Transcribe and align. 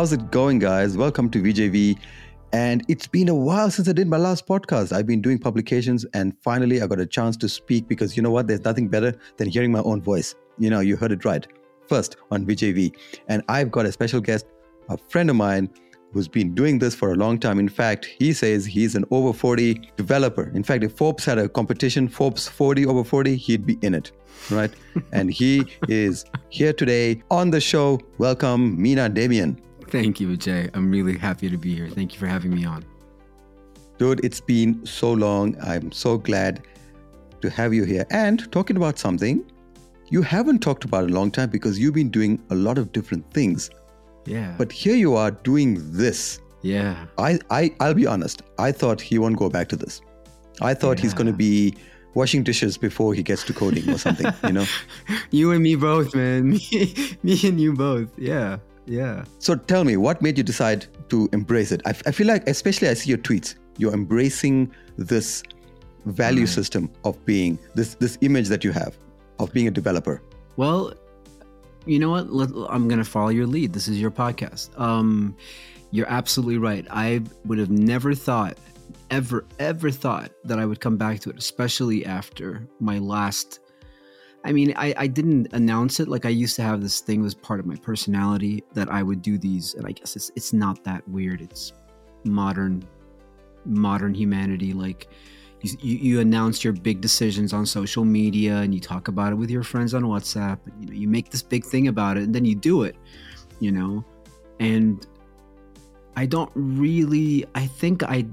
How's 0.00 0.14
it 0.14 0.30
going, 0.30 0.60
guys? 0.60 0.96
Welcome 0.96 1.28
to 1.28 1.42
VJV. 1.42 1.98
And 2.54 2.82
it's 2.88 3.06
been 3.06 3.28
a 3.28 3.34
while 3.34 3.70
since 3.70 3.86
I 3.86 3.92
did 3.92 4.08
my 4.08 4.16
last 4.16 4.46
podcast. 4.46 4.92
I've 4.96 5.06
been 5.06 5.20
doing 5.20 5.38
publications 5.38 6.06
and 6.14 6.34
finally 6.42 6.80
I 6.80 6.86
got 6.86 7.00
a 7.00 7.04
chance 7.04 7.36
to 7.36 7.50
speak 7.50 7.86
because 7.86 8.16
you 8.16 8.22
know 8.22 8.30
what? 8.30 8.46
There's 8.46 8.64
nothing 8.64 8.88
better 8.88 9.14
than 9.36 9.50
hearing 9.50 9.70
my 9.70 9.80
own 9.80 10.00
voice. 10.00 10.34
You 10.58 10.70
know, 10.70 10.80
you 10.80 10.96
heard 10.96 11.12
it 11.12 11.26
right. 11.26 11.46
First 11.86 12.16
on 12.30 12.46
VJV. 12.46 12.96
And 13.28 13.42
I've 13.50 13.70
got 13.70 13.84
a 13.84 13.92
special 13.92 14.22
guest, 14.22 14.46
a 14.88 14.96
friend 14.96 15.28
of 15.28 15.36
mine 15.36 15.68
who's 16.14 16.28
been 16.28 16.54
doing 16.54 16.78
this 16.78 16.94
for 16.94 17.12
a 17.12 17.14
long 17.14 17.38
time. 17.38 17.58
In 17.58 17.68
fact, 17.68 18.06
he 18.06 18.32
says 18.32 18.64
he's 18.64 18.94
an 18.94 19.04
over 19.10 19.34
40 19.34 19.82
developer. 19.98 20.50
In 20.54 20.62
fact, 20.62 20.82
if 20.82 20.92
Forbes 20.92 21.26
had 21.26 21.36
a 21.36 21.46
competition, 21.46 22.08
Forbes 22.08 22.48
40 22.48 22.86
over 22.86 23.04
40, 23.04 23.36
he'd 23.36 23.66
be 23.66 23.78
in 23.82 23.94
it, 23.94 24.12
right? 24.50 24.72
and 25.12 25.30
he 25.30 25.66
is 25.88 26.24
here 26.48 26.72
today 26.72 27.22
on 27.30 27.50
the 27.50 27.60
show. 27.60 28.00
Welcome, 28.16 28.80
Mina 28.80 29.10
Damian. 29.10 29.60
Thank 29.90 30.20
you, 30.20 30.36
Jay. 30.36 30.70
I'm 30.74 30.90
really 30.90 31.18
happy 31.18 31.48
to 31.50 31.56
be 31.56 31.74
here. 31.74 31.88
Thank 31.88 32.12
you 32.14 32.18
for 32.18 32.26
having 32.26 32.54
me 32.54 32.64
on. 32.64 32.84
Dude, 33.98 34.24
it's 34.24 34.40
been 34.40 34.84
so 34.86 35.12
long. 35.12 35.56
I'm 35.62 35.92
so 35.92 36.16
glad 36.16 36.62
to 37.42 37.50
have 37.50 37.74
you 37.74 37.84
here 37.84 38.06
and 38.10 38.50
talking 38.52 38.76
about 38.76 38.98
something 38.98 39.44
you 40.10 40.22
haven't 40.22 40.58
talked 40.58 40.84
about 40.84 41.04
in 41.04 41.10
a 41.10 41.14
long 41.14 41.30
time 41.30 41.48
because 41.48 41.78
you've 41.78 41.94
been 41.94 42.10
doing 42.10 42.42
a 42.50 42.54
lot 42.54 42.76
of 42.76 42.92
different 42.92 43.24
things 43.32 43.70
yeah. 44.26 44.54
But 44.58 44.72
here 44.72 44.96
you 44.96 45.14
are 45.14 45.30
doing 45.30 45.78
this. 45.92 46.40
Yeah. 46.62 47.06
I, 47.18 47.38
I 47.50 47.74
I'll 47.80 47.94
be 47.94 48.06
honest. 48.06 48.42
I 48.58 48.72
thought 48.72 49.00
he 49.00 49.18
won't 49.18 49.36
go 49.36 49.48
back 49.48 49.68
to 49.68 49.76
this. 49.76 50.00
I 50.60 50.74
thought 50.74 50.98
yeah. 50.98 51.02
he's 51.02 51.14
going 51.14 51.26
to 51.26 51.32
be 51.32 51.74
washing 52.14 52.42
dishes 52.42 52.76
before 52.76 53.14
he 53.14 53.22
gets 53.22 53.44
to 53.44 53.52
coding 53.52 53.88
or 53.88 53.98
something. 53.98 54.32
You 54.44 54.52
know. 54.52 54.66
you 55.30 55.52
and 55.52 55.62
me 55.62 55.74
both, 55.74 56.14
man. 56.14 56.50
Me, 56.50 57.16
me 57.22 57.40
and 57.44 57.60
you 57.60 57.72
both. 57.72 58.08
Yeah. 58.18 58.58
Yeah. 58.86 59.24
So 59.38 59.54
tell 59.54 59.84
me, 59.84 59.96
what 59.96 60.20
made 60.22 60.36
you 60.36 60.44
decide 60.44 60.86
to 61.10 61.28
embrace 61.32 61.72
it? 61.72 61.80
I, 61.84 61.90
I 61.90 62.12
feel 62.12 62.26
like, 62.26 62.48
especially 62.48 62.88
I 62.88 62.94
see 62.94 63.10
your 63.10 63.18
tweets, 63.18 63.54
you're 63.78 63.92
embracing 63.92 64.72
this 64.96 65.42
value 66.06 66.40
right. 66.40 66.48
system 66.48 66.90
of 67.04 67.22
being 67.26 67.58
this 67.74 67.94
this 67.94 68.16
image 68.22 68.48
that 68.48 68.64
you 68.64 68.72
have 68.72 68.96
of 69.38 69.52
being 69.52 69.68
a 69.68 69.70
developer. 69.70 70.22
Well, 70.56 70.92
you 71.86 71.98
know 71.98 72.10
what? 72.10 72.32
Let, 72.32 72.50
I'm 72.68 72.88
going 72.88 72.98
to 72.98 73.04
follow 73.04 73.28
your 73.28 73.46
lead. 73.46 73.72
This 73.72 73.88
is 73.88 74.00
your 74.00 74.10
podcast. 74.10 74.78
Um, 74.78 75.36
you're 75.90 76.08
absolutely 76.08 76.58
right. 76.58 76.86
I 76.90 77.22
would 77.44 77.58
have 77.58 77.70
never 77.70 78.14
thought, 78.14 78.58
ever, 79.10 79.44
ever 79.58 79.90
thought 79.90 80.32
that 80.44 80.58
I 80.58 80.66
would 80.66 80.80
come 80.80 80.96
back 80.96 81.20
to 81.20 81.30
it, 81.30 81.38
especially 81.38 82.04
after 82.04 82.66
my 82.80 82.98
last. 82.98 83.59
I 84.44 84.52
mean, 84.52 84.72
I, 84.76 84.94
I 84.96 85.06
didn't 85.06 85.52
announce 85.52 86.00
it. 86.00 86.08
Like 86.08 86.24
I 86.24 86.30
used 86.30 86.56
to 86.56 86.62
have 86.62 86.80
this 86.82 87.00
thing 87.00 87.20
was 87.20 87.34
part 87.34 87.60
of 87.60 87.66
my 87.66 87.76
personality 87.76 88.64
that 88.72 88.90
I 88.90 89.02
would 89.02 89.20
do 89.22 89.36
these, 89.36 89.74
and 89.74 89.86
I 89.86 89.92
guess 89.92 90.16
it's 90.16 90.30
it's 90.34 90.52
not 90.52 90.82
that 90.84 91.06
weird. 91.08 91.42
It's 91.42 91.72
modern, 92.24 92.82
modern 93.66 94.14
humanity. 94.14 94.72
Like 94.72 95.08
you, 95.60 95.76
you, 95.80 95.96
you 95.96 96.20
announce 96.20 96.64
your 96.64 96.72
big 96.72 97.00
decisions 97.00 97.52
on 97.52 97.66
social 97.66 98.04
media 98.04 98.56
and 98.56 98.74
you 98.74 98.80
talk 98.80 99.08
about 99.08 99.32
it 99.32 99.36
with 99.36 99.50
your 99.50 99.62
friends 99.62 99.92
on 99.92 100.04
WhatsApp. 100.04 100.58
And, 100.66 100.84
you 100.84 100.86
know, 100.86 101.00
you 101.00 101.08
make 101.08 101.30
this 101.30 101.42
big 101.42 101.64
thing 101.64 101.88
about 101.88 102.16
it 102.16 102.22
and 102.22 102.34
then 102.34 102.44
you 102.46 102.54
do 102.54 102.82
it, 102.82 102.96
you 103.58 103.70
know. 103.70 104.04
And 104.58 105.06
I 106.16 106.26
don't 106.26 106.50
really. 106.54 107.46
I 107.54 107.66
think 107.66 108.02
I. 108.02 108.26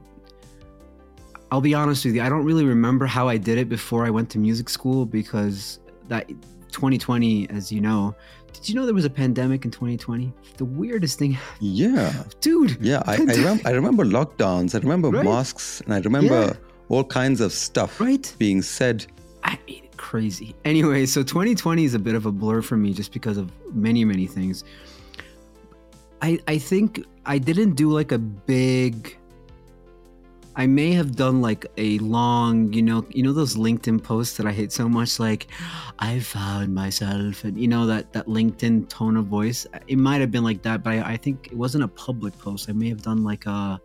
I'll 1.52 1.62
be 1.62 1.74
honest 1.74 2.04
with 2.04 2.16
you. 2.16 2.22
I 2.22 2.28
don't 2.28 2.44
really 2.44 2.66
remember 2.66 3.06
how 3.06 3.30
I 3.30 3.38
did 3.38 3.58
it 3.58 3.70
before 3.70 4.06
I 4.06 4.10
went 4.10 4.30
to 4.32 4.38
music 4.38 4.68
school 4.68 5.06
because 5.06 5.80
that 6.10 6.28
2020, 6.72 7.50
as 7.50 7.72
you 7.72 7.82
know, 7.82 8.16
did 8.54 8.68
you 8.68 8.76
know 8.76 8.86
there 8.86 8.96
was 8.96 9.06
a 9.06 9.10
pandemic 9.10 9.66
in 9.66 9.72
2020? 9.72 10.32
The 10.58 10.66
weirdest 10.66 11.20
thing. 11.20 11.38
Yeah, 11.60 12.24
dude. 12.42 12.78
Yeah, 12.82 13.04
I, 13.06 13.16
I, 13.16 13.44
rem- 13.44 13.62
I 13.66 13.72
remember 13.72 14.06
lockdowns. 14.06 14.76
I 14.76 14.80
remember 14.80 15.10
right? 15.10 15.26
masks, 15.26 15.82
and 15.82 15.94
I 15.94 16.00
remember. 16.00 16.42
Yeah 16.42 16.54
all 16.90 17.04
kinds 17.04 17.42
of 17.42 17.52
stuff 17.52 18.00
right? 18.00 18.34
being 18.38 18.62
said. 18.62 19.06
I 19.44 19.60
mean, 19.68 19.88
crazy. 19.98 20.56
Anyway, 20.66 21.06
so 21.06 21.24
2020 21.24 21.84
is 21.84 21.94
a 21.94 22.00
bit 22.00 22.16
of 22.16 22.26
a 22.26 22.32
blur 22.32 22.62
for 22.62 22.78
me 22.78 22.94
just 22.94 23.12
because 23.12 23.38
of 23.38 23.52
many, 23.74 24.06
many 24.06 24.28
things. 24.28 24.64
I 26.22 26.40
I 26.48 26.58
think 26.58 27.06
I 27.26 27.38
didn't 27.38 27.76
do 27.76 27.92
like 27.92 28.12
a 28.12 28.18
big. 28.18 29.18
I 30.58 30.66
may 30.66 30.92
have 30.94 31.16
done 31.16 31.40
like 31.40 31.68
a 31.78 32.00
long, 32.00 32.74
you 32.74 32.82
know, 32.82 33.06
you 33.12 33.22
know 33.22 33.32
those 33.32 33.56
LinkedIn 33.56 34.04
posts 34.04 34.38
that 34.38 34.48
I 34.48 34.52
hate 34.52 34.72
so 34.72 34.90
much, 34.90 35.20
like 35.20 35.46
I 36.00 36.20
found 36.20 36.74
myself, 36.74 37.44
and 37.44 37.56
you 37.62 37.68
know 37.68 37.86
that 37.86 38.12
that 38.14 38.26
LinkedIn 38.26 38.90
tone 38.90 39.18
of 39.18 39.28
voice. 39.28 39.68
It 39.88 40.00
might 40.00 40.20
have 40.20 40.32
been 40.32 40.44
like 40.44 40.64
that, 40.64 40.82
but 40.82 40.94
I, 40.94 41.14
I 41.14 41.18
think 41.18 41.48
it 41.52 41.54
wasn't 41.56 41.84
a 41.84 41.88
public 41.88 42.36
post. 42.40 42.70
I 42.70 42.74
may 42.74 42.90
have 42.90 43.04
done 43.04 43.24
like 43.24 43.46
a 43.46 43.80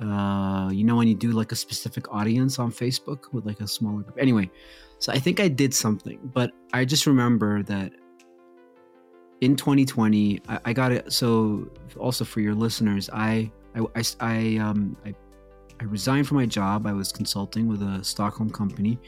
uh, 0.00 0.70
you 0.72 0.84
know 0.84 0.96
when 0.96 1.06
you 1.06 1.14
do 1.14 1.32
like 1.32 1.52
a 1.52 1.56
specific 1.56 2.10
audience 2.10 2.58
on 2.58 2.72
Facebook 2.72 3.32
with 3.32 3.44
like 3.44 3.60
a 3.60 3.68
smaller 3.68 4.04
group. 4.04 4.16
Anyway, 4.18 4.50
so 5.00 5.12
I 5.12 5.18
think 5.18 5.38
I 5.38 5.48
did 5.48 5.74
something, 5.74 6.18
but 6.32 6.50
I 6.72 6.86
just 6.86 7.06
remember 7.06 7.62
that 7.64 7.92
in 9.42 9.54
2020 9.54 10.40
I, 10.48 10.60
I 10.64 10.72
got 10.72 10.92
it. 10.92 11.12
So 11.12 11.70
also 11.98 12.24
for 12.24 12.40
your 12.40 12.54
listeners, 12.54 13.10
I 13.12 13.52
I 13.74 13.80
I, 13.94 14.02
I 14.20 14.56
um 14.56 14.96
I, 15.04 15.14
I 15.80 15.84
resigned 15.84 16.26
from 16.26 16.38
my 16.38 16.46
job. 16.46 16.86
I 16.86 16.92
was 16.92 17.12
consulting 17.12 17.68
with 17.68 17.82
a 17.82 18.02
Stockholm 18.02 18.50
company, 18.50 18.98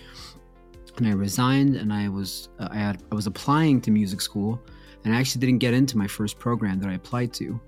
and 0.96 1.06
I 1.06 1.12
resigned. 1.12 1.76
And 1.76 1.92
I 1.92 2.08
was 2.08 2.48
uh, 2.58 2.68
I 2.70 2.76
had 2.76 3.02
I 3.10 3.14
was 3.14 3.26
applying 3.26 3.80
to 3.82 3.90
music 3.90 4.20
school, 4.20 4.60
and 5.04 5.14
I 5.14 5.18
actually 5.18 5.40
didn't 5.40 5.58
get 5.58 5.74
into 5.74 5.96
my 5.96 6.06
first 6.06 6.38
program 6.38 6.78
that 6.80 6.88
I 6.88 6.94
applied 6.94 7.32
to 7.34 7.60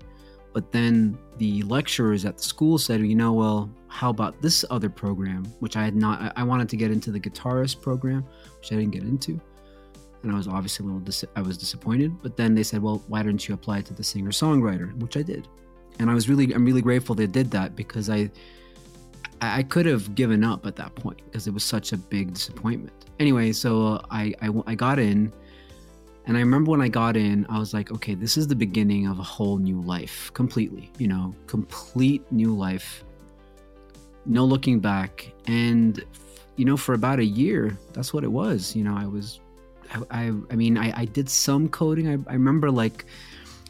but 0.53 0.71
then 0.71 1.17
the 1.37 1.63
lecturers 1.63 2.25
at 2.25 2.37
the 2.37 2.43
school 2.43 2.77
said, 2.77 3.01
you 3.01 3.15
know, 3.15 3.33
well, 3.33 3.69
how 3.87 4.09
about 4.09 4.41
this 4.41 4.65
other 4.69 4.89
program, 4.89 5.45
which 5.59 5.77
I 5.77 5.83
had 5.83 5.95
not, 5.95 6.33
I 6.35 6.43
wanted 6.43 6.67
to 6.69 6.77
get 6.77 6.91
into 6.91 7.11
the 7.11 7.19
guitarist 7.19 7.81
program, 7.81 8.25
which 8.57 8.71
I 8.71 8.75
didn't 8.75 8.91
get 8.91 9.03
into. 9.03 9.39
And 10.23 10.31
I 10.31 10.35
was 10.35 10.47
obviously 10.47 10.83
a 10.83 10.87
little, 10.87 11.01
dis- 11.01 11.25
I 11.35 11.41
was 11.41 11.57
disappointed. 11.57 12.21
But 12.21 12.35
then 12.35 12.53
they 12.53 12.63
said, 12.63 12.81
well, 12.81 13.03
why 13.07 13.23
don't 13.23 13.47
you 13.47 13.55
apply 13.55 13.81
to 13.81 13.93
the 13.93 14.03
singer 14.03 14.31
songwriter, 14.31 14.93
which 14.99 15.17
I 15.17 15.21
did. 15.21 15.47
And 15.99 16.09
I 16.09 16.13
was 16.13 16.29
really, 16.29 16.53
I'm 16.53 16.65
really 16.65 16.81
grateful 16.81 17.15
they 17.15 17.27
did 17.27 17.49
that 17.51 17.75
because 17.75 18.09
I, 18.09 18.29
I 19.41 19.63
could 19.63 19.87
have 19.87 20.13
given 20.13 20.43
up 20.43 20.65
at 20.67 20.75
that 20.75 20.93
point 20.95 21.21
because 21.25 21.47
it 21.47 21.53
was 21.53 21.63
such 21.63 21.93
a 21.93 21.97
big 21.97 22.33
disappointment. 22.35 22.93
Anyway, 23.19 23.51
so 23.51 24.03
I, 24.11 24.33
I, 24.41 24.51
I 24.67 24.75
got 24.75 24.99
in 24.99 25.33
and 26.25 26.37
I 26.37 26.39
remember 26.39 26.71
when 26.71 26.81
I 26.81 26.87
got 26.87 27.17
in, 27.17 27.47
I 27.49 27.57
was 27.57 27.73
like, 27.73 27.91
okay, 27.91 28.13
this 28.13 28.37
is 28.37 28.47
the 28.47 28.55
beginning 28.55 29.07
of 29.07 29.19
a 29.19 29.23
whole 29.23 29.57
new 29.57 29.81
life, 29.81 30.31
completely, 30.33 30.91
you 30.99 31.07
know, 31.07 31.35
complete 31.47 32.23
new 32.31 32.55
life. 32.55 33.03
No 34.27 34.45
looking 34.45 34.79
back. 34.79 35.33
And, 35.47 36.03
you 36.57 36.65
know, 36.65 36.77
for 36.77 36.93
about 36.93 37.17
a 37.17 37.25
year, 37.25 37.75
that's 37.93 38.13
what 38.13 38.23
it 38.23 38.31
was. 38.31 38.75
You 38.75 38.83
know, 38.83 38.95
I 38.95 39.07
was, 39.07 39.39
I, 39.91 40.25
I, 40.25 40.31
I 40.51 40.55
mean, 40.55 40.77
I, 40.77 40.93
I 41.01 41.05
did 41.05 41.27
some 41.27 41.67
coding. 41.69 42.07
I, 42.07 42.31
I 42.31 42.33
remember 42.33 42.69
like, 42.69 43.05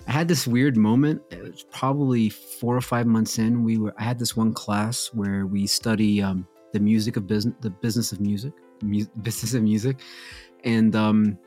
I 0.08 0.12
had 0.12 0.28
this 0.28 0.48
weird 0.48 0.78
moment. 0.78 1.22
It 1.32 1.42
was 1.42 1.64
probably 1.72 2.30
four 2.30 2.76
or 2.76 2.82
five 2.82 3.08
months 3.08 3.38
in. 3.38 3.64
We 3.64 3.78
were, 3.78 3.94
I 3.98 4.04
had 4.04 4.20
this 4.20 4.36
one 4.36 4.54
class 4.54 5.08
where 5.14 5.46
we 5.46 5.68
study 5.68 6.22
um, 6.22 6.48
the 6.74 6.80
music 6.80 7.18
of 7.18 7.28
business, 7.28 7.56
the 7.62 7.70
business 7.70 8.12
of 8.12 8.20
music, 8.20 8.54
mu- 8.82 9.06
business 9.22 9.54
of 9.54 9.64
music. 9.64 10.00
And, 10.64 10.96
um, 10.96 11.38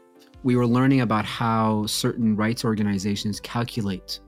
we 0.44 0.56
were 0.56 0.66
learning 0.66 1.00
about 1.00 1.24
how 1.24 1.86
certain 1.86 2.36
rights 2.36 2.64
organizations 2.64 3.40
calculate 3.40 4.20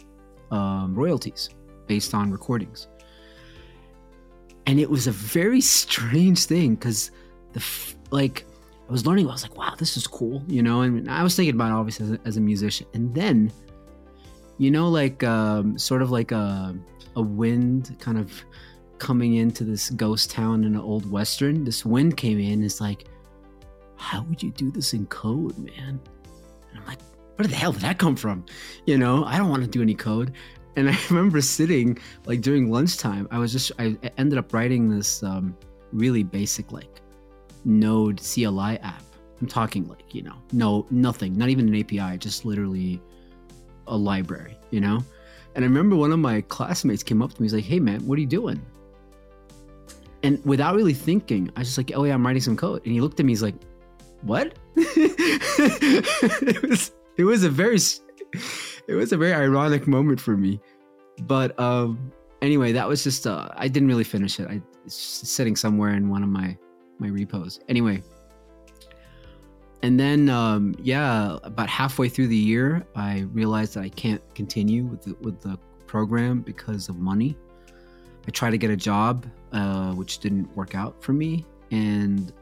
um, 0.50 0.94
royalties 0.94 1.50
based 1.86 2.14
on 2.14 2.30
recordings. 2.30 2.88
And 4.66 4.80
it 4.80 4.90
was 4.90 5.06
a 5.06 5.12
very 5.12 5.60
strange 5.60 6.46
thing 6.46 6.74
because 6.74 7.12
the 7.52 7.62
like 8.10 8.46
I 8.88 8.92
was 8.92 9.06
learning, 9.06 9.28
I 9.28 9.32
was 9.32 9.42
like, 9.42 9.56
wow, 9.56 9.74
this 9.78 9.96
is 9.96 10.06
cool, 10.06 10.42
you 10.48 10.62
know. 10.62 10.80
And 10.80 11.08
I 11.08 11.22
was 11.22 11.36
thinking 11.36 11.54
about 11.54 11.70
it 11.70 11.74
obviously 11.74 12.06
as 12.06 12.12
a, 12.12 12.20
as 12.24 12.36
a 12.36 12.40
musician, 12.40 12.86
and 12.94 13.14
then, 13.14 13.52
you 14.58 14.70
know, 14.70 14.88
like 14.88 15.22
um, 15.24 15.78
sort 15.78 16.02
of 16.02 16.10
like 16.10 16.32
a 16.32 16.74
a 17.14 17.22
wind 17.22 17.96
kind 17.98 18.18
of 18.18 18.32
coming 18.98 19.34
into 19.34 19.64
this 19.64 19.90
ghost 19.90 20.30
town 20.30 20.64
in 20.64 20.74
an 20.74 20.80
old 20.80 21.10
western. 21.10 21.64
This 21.64 21.84
wind 21.84 22.16
came 22.16 22.38
in. 22.38 22.62
It's 22.62 22.80
like 22.80 23.06
how 23.96 24.22
would 24.22 24.42
you 24.42 24.50
do 24.50 24.70
this 24.70 24.92
in 24.92 25.06
code, 25.06 25.58
man? 25.58 26.00
And 26.70 26.78
I'm 26.78 26.86
like, 26.86 27.00
where 27.36 27.46
the 27.46 27.54
hell 27.54 27.72
did 27.72 27.82
that 27.82 27.98
come 27.98 28.16
from? 28.16 28.44
You 28.86 28.98
know, 28.98 29.24
I 29.24 29.36
don't 29.38 29.48
want 29.48 29.62
to 29.64 29.68
do 29.68 29.82
any 29.82 29.94
code. 29.94 30.32
And 30.76 30.88
I 30.90 30.98
remember 31.10 31.40
sitting 31.40 31.98
like 32.26 32.40
during 32.42 32.70
lunchtime, 32.70 33.26
I 33.30 33.38
was 33.38 33.52
just, 33.52 33.72
I 33.78 33.96
ended 34.18 34.38
up 34.38 34.52
writing 34.52 34.88
this 34.88 35.22
um, 35.22 35.56
really 35.92 36.22
basic 36.22 36.72
like 36.72 37.00
Node 37.64 38.20
CLI 38.20 38.78
app. 38.78 39.02
I'm 39.40 39.46
talking 39.46 39.86
like, 39.88 40.14
you 40.14 40.22
know, 40.22 40.36
no, 40.52 40.86
nothing, 40.90 41.36
not 41.36 41.48
even 41.48 41.68
an 41.68 41.80
API, 41.80 42.16
just 42.16 42.44
literally 42.44 43.02
a 43.86 43.96
library, 43.96 44.58
you 44.70 44.80
know? 44.80 45.02
And 45.54 45.64
I 45.64 45.68
remember 45.68 45.96
one 45.96 46.12
of 46.12 46.18
my 46.18 46.42
classmates 46.42 47.02
came 47.02 47.22
up 47.22 47.32
to 47.32 47.40
me, 47.40 47.46
he's 47.46 47.54
like, 47.54 47.64
hey 47.64 47.80
man, 47.80 48.06
what 48.06 48.18
are 48.18 48.20
you 48.20 48.26
doing? 48.26 48.60
And 50.22 50.44
without 50.44 50.74
really 50.74 50.94
thinking, 50.94 51.50
I 51.56 51.60
was 51.60 51.68
just 51.68 51.78
like, 51.78 51.92
oh 51.94 52.04
yeah, 52.04 52.14
I'm 52.14 52.26
writing 52.26 52.42
some 52.42 52.56
code. 52.56 52.82
And 52.84 52.92
he 52.92 53.00
looked 53.00 53.20
at 53.20 53.26
me, 53.26 53.32
he's 53.32 53.42
like, 53.42 53.54
what? 54.22 54.54
it 54.76 56.68
was 56.68 56.92
it 57.16 57.24
was 57.24 57.44
a 57.44 57.50
very 57.50 57.78
it 58.88 58.94
was 58.94 59.12
a 59.12 59.16
very 59.16 59.32
ironic 59.32 59.86
moment 59.86 60.20
for 60.20 60.36
me. 60.36 60.60
But 61.22 61.58
um, 61.58 62.12
anyway, 62.42 62.72
that 62.72 62.86
was 62.88 63.02
just 63.02 63.26
uh, 63.26 63.48
I 63.56 63.68
didn't 63.68 63.88
really 63.88 64.04
finish 64.04 64.38
it. 64.40 64.48
I 64.48 64.60
it's 64.84 64.94
sitting 64.94 65.56
somewhere 65.56 65.94
in 65.94 66.08
one 66.08 66.22
of 66.22 66.28
my 66.28 66.56
my 66.98 67.08
repos. 67.08 67.60
Anyway, 67.68 68.02
and 69.82 70.00
then 70.00 70.28
um, 70.28 70.74
yeah, 70.82 71.38
about 71.42 71.68
halfway 71.68 72.08
through 72.08 72.28
the 72.28 72.36
year, 72.36 72.86
I 72.94 73.20
realized 73.32 73.74
that 73.74 73.84
I 73.84 73.88
can't 73.90 74.22
continue 74.34 74.84
with 74.84 75.02
the, 75.02 75.14
with 75.20 75.40
the 75.40 75.58
program 75.86 76.40
because 76.40 76.88
of 76.88 76.96
money. 76.98 77.36
I 78.26 78.30
tried 78.30 78.50
to 78.50 78.58
get 78.58 78.70
a 78.70 78.76
job, 78.76 79.26
uh, 79.52 79.92
which 79.92 80.18
didn't 80.18 80.54
work 80.56 80.74
out 80.74 81.00
for 81.02 81.12
me, 81.12 81.44
and 81.70 82.32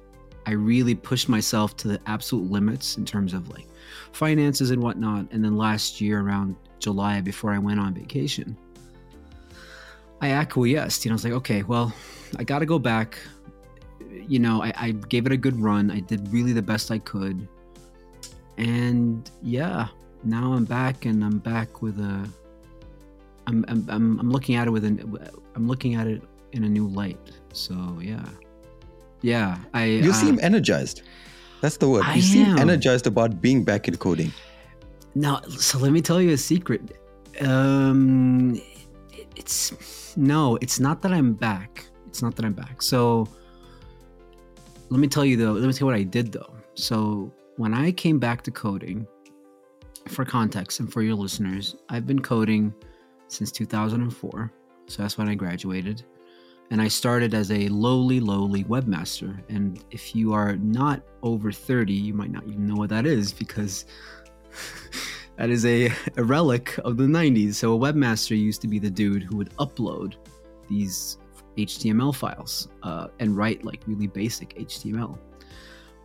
I 0.47 0.53
really 0.53 0.95
pushed 0.95 1.29
myself 1.29 1.77
to 1.79 1.89
the 1.89 2.01
absolute 2.07 2.51
limits 2.51 2.97
in 2.97 3.05
terms 3.05 3.35
of 3.35 3.49
like 3.51 3.67
finances 4.13 4.71
and 4.71 4.83
whatnot. 4.83 5.27
And 5.31 5.45
then 5.45 5.57
last 5.57 6.01
year, 6.01 6.21
around 6.21 6.57
July, 6.79 7.21
before 7.21 7.53
I 7.53 7.59
went 7.59 7.81
on 7.81 7.95
vacation, 7.95 8.57
I 10.21 10.31
acquiesced. 10.31 11.05
You 11.05 11.11
know, 11.11 11.15
I 11.15 11.17
was 11.17 11.25
like, 11.25 11.33
okay, 11.35 11.63
well, 11.63 11.93
I 12.39 12.45
got 12.45 12.61
to 12.61 12.67
go 12.67 12.79
back. 12.79 13.19
You 14.29 14.39
know, 14.39 14.63
I, 14.63 14.73
I 14.77 14.91
gave 14.93 15.27
it 15.27 15.33
a 15.33 15.37
good 15.37 15.59
run. 15.61 15.91
I 15.91 16.01
did 16.01 16.33
really 16.33 16.53
the 16.53 16.63
best 16.63 16.91
I 16.91 16.99
could. 16.99 17.47
And 18.59 19.29
yeah, 19.43 19.89
now 20.23 20.53
I'm 20.53 20.65
back 20.65 21.05
and 21.07 21.25
I'm 21.25 21.39
back 21.39 21.83
with 21.83 21.99
a. 21.99 22.29
I'm, 23.47 23.65
I'm, 23.69 23.87
I'm, 23.89 24.21
I'm 24.21 24.31
looking 24.31 24.55
at 24.55 24.67
it 24.67 24.71
with 24.71 24.85
an. 24.85 25.19
I'm 25.55 25.67
looking 25.69 25.95
at 25.97 26.07
it 26.07 26.23
in 26.53 26.65
a 26.65 26.69
new 26.69 26.87
light. 26.87 27.19
So 27.53 27.75
yeah. 28.01 28.25
Yeah. 29.23 29.59
I. 29.75 29.85
You 29.87 30.11
uh, 30.11 30.15
seem 30.15 30.39
energized. 30.41 31.03
That's 31.61 31.77
the 31.79 31.89
word. 31.89 32.05
I 32.05 32.17
You 32.17 32.23
seem 32.23 32.47
am. 32.47 32.59
energized 32.59 33.07
about 33.07 33.41
being 33.41 33.65
back 33.65 33.89
in 33.89 33.97
coding. 33.97 34.33
Now, 35.15 35.41
so 35.49 35.79
let 35.79 35.93
me 35.93 36.01
tell 36.01 36.21
you 36.21 36.31
a 36.31 36.37
secret. 36.37 36.83
Um, 37.41 38.55
it- 39.13 39.29
it's 39.37 40.17
no, 40.17 40.57
it's 40.61 40.79
not 40.79 41.03
that 41.03 41.13
I'm 41.13 41.33
back. 41.35 41.85
It's 42.07 42.23
not 42.23 42.37
that 42.37 42.45
I'm 42.45 42.53
back. 42.53 42.81
So 42.83 43.27
let 44.91 45.01
me 45.01 45.09
tell 45.09 45.25
you 45.25 45.37
though. 45.37 45.53
Let 45.53 45.67
me 45.67 45.73
tell 45.73 45.87
you 45.87 45.93
what 45.93 45.95
I 45.95 46.03
did 46.03 46.33
though. 46.33 46.55
So 46.75 47.33
when 47.57 47.75
I 47.75 47.93
came 47.93 48.19
back 48.19 48.43
to 48.43 48.51
coding, 48.51 49.07
for 50.09 50.25
context 50.25 50.81
and 50.81 50.93
for 50.93 51.03
your 51.03 51.15
listeners, 51.15 51.77
I've 51.89 52.07
been 52.07 52.21
coding 52.21 52.75
since 53.29 53.51
2004. 53.51 54.53
So 54.87 55.03
that's 55.03 55.17
when 55.17 55.29
I 55.29 55.35
graduated. 55.35 56.05
And 56.71 56.81
I 56.81 56.89
started 56.89 57.35
as 57.35 57.51
a 57.51 57.69
lowly, 57.69 58.21
lowly 58.21 58.65
webmaster. 58.65 59.39
And 59.49 59.83
if 59.91 60.15
you 60.15 60.33
are 60.33 60.57
not 60.57 61.03
over 61.23 61.53
30, 61.53 61.93
you 61.93 62.15
might 62.15 62.31
not 62.31 62.47
even 62.47 62.67
know 62.67 62.75
what 62.75 62.91
that 62.91 63.07
is 63.07 63.33
because 63.33 63.87
that 65.37 65.51
is 65.51 65.65
a, 65.67 65.91
a 66.17 66.25
relic 66.25 66.77
of 66.85 66.97
the 66.97 67.05
90s. 67.05 67.55
So 67.55 67.75
a 67.75 67.79
webmaster 67.79 68.39
used 68.39 68.61
to 68.63 68.69
be 68.69 68.79
the 68.79 68.91
dude 68.91 69.23
who 69.23 69.37
would 69.37 69.55
upload 69.57 70.15
these 70.69 71.19
HTML 71.57 72.15
files 72.15 72.69
uh, 72.83 73.09
and 73.19 73.37
write 73.37 73.65
like 73.65 73.83
really 73.87 74.07
basic 74.07 74.57
HTML. 74.57 75.19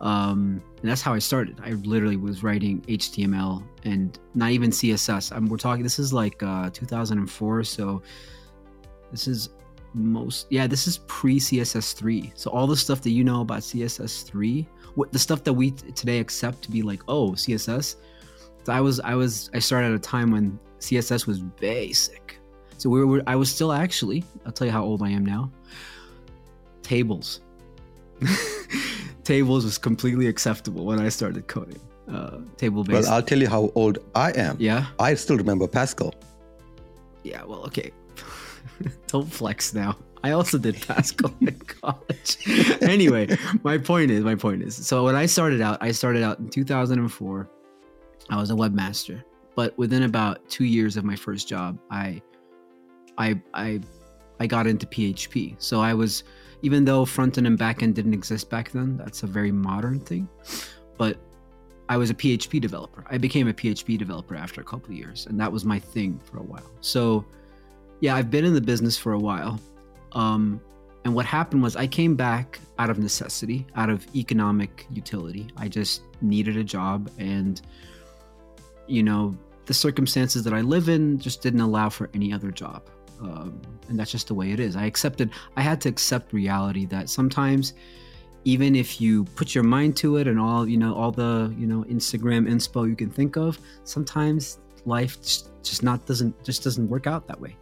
Um, 0.00 0.62
and 0.80 0.90
that's 0.90 1.02
how 1.02 1.12
I 1.12 1.18
started. 1.18 1.60
I 1.62 1.72
literally 1.72 2.16
was 2.16 2.42
writing 2.42 2.80
HTML 2.82 3.62
and 3.84 4.18
not 4.34 4.50
even 4.50 4.70
CSS. 4.70 5.34
I'm, 5.34 5.46
we're 5.46 5.58
talking. 5.58 5.82
This 5.82 5.98
is 5.98 6.12
like 6.12 6.42
uh, 6.42 6.70
2004, 6.70 7.64
so 7.64 8.02
this 9.10 9.28
is 9.28 9.50
most. 9.92 10.46
Yeah, 10.50 10.66
this 10.66 10.86
is 10.86 10.98
pre 11.06 11.38
CSS 11.38 11.94
three. 11.94 12.32
So 12.34 12.50
all 12.50 12.66
the 12.66 12.76
stuff 12.76 13.02
that 13.02 13.10
you 13.10 13.24
know 13.24 13.42
about 13.42 13.60
CSS 13.60 14.24
three, 14.24 14.66
what 14.94 15.12
the 15.12 15.18
stuff 15.18 15.44
that 15.44 15.52
we 15.52 15.72
t- 15.72 15.92
today 15.92 16.18
accept 16.18 16.62
to 16.62 16.70
be 16.70 16.82
like, 16.82 17.02
oh, 17.08 17.32
CSS. 17.32 17.96
So 18.64 18.72
I 18.72 18.80
was, 18.80 19.00
I 19.00 19.14
was, 19.14 19.50
I 19.54 19.58
started 19.58 19.88
at 19.88 19.94
a 19.94 19.98
time 19.98 20.30
when 20.30 20.58
CSS 20.78 21.26
was 21.26 21.40
basic. 21.40 22.19
So 22.80 22.88
we 22.88 23.04
were, 23.04 23.22
I 23.26 23.36
was 23.36 23.52
still 23.52 23.72
actually. 23.72 24.24
I'll 24.46 24.52
tell 24.52 24.66
you 24.66 24.72
how 24.72 24.82
old 24.82 25.02
I 25.02 25.10
am 25.10 25.24
now. 25.26 25.50
Tables. 26.80 27.42
tables 29.24 29.66
was 29.66 29.76
completely 29.76 30.28
acceptable 30.28 30.86
when 30.86 30.98
I 30.98 31.10
started 31.10 31.46
coding. 31.46 31.78
Uh, 32.10 32.38
table 32.56 32.82
based. 32.82 33.02
Well, 33.02 33.12
I'll 33.12 33.22
tell 33.22 33.38
you 33.38 33.50
how 33.50 33.70
old 33.74 33.98
I 34.14 34.32
am. 34.32 34.56
yeah. 34.58 34.86
I 34.98 35.12
still 35.12 35.36
remember 35.36 35.68
Pascal. 35.68 36.14
Yeah. 37.22 37.44
Well, 37.44 37.64
okay. 37.66 37.92
Don't 39.08 39.30
flex 39.30 39.74
now. 39.74 39.98
I 40.24 40.30
also 40.30 40.56
did 40.56 40.80
Pascal 40.80 41.34
in 41.42 41.54
college. 41.82 42.38
anyway, 42.80 43.36
my 43.62 43.76
point 43.76 44.10
is, 44.10 44.24
my 44.24 44.36
point 44.36 44.62
is, 44.62 44.74
so 44.74 45.04
when 45.04 45.16
I 45.16 45.26
started 45.26 45.60
out, 45.60 45.76
I 45.82 45.92
started 45.92 46.22
out 46.22 46.38
in 46.38 46.48
2004. 46.48 47.50
I 48.30 48.36
was 48.36 48.50
a 48.50 48.54
webmaster, 48.54 49.22
but 49.54 49.76
within 49.76 50.04
about 50.04 50.48
two 50.48 50.64
years 50.64 50.96
of 50.96 51.04
my 51.04 51.16
first 51.16 51.46
job, 51.46 51.78
I, 51.90 52.22
I, 53.20 53.40
I, 53.54 53.80
I 54.40 54.46
got 54.46 54.66
into 54.66 54.86
PHP. 54.86 55.56
So 55.58 55.80
I 55.80 55.94
was, 55.94 56.24
even 56.62 56.84
though 56.84 57.04
front 57.04 57.38
end 57.38 57.46
and 57.46 57.58
back 57.58 57.82
end 57.82 57.94
didn't 57.94 58.14
exist 58.14 58.50
back 58.50 58.70
then, 58.72 58.96
that's 58.96 59.22
a 59.22 59.26
very 59.26 59.52
modern 59.52 60.00
thing. 60.00 60.28
But 60.96 61.18
I 61.90 61.96
was 61.96 62.08
a 62.10 62.14
PHP 62.14 62.60
developer. 62.60 63.04
I 63.10 63.18
became 63.18 63.48
a 63.48 63.52
PHP 63.52 63.98
developer 63.98 64.34
after 64.34 64.60
a 64.60 64.64
couple 64.64 64.90
of 64.90 64.96
years, 64.96 65.26
and 65.26 65.38
that 65.40 65.52
was 65.52 65.64
my 65.64 65.78
thing 65.78 66.18
for 66.24 66.38
a 66.38 66.42
while. 66.42 66.70
So, 66.80 67.24
yeah, 68.00 68.14
I've 68.14 68.30
been 68.30 68.44
in 68.44 68.54
the 68.54 68.60
business 68.60 68.96
for 68.96 69.12
a 69.12 69.18
while. 69.18 69.60
Um, 70.12 70.60
and 71.04 71.14
what 71.14 71.26
happened 71.26 71.62
was 71.62 71.76
I 71.76 71.86
came 71.86 72.14
back 72.14 72.58
out 72.78 72.90
of 72.90 72.98
necessity, 72.98 73.66
out 73.74 73.90
of 73.90 74.06
economic 74.14 74.86
utility. 74.90 75.48
I 75.56 75.68
just 75.68 76.02
needed 76.20 76.56
a 76.56 76.64
job, 76.64 77.10
and 77.18 77.60
you 78.86 79.02
know, 79.02 79.36
the 79.66 79.74
circumstances 79.74 80.42
that 80.44 80.52
I 80.52 80.62
live 80.62 80.88
in 80.88 81.18
just 81.18 81.42
didn't 81.42 81.60
allow 81.60 81.88
for 81.90 82.10
any 82.14 82.32
other 82.32 82.50
job. 82.50 82.88
Um, 83.20 83.60
and 83.88 83.98
that's 83.98 84.10
just 84.10 84.28
the 84.28 84.34
way 84.34 84.52
it 84.52 84.60
is. 84.60 84.76
I 84.76 84.84
accepted, 84.86 85.30
I 85.56 85.62
had 85.62 85.80
to 85.82 85.88
accept 85.88 86.32
reality 86.32 86.86
that 86.86 87.08
sometimes, 87.08 87.74
even 88.44 88.74
if 88.74 89.00
you 89.00 89.24
put 89.36 89.54
your 89.54 89.64
mind 89.64 89.96
to 89.98 90.16
it 90.16 90.26
and 90.26 90.38
all, 90.40 90.66
you 90.66 90.78
know, 90.78 90.94
all 90.94 91.12
the, 91.12 91.54
you 91.58 91.66
know, 91.66 91.84
Instagram 91.84 92.48
inspo 92.48 92.88
you 92.88 92.96
can 92.96 93.10
think 93.10 93.36
of, 93.36 93.58
sometimes 93.84 94.58
life 94.86 95.20
just, 95.20 95.50
just 95.62 95.82
not 95.82 96.06
doesn't, 96.06 96.42
just 96.44 96.64
doesn't 96.64 96.88
work 96.88 97.06
out 97.06 97.26
that 97.26 97.38
way. 97.40 97.56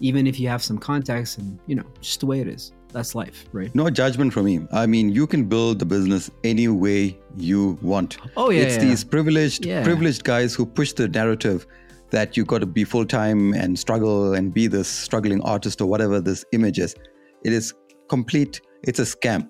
Even 0.00 0.26
if 0.26 0.38
you 0.38 0.48
have 0.48 0.62
some 0.62 0.78
contacts 0.78 1.38
and, 1.38 1.58
you 1.66 1.74
know, 1.74 1.84
just 2.00 2.20
the 2.20 2.26
way 2.26 2.40
it 2.40 2.48
is. 2.48 2.72
That's 2.92 3.14
life, 3.14 3.46
right? 3.52 3.74
No 3.74 3.88
judgment 3.88 4.34
from 4.34 4.44
me. 4.44 4.66
I 4.70 4.84
mean, 4.84 5.10
you 5.10 5.26
can 5.26 5.46
build 5.46 5.78
the 5.78 5.86
business 5.86 6.30
any 6.44 6.68
way 6.68 7.18
you 7.36 7.78
want. 7.80 8.18
Oh, 8.36 8.50
yeah. 8.50 8.62
it's 8.62 8.74
yeah. 8.74 8.84
these 8.84 9.02
privileged, 9.02 9.64
Yeah. 9.64 9.82
privileged 9.82 10.24
guys 10.24 10.54
who 10.54 10.66
push 10.66 10.92
the 10.92 11.08
narrative 11.08 11.66
that 12.12 12.36
you've 12.36 12.46
got 12.46 12.58
to 12.58 12.66
be 12.66 12.84
full 12.84 13.04
time 13.04 13.52
and 13.54 13.78
struggle 13.78 14.34
and 14.34 14.54
be 14.54 14.66
this 14.66 14.86
struggling 14.86 15.40
artist 15.42 15.80
or 15.80 15.86
whatever 15.86 16.20
this 16.20 16.44
image 16.52 16.78
is. 16.78 16.94
It 17.42 17.52
is 17.52 17.74
complete. 18.08 18.60
It's 18.84 18.98
a 18.98 19.02
scam. 19.02 19.48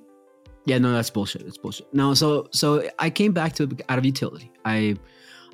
Yeah, 0.65 0.79
no, 0.79 0.93
that's 0.93 1.11
bullshit. 1.11 1.43
It's 1.43 1.59
bullshit. 1.59 1.93
No, 1.93 2.15
so 2.15 2.47
so 2.53 2.89
I 2.99 3.11
came 3.11 3.33
back 3.33 3.53
to 3.55 3.69
out 3.89 3.99
of 3.99 4.07
utility. 4.07 4.53
I 4.65 4.97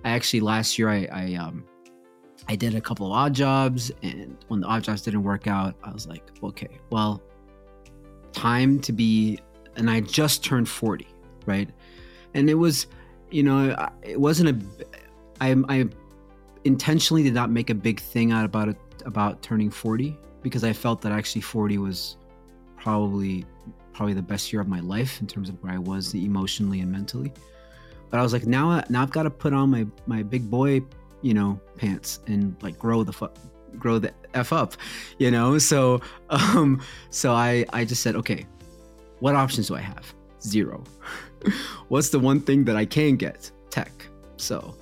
I 0.04 0.10
actually 0.10 0.40
last 0.40 0.78
year 0.78 0.90
I 0.90 1.08
I 1.10 1.34
um 1.34 1.64
I 2.46 2.56
did 2.56 2.74
a 2.74 2.80
couple 2.80 3.06
of 3.06 3.12
odd 3.12 3.34
jobs 3.34 3.90
and 4.02 4.36
when 4.48 4.60
the 4.60 4.66
odd 4.66 4.84
jobs 4.84 5.02
didn't 5.02 5.22
work 5.22 5.46
out, 5.46 5.74
I 5.82 5.90
was 5.92 6.06
like, 6.06 6.30
okay, 6.42 6.78
well, 6.90 7.22
time 8.32 8.80
to 8.80 8.92
be 8.92 9.38
and 9.76 9.90
I 9.90 10.00
just 10.00 10.44
turned 10.44 10.68
40, 10.68 11.06
right? 11.46 11.70
And 12.34 12.50
it 12.50 12.54
was, 12.54 12.86
you 13.30 13.42
know, 13.42 13.74
it 14.02 14.20
wasn't 14.20 14.50
a 14.50 14.86
I 15.40 15.56
I 15.68 15.88
intentionally 16.64 17.22
did 17.22 17.34
not 17.34 17.50
make 17.50 17.70
a 17.70 17.74
big 17.74 18.00
thing 18.00 18.32
out 18.32 18.44
about 18.44 18.68
it 18.68 18.76
about 19.04 19.42
turning 19.42 19.70
40 19.70 20.16
because 20.42 20.64
I 20.64 20.72
felt 20.72 21.00
that 21.02 21.12
actually 21.12 21.40
40 21.40 21.78
was 21.78 22.16
probably 22.76 23.44
probably 23.92 24.14
the 24.14 24.22
best 24.22 24.52
year 24.52 24.62
of 24.62 24.68
my 24.68 24.80
life 24.80 25.20
in 25.20 25.26
terms 25.26 25.48
of 25.48 25.60
where 25.62 25.72
I 25.72 25.78
was 25.78 26.14
emotionally 26.14 26.80
and 26.80 26.90
mentally. 26.92 27.32
But 28.10 28.20
I 28.20 28.22
was 28.22 28.32
like, 28.32 28.46
now, 28.46 28.82
now 28.88 29.02
I've 29.02 29.10
got 29.10 29.24
to 29.24 29.30
put 29.30 29.52
on 29.52 29.70
my 29.70 29.86
my 30.06 30.22
big 30.22 30.48
boy, 30.50 30.82
you 31.20 31.34
know, 31.34 31.60
pants 31.76 32.20
and 32.26 32.56
like 32.62 32.78
grow 32.78 33.02
the 33.02 33.12
fu- 33.12 33.30
grow 33.76 33.98
the 33.98 34.12
f 34.34 34.52
up, 34.52 34.74
you 35.18 35.30
know. 35.30 35.58
So, 35.58 36.00
um, 36.30 36.80
so 37.10 37.32
I 37.32 37.66
I 37.72 37.84
just 37.84 38.02
said, 38.02 38.14
okay, 38.16 38.46
what 39.18 39.34
options 39.34 39.68
do 39.68 39.74
I 39.74 39.80
have? 39.80 40.14
Zero. 40.40 40.84
What's 41.88 42.10
the 42.10 42.18
one 42.18 42.40
thing 42.40 42.64
that 42.64 42.76
I 42.76 42.84
can 42.84 43.16
get? 43.16 43.50
Tech. 43.70 43.92
So 44.36 44.74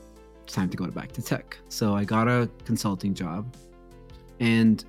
it's 0.46 0.54
time 0.54 0.70
to 0.70 0.76
go 0.76 0.86
back 0.86 1.10
to 1.10 1.22
tech. 1.22 1.58
So 1.68 1.94
I 1.96 2.04
got 2.04 2.28
a 2.28 2.48
consulting 2.64 3.14
job, 3.14 3.56
and 4.38 4.84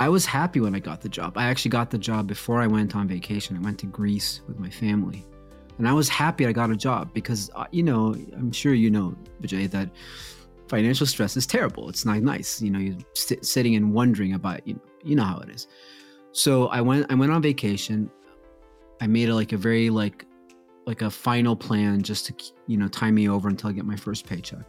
I 0.00 0.08
was 0.08 0.24
happy 0.24 0.60
when 0.60 0.74
I 0.74 0.78
got 0.78 1.02
the 1.02 1.10
job. 1.10 1.36
I 1.36 1.44
actually 1.44 1.70
got 1.70 1.90
the 1.90 1.98
job 1.98 2.26
before 2.26 2.60
I 2.62 2.66
went 2.66 2.96
on 2.96 3.06
vacation. 3.06 3.54
I 3.56 3.60
went 3.60 3.78
to 3.80 3.86
Greece 3.86 4.40
with 4.48 4.58
my 4.58 4.70
family. 4.70 5.26
And 5.78 5.86
I 5.86 5.92
was 5.92 6.08
happy 6.08 6.46
I 6.46 6.52
got 6.52 6.70
a 6.70 6.76
job 6.76 7.12
because, 7.12 7.50
uh, 7.54 7.66
you 7.70 7.82
know, 7.82 8.14
I'm 8.32 8.50
sure 8.50 8.72
you 8.72 8.90
know, 8.90 9.14
Vijay, 9.42 9.70
that 9.70 9.90
financial 10.68 11.06
stress 11.06 11.36
is 11.36 11.46
terrible. 11.46 11.88
It's 11.90 12.06
not 12.06 12.22
nice. 12.22 12.62
You 12.62 12.70
know, 12.70 12.78
you're 12.78 12.96
sit, 13.14 13.44
sitting 13.44 13.74
and 13.74 13.92
wondering 13.92 14.32
about, 14.32 14.66
you 14.66 14.74
know, 14.74 14.80
you 15.02 15.16
know 15.16 15.24
how 15.24 15.38
it 15.40 15.50
is. 15.50 15.66
So 16.32 16.68
I 16.68 16.80
went, 16.80 17.10
I 17.10 17.14
went 17.14 17.30
on 17.30 17.42
vacation. 17.42 18.10
I 19.02 19.06
made 19.06 19.28
like 19.28 19.52
a 19.52 19.58
very 19.58 19.90
like, 19.90 20.25
like 20.86 21.02
a 21.02 21.10
final 21.10 21.56
plan 21.56 22.02
just 22.02 22.26
to, 22.26 22.34
you 22.66 22.76
know, 22.76 22.88
tie 22.88 23.10
me 23.10 23.28
over 23.28 23.48
until 23.48 23.70
I 23.70 23.72
get 23.72 23.84
my 23.84 23.96
first 23.96 24.26
paycheck. 24.26 24.64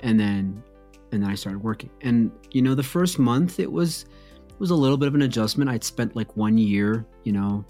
And 0.00 0.18
then 0.18 0.62
and 1.12 1.22
then 1.22 1.30
I 1.30 1.34
started 1.34 1.62
working. 1.62 1.90
And 2.02 2.30
you 2.50 2.62
know, 2.62 2.74
the 2.74 2.82
first 2.82 3.18
month 3.18 3.60
it 3.60 3.70
was 3.70 4.04
it 4.48 4.58
was 4.58 4.70
a 4.70 4.74
little 4.74 4.96
bit 4.96 5.08
of 5.08 5.14
an 5.14 5.22
adjustment. 5.22 5.70
I'd 5.70 5.84
spent 5.84 6.16
like 6.16 6.36
one 6.36 6.58
year, 6.58 7.06
you 7.24 7.32
know, 7.32 7.64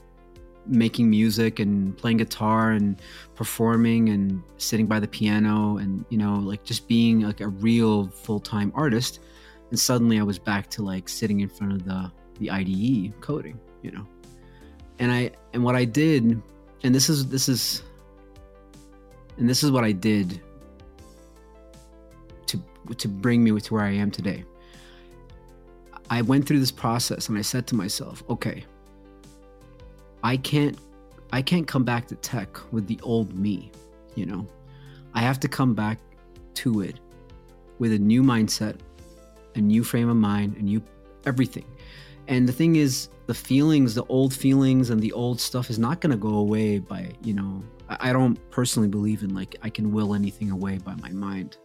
making 0.66 1.08
music 1.08 1.58
and 1.58 1.96
playing 1.96 2.18
guitar 2.18 2.72
and 2.72 3.00
performing 3.34 4.10
and 4.10 4.42
sitting 4.58 4.86
by 4.86 5.00
the 5.00 5.08
piano 5.08 5.78
and 5.78 6.04
you 6.10 6.18
know 6.18 6.34
like 6.34 6.62
just 6.64 6.86
being 6.86 7.22
like 7.22 7.40
a 7.40 7.48
real 7.48 8.08
full-time 8.08 8.70
artist 8.74 9.20
and 9.70 9.78
suddenly 9.78 10.18
I 10.18 10.22
was 10.22 10.38
back 10.38 10.68
to 10.70 10.82
like 10.82 11.08
sitting 11.08 11.40
in 11.40 11.48
front 11.48 11.72
of 11.72 11.84
the 11.84 12.12
the 12.38 12.50
IDE 12.50 13.20
coding, 13.20 13.58
you 13.82 13.92
know. 13.92 14.06
And 14.98 15.12
I 15.12 15.30
and 15.54 15.62
what 15.62 15.76
I 15.76 15.84
did 15.84 16.42
and 16.82 16.94
this 16.94 17.08
is 17.08 17.26
this 17.28 17.48
is 17.48 17.82
and 19.36 19.48
this 19.48 19.62
is 19.62 19.70
what 19.70 19.84
I 19.84 19.92
did 19.92 20.40
to 22.46 22.62
to 22.96 23.08
bring 23.08 23.42
me 23.44 23.58
to 23.58 23.74
where 23.74 23.84
I 23.84 23.92
am 23.92 24.10
today. 24.10 24.44
I 26.08 26.22
went 26.22 26.46
through 26.46 26.58
this 26.58 26.72
process 26.72 27.28
and 27.28 27.38
I 27.38 27.42
said 27.42 27.66
to 27.68 27.74
myself, 27.74 28.24
okay, 28.28 28.64
I 30.22 30.36
can't 30.36 30.78
I 31.32 31.42
can't 31.42 31.66
come 31.66 31.84
back 31.84 32.08
to 32.08 32.16
tech 32.16 32.48
with 32.72 32.86
the 32.86 32.98
old 33.02 33.34
me, 33.34 33.70
you 34.14 34.26
know. 34.26 34.46
I 35.14 35.20
have 35.20 35.40
to 35.40 35.48
come 35.48 35.74
back 35.74 35.98
to 36.54 36.80
it 36.82 37.00
with 37.78 37.92
a 37.92 37.98
new 37.98 38.22
mindset, 38.22 38.76
a 39.54 39.60
new 39.60 39.82
frame 39.84 40.08
of 40.08 40.16
mind, 40.16 40.56
a 40.56 40.62
new 40.62 40.82
everything. 41.26 41.64
And 42.28 42.48
the 42.48 42.52
thing 42.52 42.76
is, 42.76 43.08
the 43.30 43.34
feelings, 43.34 43.94
the 43.94 44.04
old 44.06 44.34
feelings 44.34 44.90
and 44.90 45.00
the 45.00 45.12
old 45.12 45.40
stuff 45.40 45.70
is 45.70 45.78
not 45.78 46.00
going 46.00 46.10
to 46.10 46.16
go 46.16 46.34
away 46.34 46.80
by, 46.80 47.12
you 47.22 47.32
know, 47.32 47.62
I 47.88 48.12
don't 48.12 48.34
personally 48.50 48.88
believe 48.88 49.22
in 49.22 49.32
like 49.32 49.54
I 49.62 49.70
can 49.70 49.92
will 49.92 50.14
anything 50.16 50.50
away 50.50 50.78
by 50.78 50.96
my 50.96 51.10
mind. 51.10 51.56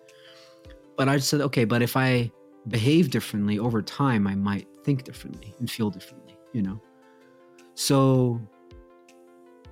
But 0.96 1.10
I 1.10 1.18
said, 1.18 1.42
okay, 1.42 1.66
but 1.66 1.82
if 1.82 1.98
I 1.98 2.32
behave 2.68 3.10
differently 3.10 3.58
over 3.58 3.82
time, 3.82 4.28
I 4.28 4.36
might 4.36 4.68
think 4.84 5.06
differently 5.06 5.56
and 5.58 5.68
feel 5.68 5.90
differently, 5.90 6.38
you 6.54 6.62
know? 6.62 6.80
So, 7.74 8.40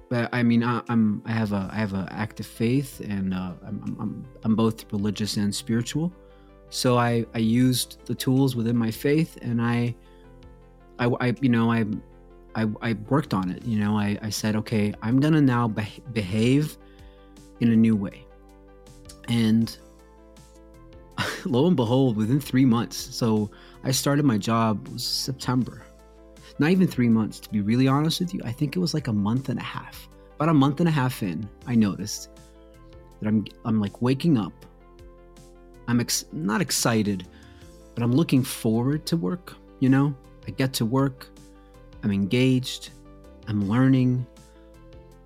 but 0.10 0.30
I 0.34 0.42
mean, 0.42 0.64
I, 0.64 0.82
am 0.90 1.22
I 1.28 1.32
have 1.32 1.54
a 1.54 1.70
I 1.72 1.76
have 1.76 1.94
an 1.94 2.08
active 2.10 2.48
faith, 2.48 3.02
and 3.02 3.36
uh, 3.36 3.54
I'm, 3.68 3.96
I'm 4.00 4.26
I'm 4.44 4.56
both 4.56 4.92
religious 4.92 5.38
and 5.38 5.54
spiritual. 5.54 6.12
So 6.70 6.98
I 6.98 7.24
I 7.36 7.38
used 7.38 8.04
the 8.06 8.16
tools 8.16 8.56
within 8.56 8.76
my 8.76 8.90
faith, 8.90 9.38
and 9.44 9.62
I 9.62 9.96
I, 11.00 11.08
I 11.20 11.36
you 11.42 11.50
know 11.50 11.72
I, 11.72 11.86
I 12.56 12.68
I 12.82 12.94
worked 13.10 13.34
on 13.34 13.50
it. 13.50 13.64
You 13.66 13.80
know, 13.80 13.98
I 13.98 14.18
I 14.22 14.30
said, 14.30 14.56
okay, 14.58 14.94
I'm 15.02 15.20
gonna 15.20 15.42
now 15.42 15.68
be- 15.68 16.04
behave 16.12 16.78
in 17.60 17.72
a 17.72 17.76
new 17.76 17.96
way, 17.96 18.26
and 19.28 19.78
lo 21.46 21.68
and 21.68 21.76
behold, 21.76 22.18
within 22.18 22.40
three 22.40 22.66
months, 22.66 22.98
so 22.98 23.50
I 23.84 23.92
started 23.92 24.26
my 24.26 24.38
job 24.38 24.88
was 24.90 25.04
September 25.04 25.84
not 26.60 26.72
even 26.72 26.88
three 26.88 27.10
months, 27.10 27.40
to 27.40 27.50
be 27.50 27.62
really 27.62 27.88
honest 27.88 28.20
with 28.20 28.34
you. 28.34 28.42
I 28.44 28.52
think 28.52 28.76
it 28.76 28.80
was 28.80 28.94
like 28.94 29.08
a 29.08 29.14
month 29.14 29.50
and 29.50 29.60
a 29.60 29.64
half. 29.64 30.08
About 30.36 30.50
a 30.50 30.54
month 30.54 30.80
and 30.80 30.90
a 30.90 30.92
half 30.92 31.24
in, 31.24 31.50
I 31.68 31.76
noticed 31.76 32.30
that 33.20 33.28
I'm 33.28 33.46
I'm 33.66 33.80
like 33.80 34.02
waking 34.02 34.38
up. 34.38 34.54
I'm 35.88 36.00
ex- 36.00 36.26
not 36.32 36.62
excited, 36.62 37.28
but 37.96 38.04
I'm 38.04 38.12
looking 38.12 38.44
forward 38.44 39.06
to 39.08 39.18
work. 39.18 39.56
You 39.80 39.90
know, 39.90 40.16
I 40.48 40.52
get 40.52 40.74
to 40.74 40.86
work. 40.86 41.28
I'm 42.04 42.12
engaged. 42.12 42.90
I'm 43.48 43.68
learning. 43.70 44.26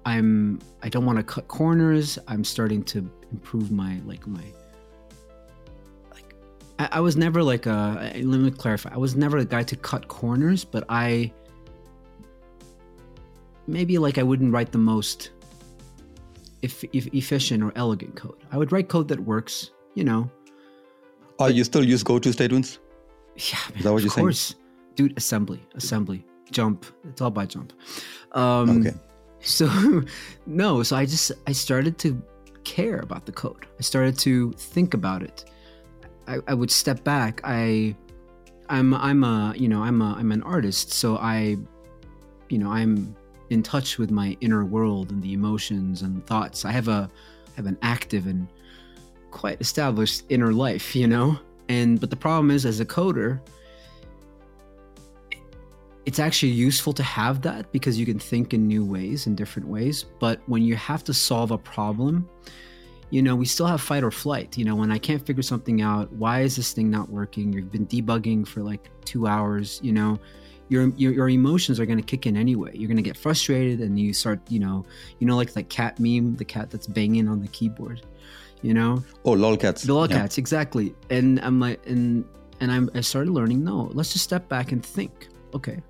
I'm 0.06 0.60
I 0.82 0.90
don't 0.90 1.06
want 1.06 1.18
to 1.18 1.24
cut 1.24 1.48
corners. 1.48 2.18
I'm 2.28 2.44
starting 2.44 2.84
to 2.86 3.10
improve 3.32 3.72
my 3.72 4.00
like 4.06 4.26
my 4.28 4.44
I, 6.80 6.90
I 6.94 7.00
was 7.00 7.18
never 7.18 7.44
like 7.44 7.66
a. 7.66 8.12
Let 8.16 8.40
me 8.40 8.52
clarify. 8.52 8.94
I 8.94 8.98
was 8.98 9.16
never 9.16 9.38
a 9.38 9.46
guy 9.46 9.64
to 9.64 9.76
cut 9.76 10.08
corners, 10.08 10.64
but 10.64 10.84
I 10.90 11.32
maybe 13.66 13.98
like 13.98 14.18
I 14.18 14.24
wouldn't 14.24 14.54
write 14.54 14.72
the 14.72 14.78
most 14.78 15.32
if, 16.62 16.84
if 16.94 17.08
efficient 17.14 17.64
or 17.64 17.72
elegant 17.76 18.16
code. 18.16 18.38
I 18.52 18.58
would 18.58 18.72
write 18.72 18.90
code 18.90 19.08
that 19.10 19.20
works. 19.20 19.72
You 19.96 20.04
know. 20.04 20.30
Oh, 21.40 21.48
you 21.48 21.64
still 21.64 21.84
use 21.84 22.04
GoToStatements? 22.04 22.80
Yeah, 23.36 23.58
man, 23.70 23.78
Is 23.78 23.84
that 23.84 23.94
what 23.94 24.02
you're 24.02 24.12
course. 24.12 24.40
saying? 24.40 24.62
Dude, 24.98 25.16
assembly, 25.16 25.66
assembly, 25.76 26.26
jump. 26.52 26.86
It's 27.08 27.22
all 27.22 27.32
by 27.32 27.46
jump. 27.46 27.72
Um, 28.34 28.82
okay. 28.82 28.98
So, 29.40 30.04
no. 30.46 30.84
So 30.84 30.98
I 30.98 31.06
just 31.06 31.32
I 31.48 31.54
started 31.54 31.98
to 32.00 32.22
care 32.66 33.00
about 33.00 33.26
the 33.26 33.32
code. 33.32 33.66
I 33.80 33.82
started 33.84 34.18
to 34.20 34.52
think 34.54 34.94
about 34.94 35.24
it. 35.24 35.46
I, 36.28 36.40
I 36.48 36.54
would 36.54 36.72
step 36.72 37.04
back. 37.06 37.40
I 37.44 37.96
I'm 38.70 38.94
I'm 38.94 39.24
a 39.24 39.54
you 39.56 39.70
know 39.70 39.84
I'm 39.84 40.02
a 40.02 40.16
I'm 40.18 40.32
an 40.32 40.44
artist, 40.44 40.92
so 40.92 41.18
I 41.18 41.58
you 42.50 42.58
know 42.58 42.72
I'm 42.72 43.16
in 43.50 43.64
touch 43.64 43.98
with 43.98 44.12
my 44.12 44.36
inner 44.42 44.66
world 44.66 45.12
and 45.12 45.22
the 45.22 45.34
emotions 45.34 46.02
and 46.02 46.26
thoughts. 46.26 46.66
I 46.66 46.72
have 46.72 46.88
a 46.88 47.10
have 47.56 47.66
an 47.66 47.78
active 47.82 48.28
and 48.28 48.48
quite 49.32 49.62
established 49.62 50.24
inner 50.30 50.52
life, 50.52 50.96
you 50.96 51.08
know. 51.08 51.38
And 51.70 52.00
but 52.00 52.10
the 52.10 52.16
problem 52.16 52.52
is, 52.52 52.66
as 52.66 52.80
a 52.80 52.86
coder, 52.86 53.40
it's 56.08 56.20
actually 56.20 56.54
useful 56.54 56.94
to 56.94 57.04
have 57.04 57.42
that 57.42 57.70
because 57.74 58.00
you 58.00 58.06
can 58.06 58.18
think 58.18 58.54
in 58.54 58.66
new 58.66 58.86
ways 58.86 59.28
in 59.28 59.36
different 59.36 59.68
ways. 59.68 60.06
But 60.20 60.40
when 60.46 60.64
you 60.64 60.78
have 60.78 61.04
to 61.04 61.14
solve 61.14 61.52
a 61.52 61.58
problem, 61.58 62.30
you 63.10 63.22
know, 63.22 63.36
we 63.36 63.46
still 63.46 63.66
have 63.66 63.82
fight 63.82 64.06
or 64.06 64.12
flight. 64.12 64.58
You 64.58 64.64
know, 64.64 64.74
when 64.74 64.90
I 64.90 65.00
can't 65.00 65.24
figure 65.26 65.44
something 65.44 65.82
out, 65.82 66.10
why 66.14 66.44
is 66.44 66.56
this 66.56 66.72
thing 66.72 66.90
not 66.90 67.10
working? 67.10 67.52
You've 67.52 67.74
been 67.74 67.86
debugging 67.86 68.48
for 68.48 68.64
like 68.64 68.90
two 69.04 69.28
hours, 69.28 69.82
you 69.84 69.92
know, 69.92 70.18
your 70.70 70.94
your, 70.96 71.12
your 71.12 71.28
emotions 71.28 71.78
are 71.78 71.86
going 71.86 72.00
to 72.00 72.06
kick 72.06 72.26
in 72.26 72.38
anyway. 72.38 72.72
You're 72.74 72.88
going 72.88 72.96
to 72.96 73.04
get 73.04 73.18
frustrated 73.18 73.82
and 73.82 74.00
you 74.00 74.14
start, 74.14 74.40
you 74.50 74.60
know, 74.60 74.86
you 75.20 75.28
know, 75.28 75.36
like 75.36 75.52
the 75.52 75.64
cat 75.64 76.00
meme, 76.00 76.38
the 76.38 76.46
cat 76.46 76.70
that's 76.70 76.88
banging 76.88 77.28
on 77.28 77.42
the 77.42 77.50
keyboard, 77.50 78.02
you 78.62 78.74
know? 78.74 79.04
Oh, 79.26 79.32
lolcats. 79.32 79.86
The 79.86 79.92
lolcats, 79.92 80.38
yeah. 80.38 80.42
exactly. 80.42 80.96
And 81.10 81.42
I'm 81.42 81.60
like, 81.60 81.86
and, 81.86 82.24
and 82.62 82.72
I'm, 82.72 82.90
I 82.96 83.02
started 83.02 83.32
learning, 83.32 83.66
no, 83.66 83.90
let's 83.92 84.14
just 84.14 84.24
step 84.24 84.48
back 84.48 84.72
and 84.72 84.86
think. 84.86 85.28
Okay. 85.54 85.82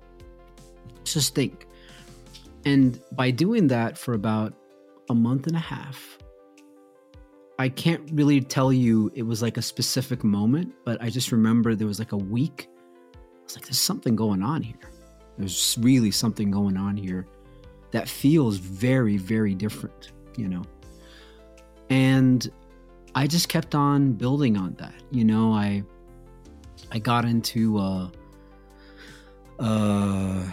Just 1.12 1.34
think. 1.34 1.66
And 2.64 3.00
by 3.12 3.30
doing 3.30 3.68
that 3.68 3.96
for 3.96 4.14
about 4.14 4.52
a 5.10 5.14
month 5.14 5.46
and 5.46 5.56
a 5.56 5.60
half, 5.60 6.18
I 7.58 7.68
can't 7.68 8.08
really 8.12 8.40
tell 8.40 8.72
you 8.72 9.10
it 9.14 9.22
was 9.22 9.42
like 9.42 9.56
a 9.56 9.62
specific 9.62 10.22
moment, 10.22 10.72
but 10.84 11.02
I 11.02 11.10
just 11.10 11.32
remember 11.32 11.74
there 11.74 11.86
was 11.86 11.98
like 11.98 12.12
a 12.12 12.16
week. 12.16 12.68
I 13.14 13.18
was 13.44 13.56
like, 13.56 13.64
there's 13.64 13.80
something 13.80 14.14
going 14.14 14.42
on 14.42 14.62
here. 14.62 14.76
There's 15.38 15.76
really 15.80 16.10
something 16.10 16.50
going 16.50 16.76
on 16.76 16.96
here 16.96 17.26
that 17.90 18.08
feels 18.08 18.58
very, 18.58 19.16
very 19.16 19.54
different, 19.54 20.12
you 20.36 20.48
know? 20.48 20.62
And 21.90 22.48
I 23.14 23.26
just 23.26 23.48
kept 23.48 23.74
on 23.74 24.12
building 24.12 24.56
on 24.56 24.74
that. 24.74 24.94
You 25.10 25.24
know, 25.24 25.52
I 25.52 25.82
I 26.92 26.98
got 26.98 27.24
into 27.24 27.78
uh 27.78 28.10
uh 29.58 30.46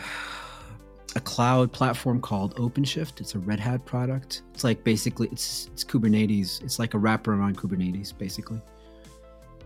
a 1.15 1.19
cloud 1.21 1.71
platform 1.71 2.19
called 2.19 2.55
OpenShift. 2.55 3.21
It's 3.21 3.35
a 3.35 3.39
Red 3.39 3.59
Hat 3.59 3.85
product. 3.85 4.41
It's 4.53 4.63
like 4.63 4.83
basically 4.83 5.29
it's 5.31 5.69
it's 5.73 5.83
Kubernetes. 5.83 6.61
It's 6.61 6.77
like 6.77 6.93
a 6.93 6.97
wrapper 6.97 7.33
around 7.33 7.57
Kubernetes, 7.57 8.15
basically. 8.17 8.61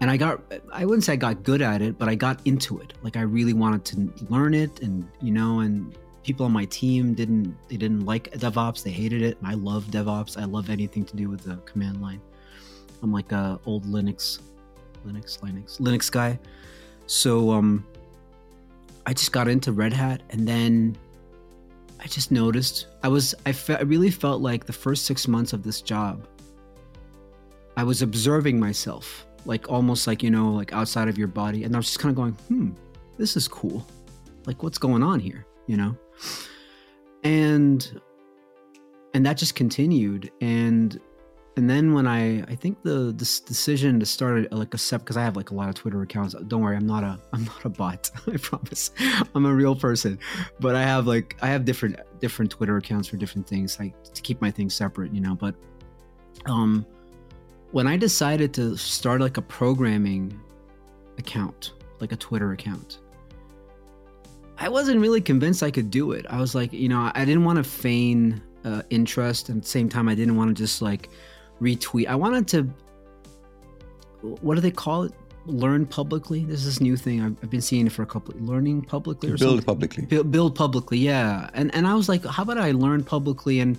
And 0.01 0.09
I 0.09 0.17
got 0.17 0.41
I 0.71 0.85
wouldn't 0.85 1.03
say 1.03 1.13
I 1.13 1.15
got 1.17 1.43
good 1.43 1.61
at 1.61 1.81
it, 1.81 1.97
but 1.97 2.07
I 2.07 2.15
got 2.15 2.39
into 2.45 2.79
it. 2.79 2.93
Like 3.01 3.17
I 3.17 3.21
really 3.21 3.53
wanted 3.53 3.83
to 3.85 4.25
learn 4.29 4.53
it, 4.53 4.81
and 4.81 5.07
you 5.21 5.31
know, 5.31 5.59
and 5.59 5.97
people 6.23 6.45
on 6.45 6.51
my 6.51 6.65
team 6.65 7.15
didn't 7.15 7.55
they 7.67 7.77
didn't 7.77 8.05
like 8.05 8.31
DevOps. 8.31 8.83
They 8.83 8.91
hated 8.91 9.23
it, 9.23 9.37
and 9.39 9.47
I 9.47 9.55
love 9.55 9.85
DevOps. 9.85 10.39
I 10.39 10.45
love 10.45 10.69
anything 10.69 11.03
to 11.05 11.15
do 11.15 11.29
with 11.29 11.41
the 11.41 11.55
command 11.65 12.01
line. 12.01 12.21
I'm 13.01 13.11
like 13.11 13.31
a 13.31 13.59
old 13.65 13.85
Linux, 13.85 14.39
Linux, 15.05 15.39
Linux, 15.39 15.79
Linux 15.79 16.11
guy. 16.11 16.39
So 17.07 17.51
um, 17.51 17.83
I 19.07 19.13
just 19.13 19.31
got 19.31 19.47
into 19.47 19.71
Red 19.71 19.93
Hat, 19.93 20.21
and 20.29 20.47
then 20.47 20.95
I 21.99 22.07
just 22.07 22.31
noticed. 22.31 22.87
I 23.03 23.07
was 23.07 23.35
I, 23.45 23.51
fe- 23.51 23.75
I 23.75 23.81
really 23.81 24.11
felt 24.11 24.41
like 24.41 24.65
the 24.65 24.73
first 24.73 25.05
six 25.05 25.27
months 25.27 25.53
of 25.53 25.63
this 25.63 25.81
job, 25.81 26.27
I 27.75 27.83
was 27.83 28.01
observing 28.01 28.59
myself, 28.59 29.25
like 29.45 29.69
almost 29.69 30.07
like 30.07 30.23
you 30.23 30.31
know, 30.31 30.51
like 30.51 30.73
outside 30.73 31.07
of 31.07 31.17
your 31.17 31.27
body, 31.27 31.63
and 31.63 31.75
I 31.75 31.79
was 31.79 31.87
just 31.87 31.99
kind 31.99 32.11
of 32.11 32.15
going, 32.15 32.33
hmm, 32.47 32.71
this 33.17 33.35
is 33.35 33.47
cool, 33.47 33.85
like 34.45 34.63
what's 34.63 34.77
going 34.77 35.03
on 35.03 35.19
here, 35.19 35.45
you 35.67 35.77
know, 35.77 35.97
and 37.23 38.01
and 39.13 39.25
that 39.25 39.37
just 39.37 39.55
continued, 39.55 40.31
and 40.41 40.99
and 41.59 41.69
then 41.69 41.91
when 41.93 42.07
I 42.07 42.41
I 42.43 42.55
think 42.55 42.83
the 42.83 43.11
this 43.13 43.41
decision 43.41 43.99
to 43.99 44.05
start 44.05 44.47
a, 44.49 44.55
like 44.55 44.73
a 44.73 44.77
sep 44.77 45.01
because 45.01 45.17
I 45.17 45.23
have 45.23 45.35
like 45.35 45.51
a 45.51 45.53
lot 45.53 45.67
of 45.67 45.75
Twitter 45.75 46.01
accounts. 46.01 46.33
Don't 46.47 46.61
worry, 46.61 46.77
I'm 46.77 46.87
not 46.87 47.03
a 47.03 47.19
I'm 47.33 47.43
not 47.43 47.65
a 47.65 47.69
bot. 47.69 48.09
I 48.33 48.37
promise. 48.37 48.91
I'm 49.35 49.45
a 49.45 49.53
real 49.53 49.75
person. 49.75 50.17
But 50.61 50.75
I 50.75 50.83
have 50.83 51.05
like 51.05 51.35
I 51.41 51.47
have 51.47 51.65
different 51.65 51.97
different 52.21 52.49
Twitter 52.49 52.77
accounts 52.77 53.09
for 53.09 53.17
different 53.17 53.45
things, 53.45 53.77
like 53.77 53.93
to 54.13 54.21
keep 54.21 54.39
my 54.39 54.49
things 54.49 54.73
separate, 54.73 55.13
you 55.13 55.19
know. 55.19 55.35
But 55.35 55.53
um 56.45 56.85
when 57.71 57.87
I 57.87 57.97
decided 57.97 58.53
to 58.53 58.77
start 58.77 59.19
like 59.19 59.35
a 59.35 59.41
programming 59.41 60.39
account, 61.17 61.73
like 61.99 62.13
a 62.13 62.17
Twitter 62.17 62.53
account. 62.53 62.99
I 64.57 64.69
wasn't 64.69 65.01
really 65.01 65.19
convinced 65.19 65.61
I 65.61 65.71
could 65.71 65.91
do 65.91 66.13
it. 66.13 66.25
I 66.29 66.39
was 66.39 66.55
like, 66.55 66.71
you 66.71 66.87
know, 66.87 67.11
I 67.13 67.25
didn't 67.25 67.43
want 67.43 67.57
to 67.57 67.63
feign 67.63 68.41
uh, 68.63 68.81
interest, 68.89 69.49
and 69.49 69.57
at 69.57 69.63
the 69.63 69.69
same 69.69 69.89
time, 69.89 70.07
I 70.07 70.15
didn't 70.15 70.37
want 70.37 70.55
to 70.55 70.63
just 70.63 70.81
like 70.81 71.09
retweet. 71.61 72.07
I 72.07 72.15
wanted 72.15 72.47
to, 72.49 72.69
what 74.41 74.55
do 74.55 74.61
they 74.61 74.71
call 74.71 75.03
it? 75.03 75.13
Learn 75.45 75.85
publicly. 75.85 76.43
This 76.45 76.79
new 76.79 76.95
thing 76.95 77.21
I've, 77.21 77.35
I've 77.41 77.49
been 77.49 77.61
seeing 77.61 77.87
it 77.87 77.91
for 77.91 78.03
a 78.03 78.05
couple. 78.05 78.35
Learning 78.39 78.81
publicly 78.81 79.29
or 79.31 79.37
Build 79.37 79.39
something? 79.51 79.65
publicly. 79.65 80.05
build, 80.05 80.31
build 80.31 80.55
publicly 80.55 80.97
yeah 80.99 81.49
and 81.53 81.73
and 81.73 81.87
i 81.87 81.93
was 81.95 82.07
like 82.07 82.23
how 82.25 82.43
about 82.43 82.57
i 82.59 82.71
learn 82.71 83.03
publicly 83.03 83.59
and 83.61 83.77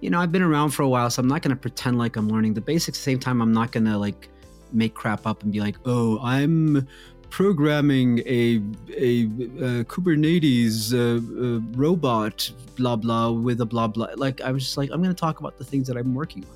you 0.00 0.10
know 0.10 0.20
i've 0.20 0.32
been 0.32 0.42
around 0.42 0.70
for 0.70 0.82
a 0.82 0.88
while 0.88 1.08
so 1.08 1.20
i'm 1.22 1.28
not 1.28 1.40
going 1.40 1.54
to 1.54 1.60
pretend 1.60 1.96
like 1.98 2.16
i'm 2.16 2.28
learning 2.28 2.52
the 2.52 2.60
basics 2.60 2.98
at 2.98 3.00
the 3.00 3.04
same 3.04 3.18
time 3.18 3.40
i'm 3.40 3.52
not 3.52 3.72
going 3.72 3.84
to 3.86 3.96
like 3.96 4.28
make 4.72 4.92
crap 4.94 5.26
up 5.26 5.42
and 5.44 5.52
be 5.52 5.60
like 5.60 5.76
oh 5.86 6.18
i'm 6.22 6.86
programming 7.30 8.18
a 8.20 8.60
a, 8.90 9.24
uh 9.24 9.82
kubernetes 9.84 10.92
uh, 10.92 11.56
uh, 11.56 11.60
robot 11.78 12.50
blah 12.76 12.96
blah 12.96 13.30
with 13.30 13.60
a 13.62 13.66
blah 13.66 13.86
blah 13.86 14.08
like 14.16 14.40
i 14.42 14.50
was 14.52 14.62
just 14.64 14.76
like 14.76 14.90
i'm 14.92 15.02
going 15.02 15.14
to 15.14 15.18
talk 15.20 15.40
about 15.40 15.56
the 15.56 15.64
things 15.64 15.86
that 15.86 15.96
i'm 15.96 16.14
working 16.14 16.44
on 16.44 16.50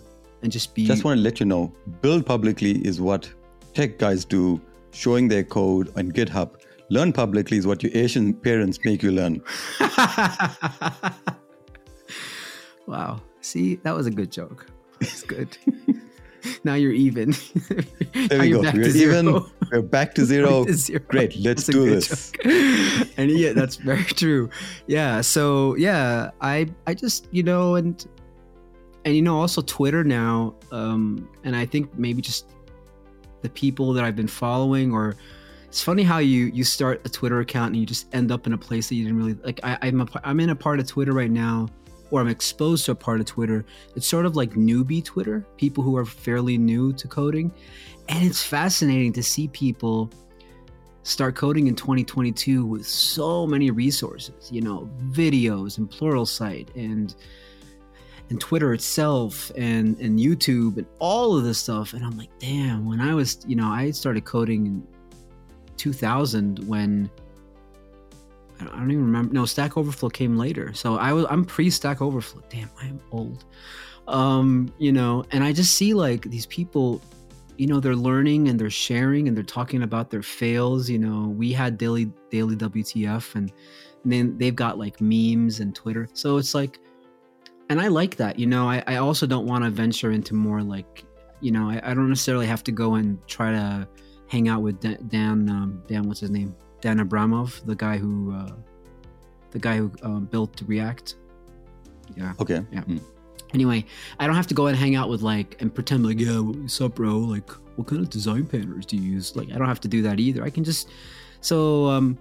and 0.47 0.53
just 0.53 0.77
be 0.77 0.87
Just 0.87 1.03
want 1.03 1.19
to 1.19 1.23
let 1.25 1.41
you 1.41 1.47
know, 1.47 1.73
build 2.03 2.25
publicly 2.25 2.75
is 2.87 3.01
what 3.01 3.29
tech 3.75 3.99
guys 3.99 4.25
do, 4.25 4.61
showing 4.93 5.27
their 5.27 5.43
code 5.43 5.93
on 5.97 6.13
GitHub. 6.13 6.51
Learn 6.89 7.13
publicly 7.13 7.57
is 7.57 7.67
what 7.67 7.83
your 7.83 7.91
Asian 7.97 8.33
parents 8.33 8.79
make 8.85 9.03
you 9.03 9.11
learn. 9.11 9.43
wow. 12.87 13.21
See, 13.41 13.75
that 13.83 13.93
was 13.93 14.07
a 14.07 14.11
good 14.13 14.31
joke. 14.31 14.69
It's 15.01 15.25
good. 15.25 15.59
now 16.65 16.75
you're 16.75 16.93
even. 16.93 17.35
There 18.29 18.41
we 18.41 18.51
go. 18.51 18.61
We're 18.61 18.89
even. 18.89 19.45
We're 19.73 19.83
back 19.83 20.15
to 20.15 20.25
zero. 20.25 20.65
Back 20.65 20.69
to 20.69 20.75
zero. 20.75 21.01
Great. 21.09 21.37
Let's 21.37 21.67
do 21.67 21.91
this. 21.91 22.33
and 23.17 23.31
yeah, 23.31 23.53
that's 23.53 23.77
very 23.77 24.05
true. 24.05 24.49
Yeah. 24.87 25.21
So 25.23 25.77
yeah, 25.77 26.31
I 26.41 26.69
I 26.87 26.95
just 26.95 27.29
you 27.31 27.43
know 27.43 27.75
and 27.75 28.05
and 29.07 29.15
you 29.15 29.23
know 29.23 29.39
also 29.39 29.63
Twitter 29.63 30.03
now, 30.03 30.53
um, 30.73 31.31
and 31.45 31.55
I 31.55 31.65
think 31.65 31.97
maybe 31.97 32.21
just 32.21 32.47
the 33.41 33.49
people 33.49 33.93
that 33.93 34.05
I've 34.05 34.17
been 34.17 34.27
following 34.27 34.93
or 34.93 35.15
it's 35.69 35.81
funny 35.81 36.03
how 36.03 36.19
you 36.19 36.47
you 36.47 36.65
start 36.65 37.01
a 37.05 37.09
Twitter 37.09 37.39
account 37.39 37.69
and 37.69 37.77
you 37.77 37.87
just 37.87 38.13
end 38.13 38.33
up 38.33 38.49
in 38.49 38.53
a 38.53 38.59
place 38.59 38.89
that 38.89 38.97
you 38.97 39.05
didn't 39.05 39.19
really 39.19 39.35
like. 39.45 39.61
I, 39.63 39.79
I'm 39.83 40.01
a, 40.01 40.09
I'm 40.25 40.41
in 40.41 40.51
a 40.51 40.57
part 40.57 40.81
of 40.81 40.89
Twitter 40.89 41.13
right 41.13 41.31
now, 41.31 41.69
or 42.11 42.21
I'm 42.21 42.27
exposed 42.27 42.85
to 42.87 42.93
a 42.93 42.95
part 42.97 43.21
of 43.21 43.27
Twitter. 43.27 43.65
It's 43.95 44.09
sort 44.09 44.27
of 44.27 44.35
like 44.35 44.55
newbie 44.55 45.05
Twitter, 45.05 45.47
people 45.57 45.85
who 45.85 45.97
are 45.97 46.05
fairly 46.05 46.59
new 46.59 46.93
to 46.95 47.07
coding, 47.07 47.53
and 48.09 48.25
it's 48.25 48.43
fascinating 48.43 49.13
to 49.13 49.23
see 49.23 49.47
people 49.49 50.11
start 51.05 51.37
coding 51.37 51.69
in 51.69 51.77
2022 51.77 52.67
with 52.67 52.85
so 52.85 53.47
many 53.47 53.71
resources. 53.71 54.51
You 54.51 54.63
know, 54.63 54.91
videos 55.11 55.79
and 55.79 55.89
Plural 55.89 56.25
Pluralsight 56.25 56.75
and 56.75 57.15
and 58.31 58.41
Twitter 58.41 58.73
itself 58.73 59.51
and 59.57 59.99
and 60.01 60.19
YouTube 60.19 60.79
and 60.79 60.87
all 60.99 61.37
of 61.37 61.45
this 61.45 61.59
stuff. 61.59 61.93
And 61.93 62.05
I'm 62.05 62.17
like, 62.17 62.31
damn. 62.39 62.87
When 62.87 63.01
I 63.01 63.15
was, 63.15 63.39
you 63.47 63.57
know, 63.57 63.69
I 63.69 63.91
started 63.91 64.25
coding 64.25 64.67
in 64.67 64.87
2000 65.77 66.67
when 66.67 67.11
I 68.61 68.65
don't, 68.65 68.91
even 68.91 69.05
remember. 69.05 69.35
No, 69.35 69.45
Stack 69.45 69.77
Overflow 69.77 70.09
came 70.09 70.37
later. 70.37 70.73
So 70.73 70.97
I 70.97 71.13
was 71.13 71.27
I'm 71.29 71.45
pre 71.45 71.71
Stack 71.71 72.01
Overflow. 72.01 72.43
Damn, 72.49 72.71
I 72.81 72.87
am 72.87 73.01
old. 73.13 73.45
Um, 74.09 74.73
you 74.79 74.93
know, 74.93 75.25
and 75.33 75.45
I 75.45 75.53
just 75.53 75.75
see 75.75 75.93
like 75.93 76.23
these 76.23 76.47
people, 76.47 77.03
you 77.59 77.67
know, 77.67 77.81
they're 77.81 77.97
learning 77.97 78.49
and 78.49 78.59
they're 78.59 78.71
sharing 78.71 79.29
and 79.29 79.37
they're 79.37 79.45
talking 79.45 79.83
about 79.83 80.11
their 80.11 80.23
fails. 80.23 80.89
You 80.89 80.99
know, 80.99 81.29
we 81.29 81.53
had 81.53 81.77
daily 81.77 82.11
daily 82.31 82.57
WTF 82.57 83.35
and, 83.35 83.53
and 84.05 84.13
then 84.13 84.39
they've 84.39 84.57
got 84.57 84.79
like 84.79 85.01
memes 85.01 85.61
and 85.61 85.75
Twitter. 85.75 86.09
So 86.15 86.39
it's 86.39 86.55
like 86.55 86.81
and 87.69 87.81
I 87.81 87.89
like 87.89 88.17
that. 88.17 88.39
You 88.39 88.47
know, 88.47 88.69
I, 88.69 88.83
I 88.87 88.97
also 88.97 89.27
don't 89.27 89.47
want 89.47 89.65
to 89.65 89.71
venture 89.71 90.13
into 90.13 90.35
more 90.35 90.63
like, 90.63 91.05
you 91.41 91.51
know, 91.51 91.69
I, 91.69 91.81
I 91.83 91.95
don't 91.95 92.09
necessarily 92.09 92.47
have 92.47 92.65
to 92.65 92.73
go 92.73 92.95
and 92.95 93.19
try 93.27 93.53
to 93.53 93.89
hang 94.29 94.49
out 94.49 94.63
with 94.63 94.81
Dan, 94.81 94.99
Dan, 95.09 95.49
um, 95.49 95.83
Dan 95.87 96.09
what's 96.09 96.21
his 96.21 96.31
name? 96.31 96.55
Dan 96.81 96.99
Abramov, 96.99 97.65
the 97.65 97.75
guy 97.75 97.97
who, 97.97 98.35
uh, 98.35 98.53
the 99.51 99.59
guy 99.59 99.77
who 99.77 99.91
um, 100.03 100.27
built 100.27 100.63
React. 100.67 101.17
Yeah. 102.17 102.33
Okay. 102.41 102.65
Yeah. 102.71 102.83
Mm. 102.83 103.01
Anyway, 103.55 103.85
I 104.19 104.27
don't 104.27 104.37
have 104.37 104.47
to 104.49 104.55
go 104.55 104.67
and 104.67 104.77
hang 104.77 104.97
out 104.97 105.09
with 105.09 105.23
like 105.23 105.61
and 105.61 105.75
pretend 105.75 106.05
like, 106.05 106.21
yeah, 106.21 106.39
what's 106.41 106.81
up, 106.81 106.97
bro? 106.97 107.19
Like, 107.19 107.49
what 107.77 107.87
kind 107.87 108.03
of 108.03 108.11
design 108.11 108.47
patterns 108.47 108.87
do 108.87 108.97
you 108.97 109.13
use? 109.13 109.37
Like, 109.37 109.51
I 109.53 109.59
don't 109.59 109.69
have 109.69 109.81
to 109.81 109.89
do 109.89 110.03
that 110.03 110.19
either. 110.21 110.43
I 110.43 110.51
can 110.51 110.65
just, 110.65 110.91
so, 111.41 111.87
um, 111.87 112.19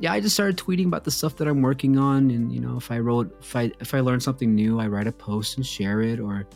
yeah, 0.00 0.12
I 0.12 0.20
just 0.20 0.34
started 0.34 0.56
tweeting 0.56 0.86
about 0.86 1.04
the 1.04 1.10
stuff 1.10 1.36
that 1.36 1.46
I'm 1.46 1.60
working 1.60 1.98
on, 1.98 2.30
and 2.30 2.50
you 2.52 2.58
know, 2.58 2.76
if 2.78 2.90
I 2.90 2.98
wrote, 2.98 3.36
if 3.40 3.54
I 3.54 3.70
if 3.80 3.92
I 3.92 4.00
learn 4.00 4.18
something 4.18 4.54
new, 4.54 4.80
I 4.80 4.86
write 4.86 5.06
a 5.06 5.12
post 5.12 5.58
and 5.58 5.66
share 5.66 6.00
it, 6.00 6.18
or 6.18 6.46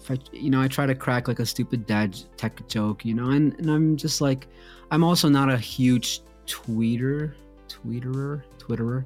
if 0.00 0.10
I, 0.10 0.18
you 0.32 0.48
know, 0.48 0.62
I 0.62 0.68
try 0.68 0.86
to 0.86 0.94
crack 0.94 1.26
like 1.26 1.40
a 1.40 1.46
stupid 1.46 1.86
dad 1.86 2.16
tech 2.36 2.66
joke, 2.68 3.04
you 3.04 3.14
know, 3.14 3.30
and 3.30 3.58
and 3.58 3.68
I'm 3.68 3.96
just 3.96 4.20
like, 4.20 4.46
I'm 4.92 5.02
also 5.02 5.28
not 5.28 5.50
a 5.50 5.58
huge 5.58 6.20
tweeter, 6.46 7.34
tweeterer, 7.68 8.42
twitterer. 8.58 9.04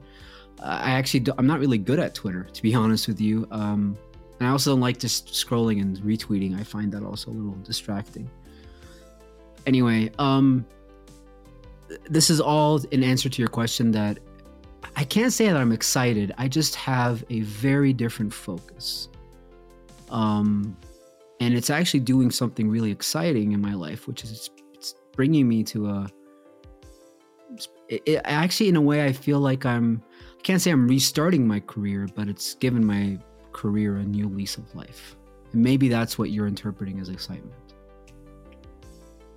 I 0.62 0.92
actually, 0.92 1.20
do, 1.20 1.32
I'm 1.38 1.46
not 1.46 1.60
really 1.60 1.78
good 1.78 1.98
at 1.98 2.14
Twitter, 2.14 2.44
to 2.44 2.62
be 2.62 2.74
honest 2.82 3.08
with 3.08 3.20
you. 3.20 3.46
Um, 3.50 3.96
and 4.38 4.48
I 4.48 4.50
also 4.52 4.72
don't 4.72 4.80
like 4.80 4.98
just 4.98 5.28
scrolling 5.28 5.80
and 5.80 5.96
retweeting. 5.98 6.58
I 6.58 6.62
find 6.62 6.92
that 6.92 7.02
also 7.02 7.30
a 7.30 7.32
little 7.32 7.58
distracting. 7.62 8.30
Anyway, 9.66 10.10
um, 10.18 10.64
this 12.08 12.30
is 12.30 12.40
all 12.40 12.80
in 12.90 13.02
answer 13.02 13.28
to 13.28 13.42
your 13.42 13.48
question 13.48 13.90
that 13.92 14.18
I 14.96 15.04
can't 15.04 15.32
say 15.32 15.46
that 15.46 15.56
I'm 15.56 15.72
excited. 15.72 16.32
I 16.38 16.48
just 16.48 16.74
have 16.76 17.24
a 17.30 17.40
very 17.40 17.92
different 17.92 18.32
focus. 18.32 19.08
Um, 20.10 20.76
and 21.40 21.54
it's 21.54 21.70
actually 21.70 22.00
doing 22.00 22.30
something 22.30 22.68
really 22.68 22.90
exciting 22.90 23.52
in 23.52 23.60
my 23.60 23.74
life, 23.74 24.06
which 24.06 24.24
is 24.24 24.50
it's, 24.72 24.94
bringing 25.12 25.48
me 25.48 25.64
to 25.64 25.88
a. 25.88 26.08
It, 27.88 28.02
it, 28.06 28.20
actually, 28.24 28.68
in 28.68 28.76
a 28.76 28.80
way, 28.80 29.04
I 29.04 29.12
feel 29.12 29.40
like 29.40 29.66
I'm. 29.66 30.02
I 30.38 30.42
can't 30.42 30.62
say 30.62 30.70
I'm 30.70 30.86
restarting 30.86 31.46
my 31.46 31.60
career, 31.60 32.06
but 32.14 32.28
it's 32.28 32.54
given 32.54 32.84
my 32.84 33.18
career 33.52 33.96
a 33.96 34.04
new 34.04 34.28
lease 34.28 34.56
of 34.56 34.72
life. 34.74 35.16
And 35.52 35.62
maybe 35.62 35.88
that's 35.88 36.18
what 36.18 36.30
you're 36.30 36.46
interpreting 36.46 37.00
as 37.00 37.08
excitement. 37.08 37.65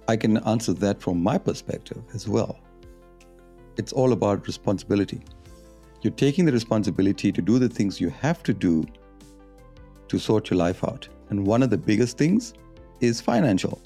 I 0.09 0.17
can 0.17 0.37
answer 0.37 0.73
that 0.73 0.99
from 0.99 1.21
my 1.21 1.37
perspective 1.37 2.01
as 2.15 2.27
well. 2.27 2.59
It's 3.77 3.93
all 3.93 4.11
about 4.11 4.47
responsibility. 4.47 5.21
You're 6.01 6.19
taking 6.25 6.45
the 6.45 6.51
responsibility 6.51 7.31
to 7.31 7.41
do 7.43 7.59
the 7.59 7.69
things 7.69 8.01
you 8.01 8.09
have 8.09 8.41
to 8.43 8.53
do 8.53 8.85
to 10.07 10.17
sort 10.17 10.49
your 10.49 10.57
life 10.57 10.83
out. 10.83 11.07
And 11.29 11.45
one 11.45 11.61
of 11.61 11.69
the 11.69 11.77
biggest 11.77 12.17
things 12.17 12.55
is 13.01 13.21
financial. 13.21 13.79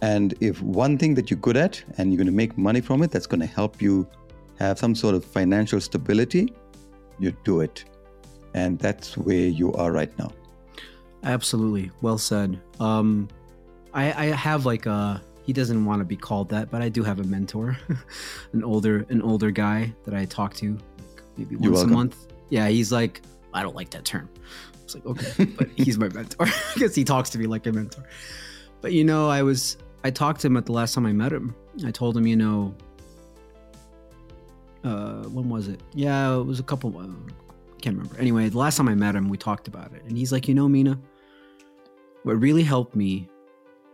And 0.00 0.34
if 0.40 0.60
one 0.62 0.98
thing 0.98 1.14
that 1.14 1.30
you're 1.30 1.38
good 1.38 1.56
at 1.56 1.80
and 1.96 2.10
you're 2.10 2.16
going 2.16 2.26
to 2.26 2.32
make 2.32 2.58
money 2.58 2.80
from 2.80 3.04
it 3.04 3.12
that's 3.12 3.28
going 3.28 3.38
to 3.38 3.46
help 3.46 3.80
you 3.80 4.08
have 4.58 4.80
some 4.80 4.96
sort 4.96 5.14
of 5.14 5.24
financial 5.24 5.80
stability, 5.80 6.52
you 7.20 7.30
do 7.44 7.60
it. 7.60 7.84
And 8.54 8.80
that's 8.80 9.16
where 9.16 9.46
you 9.46 9.72
are 9.74 9.92
right 9.92 10.12
now. 10.18 10.32
Absolutely. 11.22 11.92
Well 12.00 12.18
said. 12.18 12.60
Um, 12.80 13.28
I, 13.94 14.06
I 14.12 14.24
have 14.34 14.66
like 14.66 14.86
a 14.86 15.22
he 15.42 15.52
doesn't 15.52 15.84
want 15.84 16.00
to 16.00 16.04
be 16.04 16.16
called 16.16 16.48
that, 16.50 16.70
but 16.70 16.82
I 16.82 16.88
do 16.88 17.02
have 17.02 17.18
a 17.20 17.24
mentor, 17.24 17.76
an 18.52 18.64
older 18.64 19.04
an 19.08 19.22
older 19.22 19.50
guy 19.50 19.92
that 20.04 20.14
I 20.14 20.24
talk 20.24 20.54
to 20.54 20.72
like 20.72 21.22
maybe 21.36 21.56
You're 21.60 21.72
once 21.72 21.84
a 21.84 21.88
month. 21.88 22.26
Yeah, 22.48 22.68
he's 22.68 22.92
like, 22.92 23.22
I 23.52 23.62
don't 23.62 23.74
like 23.74 23.90
that 23.90 24.04
term. 24.04 24.28
It's 24.84 24.94
like 24.94 25.06
okay, 25.06 25.44
but 25.44 25.68
he's 25.76 25.98
my 25.98 26.08
mentor 26.08 26.46
because 26.74 26.94
he 26.94 27.04
talks 27.04 27.30
to 27.30 27.38
me 27.38 27.46
like 27.46 27.66
a 27.66 27.72
mentor. 27.72 28.04
But 28.80 28.92
you 28.92 29.04
know, 29.04 29.28
I 29.28 29.42
was 29.42 29.78
I 30.04 30.10
talked 30.10 30.40
to 30.42 30.46
him 30.46 30.56
at 30.56 30.66
the 30.66 30.72
last 30.72 30.94
time 30.94 31.06
I 31.06 31.12
met 31.12 31.32
him. 31.32 31.54
I 31.84 31.90
told 31.90 32.16
him, 32.16 32.26
you 32.26 32.36
know, 32.36 32.74
uh, 34.84 35.24
when 35.24 35.48
was 35.48 35.68
it? 35.68 35.80
Yeah, 35.94 36.36
it 36.36 36.42
was 36.44 36.60
a 36.60 36.64
couple. 36.64 36.96
Uh, 36.96 37.06
can't 37.80 37.96
remember. 37.96 38.16
Anyway, 38.18 38.48
the 38.48 38.58
last 38.58 38.76
time 38.76 38.88
I 38.88 38.94
met 38.94 39.16
him, 39.16 39.28
we 39.28 39.36
talked 39.36 39.66
about 39.66 39.92
it, 39.92 40.02
and 40.06 40.16
he's 40.16 40.30
like, 40.30 40.46
you 40.46 40.54
know, 40.54 40.68
Mina, 40.68 40.98
what 42.22 42.34
really 42.34 42.62
helped 42.62 42.94
me 42.94 43.28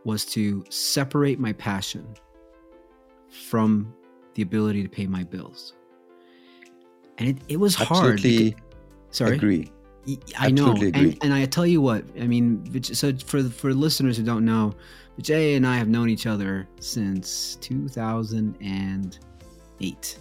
was 0.09 0.25
to 0.25 0.65
separate 0.71 1.39
my 1.39 1.53
passion 1.53 2.05
from 3.29 3.95
the 4.35 4.43
ability 4.43 4.83
to 4.83 4.89
pay 4.89 5.07
my 5.07 5.23
bills. 5.23 5.75
And 7.19 7.29
it, 7.29 7.37
it 7.49 7.59
was 7.59 7.75
hard. 7.75 8.15
Absolutely 8.15 8.51
because- 8.51 8.63
sorry. 9.11 9.37
agree. 9.37 9.71
I 10.39 10.51
know, 10.51 10.71
Absolutely 10.71 10.87
and, 10.87 10.97
agree. 10.97 11.19
and 11.21 11.35
I 11.35 11.45
tell 11.45 11.67
you 11.67 11.83
what. 11.83 12.03
I 12.19 12.27
mean, 12.27 12.83
so 12.83 13.13
for 13.27 13.43
for 13.43 13.75
listeners 13.75 14.17
who 14.17 14.23
don't 14.25 14.47
know, 14.47 14.73
Jay 15.21 15.55
and 15.57 15.67
I 15.67 15.77
have 15.77 15.89
known 15.89 16.09
each 16.09 16.27
other 16.27 16.67
since 16.81 17.57
2008. 17.61 20.19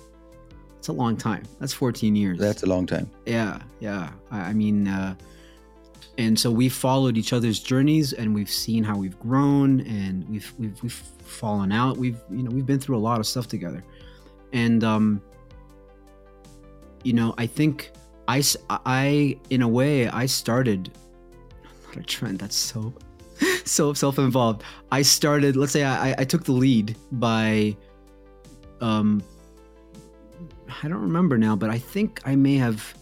It's 0.77 0.87
a 0.89 0.91
long 0.91 1.15
time. 1.15 1.43
That's 1.59 1.71
14 1.73 2.17
years. 2.17 2.37
That's 2.37 2.63
a 2.63 2.65
long 2.65 2.85
time. 2.85 3.09
yeah, 3.25 3.61
yeah. 3.79 4.09
I, 4.29 4.39
I 4.49 4.53
mean, 4.53 4.89
uh, 4.89 5.15
and 6.17 6.39
so 6.39 6.49
we've 6.49 6.73
followed 6.73 7.17
each 7.17 7.31
other's 7.31 7.59
journeys 7.59 8.13
and 8.13 8.33
we've 8.33 8.49
seen 8.49 8.83
how 8.83 8.97
we've 8.97 9.19
grown 9.19 9.81
and 9.81 10.27
we've 10.29 10.51
we've 10.57 10.81
we've 10.81 10.93
fallen 10.93 11.71
out. 11.71 11.97
We've 11.97 12.19
you 12.31 12.43
know 12.43 12.51
we've 12.51 12.65
been 12.65 12.79
through 12.79 12.97
a 12.97 12.99
lot 12.99 13.19
of 13.19 13.27
stuff 13.27 13.47
together. 13.47 13.83
And 14.53 14.83
um 14.83 15.21
you 17.03 17.13
know 17.13 17.33
i 17.37 17.45
think 17.45 17.91
i 18.27 18.43
i 18.69 19.37
in 19.49 19.61
a 19.61 19.67
way 19.67 20.09
i 20.09 20.25
started 20.25 20.91
not 21.85 21.95
a 21.95 22.03
trend 22.03 22.39
that's 22.39 22.55
so 22.55 22.93
so 23.65 23.93
self-involved. 23.93 24.63
I 24.91 25.03
started 25.03 25.55
let's 25.55 25.71
say 25.71 25.83
i 25.83 26.15
i 26.17 26.23
took 26.23 26.43
the 26.43 26.51
lead 26.51 26.97
by 27.13 27.77
um 28.81 29.23
i 30.83 30.87
don't 30.87 31.01
remember 31.01 31.37
now 31.37 31.55
but 31.55 31.69
i 31.69 31.79
think 31.79 32.21
i 32.25 32.35
may 32.35 32.55
have 32.55 32.96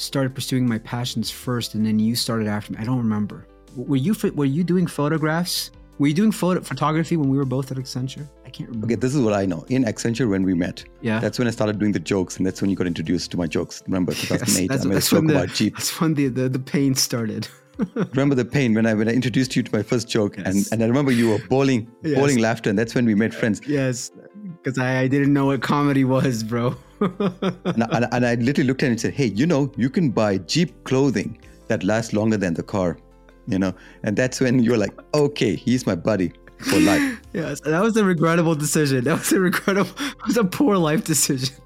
started 0.00 0.34
pursuing 0.34 0.66
my 0.66 0.78
passions 0.78 1.30
first, 1.30 1.74
and 1.74 1.84
then 1.84 1.98
you 1.98 2.16
started 2.16 2.46
after 2.48 2.72
me. 2.72 2.78
I 2.80 2.84
don't 2.84 2.98
remember. 2.98 3.46
Were 3.76 3.96
you 3.96 4.14
were 4.34 4.44
you 4.44 4.64
doing 4.64 4.86
photographs? 4.86 5.70
Were 5.98 6.06
you 6.06 6.14
doing 6.14 6.32
photo 6.32 6.62
photography 6.62 7.18
when 7.18 7.28
we 7.28 7.36
were 7.36 7.44
both 7.44 7.70
at 7.70 7.76
Accenture? 7.76 8.26
I 8.46 8.50
can't 8.50 8.70
remember. 8.70 8.86
Okay, 8.86 8.94
this 8.94 9.14
is 9.14 9.20
what 9.20 9.34
I 9.34 9.44
know. 9.44 9.66
In 9.68 9.84
Accenture, 9.84 10.28
when 10.28 10.44
we 10.44 10.54
met, 10.54 10.82
yeah, 11.02 11.20
that's 11.20 11.38
when 11.38 11.46
I 11.46 11.50
started 11.50 11.78
doing 11.78 11.92
the 11.92 12.00
jokes, 12.00 12.38
and 12.38 12.46
that's 12.46 12.60
when 12.62 12.70
you 12.70 12.76
got 12.76 12.86
introduced 12.86 13.30
to 13.32 13.36
my 13.36 13.46
jokes. 13.46 13.82
Remember, 13.86 14.12
2008. 14.12 14.60
Yes, 14.60 14.68
that's, 14.68 14.84
I 14.84 14.88
made 14.88 14.96
that's 14.96 15.10
joke 15.10 15.26
the, 15.26 15.34
about 15.34 15.48
Jeep. 15.50 15.76
That's 15.76 16.00
when 16.00 16.14
the 16.14 16.28
the, 16.28 16.48
the 16.48 16.58
pain 16.58 16.94
started. 16.94 17.48
remember 17.94 18.34
the 18.34 18.44
pain 18.44 18.74
when 18.74 18.86
I 18.86 18.94
when 18.94 19.08
I 19.08 19.12
introduced 19.12 19.54
you 19.54 19.62
to 19.62 19.76
my 19.76 19.82
first 19.82 20.08
joke, 20.08 20.36
yes. 20.38 20.46
and, 20.46 20.66
and 20.72 20.82
I 20.82 20.86
remember 20.86 21.12
you 21.12 21.30
were 21.30 21.38
bawling, 21.48 21.90
yes. 22.02 22.18
bawling 22.18 22.38
laughter, 22.38 22.70
and 22.70 22.78
that's 22.78 22.94
when 22.94 23.04
we 23.04 23.14
made 23.14 23.34
friends. 23.34 23.60
Yes, 23.66 24.10
because 24.56 24.78
I, 24.78 25.00
I 25.00 25.06
didn't 25.06 25.32
know 25.32 25.46
what 25.46 25.60
comedy 25.62 26.04
was, 26.04 26.42
bro. 26.42 26.76
And, 27.00 27.84
I, 27.84 28.08
and 28.12 28.26
I 28.26 28.34
literally 28.34 28.68
looked 28.68 28.82
at 28.82 28.86
him 28.86 28.92
and 28.92 29.00
said, 29.00 29.14
"Hey, 29.14 29.26
you 29.26 29.46
know, 29.46 29.72
you 29.76 29.90
can 29.90 30.10
buy 30.10 30.38
Jeep 30.38 30.84
clothing 30.84 31.38
that 31.68 31.84
lasts 31.84 32.12
longer 32.12 32.36
than 32.36 32.54
the 32.54 32.62
car." 32.62 32.98
You 33.46 33.58
know, 33.58 33.74
and 34.02 34.16
that's 34.16 34.40
when 34.40 34.60
you're 34.60 34.78
like, 34.78 34.92
"Okay, 35.14 35.54
he's 35.56 35.86
my 35.86 35.94
buddy." 35.94 36.32
For 36.58 36.78
life. 36.78 37.22
yes, 37.32 37.60
that 37.62 37.82
was 37.82 37.96
a 37.96 38.04
regrettable 38.04 38.54
decision. 38.54 39.04
That 39.04 39.18
was 39.18 39.32
a 39.32 39.40
regrettable. 39.40 39.90
It 39.98 40.26
was 40.26 40.36
a 40.36 40.44
poor 40.44 40.76
life 40.76 41.04
decision 41.04 41.56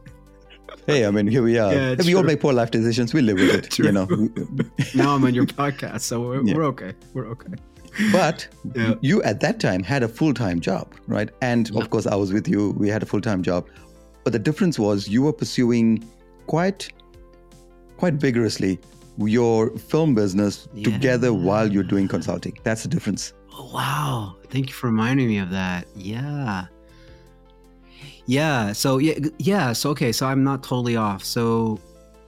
hey, 0.86 1.06
I 1.06 1.10
mean, 1.10 1.26
here 1.26 1.42
we 1.42 1.58
are. 1.58 1.72
Yeah, 1.72 1.96
we 2.04 2.14
all 2.14 2.22
make 2.22 2.40
poor 2.40 2.52
life 2.52 2.70
decisions. 2.70 3.14
We 3.14 3.22
live 3.22 3.36
with 3.36 3.54
it, 3.54 3.70
true. 3.70 3.86
you 3.86 3.92
know. 3.92 4.06
now 4.94 5.14
I'm 5.14 5.24
on 5.24 5.34
your 5.34 5.46
podcast, 5.46 6.02
so 6.02 6.20
we're, 6.20 6.44
yeah. 6.44 6.54
we're 6.54 6.64
okay. 6.64 6.94
We're 7.12 7.26
okay. 7.28 7.54
But 8.10 8.48
yeah. 8.74 8.94
you 9.02 9.22
at 9.22 9.40
that 9.40 9.60
time 9.60 9.82
had 9.82 10.02
a 10.02 10.08
full 10.08 10.34
time 10.34 10.60
job, 10.60 10.92
right? 11.06 11.30
And 11.42 11.74
of 11.76 11.90
course, 11.90 12.06
I 12.06 12.16
was 12.16 12.32
with 12.32 12.48
you. 12.48 12.70
We 12.70 12.88
had 12.88 13.02
a 13.02 13.06
full 13.06 13.20
time 13.20 13.42
job. 13.42 13.66
But 14.24 14.32
the 14.32 14.38
difference 14.38 14.78
was 14.78 15.06
you 15.06 15.22
were 15.22 15.32
pursuing 15.32 16.08
quite, 16.46 16.90
quite 17.98 18.14
vigorously 18.14 18.80
your 19.18 19.70
film 19.78 20.14
business 20.14 20.68
together 20.82 21.32
while 21.32 21.70
you're 21.70 21.84
doing 21.84 22.08
consulting. 22.08 22.58
That's 22.64 22.82
the 22.82 22.88
difference. 22.88 23.32
Oh, 23.52 23.70
wow. 23.72 24.36
Thank 24.50 24.68
you 24.68 24.74
for 24.74 24.88
reminding 24.88 25.28
me 25.28 25.38
of 25.38 25.50
that. 25.50 25.86
Yeah. 25.94 26.66
Yeah. 28.26 28.72
So 28.72 28.98
yeah, 28.98 29.18
yeah. 29.38 29.72
So 29.72 29.90
okay. 29.90 30.10
So 30.10 30.26
I'm 30.26 30.42
not 30.42 30.62
totally 30.62 30.96
off. 30.96 31.22
So 31.22 31.78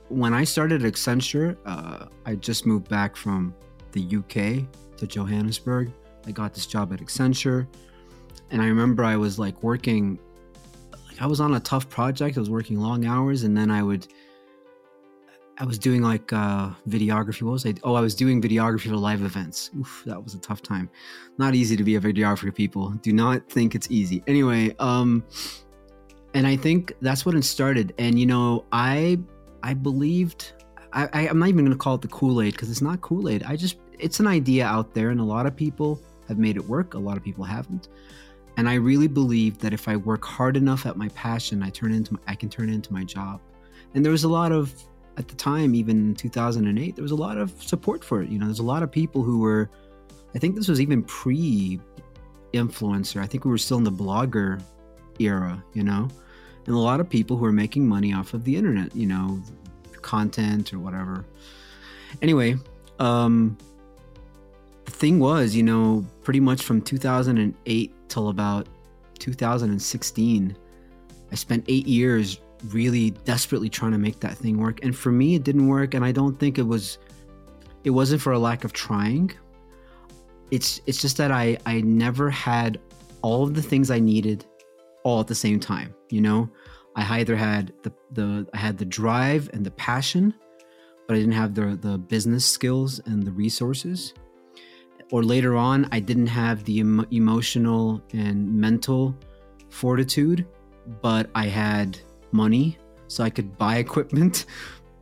when 0.08 0.34
I 0.34 0.44
started 0.44 0.82
Accenture, 0.82 1.56
uh, 1.64 2.06
I 2.24 2.34
just 2.36 2.66
moved 2.66 2.88
back 2.88 3.16
from 3.16 3.54
the 3.92 4.02
UK 4.02 4.68
to 4.98 5.06
Johannesburg. 5.06 5.90
I 6.26 6.32
got 6.32 6.54
this 6.54 6.66
job 6.66 6.92
at 6.92 7.00
Accenture, 7.00 7.66
and 8.50 8.60
I 8.60 8.66
remember 8.66 9.04
I 9.04 9.16
was 9.16 9.38
like 9.38 9.62
working. 9.62 10.18
I 11.20 11.26
was 11.26 11.40
on 11.40 11.54
a 11.54 11.60
tough 11.60 11.88
project. 11.88 12.36
I 12.36 12.40
was 12.40 12.50
working 12.50 12.80
long 12.80 13.06
hours, 13.06 13.44
and 13.44 13.56
then 13.56 13.70
I 13.70 13.82
would. 13.82 14.06
I 15.58 15.64
was 15.64 15.78
doing 15.78 16.02
like 16.02 16.32
uh, 16.32 16.70
videography. 16.88 17.42
What 17.42 17.52
was 17.52 17.66
I? 17.66 17.74
Oh, 17.82 17.94
I 17.94 18.00
was 18.00 18.14
doing 18.14 18.42
videography 18.42 18.90
for 18.90 18.96
live 18.96 19.22
events. 19.22 19.70
Oof, 19.78 20.02
that 20.06 20.22
was 20.22 20.34
a 20.34 20.38
tough 20.38 20.60
time. 20.60 20.90
Not 21.38 21.54
easy 21.54 21.76
to 21.76 21.84
be 21.84 21.96
a 21.96 22.00
videographer. 22.00 22.54
People 22.54 22.90
do 23.02 23.12
not 23.12 23.48
think 23.48 23.74
it's 23.74 23.90
easy. 23.90 24.22
Anyway, 24.26 24.74
um, 24.78 25.24
and 26.34 26.46
I 26.46 26.56
think 26.56 26.92
that's 27.00 27.24
when 27.24 27.36
it 27.36 27.44
started. 27.44 27.94
And 27.98 28.18
you 28.18 28.26
know, 28.26 28.64
I 28.72 29.18
I 29.62 29.72
believed 29.72 30.52
I, 30.92 31.08
I 31.12 31.26
am 31.28 31.38
not 31.38 31.48
even 31.48 31.64
gonna 31.64 31.76
call 31.76 31.94
it 31.94 32.02
the 32.02 32.08
Kool 32.08 32.42
Aid 32.42 32.52
because 32.52 32.70
it's 32.70 32.82
not 32.82 33.00
Kool 33.00 33.28
Aid. 33.28 33.42
I 33.44 33.56
just 33.56 33.78
it's 33.98 34.20
an 34.20 34.26
idea 34.26 34.66
out 34.66 34.94
there, 34.94 35.10
and 35.10 35.20
a 35.20 35.24
lot 35.24 35.46
of 35.46 35.56
people 35.56 36.00
have 36.28 36.38
made 36.38 36.56
it 36.56 36.64
work. 36.64 36.94
A 36.94 36.98
lot 36.98 37.16
of 37.16 37.24
people 37.24 37.44
haven't. 37.44 37.88
And 38.56 38.68
I 38.68 38.74
really 38.74 39.08
believe 39.08 39.58
that 39.58 39.72
if 39.72 39.88
I 39.88 39.96
work 39.96 40.24
hard 40.24 40.56
enough 40.56 40.86
at 40.86 40.96
my 40.96 41.08
passion, 41.10 41.62
I 41.62 41.70
turn 41.70 41.92
into 41.92 42.18
I 42.26 42.34
can 42.34 42.48
turn 42.48 42.70
into 42.70 42.92
my 42.92 43.04
job. 43.04 43.40
And 43.94 44.04
there 44.04 44.12
was 44.12 44.24
a 44.24 44.28
lot 44.28 44.52
of 44.52 44.72
at 45.18 45.28
the 45.28 45.34
time, 45.34 45.74
even 45.74 46.14
2008, 46.14 46.94
there 46.94 47.02
was 47.02 47.12
a 47.12 47.16
lot 47.16 47.38
of 47.38 47.50
support 47.62 48.04
for 48.04 48.22
it. 48.22 48.28
You 48.28 48.38
know, 48.38 48.46
there's 48.46 48.58
a 48.58 48.64
lot 48.64 48.82
of 48.82 48.90
people 48.90 49.22
who 49.22 49.38
were. 49.38 49.70
I 50.34 50.38
think 50.38 50.54
this 50.54 50.68
was 50.68 50.80
even 50.80 51.02
pre 51.02 51.80
influencer. 52.52 53.22
I 53.22 53.26
think 53.26 53.44
we 53.44 53.50
were 53.50 53.58
still 53.58 53.78
in 53.78 53.84
the 53.84 53.92
blogger 53.92 54.62
era. 55.18 55.62
You 55.72 55.84
know, 55.84 56.08
and 56.66 56.74
a 56.74 56.78
lot 56.78 57.00
of 57.00 57.08
people 57.08 57.36
who 57.36 57.44
are 57.44 57.52
making 57.52 57.88
money 57.88 58.12
off 58.12 58.34
of 58.34 58.44
the 58.44 58.56
internet, 58.56 58.94
you 58.94 59.06
know, 59.06 59.40
content 60.02 60.72
or 60.72 60.78
whatever. 60.78 61.24
Anyway, 62.22 62.56
um, 62.98 63.56
the 64.84 64.90
thing 64.90 65.18
was, 65.18 65.54
you 65.54 65.62
know, 65.62 66.04
pretty 66.22 66.40
much 66.40 66.62
from 66.62 66.80
2008 66.80 67.92
till 68.08 68.28
about 68.28 68.68
2016, 69.18 70.56
I 71.30 71.34
spent 71.34 71.64
eight 71.68 71.86
years 71.86 72.40
really 72.68 73.10
desperately 73.10 73.68
trying 73.68 73.92
to 73.92 73.98
make 73.98 74.20
that 74.20 74.36
thing 74.36 74.58
work. 74.58 74.80
And 74.82 74.96
for 74.96 75.12
me, 75.12 75.34
it 75.34 75.44
didn't 75.44 75.68
work. 75.68 75.94
And 75.94 76.04
I 76.04 76.12
don't 76.12 76.38
think 76.38 76.58
it 76.58 76.66
was, 76.66 76.98
it 77.84 77.90
wasn't 77.90 78.22
for 78.22 78.32
a 78.32 78.38
lack 78.38 78.64
of 78.64 78.72
trying. 78.72 79.32
It's, 80.50 80.80
it's 80.86 81.00
just 81.00 81.16
that 81.16 81.30
I, 81.32 81.58
I 81.66 81.80
never 81.80 82.30
had 82.30 82.80
all 83.22 83.42
of 83.42 83.54
the 83.54 83.62
things 83.62 83.90
I 83.90 83.98
needed 83.98 84.44
all 85.02 85.20
at 85.20 85.26
the 85.26 85.34
same 85.34 85.60
time. 85.60 85.94
You 86.10 86.20
know, 86.20 86.50
I 86.96 87.20
either 87.20 87.36
had 87.36 87.72
the 87.82 87.92
the 88.12 88.46
I 88.54 88.56
had 88.56 88.78
the 88.78 88.84
drive 88.84 89.50
and 89.52 89.64
the 89.64 89.70
passion, 89.70 90.34
but 91.06 91.14
I 91.14 91.20
didn't 91.20 91.34
have 91.34 91.54
the 91.54 91.76
the 91.76 91.98
business 91.98 92.44
skills 92.44 93.00
and 93.06 93.22
the 93.22 93.30
resources. 93.30 94.14
Or 95.10 95.22
later 95.22 95.56
on, 95.56 95.88
I 95.92 96.00
didn't 96.00 96.26
have 96.26 96.64
the 96.64 96.80
em- 96.80 97.06
emotional 97.10 98.02
and 98.12 98.52
mental 98.52 99.16
fortitude, 99.70 100.46
but 101.00 101.30
I 101.34 101.46
had 101.46 101.98
money, 102.32 102.78
so 103.06 103.22
I 103.22 103.30
could 103.30 103.56
buy 103.56 103.76
equipment. 103.86 104.46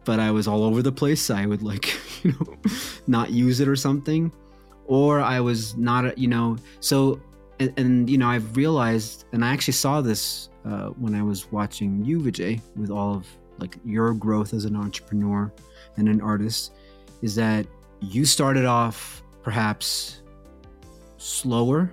But 0.04 0.20
I 0.20 0.30
was 0.30 0.46
all 0.46 0.64
over 0.64 0.82
the 0.82 0.92
place. 0.92 1.30
I 1.30 1.46
would 1.46 1.62
like, 1.62 1.94
you 2.22 2.32
know, 2.32 2.56
not 3.06 3.30
use 3.30 3.60
it 3.60 3.68
or 3.68 3.76
something, 3.76 4.30
or 4.86 5.20
I 5.20 5.40
was 5.40 5.76
not, 5.76 6.18
you 6.18 6.28
know. 6.28 6.58
So 6.80 7.20
and, 7.60 7.72
and, 7.78 8.10
you 8.10 8.18
know 8.18 8.28
i've 8.28 8.56
realized 8.56 9.26
and 9.32 9.44
i 9.44 9.52
actually 9.52 9.74
saw 9.74 10.00
this 10.00 10.48
uh, 10.64 10.88
when 10.88 11.14
i 11.14 11.22
was 11.22 11.50
watching 11.52 12.04
you 12.04 12.20
vijay 12.20 12.60
with 12.76 12.90
all 12.90 13.14
of 13.14 13.26
like 13.58 13.78
your 13.84 14.12
growth 14.14 14.52
as 14.54 14.64
an 14.64 14.76
entrepreneur 14.76 15.52
and 15.96 16.08
an 16.08 16.20
artist 16.20 16.72
is 17.22 17.34
that 17.34 17.66
you 18.00 18.24
started 18.24 18.64
off 18.64 19.22
perhaps 19.44 20.22
slower 21.18 21.92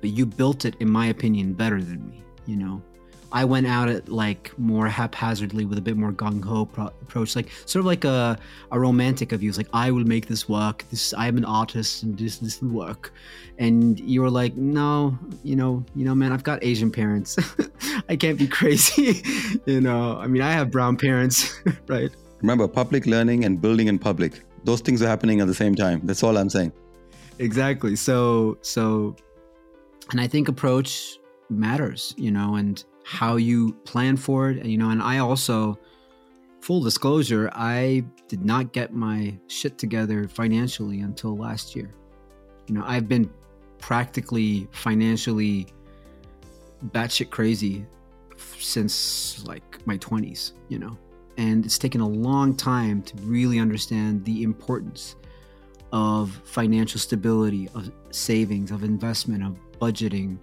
but 0.00 0.10
you 0.10 0.24
built 0.24 0.64
it 0.64 0.74
in 0.80 0.88
my 0.88 1.06
opinion 1.06 1.52
better 1.52 1.82
than 1.82 2.08
me 2.08 2.22
you 2.46 2.56
know 2.56 2.82
I 3.30 3.44
went 3.44 3.66
out 3.66 3.88
at 3.88 4.08
like 4.08 4.58
more 4.58 4.88
haphazardly 4.88 5.66
with 5.66 5.76
a 5.76 5.82
bit 5.82 5.96
more 5.96 6.12
gung 6.12 6.42
ho 6.42 6.64
pro- 6.64 6.86
approach, 7.02 7.36
like 7.36 7.50
sort 7.66 7.80
of 7.80 7.86
like 7.86 8.04
a, 8.04 8.38
a 8.72 8.80
romantic 8.80 9.32
of 9.32 9.42
you. 9.42 9.50
It's 9.50 9.58
like 9.58 9.68
I 9.74 9.90
will 9.90 10.04
make 10.04 10.28
this 10.28 10.48
work. 10.48 10.84
This 10.90 11.12
I'm 11.14 11.36
an 11.36 11.44
artist 11.44 12.02
and 12.02 12.16
this 12.16 12.38
this 12.38 12.62
will 12.62 12.70
work. 12.70 13.12
And 13.58 14.00
you 14.00 14.22
were 14.22 14.30
like, 14.30 14.56
no, 14.56 15.18
you 15.42 15.56
know, 15.56 15.84
you 15.94 16.04
know, 16.04 16.14
man, 16.14 16.32
I've 16.32 16.44
got 16.44 16.64
Asian 16.64 16.90
parents. 16.90 17.36
I 18.08 18.16
can't 18.16 18.38
be 18.38 18.46
crazy. 18.46 19.22
you 19.66 19.80
know, 19.80 20.16
I 20.16 20.26
mean, 20.26 20.40
I 20.40 20.52
have 20.52 20.70
brown 20.70 20.96
parents, 20.96 21.60
right? 21.86 22.10
Remember, 22.40 22.66
public 22.66 23.04
learning 23.04 23.44
and 23.44 23.60
building 23.60 23.88
in 23.88 23.98
public. 23.98 24.42
Those 24.68 24.82
things 24.82 25.00
are 25.00 25.08
happening 25.08 25.40
at 25.40 25.46
the 25.46 25.54
same 25.54 25.74
time. 25.74 26.02
That's 26.04 26.22
all 26.22 26.36
I'm 26.36 26.50
saying. 26.50 26.72
Exactly. 27.38 27.96
So 27.96 28.58
so, 28.60 29.16
and 30.10 30.20
I 30.20 30.26
think 30.26 30.48
approach 30.48 31.18
matters, 31.48 32.14
you 32.18 32.30
know, 32.30 32.56
and 32.56 32.84
how 33.02 33.36
you 33.36 33.72
plan 33.86 34.18
for 34.18 34.50
it. 34.50 34.58
And, 34.58 34.70
you 34.70 34.76
know, 34.76 34.90
and 34.90 35.02
I 35.02 35.20
also, 35.20 35.78
full 36.60 36.82
disclosure, 36.82 37.50
I 37.54 38.04
did 38.28 38.44
not 38.44 38.74
get 38.74 38.92
my 38.92 39.38
shit 39.46 39.78
together 39.78 40.28
financially 40.28 41.00
until 41.00 41.34
last 41.34 41.74
year. 41.74 41.94
You 42.66 42.74
know, 42.74 42.84
I've 42.84 43.08
been 43.08 43.30
practically 43.78 44.68
financially 44.72 45.68
batshit 46.88 47.30
crazy 47.30 47.86
since 48.58 49.42
like 49.46 49.86
my 49.86 49.96
20s, 49.96 50.52
you 50.68 50.78
know, 50.78 50.98
and 51.38 51.64
it's 51.64 51.78
taken 51.78 52.00
a 52.00 52.08
long 52.08 52.54
time 52.54 53.00
to 53.02 53.16
really 53.22 53.60
understand 53.60 54.24
the 54.24 54.42
importance 54.42 55.14
of 55.92 56.42
financial 56.44 57.00
stability, 57.00 57.70
of 57.74 57.90
savings, 58.10 58.70
of 58.70 58.82
investment, 58.82 59.42
of 59.44 59.56
budgeting, 59.80 60.36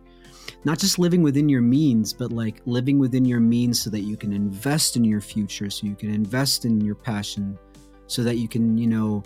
not 0.64 0.80
just 0.80 0.98
living 0.98 1.22
within 1.22 1.50
your 1.50 1.62
means, 1.62 2.14
but 2.14 2.32
like 2.32 2.62
living 2.66 2.98
within 2.98 3.26
your 3.26 3.42
means 3.42 3.80
so 3.80 3.90
that 3.90 4.00
you 4.00 4.16
can 4.16 4.32
invest 4.32 4.96
in 4.96 5.04
your 5.04 5.22
future, 5.22 5.70
so 5.70 5.86
you 5.86 5.96
can 5.96 6.12
invest 6.12 6.64
in 6.66 6.80
your 6.82 6.96
passion, 6.96 7.60
so 8.08 8.24
that 8.24 8.38
you 8.38 8.48
can, 8.48 8.78
you 8.78 8.88
know, 8.88 9.22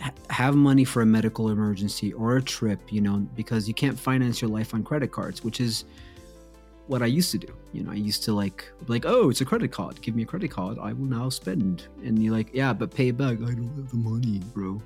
ha- 0.00 0.12
have 0.30 0.56
money 0.56 0.84
for 0.84 1.02
a 1.02 1.06
medical 1.06 1.50
emergency 1.50 2.12
or 2.14 2.38
a 2.38 2.42
trip, 2.42 2.80
you 2.90 3.02
know, 3.02 3.18
because 3.36 3.68
you 3.68 3.74
can't 3.74 3.98
finance 3.98 4.40
your 4.40 4.50
life 4.50 4.72
on 4.72 4.82
credit 4.82 5.12
cards, 5.12 5.44
which 5.44 5.60
is 5.60 5.84
what 6.86 7.02
I 7.02 7.06
used 7.06 7.30
to 7.32 7.38
do. 7.38 7.52
You 7.72 7.84
know, 7.84 7.90
I 7.90 7.94
used 7.94 8.22
to 8.24 8.32
like 8.32 8.70
like, 8.88 9.04
oh, 9.06 9.30
it's 9.30 9.40
a 9.40 9.44
credit 9.44 9.72
card. 9.72 10.00
Give 10.02 10.14
me 10.14 10.22
a 10.22 10.26
credit 10.26 10.50
card. 10.50 10.78
I 10.80 10.92
will 10.92 11.06
now 11.06 11.28
spend. 11.28 11.88
And 12.04 12.22
you're 12.22 12.34
like, 12.34 12.50
yeah, 12.52 12.72
but 12.72 12.94
pay 12.94 13.08
it 13.08 13.16
back. 13.16 13.38
I 13.38 13.54
don't 13.54 13.72
have 13.76 13.90
the 13.90 13.96
money, 13.96 14.40
bro. 14.52 14.80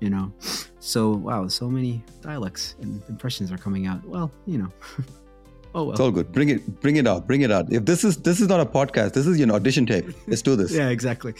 You 0.00 0.10
know. 0.10 0.32
So 0.80 1.10
wow, 1.10 1.48
so 1.48 1.68
many 1.68 2.04
dialects 2.20 2.76
and 2.80 3.02
impressions 3.08 3.50
are 3.50 3.58
coming 3.58 3.86
out. 3.86 4.04
Well, 4.06 4.30
you 4.46 4.58
know. 4.58 4.68
oh 5.74 5.84
well. 5.84 5.90
It's 5.92 6.00
all 6.00 6.10
good. 6.10 6.32
Bring 6.32 6.50
it 6.50 6.80
bring 6.80 6.96
it 6.96 7.06
out. 7.06 7.26
Bring 7.26 7.42
it 7.42 7.50
out. 7.50 7.72
If 7.72 7.84
this 7.84 8.04
is 8.04 8.16
this 8.18 8.40
is 8.40 8.48
not 8.48 8.60
a 8.60 8.66
podcast, 8.66 9.12
this 9.12 9.26
is 9.26 9.38
your 9.38 9.50
audition 9.52 9.86
tape. 9.86 10.06
Let's 10.26 10.42
do 10.42 10.56
this. 10.56 10.72
yeah, 10.80 10.88
exactly. 10.88 11.34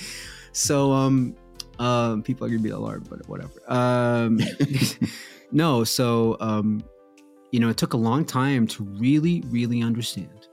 So 0.53 0.93
um 0.93 1.37
um 1.79 2.23
people 2.23 2.47
are 2.47 2.51
gonna 2.51 2.61
be 2.61 2.71
alarmed, 2.71 3.09
but 3.09 3.29
whatever. 3.29 3.53
Um 3.73 4.41
no, 5.53 5.85
so 5.85 6.37
um 6.41 6.83
you 7.51 7.61
know, 7.61 7.69
it 7.69 7.77
took 7.77 7.95
a 7.95 7.97
long 7.97 8.25
time 8.25 8.67
to 8.69 8.85
really, 8.85 9.43
really 9.47 9.83
understand, 9.83 10.49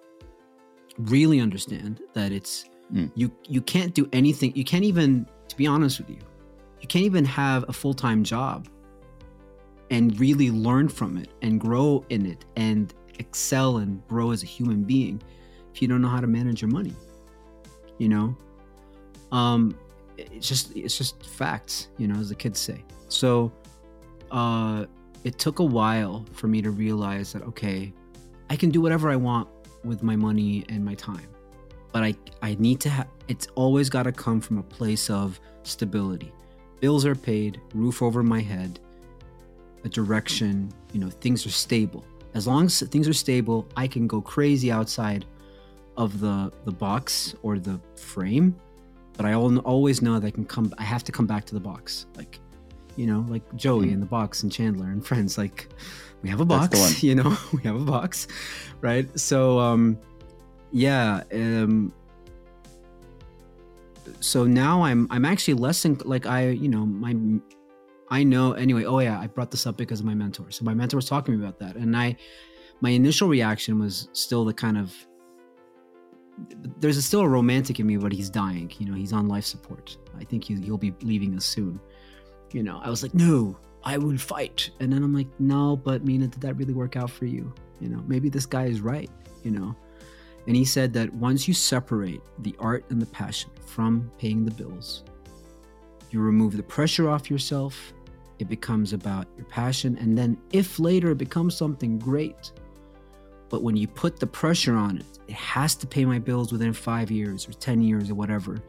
really 0.98 1.40
understand 1.40 2.02
that 2.14 2.32
it's 2.32 2.66
Mm. 2.94 3.12
you 3.16 3.32
you 3.48 3.62
can't 3.62 3.94
do 3.94 4.08
anything. 4.14 4.56
You 4.56 4.64
can't 4.64 4.84
even, 4.84 5.26
to 5.48 5.58
be 5.58 5.66
honest 5.66 6.00
with 6.00 6.10
you, 6.10 6.20
you 6.82 6.88
can't 6.88 7.06
even 7.06 7.26
have 7.26 7.66
a 7.68 7.74
full 7.74 7.94
time 7.94 8.24
job 8.24 8.68
and 9.90 10.20
really 10.20 10.52
learn 10.52 10.88
from 10.88 11.18
it 11.18 11.30
and 11.42 11.60
grow 11.60 12.06
in 12.10 12.26
it 12.26 12.46
and 12.56 12.94
excel 13.20 13.78
and 13.78 14.06
grow 14.08 14.32
as 14.32 14.44
a 14.44 14.46
human 14.46 14.84
being 14.84 15.22
if 15.74 15.82
you 15.82 15.88
don't 15.88 16.02
know 16.02 16.08
how 16.08 16.20
to 16.20 16.28
manage 16.28 16.62
your 16.62 16.70
money. 16.70 16.94
You 17.98 18.10
know, 18.10 18.38
um, 19.32 19.76
it's 20.18 20.48
just 20.48 20.76
it's 20.76 20.98
just 20.98 21.26
facts. 21.26 21.90
You 21.98 22.08
know, 22.08 22.20
as 22.20 22.30
the 22.30 22.36
kids 22.36 22.60
say. 22.60 22.84
So, 23.08 23.52
uh 24.30 24.86
it 25.26 25.40
took 25.40 25.60
a 25.60 25.64
while 25.64 26.24
for 26.34 26.48
me 26.48 26.62
to 26.62 26.72
realize 26.72 27.34
that 27.34 27.42
okay, 27.44 27.92
I 28.50 28.56
can 28.56 28.70
do 28.70 28.80
whatever 28.80 29.10
I 29.10 29.16
want 29.18 29.50
with 29.84 30.04
my 30.04 30.16
money 30.16 30.64
and 30.70 30.86
my 30.86 30.94
time. 30.94 31.28
But 31.92 32.04
I 32.04 32.16
I 32.42 32.56
need 32.60 32.80
to 32.82 32.90
have 32.90 33.08
it's 33.28 33.48
always 33.56 33.90
got 33.90 34.04
to 34.04 34.12
come 34.12 34.40
from 34.40 34.60
a 34.60 34.64
place 34.64 35.10
of 35.10 35.40
stability. 35.64 36.32
Bills 36.80 37.06
are 37.06 37.16
paid, 37.16 37.60
roof 37.74 38.02
over 38.04 38.22
my 38.22 38.40
head, 38.40 38.80
a 39.84 39.90
direction, 39.90 40.72
you 40.94 41.00
know, 41.00 41.10
things 41.10 41.46
are 41.46 41.50
stable. 41.50 42.06
As 42.36 42.46
long 42.46 42.66
as 42.66 42.82
things 42.82 43.08
are 43.08 43.14
stable, 43.14 43.68
I 43.76 43.88
can 43.88 44.08
go 44.08 44.22
crazy 44.22 44.72
outside 44.72 45.26
of 45.98 46.20
the 46.20 46.52
the 46.66 46.72
box 46.72 47.34
or 47.42 47.58
the 47.58 47.80
frame, 47.96 48.56
but 49.14 49.26
I 49.26 49.34
always 49.34 50.04
know 50.04 50.20
that 50.20 50.28
I 50.28 50.32
can 50.32 50.46
come 50.46 50.72
I 50.78 50.84
have 50.84 51.04
to 51.06 51.12
come 51.12 51.26
back 51.26 51.46
to 51.46 51.56
the 51.56 51.66
box. 51.72 52.06
Like 52.16 52.40
you 52.96 53.06
know, 53.08 53.26
like 53.30 53.44
Joey 53.56 53.88
Mm. 53.88 53.94
in 53.94 54.00
the 54.00 54.06
box 54.06 54.44
and 54.44 54.52
Chandler 54.52 54.88
and 54.88 55.06
friends. 55.06 55.38
Like 55.38 55.70
we 56.22 56.30
have 56.30 56.40
a 56.40 56.46
box, 56.46 57.04
you 57.08 57.16
know, 57.16 57.38
we 57.54 57.62
have 57.64 57.76
a 57.76 57.86
box, 57.86 58.28
right? 58.82 59.08
So, 59.20 59.60
um, 59.60 59.98
yeah, 60.72 61.24
um, 61.34 61.94
so 64.20 64.46
now 64.46 64.84
I'm 64.84 65.08
I'm 65.10 65.26
actually 65.26 65.56
less 65.56 65.84
than 65.84 65.98
like 66.06 66.26
I 66.26 66.50
you 66.50 66.70
know 66.70 66.86
my 66.86 67.16
I 68.10 68.24
know 68.24 68.54
anyway. 68.54 68.86
Oh 68.86 69.00
yeah, 69.00 69.20
I 69.20 69.28
brought 69.28 69.52
this 69.52 69.66
up 69.66 69.78
because 69.78 70.00
of 70.00 70.06
my 70.06 70.14
mentor. 70.14 70.52
So 70.52 70.64
my 70.64 70.74
mentor 70.74 70.98
was 70.98 71.06
talking 71.06 71.34
to 71.34 71.40
me 71.40 71.46
about 71.46 71.60
that, 71.60 71.76
and 71.76 71.96
I 71.96 72.16
my 72.82 72.90
initial 72.90 73.28
reaction 73.28 73.80
was 73.80 74.10
still 74.14 74.46
the 74.46 74.54
kind 74.54 74.78
of 74.78 74.94
there's 76.80 76.98
a, 76.98 77.02
still 77.02 77.22
a 77.22 77.28
romantic 77.28 77.80
in 77.80 77.88
me, 77.88 77.98
but 77.98 78.12
he's 78.12 78.30
dying. 78.30 78.72
You 78.78 78.88
know, 78.88 78.94
he's 78.94 79.14
on 79.14 79.28
life 79.28 79.46
support. 79.46 79.98
I 80.20 80.24
think 80.26 80.44
he, 80.44 80.56
he'll 80.56 80.78
be 80.78 80.94
leaving 81.02 81.36
us 81.36 81.46
soon 81.46 81.80
you 82.56 82.64
know, 82.64 82.80
I 82.82 82.90
was 82.90 83.04
like, 83.04 83.14
no, 83.14 83.58
I 83.84 83.98
will 83.98 84.18
fight. 84.18 84.70
And 84.80 84.92
then 84.92 85.04
I'm 85.04 85.14
like, 85.14 85.28
no, 85.40 85.76
but 85.76 86.06
Mina, 86.06 86.28
did 86.28 86.40
that 86.40 86.54
really 86.54 86.74
work 86.74 86.96
out 86.96 87.12
for 87.12 87.26
you? 87.26 87.54
You 87.82 87.90
know, 87.90 88.02
maybe 88.08 88.30
this 88.30 88.46
guy 88.46 88.68
is 88.68 88.80
right, 88.80 89.12
you 89.44 89.52
know? 89.52 89.76
And 90.48 90.56
he 90.56 90.64
said 90.64 90.94
that 90.94 91.14
once 91.14 91.50
you 91.50 91.54
separate 91.54 92.22
the 92.40 92.56
art 92.60 92.86
and 92.90 93.02
the 93.02 93.08
passion 93.08 93.50
from 93.66 94.10
paying 94.18 94.46
the 94.46 94.52
bills, 94.52 95.04
you 96.12 96.22
remove 96.22 96.56
the 96.56 96.64
pressure 96.64 97.10
off 97.10 97.30
yourself. 97.30 97.92
It 98.40 98.48
becomes 98.48 98.94
about 98.94 99.28
your 99.36 99.48
passion. 99.48 99.98
And 99.98 100.18
then 100.18 100.38
if 100.54 100.80
later 100.80 101.12
it 101.12 101.18
becomes 101.18 101.58
something 101.58 102.00
great, 102.00 102.54
but 103.50 103.64
when 103.64 103.76
you 103.76 103.90
put 103.90 104.18
the 104.18 104.28
pressure 104.28 104.78
on 104.78 105.00
it, 105.00 105.20
it 105.28 105.36
has 105.36 105.76
to 105.76 105.88
pay 105.88 106.06
my 106.06 106.20
bills 106.20 106.54
within 106.54 106.72
five 106.72 107.12
years 107.12 107.50
or 107.50 107.52
10 107.52 107.82
years 107.82 108.10
or 108.10 108.16
whatever. 108.16 108.64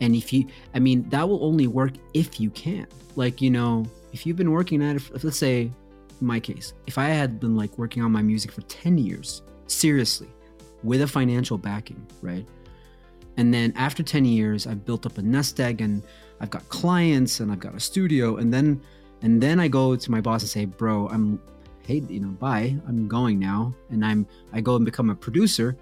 And 0.00 0.14
if 0.14 0.32
you, 0.32 0.46
I 0.74 0.78
mean, 0.78 1.08
that 1.10 1.28
will 1.28 1.44
only 1.44 1.66
work 1.66 1.92
if 2.12 2.40
you 2.40 2.50
can. 2.50 2.86
Like, 3.16 3.40
you 3.40 3.50
know, 3.50 3.86
if 4.12 4.26
you've 4.26 4.36
been 4.36 4.50
working 4.50 4.82
at 4.82 4.96
it, 4.96 5.24
let's 5.24 5.38
say, 5.38 5.70
my 6.20 6.40
case, 6.40 6.72
if 6.86 6.98
I 6.98 7.06
had 7.06 7.40
been 7.40 7.56
like 7.56 7.76
working 7.78 8.02
on 8.02 8.12
my 8.12 8.22
music 8.22 8.52
for 8.52 8.62
10 8.62 8.98
years, 8.98 9.42
seriously, 9.66 10.28
with 10.82 11.02
a 11.02 11.06
financial 11.06 11.58
backing, 11.58 12.06
right? 12.22 12.46
And 13.36 13.52
then 13.52 13.72
after 13.76 14.02
10 14.02 14.24
years, 14.24 14.66
I've 14.66 14.84
built 14.84 15.06
up 15.06 15.18
a 15.18 15.22
nest 15.22 15.58
egg 15.60 15.80
and 15.80 16.02
I've 16.40 16.50
got 16.50 16.68
clients 16.68 17.40
and 17.40 17.50
I've 17.50 17.60
got 17.60 17.74
a 17.74 17.80
studio. 17.80 18.36
And 18.36 18.52
then, 18.52 18.80
and 19.22 19.40
then 19.40 19.58
I 19.58 19.68
go 19.68 19.96
to 19.96 20.10
my 20.10 20.20
boss 20.20 20.42
and 20.42 20.50
say, 20.50 20.64
bro, 20.66 21.08
I'm, 21.08 21.40
hey, 21.86 22.02
you 22.08 22.20
know, 22.20 22.28
bye, 22.28 22.76
I'm 22.86 23.08
going 23.08 23.38
now. 23.38 23.74
And 23.90 24.04
I'm, 24.04 24.26
I 24.52 24.60
go 24.60 24.76
and 24.76 24.84
become 24.84 25.10
a 25.10 25.14
producer. 25.14 25.76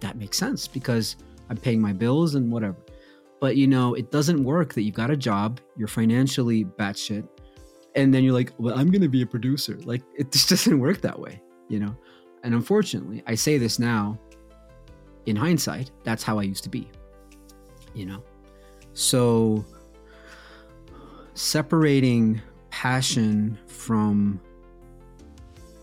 That 0.00 0.16
makes 0.16 0.36
sense 0.36 0.66
because 0.66 1.16
I'm 1.48 1.56
paying 1.56 1.80
my 1.80 1.92
bills 1.92 2.34
and 2.34 2.50
whatever. 2.50 2.76
But 3.40 3.56
you 3.56 3.66
know, 3.66 3.94
it 3.94 4.10
doesn't 4.10 4.42
work 4.42 4.74
that 4.74 4.82
you've 4.82 4.94
got 4.94 5.10
a 5.10 5.16
job, 5.16 5.60
you're 5.76 5.88
financially 5.88 6.64
batshit, 6.64 7.28
and 7.94 8.12
then 8.12 8.24
you're 8.24 8.32
like, 8.32 8.52
well, 8.58 8.78
I'm 8.78 8.90
gonna 8.90 9.08
be 9.08 9.22
a 9.22 9.26
producer. 9.26 9.78
Like 9.84 10.02
it 10.14 10.32
just 10.32 10.48
doesn't 10.50 10.78
work 10.78 11.00
that 11.02 11.18
way, 11.18 11.42
you 11.68 11.80
know? 11.80 11.96
And 12.42 12.54
unfortunately, 12.54 13.22
I 13.26 13.34
say 13.34 13.58
this 13.58 13.78
now, 13.78 14.18
in 15.26 15.36
hindsight, 15.36 15.90
that's 16.04 16.22
how 16.22 16.38
I 16.38 16.42
used 16.42 16.62
to 16.64 16.70
be. 16.70 16.88
You 17.94 18.06
know? 18.06 18.22
So 18.92 19.64
separating 21.34 22.40
passion 22.70 23.58
from 23.66 24.40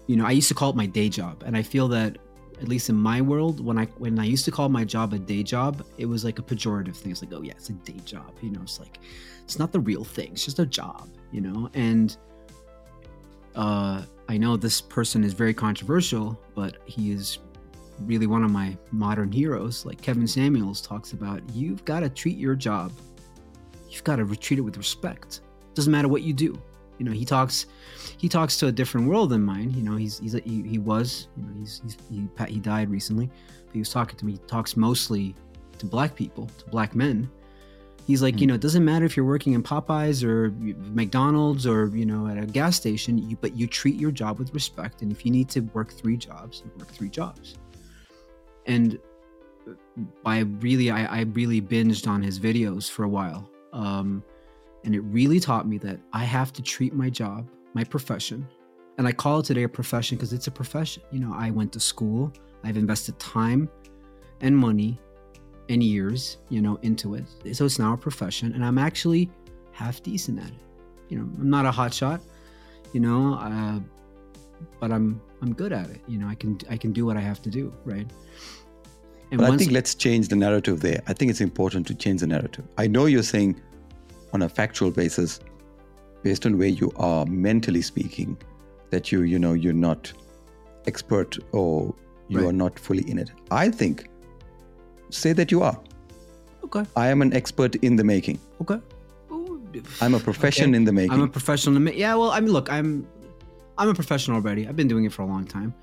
you 0.07 0.17
know, 0.17 0.25
I 0.25 0.31
used 0.31 0.47
to 0.49 0.53
call 0.53 0.69
it 0.69 0.75
my 0.75 0.85
day 0.85 1.09
job. 1.09 1.43
And 1.45 1.55
I 1.55 1.61
feel 1.61 1.87
that 1.89 2.17
at 2.63 2.69
least 2.69 2.89
in 2.89 2.95
my 2.95 3.21
world, 3.21 3.63
when 3.63 3.77
I 3.77 3.85
when 3.97 4.17
I 4.17 4.23
used 4.23 4.45
to 4.45 4.51
call 4.51 4.69
my 4.69 4.85
job 4.85 5.13
a 5.13 5.19
day 5.19 5.43
job, 5.43 5.85
it 5.97 6.05
was 6.05 6.23
like 6.23 6.39
a 6.39 6.41
pejorative 6.41 6.95
thing. 6.95 7.11
It's 7.11 7.21
like, 7.21 7.33
oh 7.33 7.41
yeah, 7.41 7.51
it's 7.51 7.69
a 7.69 7.73
day 7.73 7.99
job. 8.05 8.33
You 8.41 8.51
know, 8.51 8.61
it's 8.63 8.79
like 8.79 8.99
it's 9.43 9.59
not 9.59 9.73
the 9.73 9.81
real 9.81 10.05
thing. 10.05 10.31
It's 10.31 10.45
just 10.45 10.59
a 10.59 10.65
job. 10.65 11.09
You 11.31 11.41
know, 11.41 11.69
and 11.73 12.15
uh, 13.55 14.03
I 14.29 14.37
know 14.37 14.55
this 14.55 14.79
person 14.79 15.23
is 15.25 15.33
very 15.33 15.53
controversial, 15.53 16.39
but 16.55 16.77
he 16.85 17.11
is 17.11 17.39
really 17.99 18.27
one 18.27 18.43
of 18.43 18.51
my 18.51 18.77
modern 18.91 19.31
heroes. 19.31 19.85
Like 19.85 20.01
Kevin 20.01 20.27
Samuels 20.27 20.81
talks 20.81 21.11
about, 21.11 21.41
you've 21.53 21.83
got 21.85 21.99
to 21.99 22.09
treat 22.09 22.37
your 22.37 22.55
job. 22.55 22.91
You've 23.89 24.03
got 24.03 24.15
to 24.15 24.35
treat 24.35 24.57
it 24.57 24.63
with 24.63 24.77
respect. 24.77 25.41
Doesn't 25.75 25.91
matter 25.91 26.07
what 26.07 26.23
you 26.23 26.33
do. 26.33 26.59
You 26.97 27.05
know, 27.05 27.11
he 27.11 27.25
talks 27.25 27.65
he 28.17 28.29
talks 28.29 28.57
to 28.57 28.67
a 28.67 28.71
different 28.71 29.07
world 29.07 29.29
than 29.29 29.43
mine. 29.43 29.73
You 29.75 29.83
know, 29.83 29.95
he's 29.95 30.19
he's 30.19 30.33
he, 30.33 30.63
he 30.63 30.77
was 30.77 31.27
you 31.35 31.43
know 31.43 31.53
he's, 31.59 31.81
he's 31.83 31.97
he 32.09 32.53
he 32.53 32.59
died 32.59 32.89
recently, 32.89 33.27
but 33.65 33.73
he 33.73 33.79
was 33.79 33.89
talking 33.89 34.17
to 34.17 34.25
me. 34.25 34.33
He 34.33 34.37
talks 34.39 34.77
mostly 34.77 35.35
to 35.79 35.85
black 35.85 36.15
people, 36.15 36.49
to 36.59 36.65
black 36.65 36.95
men. 36.95 37.29
He's 38.05 38.21
like, 38.21 38.41
you 38.41 38.47
know, 38.47 38.55
it 38.55 38.61
doesn't 38.61 38.83
matter 38.83 39.05
if 39.05 39.15
you're 39.15 39.25
working 39.25 39.53
in 39.53 39.63
Popeyes 39.63 40.23
or 40.23 40.51
McDonald's 40.93 41.65
or 41.65 41.87
you 41.95 42.05
know 42.05 42.27
at 42.27 42.37
a 42.37 42.45
gas 42.45 42.75
station, 42.75 43.17
you, 43.29 43.37
but 43.39 43.55
you 43.55 43.65
treat 43.67 43.95
your 43.95 44.11
job 44.11 44.39
with 44.39 44.53
respect. 44.53 45.01
And 45.01 45.11
if 45.11 45.25
you 45.25 45.31
need 45.31 45.49
to 45.49 45.61
work 45.61 45.91
three 45.91 46.17
jobs, 46.17 46.63
you 46.65 46.71
work 46.77 46.89
three 46.89 47.09
jobs. 47.09 47.55
And 48.65 48.99
I 50.25 50.39
really, 50.39 50.91
I, 50.91 51.05
I 51.05 51.21
really 51.21 51.61
binged 51.61 52.07
on 52.07 52.21
his 52.21 52.39
videos 52.39 52.89
for 52.89 53.03
a 53.03 53.09
while. 53.09 53.49
Um, 53.71 54.23
and 54.83 54.93
it 54.95 55.01
really 55.01 55.39
taught 55.39 55.67
me 55.67 55.77
that 55.79 55.99
I 56.11 56.23
have 56.23 56.51
to 56.53 56.61
treat 56.61 56.93
my 56.93 57.09
job, 57.09 57.49
my 57.73 57.83
profession, 57.83 58.47
and 58.97 59.07
I 59.07 59.11
call 59.11 59.39
it 59.39 59.45
today 59.45 59.63
a 59.63 59.69
profession 59.69 60.17
because 60.17 60.33
it's 60.33 60.47
a 60.47 60.51
profession. 60.51 61.03
You 61.11 61.19
know, 61.19 61.33
I 61.33 61.49
went 61.51 61.71
to 61.73 61.79
school, 61.79 62.31
I've 62.63 62.77
invested 62.77 63.17
time 63.19 63.69
and 64.41 64.55
money 64.55 64.99
and 65.69 65.81
years, 65.81 66.37
you 66.49 66.61
know, 66.61 66.77
into 66.81 67.15
it. 67.15 67.25
So 67.55 67.65
it's 67.65 67.79
now 67.79 67.93
a 67.93 67.97
profession, 67.97 68.53
and 68.53 68.63
I'm 68.63 68.77
actually 68.77 69.29
half 69.71 70.03
decent 70.03 70.39
at 70.39 70.47
it. 70.47 70.53
You 71.09 71.17
know, 71.19 71.23
I'm 71.39 71.49
not 71.49 71.65
a 71.65 71.71
hot 71.71 71.93
shot, 71.93 72.21
you 72.93 72.99
know, 72.99 73.35
uh, 73.35 73.79
but 74.79 74.91
I'm 74.91 75.21
I'm 75.41 75.53
good 75.53 75.73
at 75.73 75.89
it. 75.89 76.01
You 76.07 76.17
know, 76.19 76.27
I 76.27 76.35
can 76.35 76.57
I 76.69 76.77
can 76.77 76.91
do 76.93 77.05
what 77.05 77.17
I 77.17 77.21
have 77.21 77.41
to 77.43 77.49
do, 77.49 77.73
right? 77.85 78.07
And 79.31 79.39
But 79.39 79.45
I 79.45 79.49
once- 79.49 79.61
think 79.61 79.71
let's 79.71 79.95
change 79.95 80.27
the 80.27 80.35
narrative 80.35 80.81
there. 80.81 81.01
I 81.07 81.13
think 81.13 81.31
it's 81.31 81.41
important 81.41 81.87
to 81.87 81.95
change 81.95 82.19
the 82.21 82.27
narrative. 82.27 82.65
I 82.77 82.85
know 82.87 83.05
you're 83.07 83.23
saying 83.23 83.59
on 84.33 84.41
a 84.41 84.49
factual 84.49 84.91
basis, 84.91 85.39
based 86.23 86.45
on 86.45 86.57
where 86.57 86.67
you 86.67 86.91
are 86.97 87.25
mentally 87.27 87.81
speaking, 87.81 88.37
that 88.89 89.11
you, 89.11 89.21
you 89.21 89.39
know, 89.39 89.53
you're 89.53 89.73
not 89.73 90.11
expert 90.87 91.37
or 91.51 91.93
you 92.27 92.39
Right. 92.39 92.47
are 92.49 92.53
not 92.53 92.79
fully 92.79 93.09
in 93.09 93.17
it. 93.19 93.31
I 93.51 93.69
think 93.69 94.07
say 95.09 95.33
that 95.33 95.51
you 95.51 95.61
are. 95.61 95.79
okay, 96.63 96.85
I 96.95 97.07
am 97.09 97.21
an 97.21 97.33
expert 97.33 97.75
in 97.75 97.95
the 97.97 98.03
making. 98.03 98.39
okay, 98.61 98.79
Ooh, 99.31 99.61
I'm 100.01 100.15
a 100.15 100.19
profession 100.19 100.69
Okay. 100.69 100.77
in 100.77 100.85
the 100.85 100.91
making. 100.91 101.11
I'm 101.13 101.21
a 101.21 101.27
professional. 101.27 101.75
in 101.77 101.83
the 101.85 101.91
ma- 101.91 101.97
Yeah, 101.97 102.15
well, 102.15 102.31
I 102.31 102.39
mean, 102.39 102.51
look, 102.51 102.71
I'm 102.71 103.05
I'm 103.77 103.89
a 103.89 103.93
professional 103.93 104.37
already. 104.37 104.67
I've 104.67 104.75
been 104.75 104.87
doing 104.87 105.05
it 105.05 105.11
for 105.13 105.21
a 105.21 105.25
long 105.27 105.45
time. 105.45 105.73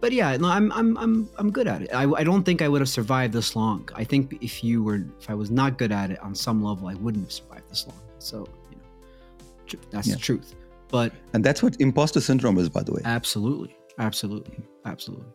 But 0.00 0.12
yeah, 0.12 0.36
no, 0.36 0.48
I'm 0.48 0.70
I'm 0.72 0.96
I'm 0.96 1.28
I'm 1.38 1.50
good 1.50 1.66
at 1.66 1.82
it. 1.82 1.90
I, 1.92 2.04
I 2.10 2.22
don't 2.22 2.44
think 2.44 2.62
I 2.62 2.68
would 2.68 2.80
have 2.80 2.88
survived 2.88 3.32
this 3.32 3.56
long. 3.56 3.88
I 3.94 4.04
think 4.04 4.38
if 4.40 4.62
you 4.62 4.82
were 4.82 5.04
if 5.20 5.28
I 5.28 5.34
was 5.34 5.50
not 5.50 5.76
good 5.76 5.90
at 5.92 6.10
it 6.10 6.20
on 6.20 6.34
some 6.34 6.62
level, 6.62 6.88
I 6.88 6.94
wouldn't 6.94 7.24
have 7.24 7.32
survived 7.32 7.68
this 7.68 7.86
long. 7.86 8.00
So 8.18 8.46
you 8.70 8.76
know, 8.76 9.80
that's 9.90 10.06
Yeah. 10.06 10.14
the 10.14 10.20
truth. 10.20 10.54
But 10.88 11.12
and 11.34 11.44
that's 11.44 11.62
what 11.62 11.80
imposter 11.80 12.20
syndrome 12.20 12.58
is, 12.58 12.68
by 12.68 12.82
the 12.82 12.92
way. 12.92 13.02
Absolutely. 13.04 13.76
Absolutely. 13.98 14.58
Absolutely. 14.84 15.26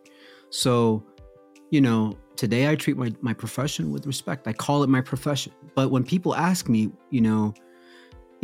So, 0.50 1.04
you 1.70 1.80
know, 1.80 2.16
today 2.36 2.68
I 2.70 2.74
treat 2.74 2.96
my, 2.96 3.12
my 3.20 3.34
profession 3.34 3.92
with 3.92 4.06
respect. 4.06 4.48
I 4.48 4.52
call 4.52 4.82
it 4.82 4.88
my 4.88 5.00
profession. 5.00 5.52
But 5.74 5.90
when 5.90 6.04
people 6.04 6.34
ask 6.34 6.68
me, 6.68 6.90
you 7.10 7.20
know, 7.20 7.52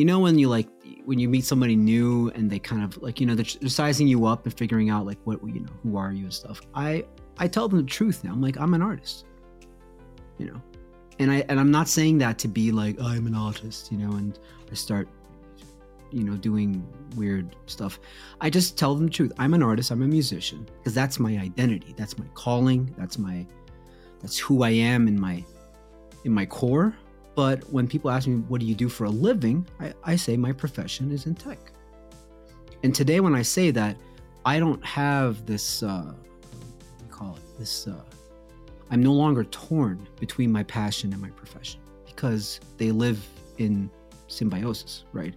you 0.00 0.06
know, 0.06 0.18
when 0.18 0.38
you 0.38 0.48
like, 0.48 0.66
when 1.04 1.18
you 1.18 1.28
meet 1.28 1.44
somebody 1.44 1.76
new 1.76 2.30
and 2.30 2.50
they 2.50 2.58
kind 2.58 2.82
of 2.82 2.96
like, 3.02 3.20
you 3.20 3.26
know, 3.26 3.34
they're, 3.34 3.44
they're 3.60 3.68
sizing 3.68 4.08
you 4.08 4.24
up 4.24 4.46
and 4.46 4.56
figuring 4.56 4.88
out 4.88 5.04
like 5.04 5.18
what, 5.24 5.46
you 5.46 5.60
know, 5.60 5.68
who 5.82 5.98
are 5.98 6.10
you 6.10 6.24
and 6.24 6.32
stuff. 6.32 6.62
I, 6.74 7.04
I 7.36 7.46
tell 7.48 7.68
them 7.68 7.82
the 7.82 7.84
truth 7.84 8.24
now. 8.24 8.32
I'm 8.32 8.40
like, 8.40 8.58
I'm 8.58 8.72
an 8.72 8.80
artist, 8.80 9.26
you 10.38 10.46
know, 10.46 10.62
and 11.18 11.30
I, 11.30 11.44
and 11.50 11.60
I'm 11.60 11.70
not 11.70 11.86
saying 11.86 12.16
that 12.16 12.38
to 12.38 12.48
be 12.48 12.72
like, 12.72 12.98
I'm 12.98 13.26
an 13.26 13.34
artist, 13.34 13.92
you 13.92 13.98
know, 13.98 14.16
and 14.16 14.38
I 14.70 14.74
start, 14.74 15.06
you 16.10 16.24
know, 16.24 16.34
doing 16.34 16.82
weird 17.14 17.54
stuff. 17.66 18.00
I 18.40 18.48
just 18.48 18.78
tell 18.78 18.94
them 18.94 19.04
the 19.04 19.12
truth. 19.12 19.34
I'm 19.36 19.52
an 19.52 19.62
artist. 19.62 19.90
I'm 19.90 20.00
a 20.00 20.08
musician 20.08 20.66
because 20.78 20.94
that's 20.94 21.20
my 21.20 21.36
identity. 21.36 21.92
That's 21.94 22.18
my 22.18 22.24
calling. 22.32 22.94
That's 22.96 23.18
my 23.18 23.46
that's 24.22 24.38
who 24.38 24.62
I 24.62 24.70
am 24.70 25.08
in 25.08 25.20
my 25.20 25.44
in 26.24 26.32
my 26.32 26.46
core. 26.46 26.96
But 27.40 27.64
when 27.72 27.88
people 27.88 28.11
ask 28.11 28.29
me, 28.29 28.37
"What 28.48 28.61
do 28.61 28.66
you 28.66 28.74
do 28.74 28.90
for 28.90 29.05
a 29.05 29.11
living?" 29.29 29.66
I, 29.81 29.94
I 30.05 30.14
say 30.14 30.37
my 30.37 30.53
profession 30.53 31.11
is 31.11 31.24
in 31.24 31.35
tech. 31.35 31.72
And 32.83 32.94
today, 32.94 33.20
when 33.20 33.35
I 33.35 33.40
say 33.40 33.70
that, 33.70 33.96
I 34.44 34.59
don't 34.59 34.85
have 34.85 35.46
this 35.46 35.83
uh, 35.83 36.03
what 36.03 36.98
do 36.98 37.05
you 37.07 37.11
call 37.11 37.37
it 37.37 37.59
this. 37.59 37.88
Uh, 37.88 38.05
I'm 38.90 39.03
no 39.03 39.14
longer 39.14 39.44
torn 39.44 40.07
between 40.18 40.53
my 40.53 40.64
passion 40.64 41.14
and 41.14 41.22
my 41.22 41.31
profession 41.31 41.81
because 42.05 42.61
they 42.76 42.90
live 42.90 43.26
in 43.57 43.90
symbiosis, 44.26 45.05
right? 45.14 45.35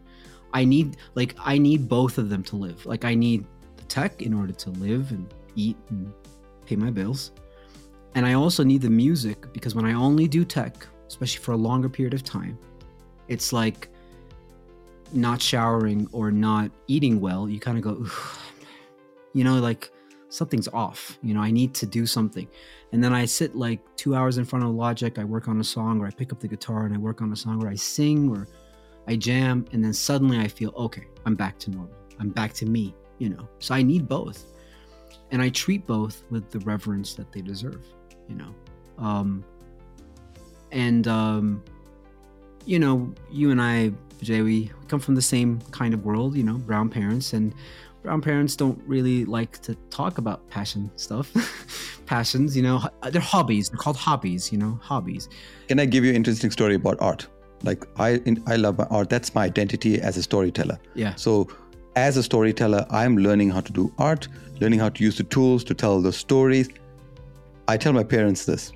I 0.53 0.65
need 0.65 0.97
like 1.15 1.37
I 1.39 1.57
need 1.57 1.87
both 1.87 2.17
of 2.17 2.29
them 2.29 2.43
to 2.51 2.57
live. 2.57 2.85
Like 2.85 3.05
I 3.05 3.15
need 3.15 3.45
the 3.77 3.83
tech 3.83 4.21
in 4.21 4.33
order 4.33 4.51
to 4.51 4.71
live 4.71 5.11
and 5.11 5.33
eat 5.55 5.77
and 5.89 6.11
pay 6.65 6.75
my 6.75 6.91
bills. 6.91 7.31
And 8.13 8.25
I 8.25 8.33
also 8.33 8.61
need 8.61 8.81
the 8.81 8.89
music 8.89 9.53
because 9.53 9.73
when 9.73 9.85
I 9.85 9.93
only 9.93 10.27
do 10.27 10.43
tech, 10.43 10.85
especially 11.13 11.43
for 11.43 11.51
a 11.51 11.57
longer 11.57 11.89
period 11.89 12.13
of 12.13 12.23
time, 12.23 12.57
it's 13.27 13.53
like 13.53 13.87
not 15.13 15.39
showering 15.39 16.07
or 16.11 16.31
not 16.31 16.71
eating 16.87 17.21
well. 17.21 17.47
You 17.47 17.59
kind 17.59 17.77
of 17.77 17.83
go, 17.83 18.05
you 19.33 19.43
know, 19.43 19.59
like 19.59 19.91
something's 20.29 20.67
off. 20.69 21.19
You 21.21 21.35
know, 21.35 21.41
I 21.41 21.51
need 21.51 21.75
to 21.75 21.85
do 21.85 22.07
something. 22.07 22.47
And 22.91 23.03
then 23.03 23.13
I 23.13 23.25
sit 23.25 23.55
like 23.55 23.79
two 23.95 24.15
hours 24.15 24.39
in 24.39 24.45
front 24.45 24.65
of 24.65 24.71
Logic, 24.71 25.17
I 25.19 25.23
work 25.23 25.47
on 25.47 25.59
a 25.59 25.63
song, 25.63 26.01
or 26.01 26.07
I 26.07 26.09
pick 26.09 26.31
up 26.31 26.39
the 26.39 26.47
guitar 26.47 26.85
and 26.85 26.95
I 26.95 26.97
work 26.97 27.21
on 27.21 27.31
a 27.31 27.35
song, 27.35 27.63
or 27.63 27.69
I 27.69 27.75
sing, 27.75 28.29
or 28.29 28.47
I 29.07 29.15
jam, 29.15 29.65
and 29.71 29.83
then 29.83 29.93
suddenly 29.93 30.39
I 30.39 30.47
feel, 30.47 30.73
okay, 30.75 31.05
I'm 31.25 31.35
back 31.35 31.59
to 31.59 31.71
normal. 31.71 31.95
I'm 32.19 32.29
back 32.29 32.53
to 32.53 32.65
me, 32.65 32.95
you 33.19 33.29
know. 33.29 33.47
So 33.59 33.75
I 33.75 33.83
need 33.83 34.07
both. 34.07 34.45
And 35.31 35.41
I 35.41 35.49
treat 35.49 35.85
both 35.85 36.23
with 36.31 36.49
the 36.49 36.59
reverence 36.59 37.13
that 37.15 37.31
they 37.31 37.41
deserve, 37.41 37.85
you 38.27 38.35
know. 38.35 38.55
Um, 38.97 39.43
and, 40.73 41.07
um, 41.07 41.63
you 42.65 42.79
know, 42.79 43.13
you 43.31 43.51
and 43.51 43.61
I, 43.61 43.91
Jay, 44.21 44.41
we 44.41 44.71
come 44.87 44.99
from 44.99 45.15
the 45.15 45.21
same 45.21 45.61
kind 45.71 45.93
of 45.93 46.03
world, 46.03 46.35
you 46.35 46.43
know, 46.43 46.55
brown 46.55 46.89
parents, 46.89 47.33
and 47.33 47.53
brown 48.01 48.21
parents 48.21 48.55
don't 48.55 48.81
really 48.87 49.23
like 49.25 49.61
to 49.61 49.75
talk 49.91 50.17
about 50.17 50.49
passion 50.49 50.91
stuff. 50.95 51.31
Passions, 52.05 52.57
you 52.57 52.63
know, 52.63 52.81
they're 53.11 53.21
hobbies. 53.21 53.69
They're 53.69 53.77
called 53.77 53.95
hobbies, 53.95 54.51
you 54.51 54.57
know, 54.57 54.77
hobbies. 54.81 55.29
Can 55.69 55.79
I 55.79 55.85
give 55.85 56.03
you 56.03 56.09
an 56.09 56.17
interesting 56.17 56.51
story 56.51 56.75
about 56.75 57.01
art? 57.01 57.27
Like 57.63 57.85
I, 57.97 58.21
I 58.45 58.57
love 58.57 58.77
my 58.77 58.85
art. 58.85 59.09
That's 59.09 59.33
my 59.33 59.45
identity 59.45 60.01
as 60.01 60.17
a 60.17 60.23
storyteller. 60.23 60.77
Yeah. 60.95 61.15
So, 61.15 61.47
as 61.95 62.17
a 62.17 62.23
storyteller, 62.23 62.85
I'm 62.89 63.17
learning 63.17 63.51
how 63.51 63.61
to 63.61 63.71
do 63.71 63.93
art, 63.99 64.27
learning 64.59 64.79
how 64.79 64.89
to 64.89 65.03
use 65.03 65.17
the 65.17 65.23
tools 65.23 65.63
to 65.65 65.73
tell 65.73 66.01
the 66.01 66.11
stories. 66.11 66.67
I 67.67 67.77
tell 67.77 67.93
my 67.93 68.03
parents 68.03 68.45
this. 68.45 68.73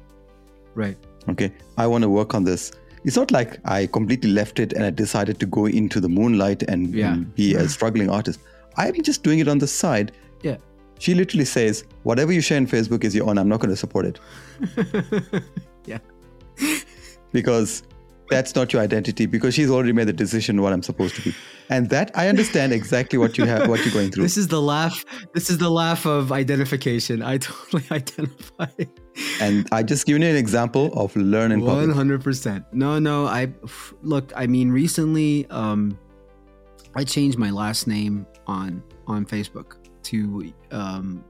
Right. 0.76 0.98
Okay, 1.30 1.52
I 1.78 1.88
want 1.88 2.04
to 2.04 2.10
work 2.10 2.34
on 2.34 2.44
this. 2.44 2.72
It's 3.04 3.16
not 3.16 3.32
like 3.32 3.60
I 3.66 3.88
completely 3.88 4.32
left 4.32 4.60
it 4.60 4.74
and 4.74 4.84
I 4.84 4.90
decided 4.90 5.40
to 5.40 5.46
go 5.46 5.66
into 5.66 6.00
the 6.00 6.10
moonlight 6.10 6.64
and, 6.64 6.94
Yeah. 6.94 7.16
be 7.36 7.54
a 7.56 7.68
struggling 7.70 8.10
artist. 8.10 8.40
I'm 8.78 9.02
just 9.02 9.24
doing 9.24 9.40
it 9.40 9.48
on 9.48 9.58
the 9.60 9.68
side. 9.68 10.12
Yeah. 10.44 10.58
She 11.00 11.14
literally 11.14 11.46
says, 11.46 11.84
"Whatever 12.04 12.32
you 12.34 12.42
share 12.42 12.58
on 12.58 12.68
Facebook 12.68 13.04
is 13.04 13.14
your 13.16 13.30
own. 13.30 13.38
I'm 13.38 13.48
not 13.48 13.60
going 13.60 13.70
to 13.70 13.76
support 13.76 14.06
it 14.06 14.20
yeah. 15.86 16.00
because 17.32 17.84
that's 18.30 18.56
not 18.56 18.74
your 18.74 18.82
identity. 18.82 19.26
Because 19.26 19.54
she's 19.54 19.70
already 19.70 19.94
made 19.94 20.08
the 20.08 20.14
decision 20.14 20.62
what 20.62 20.74
I'm 20.74 20.84
supposed 20.84 21.16
to 21.16 21.22
be, 21.22 21.36
and 21.70 21.90
that 21.90 22.12
I 22.16 22.28
understand 22.28 22.74
exactly 22.74 23.18
what 23.20 23.38
you 23.38 23.46
have, 23.46 23.68
what 23.68 23.84
you're 23.86 23.94
going 23.94 24.12
through. 24.12 24.24
This 24.24 24.38
is 24.38 24.48
the 24.48 24.62
laugh. 24.62 25.06
This 25.34 25.50
is 25.50 25.58
the 25.58 25.70
laugh 25.70 26.06
of 26.06 26.32
identification. 26.32 27.22
I 27.22 27.38
totally 27.38 27.84
identify. 27.92 28.68
and 29.42 29.68
I 29.72 29.84
just 29.84 30.06
given 30.06 30.22
you 30.22 30.30
an 30.30 30.36
example 30.36 30.92
of 30.94 31.16
learn 31.16 31.52
in 31.52 31.62
hundred 31.62 32.24
percent. 32.24 32.66
No, 32.72 33.00
no. 33.00 33.26
I 33.26 33.54
look. 34.02 34.32
I 34.36 34.48
mean, 34.48 34.72
recently, 34.72 35.48
um, 35.50 35.98
I 36.96 37.04
changed 37.04 37.38
my 37.38 37.50
last 37.50 37.88
name 37.88 38.26
on 38.48 38.84
on 39.08 39.26
Facebook 39.26 39.76
to 40.04 40.54
um, 40.72 41.24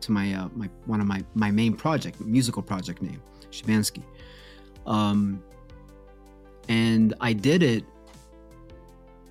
to 0.00 0.12
my 0.12 0.34
uh, 0.34 0.48
my 0.54 0.68
one 0.86 1.00
of 1.00 1.06
my 1.06 1.24
my 1.34 1.50
main 1.50 1.74
project 1.74 2.20
musical 2.20 2.62
project 2.62 3.02
name 3.02 3.20
Shibanski. 3.50 4.02
Um, 4.86 5.42
and 6.68 7.14
I 7.20 7.32
did 7.32 7.62
it. 7.62 7.84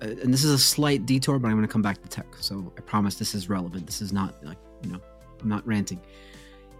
uh, 0.02 0.06
And 0.22 0.32
this 0.32 0.44
is 0.44 0.52
a 0.52 0.58
slight 0.58 1.06
detour, 1.06 1.38
but 1.38 1.48
I'm 1.48 1.54
going 1.54 1.66
to 1.66 1.72
come 1.72 1.82
back 1.82 2.02
to 2.02 2.08
tech. 2.08 2.26
So 2.40 2.72
I 2.76 2.80
promise 2.80 3.16
this 3.16 3.34
is 3.34 3.48
relevant. 3.48 3.86
This 3.86 4.00
is 4.00 4.12
not 4.12 4.34
like 4.44 4.58
you 4.82 4.92
know, 4.92 5.00
I'm 5.40 5.48
not 5.48 5.66
ranting. 5.66 6.00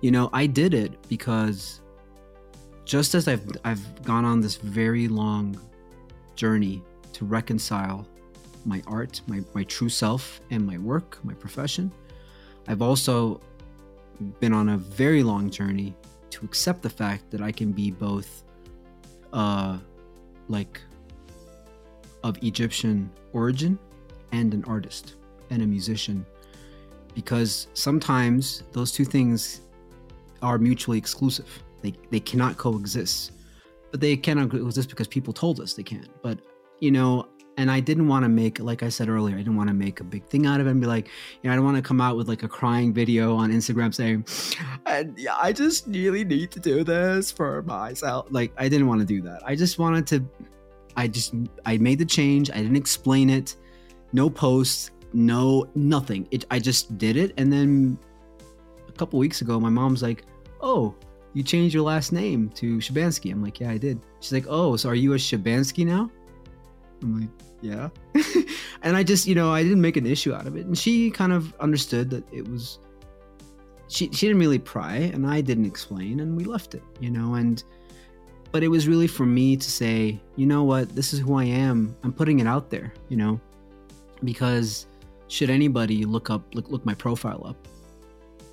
You 0.03 0.11
know, 0.11 0.29
I 0.33 0.47
did 0.47 0.75
it 0.75 0.93
because 1.09 1.81
just 2.85 3.15
as 3.15 3.27
I've 3.29 3.45
I've 3.65 4.03
gone 4.05 4.25
on 4.25 4.41
this 4.41 4.57
very 4.57 5.09
long 5.09 5.59
journey 6.37 6.83
to 7.15 7.25
reconcile 7.25 8.07
my 8.65 8.83
art, 8.87 9.23
my, 9.27 9.41
my 9.55 9.63
true 9.65 9.89
self, 9.89 10.41
and 10.51 10.67
my 10.67 10.77
work, 10.79 11.19
my 11.25 11.33
profession, 11.35 11.91
I've 12.69 12.83
also 12.83 13.41
been 14.41 14.53
on 14.53 14.69
a 14.71 14.77
very 14.77 15.23
long 15.23 15.49
journey 15.51 15.95
to 16.31 16.45
accept 16.45 16.83
the 16.83 16.91
fact 16.91 17.31
that 17.31 17.41
I 17.41 17.53
can 17.53 17.73
be 17.73 17.91
both 17.91 18.45
uh 19.33 19.79
like 20.49 20.81
of 22.23 22.43
Egyptian 22.43 23.11
origin 23.33 23.79
and 24.33 24.53
an 24.55 24.65
artist 24.65 25.15
and 25.51 25.63
a 25.63 25.67
musician 25.67 26.27
because 27.15 27.69
sometimes 27.75 28.63
those 28.73 28.93
two 28.93 29.05
things 29.05 29.63
are 30.43 30.59
mutually 30.59 30.99
exclusive. 30.99 31.63
They 31.83 31.95
they 32.11 32.21
cannot 32.21 32.59
coexist. 32.59 33.33
But 33.91 34.01
they 34.01 34.17
cannot 34.17 34.51
coexist 34.51 34.91
because 34.91 35.09
people 35.09 35.33
told 35.33 35.61
us 35.61 35.73
they 35.75 35.83
can't. 35.83 36.09
But 36.23 36.39
you 36.81 36.91
know, 36.91 37.27
and 37.57 37.71
I 37.71 37.81
didn't 37.81 38.09
want 38.09 38.25
to 38.25 38.29
make 38.29 38.59
like 38.61 38.83
I 38.83 38.89
said 38.89 39.09
earlier, 39.09 39.35
I 39.35 39.39
didn't 39.39 39.57
want 39.57 39.69
to 39.69 39.75
make 39.75 40.01
a 40.01 40.05
big 40.05 40.25
thing 40.27 40.47
out 40.47 40.61
of 40.61 40.67
it 40.67 40.71
and 40.71 40.81
be 40.81 40.87
like, 40.87 41.09
you 41.43 41.49
know, 41.49 41.53
I 41.53 41.57
don't 41.57 41.65
want 41.65 41.77
to 41.77 41.83
come 41.83 42.01
out 42.01 42.17
with 42.17 42.29
like 42.29 42.43
a 42.43 42.49
crying 42.49 42.93
video 42.93 43.35
on 43.35 43.51
Instagram 43.51 43.95
saying, 43.95 44.25
I 44.87 45.53
just 45.53 45.87
really 45.87 46.25
need 46.25 46.51
to 46.53 46.61
do 46.61 46.85
this 46.85 47.31
for 47.31 47.63
myself. 47.63 48.27
Like 48.31 48.53
I 48.57 48.69
didn't 48.69 48.87
want 48.87 49.01
to 49.01 49.07
do 49.07 49.23
that. 49.23 49.43
I 49.45 49.55
just 49.55 49.79
wanted 49.79 50.07
to 50.09 50.25
I 50.97 51.09
just 51.09 51.35
I 51.65 51.79
made 51.79 51.99
the 51.99 52.05
change. 52.05 52.51
I 52.51 52.57
didn't 52.57 52.77
explain 52.77 53.31
it. 53.31 53.57
No 54.13 54.31
posts, 54.31 54.91
no 55.13 55.67
nothing. 55.75 56.29
It 56.31 56.45
I 56.51 56.59
just 56.59 56.99
did 56.99 57.17
it 57.17 57.33
and 57.39 57.53
then 57.53 57.99
a 58.89 58.93
couple 58.93 59.19
weeks 59.19 59.41
ago 59.41 59.59
my 59.59 59.71
mom's 59.71 60.03
like, 60.03 60.25
"Oh, 60.61 60.95
you 61.33 61.43
changed 61.43 61.75
your 61.75 61.85
last 61.85 62.13
name 62.13 62.51
to 62.51 62.79
Shibanski." 62.79 63.33
I'm 63.33 63.43
like, 63.43 63.61
"Yeah, 63.61 63.71
I 63.71 63.79
did." 63.79 64.01
She's 64.21 64.33
like, 64.33 64.47
"Oh, 64.49 64.77
so 64.77 64.89
are 64.89 64.95
you 64.95 65.15
a 65.15 65.17
Shibanski 65.17 65.87
now?" 65.87 66.11
I'm 67.03 67.21
like, 67.21 67.31
"Yeah." 67.63 67.89
and 68.83 68.97
I 68.97 69.03
just, 69.03 69.27
you 69.27 69.35
know, 69.35 69.51
I 69.53 69.63
didn't 69.63 69.81
make 69.81 69.97
an 69.97 70.07
issue 70.07 70.35
out 70.35 70.47
of 70.47 70.57
it. 70.57 70.67
And 70.67 70.77
she 70.77 71.11
kind 71.11 71.33
of 71.33 71.55
understood 71.61 72.11
that 72.11 72.25
it 72.33 72.49
was 72.49 72.79
she 73.89 74.11
she 74.13 74.27
didn't 74.27 74.41
really 74.41 74.59
pry 74.59 74.97
and 74.97 75.27
I 75.27 75.41
didn't 75.41 75.67
explain 75.67 76.21
and 76.21 76.37
we 76.37 76.45
left 76.45 76.75
it, 76.75 76.83
you 77.01 77.11
know, 77.11 77.35
and 77.35 77.63
but 78.53 78.63
it 78.63 78.69
was 78.69 78.89
really 78.89 79.07
for 79.07 79.27
me 79.27 79.57
to 79.57 79.71
say, 79.71 80.19
you 80.37 80.47
know 80.47 80.65
what, 80.65 80.95
this 80.95 81.13
is 81.13 81.21
who 81.21 81.35
I 81.35 81.45
am. 81.45 81.97
I'm 82.03 82.13
putting 82.13 82.39
it 82.39 82.47
out 82.47 82.71
there, 82.71 82.93
you 83.09 83.17
know, 83.17 83.41
because 84.25 84.87
should 85.29 85.51
anybody 85.51 86.05
look 86.05 86.31
up 86.31 86.55
look 86.55 86.69
look 86.71 86.85
my 86.85 86.95
profile 86.95 87.47
up, 87.47 87.69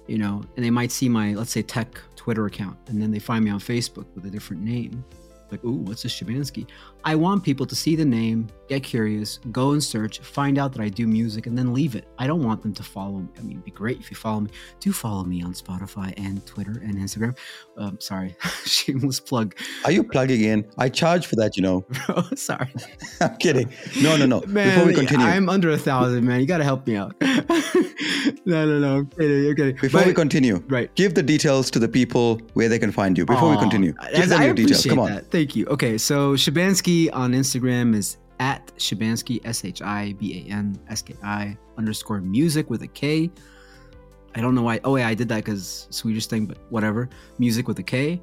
you 0.07 0.17
know, 0.17 0.43
and 0.55 0.65
they 0.65 0.71
might 0.71 0.91
see 0.91 1.09
my 1.09 1.33
let's 1.33 1.51
say 1.51 1.61
tech 1.61 1.99
Twitter 2.15 2.45
account, 2.45 2.77
and 2.87 3.01
then 3.01 3.11
they 3.11 3.19
find 3.19 3.43
me 3.43 3.51
on 3.51 3.59
Facebook 3.59 4.05
with 4.15 4.25
a 4.25 4.29
different 4.29 4.61
name, 4.63 5.03
Like, 5.51 5.63
ooh, 5.63 5.73
what's 5.73 6.03
this 6.03 6.13
Shibanski? 6.13 6.67
I 7.05 7.15
want 7.15 7.43
people 7.43 7.65
to 7.65 7.75
see 7.75 7.95
the 7.97 8.05
name, 8.05 8.47
get 8.69 8.81
curious, 8.83 9.39
go 9.51 9.71
and 9.71 9.83
search, 9.83 10.19
find 10.19 10.57
out 10.57 10.71
that 10.73 10.81
I 10.81 10.87
do 10.87 11.05
music, 11.05 11.47
and 11.47 11.57
then 11.57 11.73
leave 11.73 11.95
it. 11.95 12.07
I 12.17 12.27
don't 12.27 12.43
want 12.43 12.61
them 12.61 12.73
to 12.75 12.83
follow 12.83 13.17
me. 13.19 13.27
I 13.37 13.41
mean, 13.41 13.51
it'd 13.53 13.65
be 13.65 13.71
great 13.71 13.99
if 13.99 14.09
you 14.09 14.15
follow 14.15 14.39
me. 14.41 14.51
Do 14.79 14.93
follow 14.93 15.25
me 15.25 15.43
on 15.43 15.53
Spotify 15.53 16.13
and 16.17 16.45
Twitter 16.45 16.71
and 16.83 16.95
Instagram. 16.95 17.37
Um, 17.77 17.99
sorry, 17.99 18.35
shameless 18.65 19.19
plug. 19.19 19.53
Are 19.83 19.91
you 19.91 20.03
plugging 20.03 20.41
in? 20.43 20.65
I 20.77 20.87
charge 20.89 21.25
for 21.27 21.35
that, 21.35 21.57
you 21.57 21.63
know. 21.63 21.81
Bro, 22.07 22.23
sorry. 22.35 22.73
I'm 23.21 23.35
kidding. 23.37 23.69
No, 24.01 24.15
no, 24.15 24.25
no. 24.25 24.41
Man, 24.47 24.69
Before 24.69 24.87
we 24.87 24.93
continue, 24.93 25.25
I'm 25.25 25.49
under 25.49 25.71
a 25.71 25.77
thousand, 25.77 26.25
man. 26.25 26.39
You 26.39 26.45
got 26.47 26.59
to 26.59 26.63
help 26.63 26.87
me 26.87 26.95
out. 26.95 27.15
no, 28.45 28.65
no, 28.65 28.79
no. 28.79 28.97
I'm 28.99 29.07
kidding. 29.07 29.49
I'm 29.49 29.55
kidding. 29.55 29.75
before 29.75 29.99
But- 30.01 30.07
we 30.07 30.13
continue, 30.13 30.63
right. 30.67 30.93
give 30.95 31.15
the 31.15 31.23
details 31.23 31.69
to 31.71 31.79
the 31.79 31.89
people 31.89 32.39
where 32.53 32.69
they 32.69 32.79
can 32.79 32.91
find 32.93 33.17
you. 33.17 33.25
Before 33.25 33.49
we 33.49 33.57
continue, 33.57 33.93
give 34.15 34.29
them 34.29 34.41
your 34.41 34.53
details. 34.53 34.85
Come 34.85 34.99
on. 34.99 35.11
that. 35.11 35.31
Thank 35.31 35.55
you. 35.55 35.65
Okay, 35.67 35.97
so 35.97 36.35
Shibanski 36.35 36.92
on 37.11 37.33
Instagram 37.33 37.95
is 37.95 38.17
at 38.39 38.67
Shibanski 38.77 39.39
S 39.45 39.63
H 39.63 39.81
I 39.81 40.13
B 40.19 40.23
A 40.39 40.51
N 40.51 40.79
S 40.89 41.01
K 41.01 41.15
I 41.23 41.57
underscore 41.77 42.21
music 42.21 42.69
with 42.69 42.81
a 42.83 42.87
K. 42.87 43.29
I 44.35 44.41
don't 44.41 44.55
know 44.55 44.63
why. 44.63 44.79
Oh 44.83 44.95
yeah, 44.95 45.07
I 45.07 45.13
did 45.13 45.29
that 45.29 45.43
because 45.43 45.87
Swedish 45.89 46.27
thing, 46.27 46.45
but 46.45 46.57
whatever. 46.69 47.09
Music 47.39 47.67
with 47.67 47.79
a 47.79 47.83
K, 47.83 48.21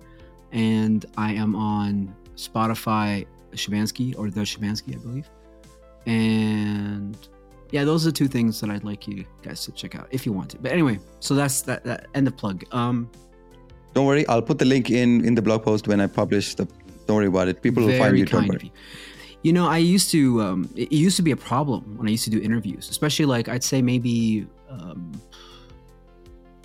and 0.52 1.06
I 1.16 1.32
am 1.34 1.54
on 1.54 2.14
Spotify 2.36 3.26
Shibanski 3.52 4.18
or 4.18 4.30
the 4.30 4.40
Shibanski, 4.40 4.94
I 4.96 4.98
believe. 4.98 5.28
And 6.06 7.16
yeah, 7.70 7.84
those 7.84 8.06
are 8.06 8.12
two 8.12 8.28
things 8.28 8.60
that 8.60 8.70
I'd 8.70 8.84
like 8.84 9.06
you 9.06 9.24
guys 9.42 9.64
to 9.66 9.72
check 9.72 9.94
out 9.94 10.08
if 10.10 10.26
you 10.26 10.32
want 10.32 10.50
to. 10.50 10.58
But 10.58 10.72
anyway, 10.72 10.98
so 11.20 11.34
that's 11.34 11.62
that. 11.62 11.84
that 11.84 12.06
end 12.14 12.26
of 12.26 12.36
plug. 12.36 12.64
Um, 12.72 13.10
Don't 13.94 14.06
worry, 14.06 14.26
I'll 14.28 14.42
put 14.50 14.58
the 14.58 14.64
link 14.64 14.90
in 14.90 15.24
in 15.24 15.34
the 15.34 15.42
blog 15.42 15.62
post 15.62 15.88
when 15.88 16.00
I 16.00 16.08
publish 16.08 16.54
the. 16.56 16.66
Don't 17.10 17.16
worry 17.16 17.26
about 17.26 17.48
it. 17.48 17.60
People 17.60 17.84
will 17.84 17.98
find 17.98 18.16
you. 18.16 18.24
Kind 18.24 18.54
of 18.54 18.62
you. 18.62 18.70
You 19.42 19.52
know, 19.52 19.66
I 19.66 19.78
used 19.78 20.12
to. 20.12 20.40
Um, 20.42 20.70
it 20.76 20.92
it 20.92 20.96
used 20.96 21.16
to 21.16 21.22
be 21.22 21.32
a 21.32 21.36
problem 21.36 21.98
when 21.98 22.06
I 22.06 22.12
used 22.12 22.22
to 22.24 22.30
do 22.30 22.40
interviews, 22.40 22.88
especially 22.88 23.24
like 23.24 23.48
I'd 23.48 23.64
say 23.64 23.82
maybe 23.82 24.46
um, 24.68 25.10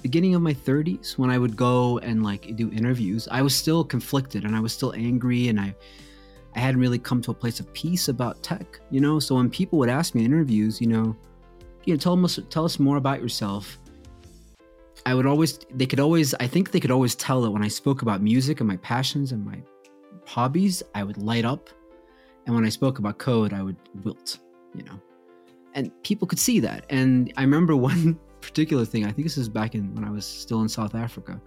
beginning 0.03 0.35
of 0.35 0.43
my 0.43 0.53
30s 0.53 1.17
when 1.17 1.31
I 1.31 1.39
would 1.39 1.55
go 1.55 1.97
and 1.99 2.21
like 2.21 2.55
do 2.55 2.71
interviews. 2.71 3.27
I 3.31 3.41
was 3.41 3.55
still 3.55 3.83
conflicted 3.83 4.43
and 4.45 4.55
I 4.55 4.59
was 4.59 4.71
still 4.71 4.93
angry 4.93 5.47
and 5.47 5.59
I. 5.59 5.75
I 6.57 6.59
hadn't 6.59 6.79
really 6.79 6.99
come 6.99 7.21
to 7.23 7.31
a 7.31 7.33
place 7.33 7.59
of 7.59 7.73
peace 7.73 8.07
about 8.07 8.41
tech, 8.41 8.79
you 8.89 9.01
know. 9.01 9.19
So 9.19 9.35
when 9.35 9.49
people 9.49 9.77
would 9.79 9.89
ask 9.89 10.15
me 10.15 10.23
in 10.23 10.31
interviews, 10.31 10.79
you 10.79 10.87
know, 10.87 11.13
you 11.83 11.93
know, 11.93 11.97
tell 11.97 12.23
us 12.23 12.39
tell 12.49 12.63
us 12.63 12.79
more 12.79 12.97
about 12.97 13.19
yourself. 13.19 13.77
I 15.05 15.13
would 15.13 15.25
always, 15.25 15.59
they 15.73 15.85
could 15.85 15.99
always, 15.99 16.33
I 16.35 16.47
think 16.47 16.71
they 16.71 16.79
could 16.79 16.91
always 16.91 17.13
tell 17.13 17.41
that 17.41 17.51
when 17.51 17.61
I 17.61 17.67
spoke 17.67 18.01
about 18.03 18.21
music 18.21 18.59
and 18.61 18.67
my 18.67 18.77
passions 18.77 19.33
and 19.33 19.45
my 19.45 19.61
hobbies, 20.25 20.83
I 20.93 21.03
would 21.03 21.17
light 21.17 21.45
up. 21.45 21.69
And 22.45 22.53
when 22.53 22.65
I 22.65 22.69
spoke 22.69 22.99
about 22.99 23.17
code, 23.17 23.53
I 23.53 23.63
would 23.63 23.77
wilt, 24.03 24.39
you 24.73 24.83
know. 24.83 24.99
And 25.73 25.91
people 26.03 26.27
could 26.27 26.39
see 26.39 26.59
that. 26.59 26.85
And 26.89 27.33
I 27.37 27.41
remember 27.41 27.75
one 27.93 28.19
particular 28.41 28.85
thing, 28.85 29.05
I 29.05 29.11
think 29.11 29.25
this 29.25 29.37
is 29.37 29.49
back 29.49 29.75
in 29.75 29.93
when 29.95 30.03
I 30.03 30.11
was 30.11 30.25
still 30.25 30.61
in 30.61 30.69
South 30.69 30.95
Africa. 30.95 31.41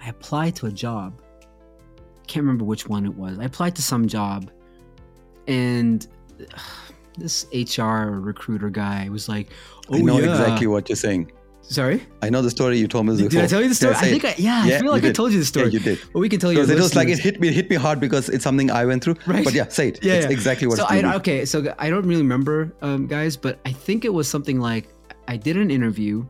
I 0.00 0.08
applied 0.08 0.56
to 0.56 0.66
a 0.66 0.72
job. 0.72 1.20
Can't 2.26 2.44
remember 2.44 2.64
which 2.64 2.88
one 2.88 3.04
it 3.06 3.14
was. 3.14 3.38
I 3.38 3.44
applied 3.44 3.74
to 3.76 3.82
some 3.82 4.06
job 4.06 4.50
and 5.46 6.06
this 7.18 7.46
HR 7.52 8.18
recruiter 8.20 8.70
guy 8.70 9.08
was 9.10 9.28
like, 9.28 9.50
"Oh 9.90 9.96
I 9.96 10.00
know 10.00 10.14
oh, 10.14 10.18
yeah." 10.18 10.30
exactly 10.30 10.66
what 10.66 10.88
you're 10.88 10.96
saying. 10.96 11.30
Sorry, 11.62 12.02
I 12.20 12.28
know 12.28 12.42
the 12.42 12.50
story 12.50 12.76
you 12.78 12.88
told 12.88 13.06
me 13.06 13.16
did 13.16 13.30
before. 13.30 13.44
I 13.44 13.46
tell 13.46 13.62
you 13.62 13.68
the 13.68 13.74
story? 13.74 13.92
Yeah, 13.94 14.00
I 14.00 14.10
think. 14.10 14.24
I, 14.24 14.34
yeah, 14.36 14.66
Yeah, 14.66 14.76
I 14.76 14.80
feel 14.80 14.90
like 14.90 15.04
I 15.04 15.12
told 15.12 15.32
you 15.32 15.38
the 15.38 15.44
Yeah, 15.44 15.48
story. 15.48 15.70
you 15.70 15.78
did. 15.78 15.98
But 16.12 16.18
we 16.18 16.28
can 16.28 16.40
tell 16.40 16.52
you. 16.52 16.58
Because 16.58 16.70
it 16.70 16.78
was 16.78 16.94
like 16.96 17.08
it 17.08 17.18
hit 17.18 17.40
me, 17.40 17.48
it 17.48 17.54
hit 17.54 17.70
me 17.70 17.76
hard 17.76 18.00
because 18.00 18.28
it's 18.28 18.44
something 18.44 18.70
I 18.70 18.84
went 18.84 19.02
through. 19.04 19.16
Right. 19.26 19.44
But 19.44 19.54
yeah, 19.54 19.68
say 19.68 19.88
it. 19.88 20.02
Yeah, 20.02 20.14
it's 20.14 20.26
yeah. 20.26 20.32
exactly 20.32 20.66
what 20.66 20.78
so 20.78 20.86
I, 20.88 21.14
okay, 21.16 21.44
so 21.44 21.74
I 21.78 21.88
don't 21.88 22.04
really 22.04 22.22
remember, 22.22 22.74
um, 22.82 23.06
guys, 23.06 23.36
but 23.36 23.58
I 23.64 23.72
think 23.72 24.04
it 24.04 24.12
was 24.12 24.28
something 24.28 24.60
like 24.60 24.88
I 25.28 25.36
did 25.36 25.56
an 25.56 25.70
interview, 25.70 26.26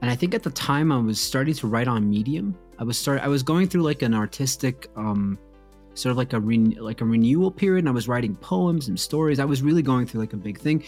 and 0.00 0.10
I 0.10 0.16
think 0.16 0.34
at 0.34 0.42
the 0.42 0.50
time 0.50 0.90
I 0.90 0.98
was 0.98 1.20
starting 1.20 1.54
to 1.54 1.66
write 1.66 1.86
on 1.86 2.08
Medium. 2.08 2.56
I 2.78 2.84
was 2.84 2.96
start 2.98 3.20
I 3.20 3.28
was 3.28 3.42
going 3.42 3.68
through 3.68 3.82
like 3.82 4.00
an 4.02 4.14
artistic, 4.14 4.88
um, 4.96 5.38
sort 5.94 6.10
of 6.10 6.16
like 6.16 6.32
a 6.32 6.40
re- 6.40 6.78
like 6.80 7.02
a 7.02 7.04
renewal 7.04 7.50
period. 7.50 7.80
And 7.80 7.88
I 7.88 7.92
was 7.92 8.08
writing 8.08 8.34
poems 8.36 8.88
and 8.88 8.98
stories. 8.98 9.38
I 9.38 9.44
was 9.44 9.60
really 9.60 9.82
going 9.82 10.06
through 10.06 10.22
like 10.22 10.32
a 10.32 10.38
big 10.38 10.58
thing, 10.58 10.82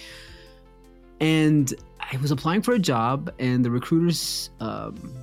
and 1.21 1.73
I 2.11 2.17
was 2.19 2.31
applying 2.31 2.63
for 2.63 2.75
a 2.75 2.79
job, 2.79 3.33
and 3.39 3.65
the 3.65 3.71
recruiters, 3.71 4.51
um, 4.61 5.15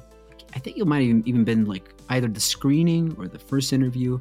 I 0.56 0.60
think 0.60 0.78
it 0.78 0.88
might 0.88 1.08
have 1.08 1.28
even 1.28 1.44
been 1.44 1.66
like 1.66 1.94
either 2.10 2.28
the 2.28 2.40
screening 2.40 3.16
or 3.18 3.28
the 3.28 3.40
first 3.40 3.74
interview. 3.74 4.20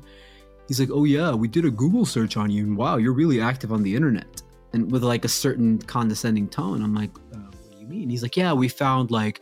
He's 0.67 0.79
like, 0.79 0.91
"Oh 0.93 1.05
yeah, 1.05 1.33
we 1.33 1.49
did 1.49 1.65
a 1.65 1.71
Google 1.71 2.05
search 2.05 2.37
on 2.37 2.51
you. 2.51 2.65
and 2.65 2.77
Wow, 2.77 2.97
you're 2.97 3.15
really 3.15 3.41
active 3.41 3.73
on 3.73 3.83
the 3.83 3.95
internet." 3.95 4.43
And 4.75 4.91
with 4.91 5.03
like 5.03 5.25
a 5.25 5.29
certain 5.29 5.79
condescending 5.79 6.49
tone, 6.49 6.83
I'm 6.83 6.95
like, 6.95 7.11
uh, 7.35 7.39
"What 7.39 7.77
do 7.77 7.81
you 7.81 7.87
mean?" 7.87 8.11
He's 8.11 8.23
like, 8.23 8.37
"Yeah, 8.37 8.53
we 8.53 8.69
found 8.69 9.11
like," 9.11 9.41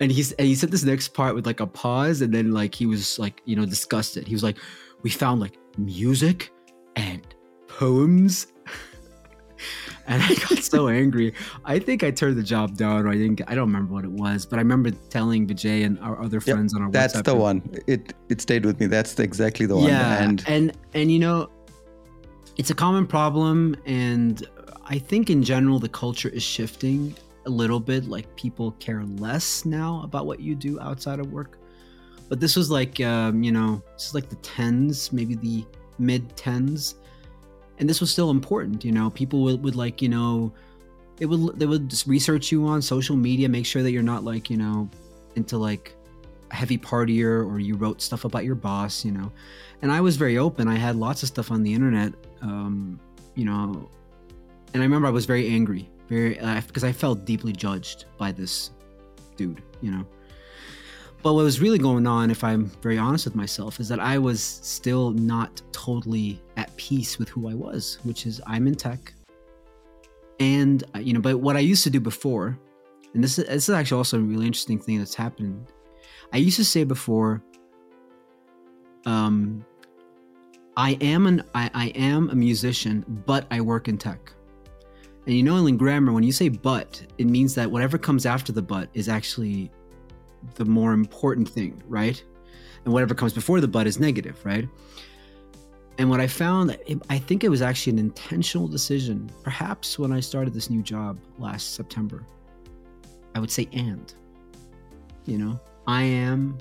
and 0.00 0.10
he's 0.10 0.32
and 0.32 0.46
he 0.46 0.54
said 0.54 0.70
this 0.70 0.84
next 0.84 1.08
part 1.08 1.34
with 1.34 1.46
like 1.46 1.60
a 1.60 1.66
pause, 1.66 2.22
and 2.22 2.32
then 2.32 2.52
like 2.52 2.74
he 2.74 2.86
was 2.86 3.18
like, 3.18 3.42
you 3.44 3.56
know, 3.56 3.66
disgusted. 3.66 4.26
He 4.26 4.34
was 4.34 4.42
like, 4.42 4.56
"We 5.02 5.10
found 5.10 5.40
like 5.40 5.58
music 5.76 6.52
and 6.96 7.22
poems." 7.66 8.46
and 10.06 10.22
I 10.22 10.34
got 10.34 10.58
so 10.62 10.88
angry. 10.88 11.32
I 11.64 11.78
think 11.78 12.02
I 12.04 12.10
turned 12.10 12.36
the 12.36 12.42
job 12.42 12.76
down, 12.76 13.06
or 13.06 13.10
I 13.10 13.14
didn't. 13.14 13.40
I 13.46 13.54
don't 13.54 13.66
remember 13.68 13.94
what 13.94 14.04
it 14.04 14.10
was, 14.10 14.46
but 14.46 14.58
I 14.58 14.62
remember 14.62 14.90
telling 15.10 15.46
Vijay 15.46 15.84
and 15.84 15.98
our 16.00 16.20
other 16.22 16.36
Yep, 16.44 16.54
friends 16.56 16.74
on 16.74 16.82
our 16.82 16.88
website. 16.88 16.92
That's 16.92 17.14
WhatsApp 17.16 17.24
the 17.24 17.32
group- 17.32 17.42
one. 17.42 17.70
It 17.86 18.14
it 18.28 18.40
stayed 18.40 18.64
with 18.64 18.80
me. 18.80 18.86
That's 18.86 19.14
the, 19.14 19.22
exactly 19.22 19.66
the 19.66 19.76
one. 19.76 19.88
yeah 19.88 20.22
And 20.22 20.44
and 20.46 20.72
and 20.94 21.10
you 21.12 21.18
know 21.18 21.48
it's 22.56 22.70
a 22.70 22.74
common 22.74 23.06
problem 23.06 23.76
and 23.86 24.44
i 24.86 24.98
think 24.98 25.30
in 25.30 25.44
general 25.44 25.78
the 25.78 25.88
culture 25.88 26.28
is 26.30 26.42
shifting 26.42 27.14
a 27.46 27.50
little 27.50 27.78
bit 27.78 28.06
like 28.06 28.26
people 28.34 28.72
care 28.80 29.04
less 29.18 29.64
now 29.64 30.00
about 30.02 30.26
what 30.26 30.40
you 30.40 30.56
do 30.56 30.80
outside 30.80 31.20
of 31.20 31.30
work 31.30 31.58
but 32.28 32.40
this 32.40 32.56
was 32.56 32.68
like 32.68 33.00
um, 33.00 33.42
you 33.44 33.52
know 33.52 33.80
this 33.94 34.08
is 34.08 34.14
like 34.14 34.28
the 34.28 34.36
tens 34.36 35.12
maybe 35.12 35.34
the 35.36 35.64
mid 36.00 36.36
tens 36.36 36.96
and 37.78 37.88
this 37.88 38.00
was 38.00 38.10
still 38.10 38.30
important 38.30 38.84
you 38.84 38.92
know? 38.92 39.10
People 39.10 39.42
would, 39.42 39.62
would 39.62 39.76
like 39.76 40.02
you 40.02 40.08
know 40.08 40.52
they 41.16 41.26
would 41.26 41.58
they 41.58 41.66
would 41.66 41.88
just 41.88 42.06
research 42.06 42.52
you 42.52 42.66
on 42.66 42.80
social 42.80 43.16
media 43.16 43.48
make 43.48 43.66
sure 43.66 43.82
that 43.82 43.90
you're 43.90 44.02
not 44.02 44.24
like 44.24 44.50
you 44.50 44.56
know 44.56 44.88
into 45.34 45.58
like 45.58 45.94
a 46.50 46.54
heavy 46.54 46.78
partier 46.78 47.46
or 47.46 47.58
you 47.58 47.76
wrote 47.76 48.00
stuff 48.00 48.24
about 48.24 48.44
your 48.44 48.54
boss 48.54 49.04
you 49.04 49.12
know? 49.12 49.30
And 49.82 49.92
i 49.92 50.00
was 50.00 50.16
very 50.16 50.38
open. 50.38 50.66
I 50.66 50.76
had 50.76 50.96
lots 50.96 51.22
of 51.22 51.28
stuff 51.28 51.50
on 51.50 51.62
the 51.62 51.72
internet 51.72 52.12
um 52.42 52.98
you 53.34 53.44
know? 53.44 53.88
And 54.74 54.82
i 54.82 54.84
remember 54.84 55.08
i 55.08 55.10
was 55.10 55.26
very 55.26 55.48
angry 55.48 55.88
very 56.08 56.38
uh, 56.40 56.60
because 56.66 56.84
i 56.84 56.92
felt 56.92 57.24
deeply 57.24 57.52
judged 57.52 58.06
by 58.16 58.32
this 58.32 58.70
dude 59.36 59.62
you 59.80 59.90
know? 59.90 60.04
But 61.20 61.34
what 61.34 61.42
was 61.42 61.60
really 61.60 61.78
going 61.78 62.06
on 62.06 62.30
if 62.30 62.44
i'm 62.44 62.66
very 62.80 62.96
honest 62.96 63.24
with 63.24 63.34
myself 63.34 63.80
is 63.80 63.88
that 63.88 63.98
i 63.98 64.18
was 64.18 64.42
still 64.42 65.10
not 65.10 65.60
totally 65.72 66.40
at 66.58 66.76
peace 66.76 67.18
with 67.18 67.28
who 67.30 67.48
i 67.48 67.54
was 67.54 67.98
which 68.02 68.26
is 68.26 68.40
i'm 68.46 68.66
in 68.66 68.74
tech. 68.74 69.14
And 70.40 70.84
uh, 70.94 70.98
you 70.98 71.12
know 71.14 71.20
but 71.20 71.38
what 71.38 71.56
i 71.56 71.60
used 71.60 71.84
to 71.84 71.90
do 71.90 72.00
before 72.00 72.58
and 73.14 73.24
this 73.24 73.38
is, 73.38 73.46
this 73.46 73.68
is 73.68 73.74
actually 73.74 73.98
also 73.98 74.18
a 74.18 74.20
really 74.20 74.46
interesting 74.46 74.78
thing 74.78 74.98
that's 74.98 75.14
happened. 75.14 75.66
I 76.32 76.36
used 76.36 76.56
to 76.56 76.64
say 76.64 76.84
before 76.84 77.42
um 79.06 79.64
i 80.76 80.90
am 81.00 81.26
an 81.26 81.42
I, 81.54 81.70
I 81.72 81.86
am 81.88 82.30
a 82.30 82.34
musician 82.34 83.04
but 83.26 83.46
i 83.50 83.60
work 83.60 83.88
in 83.88 83.96
tech. 83.96 84.32
And 85.26 85.36
you 85.36 85.42
know 85.42 85.66
in 85.66 85.76
grammar 85.76 86.12
when 86.12 86.24
you 86.24 86.32
say 86.32 86.48
but 86.48 87.02
it 87.18 87.26
means 87.26 87.54
that 87.54 87.70
whatever 87.70 87.96
comes 87.96 88.26
after 88.26 88.52
the 88.52 88.62
but 88.62 88.88
is 88.94 89.08
actually 89.08 89.70
the 90.56 90.64
more 90.64 90.92
important 90.92 91.48
thing 91.48 91.82
right? 91.88 92.22
And 92.84 92.92
whatever 92.92 93.14
comes 93.14 93.32
before 93.32 93.60
the 93.60 93.68
but 93.68 93.86
is 93.86 93.98
negative 93.98 94.38
right 94.44 94.68
and 95.98 96.08
what 96.08 96.20
i 96.20 96.26
found 96.26 96.76
i 97.10 97.18
think 97.18 97.44
it 97.44 97.48
was 97.48 97.60
actually 97.60 97.92
an 97.92 97.98
intentional 97.98 98.68
decision 98.68 99.30
perhaps 99.42 99.98
when 99.98 100.12
i 100.12 100.20
started 100.20 100.54
this 100.54 100.70
new 100.70 100.82
job 100.82 101.18
last 101.38 101.74
september. 101.74 102.24
I 103.34 103.40
would 103.40 103.50
say 103.50 103.68
and 103.72 104.12
you 105.26 105.38
know 105.38 105.60
i 105.86 106.02
am 106.02 106.58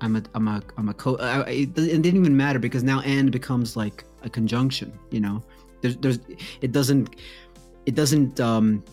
i'm 0.00 0.16
a 0.16 0.22
i'm 0.34 0.46
a 0.46 0.62
i'm 0.76 0.88
a 0.88 0.94
co 0.94 1.16
I, 1.16 1.48
it 1.48 1.74
didn't 1.74 2.06
even 2.06 2.36
matter 2.36 2.58
because 2.58 2.82
now 2.84 3.00
and 3.00 3.32
becomes 3.32 3.76
like 3.76 4.04
a 4.22 4.30
conjunction 4.30 4.92
you 5.10 5.20
know? 5.20 5.42
There's 5.80 5.96
there's 5.96 6.18
it 6.60 6.72
doesn't 6.72 7.16
it 7.86 7.94
doesn't 7.94 8.38
um 8.38 8.84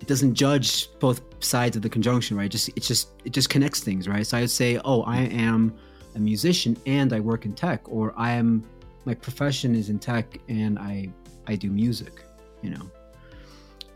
it 0.00 0.08
doesn't 0.08 0.34
judge 0.34 0.88
both 0.98 1.20
sides 1.44 1.76
of 1.76 1.82
the 1.82 1.90
conjunction 1.90 2.36
right? 2.36 2.50
Just 2.50 2.70
it's 2.74 2.88
just 2.88 3.10
it 3.24 3.32
just 3.32 3.50
connects 3.50 3.80
things 3.80 4.08
right? 4.08 4.26
So 4.26 4.38
i 4.38 4.40
would 4.40 4.50
say 4.50 4.80
oh 4.84 5.02
i 5.02 5.18
am 5.18 5.76
a 6.20 6.22
musician 6.22 6.76
and 6.86 7.12
i 7.12 7.20
work 7.20 7.44
in 7.44 7.52
tech 7.52 7.80
or 7.88 8.12
i 8.16 8.30
am 8.30 8.64
my 9.04 9.14
profession 9.14 9.74
is 9.74 9.88
in 9.88 9.98
tech 9.98 10.38
and 10.48 10.78
i 10.78 11.08
i 11.46 11.56
do 11.56 11.70
music 11.70 12.24
you 12.62 12.70
know 12.70 12.90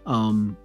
um 0.07 0.57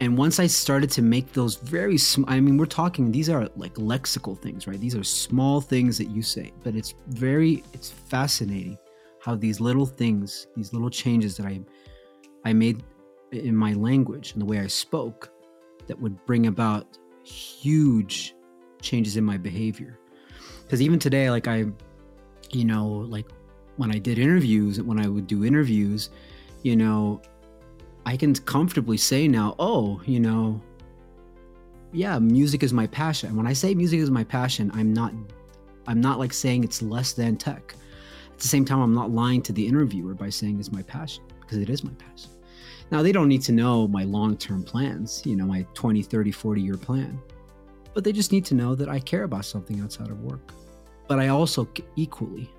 and 0.00 0.16
once 0.16 0.38
I 0.38 0.46
started 0.46 0.90
to 0.92 1.02
make 1.02 1.32
those 1.32 1.56
very 1.56 1.98
small, 1.98 2.30
I 2.30 2.38
mean, 2.38 2.56
we're 2.56 2.66
talking, 2.66 3.10
these 3.10 3.28
are 3.28 3.48
like 3.56 3.74
lexical 3.74 4.38
things, 4.38 4.68
right? 4.68 4.78
These 4.78 4.94
are 4.94 5.02
small 5.02 5.60
things 5.60 5.98
that 5.98 6.08
you 6.08 6.22
say, 6.22 6.52
but 6.62 6.76
it's 6.76 6.94
very, 7.08 7.64
it's 7.72 7.90
fascinating 7.90 8.78
how 9.20 9.34
these 9.34 9.60
little 9.60 9.86
things, 9.86 10.46
these 10.54 10.72
little 10.72 10.88
changes 10.88 11.36
that 11.38 11.46
I, 11.46 11.60
I 12.44 12.52
made 12.52 12.84
in 13.32 13.56
my 13.56 13.72
language 13.72 14.32
and 14.32 14.40
the 14.40 14.46
way 14.46 14.60
I 14.60 14.68
spoke 14.68 15.32
that 15.88 16.00
would 16.00 16.24
bring 16.26 16.46
about 16.46 16.96
huge 17.24 18.36
changes 18.80 19.16
in 19.16 19.24
my 19.24 19.36
behavior. 19.36 19.98
Because 20.68 20.82
even 20.82 20.98
today, 20.98 21.30
like 21.30 21.48
I, 21.48 21.64
you 22.50 22.66
know, 22.66 22.86
like 22.86 23.24
when 23.78 23.90
I 23.90 23.96
did 23.96 24.18
interviews, 24.18 24.82
when 24.82 25.00
I 25.00 25.08
would 25.08 25.26
do 25.26 25.46
interviews, 25.46 26.10
you 26.62 26.76
know, 26.76 27.22
I 28.04 28.18
can 28.18 28.34
comfortably 28.34 28.98
say 28.98 29.26
now, 29.26 29.56
oh, 29.58 30.02
you 30.04 30.20
know, 30.20 30.60
yeah, 31.92 32.18
music 32.18 32.62
is 32.62 32.74
my 32.74 32.86
passion. 32.86 33.34
When 33.34 33.46
I 33.46 33.54
say 33.54 33.74
music 33.74 34.00
is 34.00 34.10
my 34.10 34.24
passion, 34.24 34.70
I'm 34.74 34.92
not 34.92 35.14
I'm 35.86 36.02
not 36.02 36.18
like 36.18 36.34
saying 36.34 36.64
it's 36.64 36.82
less 36.82 37.14
than 37.14 37.38
tech. 37.38 37.74
At 38.30 38.38
the 38.38 38.46
same 38.46 38.66
time, 38.66 38.80
I'm 38.80 38.94
not 38.94 39.10
lying 39.10 39.40
to 39.42 39.54
the 39.54 39.66
interviewer 39.66 40.12
by 40.12 40.28
saying 40.28 40.60
it's 40.60 40.70
my 40.70 40.82
passion 40.82 41.24
because 41.40 41.56
it 41.56 41.70
is 41.70 41.82
my 41.82 41.92
passion. 41.92 42.30
Now, 42.90 43.02
they 43.02 43.10
don't 43.10 43.28
need 43.28 43.40
to 43.42 43.52
know 43.52 43.88
my 43.88 44.04
long-term 44.04 44.64
plans, 44.64 45.22
you 45.24 45.34
know, 45.34 45.46
my 45.46 45.66
20, 45.72 46.02
30, 46.02 46.30
40 46.30 46.60
year 46.60 46.76
plan. 46.76 47.18
But 47.94 48.04
they 48.04 48.12
just 48.12 48.32
need 48.32 48.44
to 48.46 48.54
know 48.54 48.74
that 48.74 48.88
I 48.88 49.00
care 49.00 49.24
about 49.24 49.46
something 49.46 49.80
outside 49.80 50.10
of 50.10 50.20
work. 50.20 50.52
But 51.08 51.18
I 51.18 51.28
also 51.28 51.68
equally 51.96 52.50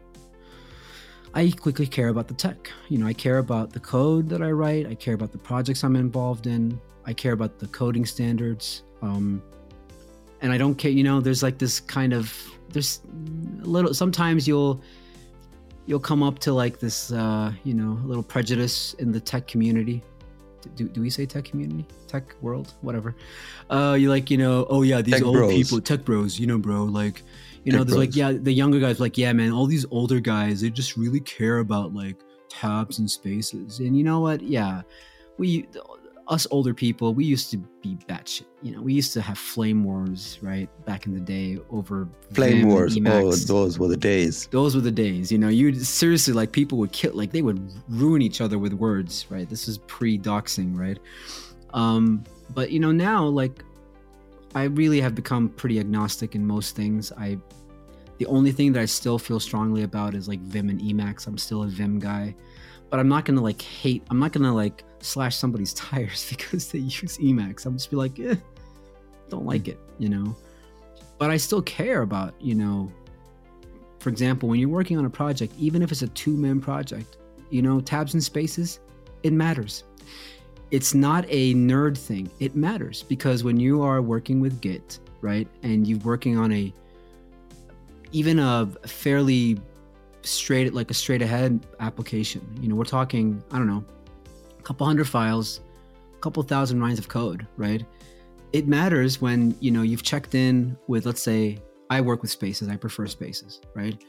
I 1.34 1.52
quickly 1.52 1.86
care 1.86 2.10
about 2.10 2.28
the 2.28 2.34
tech. 2.34 2.72
You 2.90 2.98
know, 2.98 3.06
I 3.06 3.14
care 3.14 3.38
about 3.38 3.72
the 3.72 3.80
code 3.80 4.30
that 4.30 4.42
I 4.42 4.52
write. 4.52 4.88
I 4.88 4.96
care 4.96 5.14
about 5.14 5.32
the 5.32 5.38
projects 5.38 5.84
I'm 5.84 5.96
involved 5.96 6.48
in. 6.48 6.80
I 7.06 7.14
care 7.14 7.34
about 7.34 7.60
the 7.60 7.68
coding 7.68 8.06
standards. 8.06 8.84
Um, 9.02 9.42
and 10.42 10.52
I 10.52 10.58
don't 10.58 10.76
care. 10.76 10.92
You 10.92 11.04
know, 11.04 11.20
there's 11.20 11.44
like 11.44 11.58
this 11.58 11.80
kind 11.80 12.14
of 12.14 12.36
there's 12.70 13.02
a 13.62 13.66
little. 13.66 13.94
Sometimes 13.94 14.48
you'll 14.48 14.82
you'll 15.86 16.00
come 16.00 16.24
up 16.24 16.40
to 16.40 16.54
like 16.54 16.80
this, 16.80 17.12
uh, 17.12 17.52
you 17.64 17.74
know, 17.74 18.00
a 18.04 18.08
little 18.08 18.24
prejudice 18.24 18.94
in 18.96 19.12
the 19.12 19.20
tech 19.20 19.48
community. 19.48 20.04
Do, 20.76 20.90
do 20.90 21.02
we 21.02 21.10
say 21.10 21.26
tech 21.26 21.46
community, 21.46 21.86
tech 22.08 22.36
world, 22.42 22.74
whatever? 22.82 23.16
Uh, 23.70 23.96
you 23.98 24.10
like, 24.10 24.30
you 24.30 24.38
know, 24.38 24.66
oh 24.70 24.82
yeah, 24.82 25.02
these 25.02 25.16
tech 25.16 25.24
old 25.24 25.36
bros. 25.36 25.54
people, 25.54 25.80
tech 25.80 26.04
bros, 26.04 26.38
you 26.40 26.48
know, 26.48 26.58
bro, 26.58 26.84
like 26.84 27.24
you 27.72 27.78
know, 27.78 27.84
there's 27.84 27.98
like 27.98 28.16
yeah, 28.16 28.32
the 28.32 28.52
younger 28.52 28.80
guys 28.80 29.00
like 29.00 29.18
yeah, 29.18 29.32
man, 29.32 29.52
all 29.52 29.68
these 29.68 29.86
older 29.92 30.20
guys 30.20 30.62
they 30.62 30.70
just 30.70 30.98
really 30.98 31.20
care 31.20 31.60
about 31.60 31.94
like 31.94 32.18
tabs 32.50 33.00
and 33.00 33.10
spaces, 33.10 33.80
and 33.80 33.96
you 33.96 34.04
know 34.04 34.20
what? 34.20 34.42
Yeah, 34.42 34.82
we 35.38 35.68
us 36.30 36.46
older 36.52 36.76
people 36.76 37.14
we 37.14 37.26
used 37.26 37.52
to 37.52 37.58
be 37.58 37.98
batshit. 38.08 38.46
You 38.62 38.76
know, 38.76 38.82
we 38.82 38.94
used 38.94 39.14
to 39.14 39.22
have 39.22 39.38
flame 39.38 39.84
wars 39.84 40.40
right 40.42 40.68
back 40.86 41.06
in 41.06 41.14
the 41.14 41.20
day 41.20 41.60
over 41.70 42.08
flame 42.34 42.68
wars. 42.68 42.98
Oh, 43.06 43.32
those 43.32 43.78
were 43.78 43.88
the 43.88 43.98
days. 43.98 44.48
Those 44.48 44.76
were 44.76 44.82
the 44.82 44.92
days. 44.92 45.32
You 45.32 45.38
know, 45.38 45.50
you 45.50 45.74
seriously 45.76 46.34
like 46.34 46.52
people 46.52 46.78
would 46.80 46.92
kill 46.92 47.14
like 47.14 47.32
they 47.32 47.42
would 47.42 47.72
ruin 47.88 48.22
each 48.22 48.42
other 48.42 48.58
with 48.58 48.74
words. 48.74 49.26
Right. 49.30 49.48
This 49.48 49.68
is 49.68 49.78
pre 49.80 50.18
doxing. 50.18 50.78
Right. 50.78 51.00
Um, 51.74 52.24
but 52.54 52.72
you 52.72 52.80
know 52.80 52.92
now 52.92 53.26
like 53.26 53.64
I 54.56 54.64
really 54.64 55.02
have 55.02 55.14
become 55.16 55.50
pretty 55.50 55.80
agnostic 55.80 56.36
in 56.36 56.46
most 56.46 56.76
things. 56.76 57.12
I 57.12 57.38
the 58.20 58.26
only 58.28 58.52
thing 58.52 58.74
that 58.74 58.82
I 58.82 58.86
still 58.86 59.18
feel 59.18 59.40
strongly 59.40 59.84
about 59.84 60.14
is 60.14 60.28
like 60.28 60.40
Vim 60.42 60.70
and 60.70 60.80
Emacs. 60.80 61.26
I'm 61.26 61.38
still 61.38 61.64
a 61.64 61.68
Vim 61.68 62.00
guy, 62.00 62.36
but 62.90 63.00
I'm 63.00 63.10
not 63.10 63.26
gonna 63.26 63.42
like 63.42 63.62
hate. 63.62 64.04
I'm 64.12 64.20
not 64.20 64.32
gonna 64.32 64.54
like 64.54 64.84
slash 65.00 65.36
somebody's 65.36 65.74
tires 65.90 66.30
because 66.30 66.72
they 66.72 66.80
use 66.80 67.18
Emacs. 67.18 67.66
I'm 67.66 67.78
just 67.78 67.90
be 67.90 67.96
like, 67.96 68.20
eh, 68.20 68.36
don't 69.30 69.46
like 69.46 69.68
it, 69.68 69.80
you 69.98 70.10
know. 70.10 70.36
But 71.18 71.32
I 71.32 71.38
still 71.38 71.62
care 71.62 72.04
about, 72.04 72.36
you 72.40 72.56
know. 72.56 72.92
For 74.00 74.10
example, 74.10 74.48
when 74.48 74.60
you're 74.60 74.70
working 74.70 74.98
on 74.98 75.06
a 75.06 75.10
project, 75.10 75.54
even 75.58 75.82
if 75.82 75.92
it's 75.92 76.04
a 76.04 76.08
two-man 76.08 76.62
project, 76.62 77.18
you 77.50 77.62
know, 77.62 77.82
tabs 77.82 78.14
and 78.14 78.24
spaces, 78.24 78.80
it 79.24 79.34
matters 79.34 79.84
it's 80.72 80.94
not 80.94 81.26
a 81.30 81.54
nerd 81.56 81.98
thing. 81.98 82.30
It 82.40 82.56
matters 82.56 83.04
because 83.04 83.44
when 83.44 83.60
you 83.60 83.82
are 83.82 84.02
working 84.02 84.40
with 84.40 84.62
Git, 84.62 85.00
right, 85.22 85.48
and 85.64 85.88
you're 85.88 86.00
working 86.00 86.38
on 86.38 86.52
a 86.52 86.74
even 88.12 88.40
a 88.40 88.68
fairly 88.86 89.60
straight 90.22 90.74
like 90.74 90.92
a 90.92 90.94
straight 90.94 91.22
ahead 91.22 91.66
application, 91.80 92.42
you 92.62 92.68
know, 92.68 92.76
we're 92.76 92.84
talking, 92.84 93.44
I 93.52 93.58
don't 93.58 93.68
know, 93.68 93.84
a 94.58 94.62
couple 94.64 94.86
hundred 94.86 95.08
files, 95.08 95.62
a 96.16 96.20
couple 96.20 96.44
thousand 96.44 96.82
lines 96.82 97.00
of 97.00 97.08
code, 97.08 97.48
right? 97.58 97.86
It 98.52 98.68
matters 98.68 99.22
when, 99.22 99.56
you 99.60 99.72
know, 99.72 99.84
you've 99.84 100.04
checked 100.04 100.36
in 100.36 100.78
with 100.88 101.06
let's 101.06 101.22
say 101.22 101.60
I 101.90 102.02
work 102.02 102.22
with 102.22 102.32
spaces, 102.32 102.68
I 102.68 102.76
prefer 102.76 103.08
spaces, 103.08 103.62
right? 103.74 104.02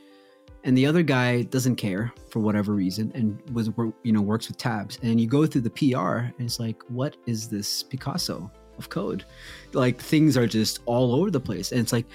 and 0.64 0.76
the 0.76 0.86
other 0.86 1.02
guy 1.02 1.42
doesn't 1.42 1.76
care 1.76 2.12
for 2.28 2.40
whatever 2.40 2.74
reason 2.74 3.10
and 3.14 3.40
was 3.52 3.70
you 4.02 4.12
know 4.12 4.20
works 4.20 4.48
with 4.48 4.56
tabs 4.56 4.98
and 5.02 5.20
you 5.20 5.26
go 5.26 5.46
through 5.46 5.60
the 5.60 5.70
pr 5.70 5.96
and 5.98 6.34
it's 6.40 6.60
like 6.60 6.82
what 6.88 7.16
is 7.26 7.48
this 7.48 7.82
picasso 7.82 8.50
of 8.78 8.88
code 8.88 9.24
like 9.72 10.00
things 10.00 10.36
are 10.36 10.46
just 10.46 10.80
all 10.86 11.14
over 11.14 11.30
the 11.30 11.40
place 11.40 11.72
and 11.72 11.80
it's 11.80 11.92
like 11.92 12.06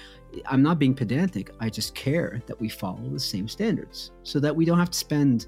i'm 0.46 0.62
not 0.62 0.78
being 0.78 0.94
pedantic 0.94 1.50
i 1.60 1.68
just 1.68 1.94
care 1.94 2.40
that 2.46 2.58
we 2.60 2.68
follow 2.68 3.08
the 3.10 3.20
same 3.20 3.48
standards 3.48 4.12
so 4.22 4.38
that 4.40 4.54
we 4.54 4.64
don't 4.64 4.78
have 4.78 4.90
to 4.90 4.98
spend 4.98 5.46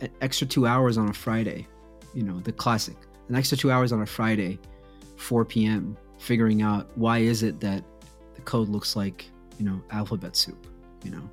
an 0.00 0.10
extra 0.20 0.46
two 0.46 0.66
hours 0.66 0.98
on 0.98 1.08
a 1.08 1.12
friday 1.12 1.66
you 2.14 2.22
know 2.22 2.38
the 2.40 2.52
classic 2.52 2.96
an 3.28 3.34
extra 3.34 3.56
two 3.56 3.70
hours 3.70 3.92
on 3.92 4.02
a 4.02 4.06
friday 4.06 4.58
4 5.16 5.44
p.m 5.44 5.96
figuring 6.18 6.62
out 6.62 6.90
why 6.96 7.18
is 7.18 7.42
it 7.42 7.60
that 7.60 7.84
the 8.34 8.40
code 8.42 8.68
looks 8.68 8.96
like 8.96 9.30
you 9.58 9.64
know 9.64 9.80
alphabet 9.90 10.36
soup 10.36 10.66
you 11.04 11.10
know 11.10 11.30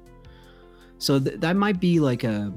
so 0.97 1.19
th- 1.19 1.39
that 1.39 1.55
might 1.55 1.79
be 1.79 1.99
like 1.99 2.23
a. 2.23 2.53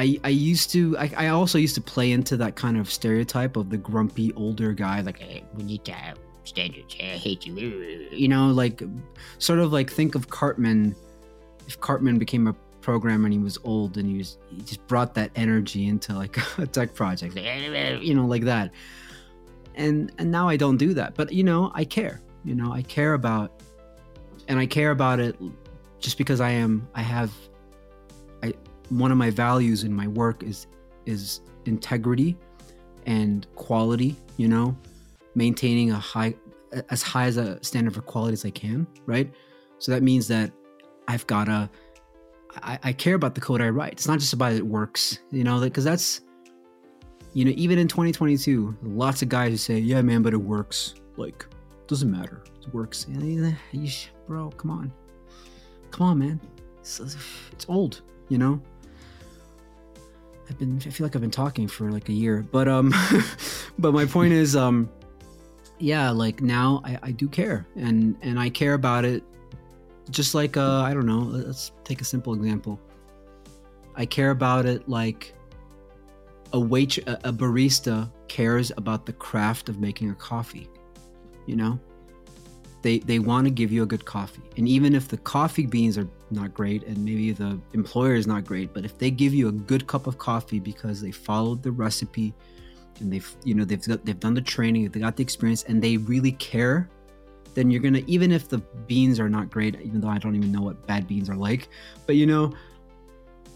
I, 0.00 0.20
I 0.22 0.28
used 0.28 0.70
to 0.70 0.96
I, 0.96 1.10
I 1.16 1.28
also 1.28 1.58
used 1.58 1.74
to 1.74 1.80
play 1.80 2.12
into 2.12 2.36
that 2.36 2.54
kind 2.54 2.76
of 2.76 2.88
stereotype 2.90 3.56
of 3.56 3.68
the 3.68 3.76
grumpy 3.76 4.32
older 4.34 4.72
guy 4.72 5.00
like 5.00 5.18
hey 5.18 5.44
we 5.54 5.64
need 5.64 5.84
to 5.86 5.92
standards 6.48 6.96
I 7.00 7.16
hate 7.16 7.46
you. 7.46 7.54
You 8.10 8.28
know 8.28 8.48
like 8.48 8.82
sort 9.38 9.58
of 9.58 9.72
like 9.72 9.90
think 9.90 10.14
of 10.14 10.30
Cartman. 10.30 10.94
If 11.66 11.80
Cartman 11.80 12.18
became 12.18 12.46
a 12.46 12.54
programmer 12.80 13.26
and 13.26 13.34
he 13.34 13.38
was 13.38 13.58
old 13.64 13.98
and 13.98 14.08
he 14.08 14.16
was 14.16 14.38
he 14.48 14.62
just 14.62 14.86
brought 14.86 15.14
that 15.14 15.30
energy 15.36 15.86
into 15.86 16.14
like 16.14 16.38
a 16.58 16.66
tech 16.66 16.94
project 16.94 17.36
you 18.02 18.14
know 18.14 18.26
like 18.26 18.44
that. 18.44 18.72
And 19.74 20.10
and 20.18 20.30
now 20.30 20.48
I 20.48 20.56
don't 20.56 20.76
do 20.76 20.94
that. 20.94 21.14
But 21.14 21.32
you 21.32 21.44
know 21.44 21.70
I 21.74 21.84
care. 21.84 22.20
You 22.44 22.54
know 22.54 22.72
I 22.72 22.82
care 22.82 23.14
about 23.14 23.62
and 24.48 24.58
I 24.58 24.66
care 24.66 24.90
about 24.90 25.20
it 25.20 25.36
just 26.00 26.18
because 26.18 26.40
I 26.40 26.50
am 26.50 26.88
I 26.94 27.02
have 27.02 27.32
I 28.42 28.54
one 28.88 29.12
of 29.12 29.18
my 29.18 29.30
values 29.30 29.84
in 29.84 29.92
my 29.92 30.08
work 30.08 30.42
is 30.42 30.66
is 31.06 31.40
integrity 31.66 32.36
and 33.06 33.46
quality 33.54 34.16
you 34.36 34.48
know 34.48 34.76
maintaining 35.38 35.90
a 35.90 35.98
high 35.98 36.34
as 36.90 37.02
high 37.02 37.24
as 37.24 37.38
a 37.38 37.62
standard 37.64 37.94
for 37.94 38.02
quality 38.02 38.34
as 38.34 38.44
i 38.44 38.50
can 38.50 38.86
right? 39.06 39.32
So 39.78 39.92
that 39.92 40.02
means 40.02 40.28
that 40.28 40.50
i've 41.06 41.26
gotta 41.26 41.70
I, 42.62 42.78
I 42.82 42.92
care 42.92 43.14
about 43.14 43.34
the 43.34 43.40
code 43.40 43.62
i 43.62 43.68
write. 43.68 43.92
It's 43.92 44.08
not 44.08 44.18
just 44.18 44.32
about 44.32 44.52
it 44.52 44.66
works 44.66 45.20
you 45.30 45.44
know 45.44 45.60
because 45.60 45.84
that's 45.84 46.20
you 47.32 47.44
know 47.44 47.52
even 47.56 47.78
in 47.78 47.88
2022 47.88 48.76
lots 48.82 49.22
of 49.22 49.28
guys 49.28 49.50
who 49.52 49.56
say 49.56 49.78
yeah 49.78 50.02
man 50.02 50.22
but 50.22 50.34
it 50.34 50.42
works. 50.54 50.94
Like 51.16 51.46
doesn't 51.86 52.10
matter. 52.10 52.44
It 52.60 52.74
works. 52.74 53.06
Bro 54.26 54.50
come 54.50 54.70
on. 54.70 54.92
Come 55.90 56.06
on 56.06 56.18
man. 56.18 56.40
It's, 56.80 57.00
it's 57.52 57.66
old 57.68 58.02
you 58.28 58.38
know? 58.38 58.60
I've 60.48 60.58
been 60.58 60.80
I 60.86 60.90
feel 60.90 61.04
like 61.04 61.14
I've 61.14 61.22
been 61.22 61.30
talking 61.30 61.68
for 61.68 61.90
like 61.90 62.08
a 62.08 62.12
year, 62.12 62.46
but 62.50 62.68
um, 62.68 62.94
but 63.78 63.92
my 63.92 64.06
point 64.06 64.32
is 64.32 64.56
um, 64.56 64.88
yeah, 65.78 66.10
like 66.10 66.40
now 66.40 66.80
I, 66.84 66.98
I 67.02 67.10
do 67.12 67.28
care 67.28 67.66
and 67.76 68.16
and 68.22 68.38
I 68.38 68.50
care 68.50 68.74
about 68.74 69.04
it, 69.04 69.22
just 70.10 70.34
like 70.34 70.56
uh 70.56 70.82
I 70.82 70.94
don't 70.94 71.06
know. 71.06 71.20
Let's 71.20 71.72
take 71.84 72.00
a 72.00 72.04
simple 72.04 72.34
example. 72.34 72.80
I 73.94 74.06
care 74.06 74.30
about 74.30 74.66
it 74.66 74.88
like 74.88 75.34
a 76.52 76.60
wait 76.60 76.98
a 76.98 77.32
barista 77.32 78.10
cares 78.28 78.72
about 78.76 79.06
the 79.06 79.12
craft 79.12 79.68
of 79.68 79.80
making 79.80 80.10
a 80.10 80.14
coffee, 80.14 80.68
you 81.46 81.56
know. 81.56 81.78
They 82.82 83.00
they 83.00 83.18
want 83.18 83.46
to 83.46 83.50
give 83.50 83.72
you 83.72 83.82
a 83.82 83.86
good 83.86 84.04
coffee, 84.04 84.42
and 84.56 84.68
even 84.68 84.94
if 84.94 85.08
the 85.08 85.18
coffee 85.18 85.66
beans 85.66 85.98
are 85.98 86.08
not 86.30 86.54
great 86.54 86.84
and 86.84 87.04
maybe 87.04 87.32
the 87.32 87.58
employer 87.72 88.14
is 88.14 88.26
not 88.26 88.44
great 88.44 88.74
but 88.74 88.84
if 88.84 88.98
they 88.98 89.10
give 89.10 89.32
you 89.32 89.48
a 89.48 89.52
good 89.52 89.86
cup 89.86 90.06
of 90.06 90.18
coffee 90.18 90.60
because 90.60 91.00
they 91.00 91.10
followed 91.10 91.62
the 91.62 91.70
recipe 91.70 92.34
and 93.00 93.12
they've 93.12 93.34
you 93.44 93.54
know 93.54 93.64
they've 93.64 93.86
got, 93.86 94.04
they've 94.04 94.20
done 94.20 94.34
the 94.34 94.42
training 94.42 94.88
they 94.90 95.00
got 95.00 95.16
the 95.16 95.22
experience 95.22 95.62
and 95.64 95.82
they 95.82 95.96
really 95.96 96.32
care 96.32 96.88
then 97.54 97.70
you're 97.70 97.80
gonna 97.80 98.02
even 98.06 98.30
if 98.30 98.48
the 98.48 98.58
beans 98.86 99.18
are 99.18 99.28
not 99.28 99.50
great 99.50 99.80
even 99.80 100.00
though 100.00 100.08
i 100.08 100.18
don't 100.18 100.34
even 100.34 100.52
know 100.52 100.62
what 100.62 100.86
bad 100.86 101.06
beans 101.06 101.28
are 101.28 101.36
like 101.36 101.68
but 102.06 102.16
you 102.16 102.26
know 102.26 102.52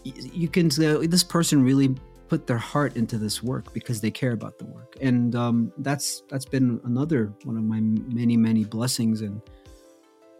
you 0.03 0.47
can 0.47 0.69
say 0.69 1.07
this 1.07 1.23
person 1.23 1.63
really 1.63 1.95
put 2.27 2.47
their 2.47 2.57
heart 2.57 2.97
into 2.97 3.17
this 3.17 3.43
work 3.43 3.71
because 3.73 4.01
they 4.01 4.09
care 4.09 4.31
about 4.31 4.57
the 4.57 4.65
work. 4.65 4.97
And 4.99 5.35
um, 5.35 5.71
that's 5.77 6.23
that's 6.29 6.45
been 6.45 6.81
another 6.83 7.31
one 7.43 7.57
of 7.57 7.63
my 7.63 7.79
many 7.79 8.35
many 8.35 8.65
blessings 8.65 9.21
and 9.21 9.41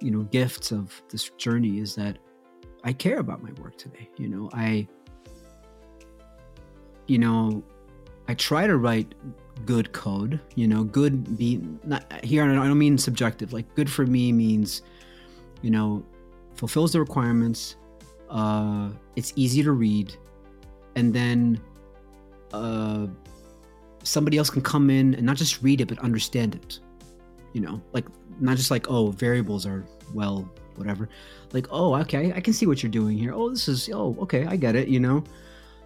you 0.02 0.12
know 0.12 0.24
gifts 0.24 0.72
of 0.72 1.02
this 1.10 1.30
journey 1.38 1.80
is 1.80 1.96
that 1.96 2.18
i 2.84 2.92
care 2.92 3.20
about 3.20 3.42
my 3.42 3.52
work 3.54 3.78
today 3.78 4.10
you 4.18 4.28
know 4.28 4.50
i 4.54 4.86
you 7.08 7.18
know 7.18 7.64
i 8.34 8.36
try 8.36 8.66
to 8.66 8.78
write 8.78 9.14
good 9.64 9.92
code 9.94 10.40
you 10.56 10.68
know 10.68 10.84
good 10.84 11.38
be 11.38 11.62
not 11.84 12.02
here 12.24 12.44
i 12.44 12.48
don't 12.48 12.80
mean 12.80 12.98
subjective 12.98 13.54
like 13.54 13.68
good 13.76 13.88
for 13.90 14.08
me 14.08 14.32
means 14.32 14.82
you 15.62 15.70
know 15.70 16.04
fulfills 16.56 16.92
the 16.94 17.00
requirements 17.00 17.76
uh 18.32 18.90
it's 19.16 19.34
easy 19.36 19.62
to 19.62 19.72
read 19.72 20.16
and 20.96 21.14
then 21.14 21.62
uh, 22.54 23.06
somebody 24.04 24.38
else 24.38 24.50
can 24.50 24.62
come 24.62 24.90
in 24.90 25.14
and 25.14 25.24
not 25.24 25.38
just 25.38 25.62
read 25.62 25.80
it 25.80 25.88
but 25.88 26.00
understand 26.00 26.56
it 26.56 26.80
you 27.54 27.62
know? 27.62 27.82
Like 27.94 28.06
not 28.40 28.58
just 28.58 28.72
like 28.72 28.90
oh 28.90 29.12
variables 29.12 29.66
are 29.66 29.86
well 30.14 30.50
whatever. 30.76 31.08
Like 31.54 31.68
oh 31.70 31.96
okay 32.02 32.34
i 32.34 32.42
can 32.42 32.54
see 32.54 32.66
what 32.66 32.84
you're 32.84 32.92
doing 32.92 33.18
here. 33.18 33.34
Oh 33.34 33.50
this 33.50 33.68
is 33.68 33.90
oh 33.94 34.18
okay 34.22 34.46
i 34.46 34.56
get 34.56 34.76
it 34.76 34.88
you 34.88 35.00
know? 35.00 35.24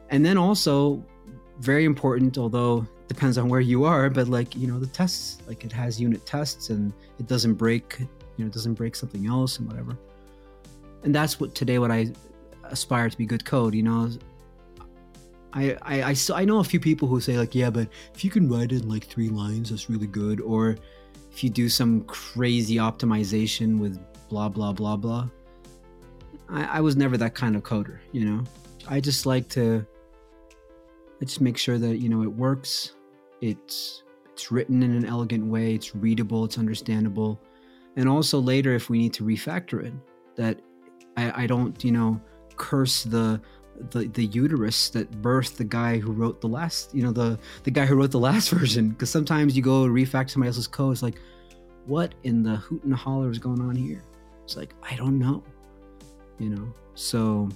And 0.09 0.25
then 0.25 0.37
also 0.37 1.03
very 1.59 1.85
important 1.85 2.37
although 2.37 2.85
depends 3.07 3.37
on 3.37 3.49
where 3.49 3.61
you 3.61 3.83
are 3.83 4.09
but 4.09 4.27
like 4.27 4.55
you 4.55 4.67
know 4.67 4.79
the 4.79 4.87
tests 4.87 5.41
like 5.47 5.63
it 5.63 5.71
has 5.71 5.99
unit 5.99 6.25
tests 6.25 6.69
and 6.69 6.93
it 7.19 7.27
doesn't 7.27 7.55
break 7.55 7.97
you 7.99 8.07
know 8.37 8.45
it 8.45 8.53
doesn't 8.53 8.73
break 8.73 8.95
something 8.95 9.27
else 9.27 9.59
and 9.59 9.67
whatever 9.67 9.97
and 11.03 11.13
that's 11.13 11.39
what 11.39 11.55
today 11.55 11.79
what 11.79 11.91
i 11.91 12.07
aspire 12.65 13.09
to 13.09 13.17
be 13.17 13.25
good 13.25 13.45
code 13.45 13.73
you 13.73 13.83
know 13.83 14.09
I, 15.53 15.77
I, 15.81 16.01
I, 16.11 16.15
I 16.35 16.45
know 16.45 16.59
a 16.59 16.63
few 16.63 16.79
people 16.79 17.07
who 17.07 17.19
say 17.19 17.39
like, 17.39 17.55
yeah, 17.55 17.71
but 17.71 17.87
if 18.13 18.23
you 18.23 18.29
can 18.29 18.47
write 18.47 18.73
it 18.73 18.83
in 18.83 18.89
like 18.89 19.05
three 19.05 19.29
lines, 19.29 19.71
that's 19.71 19.89
really 19.89 20.05
good. 20.05 20.39
Or 20.41 20.77
if 21.31 21.43
you 21.43 21.49
do 21.49 21.67
some 21.67 22.01
crazy 22.03 22.75
optimization 22.75 23.79
with 23.79 23.97
blah 24.29 24.49
blah 24.49 24.73
blah 24.73 24.95
blah. 24.95 25.27
I, 26.49 26.63
I 26.77 26.81
was 26.81 26.95
never 26.95 27.17
that 27.17 27.33
kind 27.33 27.55
of 27.55 27.63
coder, 27.63 27.99
you 28.11 28.25
know. 28.25 28.43
I 28.87 28.99
just 28.99 29.25
like 29.25 29.49
to 29.49 29.85
I 31.21 31.25
just 31.25 31.41
make 31.41 31.57
sure 31.57 31.77
that 31.77 31.97
you 31.97 32.09
know 32.09 32.23
it 32.23 32.31
works. 32.31 32.95
It's 33.41 34.03
it's 34.31 34.51
written 34.51 34.83
in 34.83 34.95
an 34.95 35.05
elegant 35.05 35.45
way. 35.45 35.73
It's 35.73 35.95
readable. 35.95 36.45
It's 36.45 36.57
understandable. 36.57 37.39
And 37.95 38.07
also 38.07 38.39
later, 38.39 38.75
if 38.75 38.89
we 38.89 38.99
need 38.99 39.13
to 39.13 39.23
refactor 39.23 39.83
it, 39.83 39.93
that 40.35 40.61
I, 41.17 41.43
I 41.43 41.47
don't 41.47 41.83
you 41.83 41.91
know 41.91 42.21
curse 42.55 43.03
the 43.03 43.41
the 43.91 44.07
the 44.07 44.25
uterus 44.25 44.89
that 44.89 45.11
birthed 45.21 45.57
the 45.57 45.63
guy 45.63 45.99
who 45.99 46.11
wrote 46.11 46.41
the 46.41 46.47
last 46.47 46.93
you 46.95 47.03
know 47.03 47.11
the 47.11 47.37
the 47.63 47.71
guy 47.71 47.85
who 47.85 47.95
wrote 47.95 48.11
the 48.11 48.19
last 48.19 48.49
version 48.57 48.89
because 48.89 49.09
sometimes 49.09 49.55
you 49.55 49.61
go 49.61 49.83
refactor 49.85 50.31
somebody 50.31 50.47
else's 50.47 50.67
code 50.67 50.93
it's 50.93 51.03
like 51.03 51.19
what 51.85 52.15
in 52.23 52.43
the 52.43 52.55
hoot 52.55 52.83
and 52.83 52.93
holler 52.93 53.29
is 53.29 53.39
going 53.39 53.61
on 53.61 53.75
here 53.75 54.03
it's 54.43 54.57
like 54.57 54.73
i 54.81 54.95
don't 54.95 55.17
know 55.17 55.43
you 56.39 56.49
know 56.49 56.73
so 56.95 57.47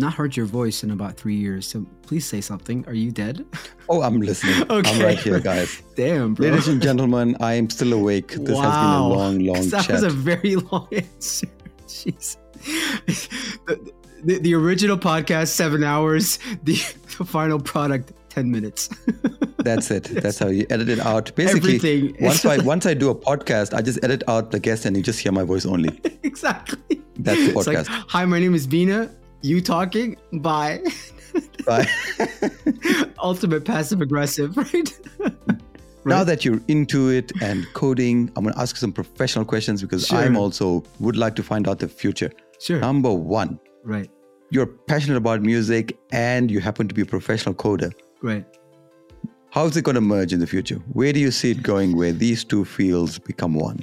not 0.00 0.14
heard 0.14 0.36
your 0.36 0.46
voice 0.46 0.82
in 0.82 0.90
about 0.90 1.16
three 1.16 1.36
years 1.36 1.66
so 1.66 1.84
please 2.02 2.26
say 2.26 2.40
something. 2.40 2.84
Are 2.88 2.94
you 2.94 3.12
dead? 3.12 3.46
Oh 3.88 4.02
i'm 4.02 4.20
listening. 4.20 4.68
Okay. 4.70 4.90
i'm 4.94 5.00
right 5.02 5.18
here 5.18 5.40
guys. 5.40 5.82
Damn 5.94 6.34
bro. 6.34 6.48
ladies 6.48 6.68
and 6.68 6.82
gentlemen 6.82 7.36
i 7.40 7.52
am 7.54 7.70
still 7.70 7.92
awake. 7.92 8.32
This 8.32 8.56
wow. 8.56 8.62
has 8.62 8.74
been 8.74 8.94
a 8.94 9.08
long 9.08 9.38
long 9.40 9.68
that 9.74 9.84
chat. 9.84 9.92
was 9.92 10.02
a 10.02 10.10
very 10.10 10.56
long 10.56 10.88
answer. 10.92 11.46
Jeez. 11.86 12.36
The, 13.66 13.92
the, 14.24 14.38
the, 14.38 14.54
original 14.54 14.98
podcast 14.98 15.48
seven 15.48 15.82
hours. 15.82 16.38
The, 16.62 16.74
the 17.18 17.24
final 17.24 17.58
product 17.58 18.12
10 18.30 18.50
minutes. 18.50 18.88
That's 19.58 19.90
it. 19.90 20.04
That's 20.04 20.38
how 20.38 20.48
you 20.48 20.66
edit 20.70 20.88
it 20.88 21.00
out. 21.00 21.34
Basically 21.34 21.76
Everything. 21.76 22.16
once 22.20 22.44
i 22.44 22.58
once 22.58 22.86
i 22.86 22.94
do 22.94 23.10
a 23.10 23.14
podcast 23.14 23.74
i 23.74 23.82
just 23.82 24.02
edit 24.04 24.22
out 24.28 24.50
the 24.50 24.60
guest 24.60 24.84
and 24.86 24.96
you 24.96 25.02
just 25.02 25.20
hear 25.20 25.32
my 25.32 25.42
voice 25.42 25.66
only. 25.66 26.00
Exactly. 26.22 27.02
That's 27.16 27.46
the 27.46 27.52
podcast 27.52 27.88
like, 27.88 28.04
hi 28.08 28.24
my 28.24 28.38
name 28.38 28.54
is 28.54 28.66
Bina 28.66 29.10
you 29.42 29.60
talking 29.60 30.16
bye 30.34 30.82
bye 31.64 31.86
ultimate 33.18 33.64
passive 33.64 34.00
aggressive 34.00 34.56
right 34.56 34.98
Right. 36.02 36.16
Now 36.16 36.24
that 36.24 36.46
you're 36.46 36.60
into 36.66 37.10
it 37.10 37.30
and 37.42 37.66
coding, 37.74 38.32
I'm 38.34 38.44
going 38.44 38.54
to 38.54 38.60
ask 38.60 38.76
some 38.76 38.90
professional 38.90 39.44
questions 39.44 39.82
because 39.82 40.06
sure. 40.06 40.18
I'm 40.18 40.34
also 40.34 40.82
would 40.98 41.14
like 41.16 41.36
to 41.36 41.42
find 41.42 41.68
out 41.68 41.80
the 41.80 41.88
future. 41.88 42.32
Sure. 42.58 42.80
Number 42.80 43.12
one. 43.12 43.60
Right. 43.84 44.10
You're 44.50 44.66
passionate 44.66 45.18
about 45.18 45.42
music 45.42 45.98
and 46.10 46.50
you 46.50 46.60
happen 46.60 46.88
to 46.88 46.94
be 46.94 47.02
a 47.02 47.04
professional 47.04 47.54
coder. 47.54 47.92
Right. 48.22 48.46
How 49.50 49.66
is 49.66 49.76
it 49.76 49.82
going 49.82 49.96
to 49.96 50.00
merge 50.00 50.32
in 50.32 50.40
the 50.40 50.46
future? 50.46 50.76
Where 50.92 51.12
do 51.12 51.20
you 51.20 51.30
see 51.30 51.50
it 51.50 51.62
going 51.62 51.94
where 51.96 52.12
these 52.12 52.44
two 52.44 52.64
fields 52.64 53.18
become 53.18 53.54
one? 53.54 53.80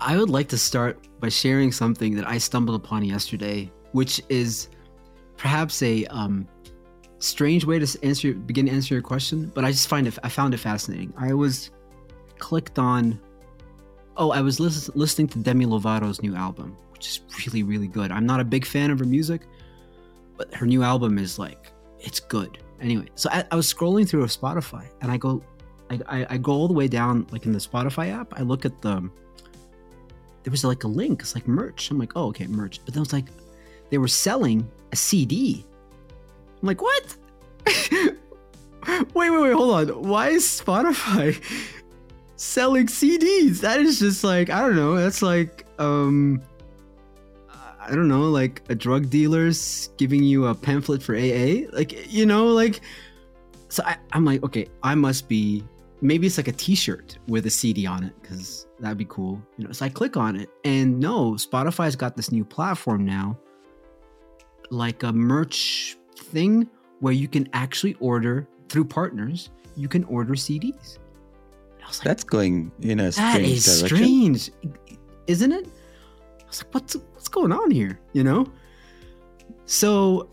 I 0.00 0.16
would 0.16 0.30
like 0.30 0.48
to 0.48 0.58
start 0.58 0.98
by 1.20 1.28
sharing 1.28 1.72
something 1.72 2.14
that 2.16 2.26
I 2.26 2.38
stumbled 2.38 2.76
upon 2.76 3.04
yesterday, 3.04 3.70
which 3.92 4.22
is 4.28 4.68
perhaps 5.36 5.82
a 5.82 6.06
um, 6.06 6.48
strange 7.18 7.64
way 7.64 7.78
to 7.78 8.04
answer 8.04 8.32
begin 8.32 8.66
to 8.66 8.72
answer 8.72 8.94
your 8.94 9.02
question, 9.02 9.50
but 9.54 9.64
I 9.64 9.70
just 9.70 9.88
find 9.88 10.06
it 10.06 10.18
I 10.22 10.28
found 10.28 10.54
it 10.54 10.58
fascinating. 10.58 11.12
I 11.16 11.34
was 11.34 11.70
clicked 12.38 12.78
on 12.78 13.20
Oh, 14.16 14.32
I 14.32 14.42
was 14.42 14.60
lis- 14.60 14.90
listening 14.94 15.28
to 15.28 15.38
Demi 15.38 15.64
Lovato's 15.64 16.20
new 16.20 16.34
album, 16.34 16.76
which 16.92 17.06
is 17.06 17.20
really, 17.38 17.62
really 17.62 17.86
good. 17.86 18.12
I'm 18.12 18.26
not 18.26 18.38
a 18.38 18.44
big 18.44 18.66
fan 18.66 18.90
of 18.90 18.98
her 18.98 19.06
music, 19.06 19.46
but 20.36 20.52
her 20.54 20.66
new 20.66 20.82
album 20.82 21.16
is 21.16 21.38
like, 21.38 21.72
it's 22.00 22.20
good. 22.20 22.58
Anyway, 22.82 23.06
so 23.14 23.30
I, 23.32 23.44
I 23.50 23.56
was 23.56 23.72
scrolling 23.72 24.06
through 24.06 24.24
Spotify 24.26 24.86
and 25.00 25.10
I 25.10 25.16
go, 25.16 25.42
I, 25.90 26.00
I, 26.06 26.26
I 26.30 26.36
go 26.38 26.52
all 26.52 26.68
the 26.68 26.74
way 26.74 26.86
down, 26.86 27.26
like 27.30 27.46
in 27.46 27.52
the 27.52 27.58
Spotify 27.58 28.12
app. 28.12 28.38
I 28.38 28.42
look 28.42 28.64
at 28.66 28.82
the, 28.82 29.08
there 30.42 30.50
was 30.50 30.64
like 30.64 30.84
a 30.84 30.88
link. 30.88 31.20
It's 31.20 31.34
like 31.34 31.46
merch. 31.46 31.90
I'm 31.90 31.98
like, 31.98 32.12
oh, 32.16 32.28
okay, 32.28 32.46
merch. 32.46 32.80
But 32.84 32.94
then 32.94 33.02
it's 33.02 33.12
like, 33.12 33.26
they 33.90 33.98
were 33.98 34.08
selling 34.08 34.68
a 34.92 34.96
CD. 34.96 35.64
I'm 36.60 36.66
like, 36.66 36.82
what? 36.82 37.16
wait, 37.66 39.30
wait, 39.30 39.30
wait, 39.30 39.52
hold 39.52 39.90
on. 39.90 40.08
Why 40.08 40.28
is 40.30 40.44
Spotify 40.44 41.40
selling 42.40 42.86
CDs. 42.86 43.60
That 43.60 43.80
is 43.80 43.98
just 43.98 44.24
like 44.24 44.50
I 44.50 44.60
don't 44.62 44.76
know. 44.76 44.96
That's 44.96 45.22
like 45.22 45.66
um 45.78 46.42
I 47.80 47.94
don't 47.94 48.08
know, 48.08 48.30
like 48.30 48.62
a 48.68 48.74
drug 48.74 49.10
dealer's 49.10 49.90
giving 49.98 50.22
you 50.22 50.46
a 50.46 50.54
pamphlet 50.54 51.02
for 51.02 51.14
AA. 51.14 51.68
Like 51.72 52.12
you 52.12 52.26
know, 52.26 52.46
like 52.46 52.80
so 53.68 53.82
I, 53.84 53.96
I'm 54.12 54.24
like, 54.24 54.42
okay, 54.42 54.68
I 54.82 54.94
must 54.94 55.28
be 55.28 55.62
maybe 56.00 56.26
it's 56.26 56.36
like 56.36 56.48
a 56.48 56.52
T-shirt 56.52 57.18
with 57.28 57.46
a 57.46 57.50
CD 57.50 57.86
on 57.86 58.04
it 58.04 58.12
because 58.20 58.66
that'd 58.78 58.98
be 58.98 59.06
cool. 59.06 59.40
You 59.58 59.66
know, 59.66 59.72
so 59.72 59.84
I 59.84 59.88
click 59.88 60.16
on 60.16 60.36
it, 60.36 60.48
and 60.64 60.98
no, 60.98 61.32
Spotify's 61.32 61.96
got 61.96 62.16
this 62.16 62.32
new 62.32 62.44
platform 62.44 63.04
now, 63.04 63.38
like 64.70 65.02
a 65.02 65.12
merch 65.12 65.96
thing 66.16 66.68
where 67.00 67.12
you 67.12 67.28
can 67.28 67.48
actually 67.52 67.94
order 68.00 68.48
through 68.68 68.84
partners. 68.84 69.50
You 69.76 69.88
can 69.88 70.04
order 70.04 70.34
CDs 70.34 70.98
like, 71.98 72.06
that's 72.06 72.24
going 72.24 72.70
in 72.82 73.00
a 73.00 73.12
strange 73.12 73.32
that 73.32 73.42
is 73.42 73.80
direction. 73.80 73.96
strange, 73.96 74.50
isn't 75.26 75.52
it? 75.52 75.66
I 75.66 76.46
was 76.46 76.62
like, 76.62 76.74
what's 76.74 76.94
what's 76.94 77.28
going 77.28 77.52
on 77.52 77.70
here? 77.70 78.00
You 78.12 78.24
know. 78.24 78.46
So 79.66 80.28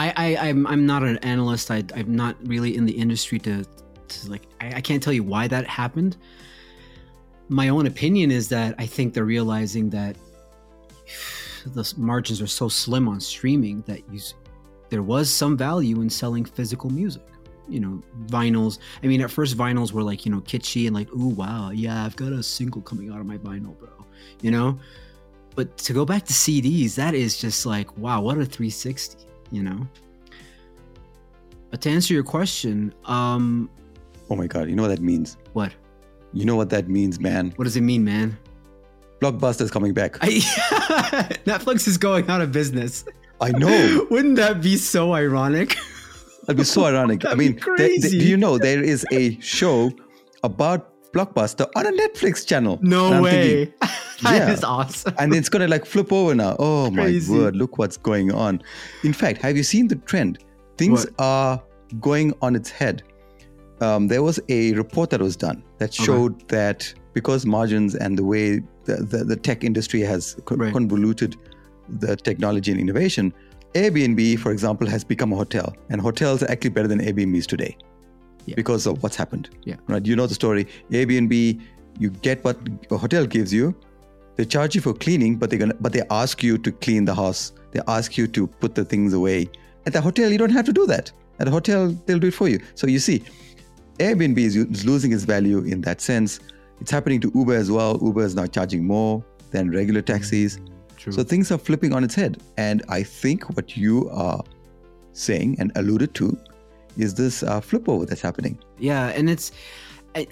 I, 0.00 0.12
I 0.16 0.48
I'm 0.48 0.66
I'm 0.66 0.86
not 0.86 1.02
an 1.02 1.18
analyst. 1.18 1.70
I 1.70 1.84
I'm 1.94 2.16
not 2.16 2.36
really 2.46 2.74
in 2.74 2.86
the 2.86 2.92
industry 2.92 3.38
to, 3.40 3.64
to 4.08 4.30
like 4.30 4.42
I, 4.60 4.74
I 4.76 4.80
can't 4.80 5.02
tell 5.02 5.12
you 5.12 5.22
why 5.22 5.46
that 5.48 5.66
happened. 5.66 6.16
My 7.48 7.68
own 7.68 7.86
opinion 7.86 8.30
is 8.30 8.48
that 8.48 8.74
I 8.78 8.86
think 8.86 9.12
they're 9.12 9.24
realizing 9.24 9.90
that 9.90 10.16
the 11.66 11.92
margins 11.98 12.40
are 12.40 12.46
so 12.46 12.68
slim 12.68 13.08
on 13.08 13.20
streaming 13.20 13.82
that 13.82 14.00
you 14.10 14.20
there 14.88 15.02
was 15.02 15.30
some 15.30 15.56
value 15.56 16.00
in 16.00 16.08
selling 16.08 16.44
physical 16.44 16.90
music 16.90 17.22
you 17.68 17.78
know 17.78 18.02
vinyls 18.26 18.78
i 19.04 19.06
mean 19.06 19.20
at 19.20 19.30
first 19.30 19.56
vinyls 19.56 19.92
were 19.92 20.02
like 20.02 20.24
you 20.24 20.32
know 20.32 20.40
kitschy 20.40 20.86
and 20.86 20.96
like 20.96 21.08
oh 21.12 21.28
wow 21.28 21.70
yeah 21.70 22.04
i've 22.04 22.16
got 22.16 22.32
a 22.32 22.42
single 22.42 22.80
coming 22.80 23.12
out 23.12 23.20
of 23.20 23.26
my 23.26 23.36
vinyl 23.38 23.78
bro 23.78 23.90
you 24.40 24.50
know 24.50 24.76
but 25.54 25.76
to 25.76 25.92
go 25.92 26.04
back 26.04 26.24
to 26.24 26.32
cds 26.32 26.96
that 26.96 27.14
is 27.14 27.38
just 27.38 27.66
like 27.66 27.96
wow 27.98 28.20
what 28.20 28.38
a 28.38 28.44
360 28.44 29.29
you 29.50 29.62
know? 29.62 29.86
But 31.70 31.80
to 31.82 31.90
answer 31.90 32.14
your 32.14 32.24
question 32.24 32.92
um 33.04 33.70
oh 34.28 34.36
my 34.36 34.46
god 34.46 34.68
you 34.68 34.76
know 34.76 34.82
what 34.82 34.88
that 34.88 35.00
means? 35.00 35.36
What? 35.52 35.72
You 36.32 36.44
know 36.44 36.56
what 36.56 36.70
that 36.70 36.88
means 36.88 37.20
man? 37.20 37.52
What 37.56 37.64
does 37.64 37.76
it 37.76 37.82
mean 37.82 38.04
man? 38.04 38.38
Blockbuster's 39.20 39.70
coming 39.70 39.92
back. 39.92 40.16
I, 40.22 40.28
netflix 41.44 41.86
is 41.86 41.98
going 41.98 42.28
out 42.30 42.40
of 42.40 42.52
business. 42.52 43.04
I 43.40 43.50
know. 43.50 44.06
Wouldn't 44.10 44.36
that 44.36 44.62
be 44.62 44.76
so 44.76 45.12
ironic? 45.12 45.76
That'd 46.42 46.56
be 46.56 46.64
so 46.64 46.84
ironic. 46.84 47.24
I 47.26 47.34
mean, 47.34 47.60
they, 47.76 47.98
do 47.98 48.16
you 48.16 48.36
know 48.36 48.58
there 48.58 48.82
is 48.82 49.06
a 49.12 49.38
show 49.40 49.92
about 50.42 50.89
Blockbuster 51.12 51.68
on 51.76 51.86
a 51.86 51.90
Netflix 51.92 52.46
channel. 52.46 52.78
No 52.82 53.20
way. 53.22 53.66
thinking, 53.66 53.74
That 54.22 54.50
is 54.50 54.60
Yeah. 54.62 54.66
awesome. 54.68 55.14
and 55.18 55.34
it's 55.34 55.48
gonna 55.48 55.66
like 55.68 55.84
flip 55.86 56.12
over 56.12 56.34
now. 56.34 56.54
Oh 56.58 56.90
Crazy. 56.94 57.32
my 57.32 57.38
word! 57.38 57.56
Look 57.56 57.78
what's 57.78 57.96
going 57.96 58.32
on. 58.32 58.62
In 59.02 59.12
fact, 59.12 59.40
have 59.42 59.56
you 59.56 59.62
seen 59.62 59.88
the 59.88 59.96
trend? 59.96 60.38
Things 60.76 61.04
What? 61.06 61.14
are 61.18 61.62
going 62.00 62.32
on 62.42 62.54
its 62.54 62.70
head. 62.70 63.02
Um, 63.80 64.08
there 64.08 64.22
was 64.22 64.38
a 64.50 64.72
report 64.74 65.08
that 65.10 65.20
was 65.20 65.36
done 65.36 65.62
that 65.78 65.88
Okay. 65.94 66.04
showed 66.04 66.48
that 66.48 66.92
because 67.14 67.46
margins 67.46 67.94
and 67.94 68.16
the 68.18 68.24
way 68.24 68.60
the, 68.84 68.96
the, 68.96 69.24
the 69.24 69.36
tech 69.36 69.64
industry 69.64 70.00
has 70.00 70.36
co- 70.44 70.56
Right. 70.56 70.72
convoluted 70.72 71.36
the 71.88 72.14
technology 72.16 72.70
and 72.70 72.78
innovation, 72.80 73.32
Airbnb, 73.74 74.38
for 74.38 74.52
example, 74.52 74.86
has 74.86 75.02
become 75.02 75.32
a 75.32 75.36
hotel, 75.36 75.74
and 75.88 76.00
hotels 76.00 76.42
are 76.42 76.50
actually 76.50 76.70
better 76.70 76.88
than 76.88 77.00
Airbnbs 77.00 77.46
today 77.46 77.76
Yeah. 78.46 78.54
because 78.56 78.86
of 78.86 79.02
what's 79.02 79.16
happened. 79.16 79.50
Yeah. 79.64 79.76
Right. 79.86 80.04
You 80.04 80.16
know 80.16 80.26
the 80.26 80.34
story. 80.34 80.66
Airbnb, 80.90 81.60
you 81.98 82.10
get 82.10 82.42
what 82.44 82.58
a 82.90 82.96
hotel 82.96 83.26
gives 83.26 83.52
you. 83.52 83.74
They 84.36 84.44
charge 84.44 84.74
you 84.74 84.80
for 84.80 84.94
cleaning, 84.94 85.36
but 85.36 85.50
they're 85.50 85.58
gonna 85.58 85.74
but 85.80 85.92
they 85.92 86.02
ask 86.10 86.42
you 86.42 86.56
to 86.58 86.72
clean 86.72 87.04
the 87.04 87.14
house. 87.14 87.52
They 87.72 87.80
ask 87.86 88.16
you 88.16 88.26
to 88.28 88.46
put 88.46 88.74
the 88.74 88.84
things 88.84 89.12
away. 89.12 89.48
At 89.86 89.92
the 89.92 90.00
hotel, 90.00 90.30
you 90.30 90.38
don't 90.38 90.50
have 90.50 90.64
to 90.66 90.72
do 90.72 90.86
that. 90.86 91.12
At 91.38 91.48
a 91.48 91.50
hotel, 91.50 91.88
they'll 92.06 92.18
do 92.18 92.28
it 92.28 92.34
for 92.34 92.48
you. 92.48 92.60
So 92.74 92.86
you 92.86 92.98
see, 92.98 93.22
Airbnb 93.98 94.38
is, 94.38 94.56
is 94.56 94.84
losing 94.84 95.12
its 95.12 95.24
value 95.24 95.58
in 95.58 95.80
that 95.82 96.00
sense. 96.00 96.40
It's 96.80 96.90
happening 96.90 97.20
to 97.20 97.32
Uber 97.34 97.54
as 97.54 97.70
well. 97.70 97.98
Uber 98.02 98.22
is 98.22 98.34
now 98.34 98.46
charging 98.46 98.86
more 98.86 99.24
than 99.50 99.70
regular 99.70 100.02
taxis. 100.02 100.58
Mm, 100.58 100.96
true. 100.96 101.12
So 101.12 101.22
things 101.22 101.50
are 101.52 101.58
flipping 101.58 101.92
on 101.92 102.02
its 102.04 102.14
head. 102.14 102.42
And 102.56 102.82
I 102.88 103.02
think 103.02 103.44
what 103.56 103.76
you 103.76 104.08
are 104.10 104.42
saying 105.12 105.56
and 105.58 105.72
alluded 105.76 106.14
to 106.14 106.38
is 106.96 107.14
this 107.14 107.42
uh, 107.42 107.60
flip 107.60 107.88
over 107.88 108.06
that's 108.06 108.20
happening. 108.20 108.58
yeah, 108.78 109.08
and 109.08 109.30
it's, 109.30 109.52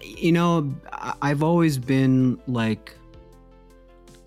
you 0.02 0.32
know, 0.32 0.74
I've 1.22 1.42
always 1.42 1.78
been 1.78 2.40
like 2.46 2.94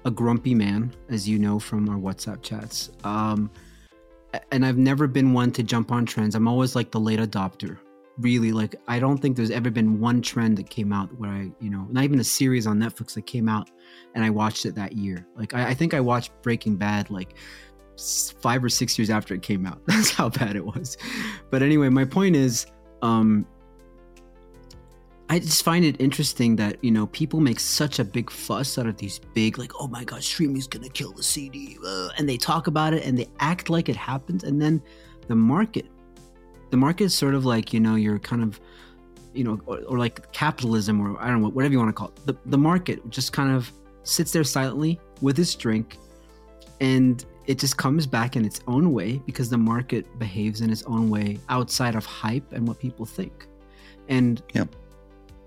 a 0.05 0.11
grumpy 0.11 0.55
man, 0.55 0.93
as 1.09 1.27
you 1.27 1.37
know 1.37 1.59
from 1.59 1.89
our 1.89 1.97
WhatsApp 1.97 2.41
chats. 2.41 2.89
Um, 3.03 3.51
and 4.51 4.65
I've 4.65 4.77
never 4.77 5.07
been 5.07 5.33
one 5.33 5.51
to 5.51 5.63
jump 5.63 5.91
on 5.91 6.05
trends. 6.05 6.35
I'm 6.35 6.47
always 6.47 6.75
like 6.75 6.91
the 6.91 6.99
late 6.99 7.19
adopter. 7.19 7.77
Really, 8.17 8.51
like 8.51 8.75
I 8.87 8.99
don't 8.99 9.17
think 9.17 9.35
there's 9.35 9.51
ever 9.51 9.69
been 9.69 9.99
one 9.99 10.21
trend 10.21 10.57
that 10.57 10.69
came 10.69 10.93
out 10.93 11.09
where 11.17 11.31
I, 11.31 11.51
you 11.59 11.69
know, 11.69 11.87
not 11.89 12.03
even 12.03 12.19
a 12.19 12.23
series 12.23 12.67
on 12.67 12.77
Netflix 12.77 13.13
that 13.15 13.25
came 13.25 13.49
out 13.49 13.69
and 14.13 14.23
I 14.23 14.29
watched 14.29 14.65
it 14.65 14.75
that 14.75 14.93
year. 14.93 15.25
Like 15.35 15.53
I, 15.53 15.69
I 15.69 15.73
think 15.73 15.93
I 15.93 16.01
watched 16.01 16.31
Breaking 16.41 16.75
Bad 16.75 17.09
like 17.09 17.35
five 18.41 18.63
or 18.63 18.69
six 18.69 18.97
years 18.97 19.09
after 19.09 19.33
it 19.33 19.41
came 19.41 19.65
out. 19.65 19.81
That's 19.85 20.11
how 20.11 20.29
bad 20.29 20.55
it 20.55 20.65
was. 20.65 20.97
But 21.49 21.61
anyway, 21.61 21.89
my 21.89 22.05
point 22.05 22.35
is, 22.35 22.65
um, 23.01 23.45
I 25.31 25.39
just 25.39 25.63
find 25.63 25.85
it 25.85 25.95
interesting 26.01 26.57
that 26.57 26.83
you 26.83 26.91
know 26.91 27.07
people 27.07 27.39
make 27.39 27.61
such 27.61 27.99
a 27.99 28.03
big 28.03 28.29
fuss 28.29 28.77
out 28.77 28.85
of 28.85 28.97
these 28.97 29.19
big 29.33 29.57
like 29.57 29.71
oh 29.79 29.87
my 29.87 30.03
god 30.03 30.21
streaming's 30.21 30.67
gonna 30.67 30.89
kill 30.89 31.13
the 31.13 31.23
CD 31.23 31.77
uh, 31.87 32.09
and 32.17 32.27
they 32.27 32.35
talk 32.35 32.67
about 32.67 32.93
it 32.93 33.05
and 33.05 33.17
they 33.17 33.29
act 33.39 33.69
like 33.69 33.87
it 33.87 33.95
happens 33.95 34.43
and 34.43 34.61
then 34.61 34.81
the 35.29 35.35
market 35.35 35.85
the 36.69 36.75
market 36.75 37.05
is 37.05 37.13
sort 37.13 37.33
of 37.33 37.45
like 37.45 37.71
you 37.71 37.79
know 37.79 37.95
you're 37.95 38.19
kind 38.19 38.43
of 38.43 38.59
you 39.33 39.45
know 39.45 39.57
or, 39.67 39.79
or 39.83 39.97
like 39.97 40.29
capitalism 40.33 40.99
or 40.99 41.17
I 41.21 41.29
don't 41.29 41.41
know 41.41 41.47
whatever 41.47 41.71
you 41.71 41.79
want 41.79 41.89
to 41.89 41.93
call 41.93 42.09
it 42.09 42.25
the, 42.25 42.35
the 42.47 42.57
market 42.57 43.09
just 43.09 43.31
kind 43.31 43.55
of 43.55 43.71
sits 44.03 44.33
there 44.33 44.43
silently 44.43 44.99
with 45.21 45.39
its 45.39 45.55
drink 45.55 45.97
and 46.81 47.23
it 47.47 47.57
just 47.57 47.77
comes 47.77 48.05
back 48.05 48.35
in 48.35 48.45
its 48.45 48.61
own 48.67 48.93
way 48.93 49.17
because 49.25 49.49
the 49.49 49.57
market 49.57 50.05
behaves 50.19 50.61
in 50.61 50.69
its 50.69 50.83
own 50.83 51.09
way 51.09 51.37
outside 51.49 51.95
of 51.95 52.05
hype 52.05 52.51
and 52.53 52.67
what 52.67 52.79
people 52.79 53.05
think 53.05 53.47
and 54.09 54.41
Yeah. 54.53 54.65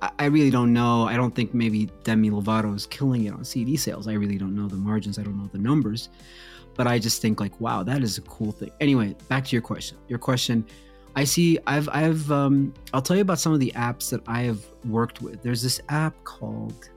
I- 0.03 0.11
I 0.18 0.24
really 0.26 0.51
don't 0.51 0.72
know. 0.72 1.05
I 1.05 1.16
don't 1.16 1.34
think 1.34 1.55
maybe 1.55 1.88
Demi 2.03 2.30
Lovato 2.30 2.74
is 2.74 2.84
killing 2.86 3.24
it 3.24 3.32
on 3.32 3.42
CD 3.45 3.76
sales. 3.76 4.07
I 4.07 4.14
really 4.14 4.36
don't 4.36 4.55
know 4.55 4.68
the 4.68 4.76
margins. 4.76 5.18
I 5.18 5.22
don't 5.22 5.38
know 5.38 5.49
the 5.53 5.59
numbers. 5.59 6.09
But 6.76 6.86
I 6.86 6.99
just 6.99 7.22
think 7.22 7.40
like, 7.40 7.59
wow, 7.61 7.82
that 7.84 8.03
is 8.03 8.18
a 8.18 8.20
cool 8.22 8.51
thing. 8.53 8.70
Anyway, 8.80 9.14
back 9.28 9.45
to 9.47 9.53
your 9.57 9.62
question. 9.62 9.97
Your 10.09 10.18
question, 10.18 10.64
I 11.16 11.22
see 11.24 11.59
I've 11.66 11.88
I've 11.92 12.30
um 12.32 12.74
I'll 12.92 13.01
tell 13.01 13.16
you 13.16 13.22
about 13.22 13.38
some 13.38 13.53
of 13.55 13.61
the 13.61 13.72
apps 13.76 14.11
that 14.11 14.20
I 14.26 14.42
have 14.42 14.61
worked 14.84 15.22
with. 15.22 15.40
There's 15.42 15.62
this 15.62 15.80
app 15.88 16.12
called 16.24 16.90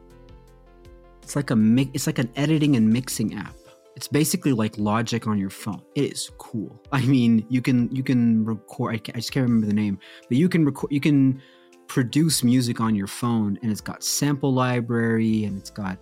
it's 1.22 1.36
like 1.36 1.52
a 1.52 1.58
it's 1.94 2.08
like 2.08 2.20
an 2.20 2.30
editing 2.36 2.76
and 2.76 2.90
mixing 2.92 3.36
app. 3.36 3.54
It's 3.98 4.08
basically 4.08 4.54
like 4.54 4.78
Logic 4.78 5.26
on 5.26 5.40
your 5.40 5.50
phone. 5.50 5.82
It 5.96 6.14
is 6.14 6.30
cool. 6.38 6.80
I 6.92 7.02
mean, 7.02 7.44
you 7.50 7.64
can 7.64 7.90
you 7.94 8.04
can 8.04 8.46
record. 8.46 8.94
I, 8.94 9.02
I 9.16 9.18
just 9.18 9.32
can't 9.32 9.44
remember 9.44 9.66
the 9.66 9.74
name, 9.74 9.98
but 10.30 10.38
you 10.38 10.48
can 10.48 10.64
record. 10.64 10.92
You 10.92 11.02
can 11.02 11.42
produce 11.88 12.44
music 12.44 12.80
on 12.80 12.94
your 12.94 13.08
phone, 13.08 13.58
and 13.64 13.72
it's 13.72 13.82
got 13.82 14.04
sample 14.04 14.54
library, 14.54 15.46
and 15.46 15.58
it's 15.58 15.72
got 15.72 15.98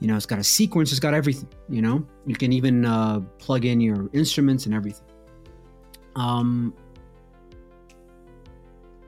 you 0.00 0.08
know, 0.08 0.16
it's 0.16 0.24
got 0.24 0.38
a 0.38 0.44
sequence. 0.44 0.90
It's 0.90 1.00
got 1.00 1.12
everything. 1.12 1.50
You 1.68 1.82
know, 1.82 2.06
you 2.24 2.34
can 2.34 2.50
even 2.50 2.86
uh, 2.86 3.20
plug 3.38 3.66
in 3.66 3.78
your 3.82 4.08
instruments 4.14 4.64
and 4.64 4.74
everything. 4.74 5.06
Um, 6.16 6.72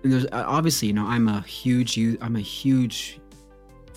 and 0.05 0.13
there's 0.13 0.27
uh, 0.27 0.45
obviously, 0.47 0.89
you 0.89 0.95
know, 0.95 1.07
I'm 1.07 1.27
a 1.29 1.41
huge, 1.41 1.99
I'm 2.21 2.37
a 2.37 2.41
huge 2.41 3.19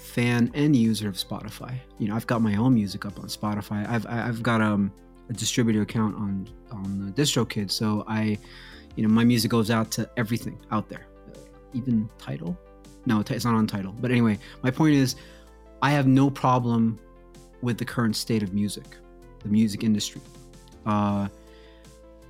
fan 0.10 0.52
and 0.54 0.76
user 0.76 1.08
of 1.08 1.16
Spotify. 1.16 1.76
You 1.98 2.08
know, 2.08 2.16
I've 2.16 2.28
got 2.28 2.42
my 2.42 2.56
own 2.56 2.74
music 2.74 3.06
up 3.06 3.20
on 3.20 3.26
Spotify. 3.26 3.88
I've 3.88 4.06
I've 4.08 4.44
got 4.44 4.62
um, 4.62 4.92
a 5.30 5.34
distributor 5.34 5.82
account 5.82 6.16
on 6.16 6.48
on 6.72 7.14
DistroKid, 7.16 7.72
so 7.72 8.04
I, 8.08 8.38
you 8.96 9.04
know, 9.04 9.10
my 9.10 9.24
music 9.24 9.52
goes 9.52 9.72
out 9.72 9.92
to 9.92 10.10
everything 10.18 10.60
out 10.72 10.90
there, 10.90 11.08
even 11.74 12.10
Tidal. 12.18 12.58
No, 13.06 13.22
it's 13.22 13.46
not 13.46 13.56
on 13.56 13.68
Tidal. 13.68 13.94
But 14.00 14.12
anyway, 14.12 14.38
my 14.62 14.72
point 14.72 14.96
is, 14.96 15.16
I 15.82 15.92
have 15.92 16.08
no 16.08 16.30
problem 16.30 17.00
with 17.62 17.78
the 17.78 17.86
current 17.86 18.16
state 18.16 18.44
of 18.44 18.54
music, 18.54 18.86
the 19.40 19.50
music 19.50 19.84
industry. 19.84 20.22
Uh, 20.86 21.28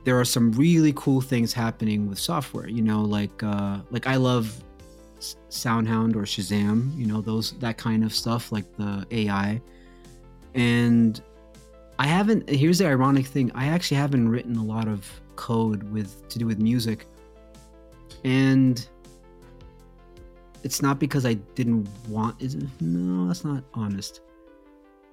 there 0.03 0.19
are 0.19 0.25
some 0.25 0.51
really 0.53 0.93
cool 0.95 1.21
things 1.21 1.53
happening 1.53 2.07
with 2.07 2.19
software. 2.19 2.67
You 2.67 2.82
know, 2.82 3.01
like 3.01 3.43
uh, 3.43 3.80
like 3.91 4.07
I 4.07 4.15
love 4.15 4.63
SoundHound 5.20 6.15
or 6.15 6.24
Shazam. 6.24 6.95
You 6.97 7.05
know, 7.05 7.22
those 7.22 7.51
that 7.59 7.78
kind 7.78 8.03
of 8.03 8.13
stuff, 8.13 8.51
like 8.51 8.65
the 8.78 9.05
AI. 9.11 9.61
And 10.55 11.22
I 11.99 12.07
haven't. 12.07 12.49
Here's 12.49 12.80
the 12.80 12.88
ironic 12.88 13.26
thing: 13.26 13.51
I 13.53 13.67
actually 13.67 13.97
haven't 13.97 14.30
written 14.30 14.55
a 14.55 14.63
lot 14.63 14.88
of 14.88 15.09
code 15.36 15.84
with 15.91 16.28
to 16.30 16.39
do 16.39 16.45
with 16.45 16.59
music, 16.59 17.07
and 18.24 18.88
it's 20.63 20.82
not 20.82 20.99
because 20.99 21.26
I 21.26 21.34
didn't 21.34 21.88
want. 22.07 22.41
Is 22.41 22.55
it? 22.55 22.63
No, 22.82 23.28
that's 23.28 23.43
not 23.43 23.63
honest. 23.74 24.22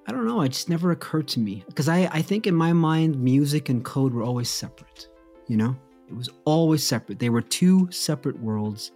I 0.07 0.13
don't 0.13 0.25
know. 0.25 0.41
It 0.41 0.49
just 0.49 0.69
never 0.69 0.91
occurred 0.91 1.27
to 1.29 1.39
me 1.39 1.63
because 1.67 1.89
I, 1.89 2.09
I 2.11 2.21
think 2.21 2.47
in 2.47 2.55
my 2.55 2.71
mind, 2.71 3.19
music 3.21 3.67
and 3.67 3.83
code 3.83 4.13
were 4.13 4.23
always 4.23 4.49
separate. 4.49 5.09
You 5.47 5.57
know, 5.57 5.75
it 6.07 6.15
was 6.15 6.29
always 6.45 6.85
separate. 6.85 7.19
They 7.19 7.29
were 7.29 7.41
two 7.41 7.91
separate 7.91 8.39
worlds. 8.39 8.91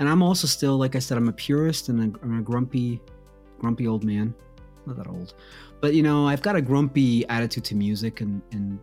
And 0.00 0.08
I'm 0.08 0.22
also 0.22 0.46
still, 0.46 0.78
like 0.78 0.96
I 0.96 0.98
said, 0.98 1.18
I'm 1.18 1.28
a 1.28 1.32
purist 1.32 1.90
and 1.90 2.00
a, 2.00 2.18
I'm 2.22 2.38
a 2.38 2.42
grumpy, 2.42 3.00
grumpy 3.58 3.86
old 3.86 4.02
man. 4.02 4.34
Not 4.86 4.96
that 4.96 5.06
old, 5.06 5.34
but 5.80 5.92
you 5.92 6.02
know, 6.02 6.26
I've 6.26 6.40
got 6.40 6.56
a 6.56 6.62
grumpy 6.62 7.28
attitude 7.28 7.64
to 7.64 7.74
music 7.74 8.22
and, 8.22 8.40
and 8.50 8.80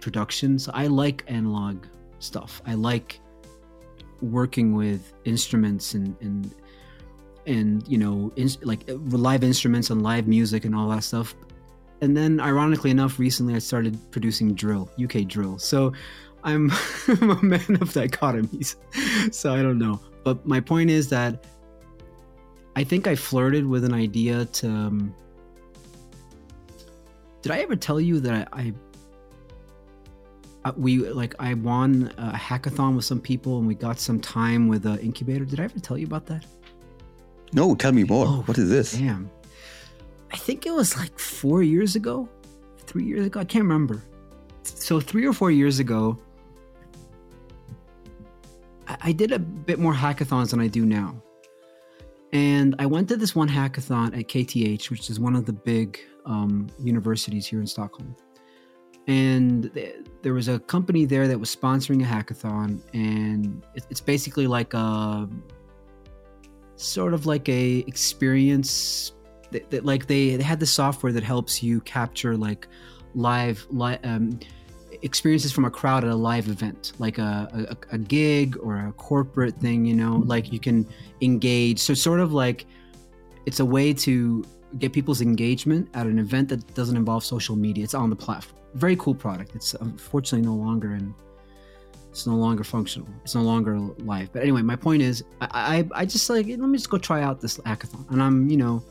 production. 0.00 0.58
So 0.58 0.72
I 0.74 0.88
like 0.88 1.22
analog 1.28 1.86
stuff. 2.18 2.60
I 2.66 2.74
like 2.74 3.20
working 4.20 4.74
with 4.74 5.12
instruments 5.24 5.94
and 5.94 6.16
and 6.20 6.54
and 7.46 7.86
you 7.88 7.98
know 7.98 8.32
in, 8.36 8.48
like 8.62 8.88
uh, 8.88 8.94
live 8.94 9.42
instruments 9.42 9.90
and 9.90 10.02
live 10.02 10.28
music 10.28 10.64
and 10.64 10.76
all 10.76 10.88
that 10.88 11.02
stuff 11.02 11.34
and 12.00 12.16
then 12.16 12.38
ironically 12.38 12.90
enough 12.90 13.18
recently 13.18 13.52
i 13.56 13.58
started 13.58 13.98
producing 14.12 14.54
drill 14.54 14.88
uk 15.02 15.26
drill 15.26 15.58
so 15.58 15.92
i'm, 16.44 16.70
I'm 17.08 17.30
a 17.30 17.42
man 17.42 17.78
of 17.80 17.90
dichotomies 17.90 18.76
so 19.34 19.52
i 19.52 19.60
don't 19.60 19.78
know 19.78 20.00
but 20.24 20.44
my 20.46 20.60
point 20.60 20.90
is 20.90 21.08
that 21.08 21.44
i 22.76 22.84
think 22.84 23.06
i 23.06 23.14
flirted 23.14 23.66
with 23.66 23.84
an 23.84 23.94
idea 23.94 24.44
to 24.46 24.68
um, 24.68 25.14
did 27.42 27.52
i 27.52 27.58
ever 27.58 27.76
tell 27.76 28.00
you 28.00 28.20
that 28.20 28.48
i, 28.52 28.60
I 28.60 28.72
we 30.76 30.98
like 31.10 31.34
I 31.38 31.54
won 31.54 32.12
a 32.18 32.32
hackathon 32.32 32.94
with 32.94 33.04
some 33.04 33.20
people 33.20 33.58
and 33.58 33.66
we 33.66 33.74
got 33.74 33.98
some 33.98 34.20
time 34.20 34.68
with 34.68 34.86
an 34.86 34.98
incubator. 34.98 35.44
Did 35.44 35.60
I 35.60 35.64
ever 35.64 35.80
tell 35.80 35.98
you 35.98 36.06
about 36.06 36.26
that? 36.26 36.44
No, 37.52 37.74
tell 37.74 37.92
me 37.92 38.04
more. 38.04 38.26
Oh, 38.26 38.42
what 38.46 38.58
is 38.58 38.70
this? 38.70 38.92
Damn. 38.92 39.30
I 40.32 40.36
think 40.36 40.64
it 40.64 40.72
was 40.72 40.96
like 40.96 41.18
four 41.18 41.62
years 41.62 41.96
ago, 41.96 42.28
three 42.78 43.04
years 43.04 43.26
ago. 43.26 43.40
I 43.40 43.44
can't 43.44 43.64
remember. 43.64 44.02
So 44.62 45.00
three 45.00 45.26
or 45.26 45.32
four 45.32 45.50
years 45.50 45.78
ago, 45.78 46.18
I, 49.02 49.12
did 49.12 49.32
a 49.32 49.38
bit 49.38 49.78
more 49.78 49.94
hackathons 49.94 50.50
than 50.50 50.60
I 50.60 50.68
do 50.68 50.84
now. 50.86 51.22
And 52.32 52.74
I 52.78 52.86
went 52.86 53.08
to 53.08 53.16
this 53.16 53.34
one 53.34 53.48
hackathon 53.48 54.16
at 54.18 54.28
KTH, 54.28 54.90
which 54.90 55.10
is 55.10 55.20
one 55.20 55.36
of 55.36 55.44
the 55.44 55.52
big 55.52 55.98
um, 56.24 56.68
universities 56.78 57.46
here 57.46 57.60
in 57.60 57.66
Stockholm. 57.66 58.16
And 59.06 59.72
th- 59.74 59.96
there 60.22 60.32
was 60.32 60.48
a 60.48 60.60
company 60.60 61.04
there 61.04 61.26
that 61.28 61.38
was 61.38 61.54
sponsoring 61.54 62.02
a 62.02 62.06
hackathon, 62.06 62.80
and 62.94 63.64
it- 63.74 63.86
it's 63.90 64.00
basically 64.00 64.46
like 64.46 64.72
a 64.74 65.28
sort 66.76 67.12
of 67.12 67.26
like 67.26 67.48
a 67.48 67.78
experience 67.86 69.12
that, 69.50 69.70
that 69.70 69.84
like 69.84 70.06
they, 70.06 70.36
they 70.36 70.42
had 70.42 70.60
the 70.60 70.66
software 70.66 71.12
that 71.12 71.22
helps 71.22 71.62
you 71.62 71.80
capture 71.82 72.36
like 72.36 72.66
live 73.14 73.66
li- 73.70 73.98
um, 74.04 74.38
experiences 75.02 75.52
from 75.52 75.64
a 75.64 75.70
crowd 75.70 76.04
at 76.04 76.10
a 76.10 76.14
live 76.14 76.48
event 76.48 76.92
like 76.98 77.18
a, 77.18 77.76
a, 77.90 77.94
a 77.94 77.98
gig 77.98 78.56
or 78.62 78.76
a 78.76 78.92
corporate 78.92 79.54
thing 79.56 79.84
you 79.84 79.94
know 79.94 80.14
mm-hmm. 80.18 80.28
like 80.28 80.52
you 80.52 80.60
can 80.60 80.86
engage. 81.20 81.78
So 81.78 81.94
sort 81.94 82.20
of 82.20 82.32
like 82.32 82.66
it's 83.46 83.60
a 83.60 83.64
way 83.64 83.92
to 83.94 84.44
get 84.78 84.92
people's 84.92 85.20
engagement 85.20 85.88
at 85.94 86.06
an 86.06 86.18
event 86.18 86.48
that 86.48 86.74
doesn't 86.74 86.96
involve 86.96 87.24
social 87.24 87.56
media. 87.56 87.84
It's 87.84 87.94
on 87.94 88.10
the 88.10 88.16
platform. 88.16 88.60
Very 88.74 88.96
cool 88.96 89.14
product. 89.14 89.54
It's 89.54 89.74
unfortunately 89.74 90.46
no 90.46 90.54
longer 90.54 90.94
in 90.94 91.14
it's 92.10 92.26
no 92.26 92.34
longer 92.34 92.62
functional. 92.62 93.08
It's 93.24 93.34
no 93.34 93.42
longer 93.42 93.78
live. 93.78 94.32
But 94.32 94.42
anyway 94.42 94.62
my 94.62 94.76
point 94.76 95.02
is 95.02 95.24
i 95.40 95.84
i, 95.94 96.02
I 96.02 96.06
just 96.06 96.28
like 96.30 96.46
let 96.46 96.58
me 96.58 96.78
just 96.78 96.90
go 96.90 96.98
try 96.98 97.22
out 97.22 97.40
this 97.40 97.58
hackathon. 97.58 98.08
And 98.10 98.22
i'm 98.22 98.48
you 98.48 98.56
know 98.56 98.82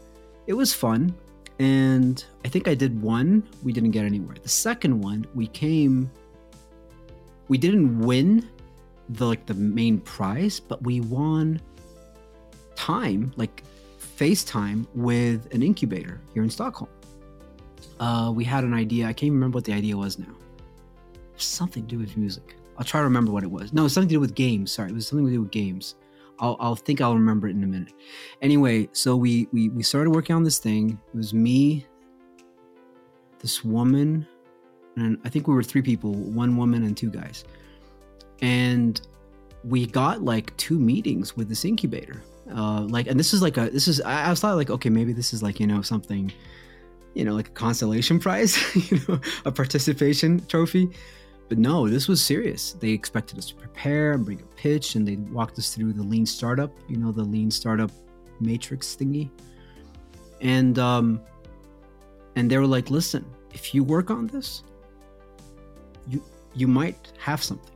it 0.47 0.53
was 0.53 0.73
fun 0.73 1.15
and 1.61 2.25
I 2.43 2.47
think 2.47 2.67
I 2.67 2.73
did 2.73 2.99
one. 3.03 3.47
We 3.63 3.71
didn't 3.71 3.91
get 3.91 4.03
anywhere. 4.03 4.35
The 4.41 4.49
second 4.49 4.99
one, 4.99 5.27
we 5.35 5.45
came. 5.45 6.09
We 7.49 7.59
didn't 7.59 7.99
win 7.99 8.49
the 9.09 9.27
like 9.27 9.45
the 9.45 9.53
main 9.53 9.99
prize, 9.99 10.59
but 10.59 10.81
we 10.81 11.01
won 11.01 11.61
time, 12.75 13.31
like 13.35 13.63
FaceTime 13.99 14.87
with 14.95 15.53
an 15.53 15.61
incubator 15.61 16.19
here 16.33 16.41
in 16.41 16.49
Stockholm. 16.49 16.89
Uh, 17.99 18.31
we 18.33 18.43
had 18.43 18.63
an 18.63 18.73
idea. 18.73 19.05
I 19.05 19.13
can't 19.13 19.31
remember 19.31 19.57
what 19.57 19.65
the 19.65 19.73
idea 19.73 19.95
was 19.95 20.17
now. 20.17 20.35
Something 21.35 21.83
to 21.83 21.89
do 21.89 21.99
with 21.99 22.17
music. 22.17 22.55
I'll 22.79 22.85
try 22.85 23.01
to 23.01 23.03
remember 23.03 23.31
what 23.31 23.43
it 23.43 23.51
was. 23.51 23.71
No, 23.71 23.85
it 23.85 23.89
something 23.89 24.09
to 24.09 24.15
do 24.15 24.19
with 24.19 24.33
games. 24.33 24.71
Sorry, 24.71 24.89
it 24.89 24.95
was 24.95 25.07
something 25.07 25.27
to 25.27 25.31
do 25.31 25.41
with 25.41 25.51
games. 25.51 25.93
I'll, 26.41 26.57
I'll 26.59 26.75
think 26.75 26.99
I'll 26.99 27.13
remember 27.13 27.47
it 27.47 27.51
in 27.51 27.63
a 27.63 27.67
minute. 27.67 27.93
Anyway, 28.41 28.89
so 28.91 29.15
we, 29.15 29.47
we 29.53 29.69
we 29.69 29.83
started 29.83 30.09
working 30.09 30.35
on 30.35 30.43
this 30.43 30.57
thing. 30.57 30.99
It 31.13 31.17
was 31.17 31.33
me, 31.33 31.85
this 33.39 33.63
woman, 33.63 34.27
and 34.97 35.19
I 35.23 35.29
think 35.29 35.47
we 35.47 35.53
were 35.53 35.63
three 35.63 35.83
people, 35.83 36.13
one 36.13 36.57
woman 36.57 36.83
and 36.83 36.97
two 36.97 37.11
guys. 37.11 37.45
And 38.41 38.99
we 39.63 39.85
got 39.85 40.23
like 40.23 40.55
two 40.57 40.79
meetings 40.79 41.37
with 41.37 41.47
this 41.47 41.63
incubator. 41.63 42.23
Uh, 42.53 42.81
like, 42.81 43.07
and 43.07 43.19
this 43.19 43.33
is 43.33 43.41
like 43.41 43.57
a 43.57 43.69
this 43.69 43.87
is 43.87 44.01
I, 44.01 44.25
I 44.25 44.29
was 44.31 44.39
thought 44.39 44.55
like 44.55 44.71
okay 44.71 44.89
maybe 44.89 45.13
this 45.13 45.33
is 45.33 45.43
like 45.43 45.59
you 45.59 45.67
know 45.67 45.83
something, 45.83 46.33
you 47.13 47.23
know 47.23 47.33
like 47.33 47.49
a 47.49 47.51
consolation 47.51 48.19
prize, 48.19 48.57
you 48.91 48.99
know 49.07 49.21
a 49.45 49.51
participation 49.51 50.43
trophy. 50.47 50.89
But 51.51 51.57
no, 51.57 51.89
this 51.89 52.07
was 52.07 52.23
serious. 52.23 52.77
They 52.79 52.91
expected 52.91 53.37
us 53.37 53.47
to 53.47 53.55
prepare 53.55 54.13
and 54.13 54.23
bring 54.23 54.39
a 54.39 54.55
pitch, 54.55 54.95
and 54.95 55.05
they 55.05 55.17
walked 55.17 55.59
us 55.59 55.75
through 55.75 55.91
the 55.91 56.01
lean 56.01 56.25
startup, 56.25 56.71
you 56.87 56.95
know, 56.95 57.11
the 57.11 57.25
lean 57.25 57.51
startup 57.51 57.91
matrix 58.39 58.95
thingy. 58.95 59.29
And 60.39 60.79
um, 60.79 61.19
and 62.37 62.49
they 62.49 62.57
were 62.57 62.65
like, 62.65 62.89
"Listen, 62.89 63.25
if 63.53 63.75
you 63.75 63.83
work 63.83 64.09
on 64.09 64.27
this, 64.27 64.63
you 66.07 66.23
you 66.55 66.69
might 66.69 67.11
have 67.19 67.43
something, 67.43 67.75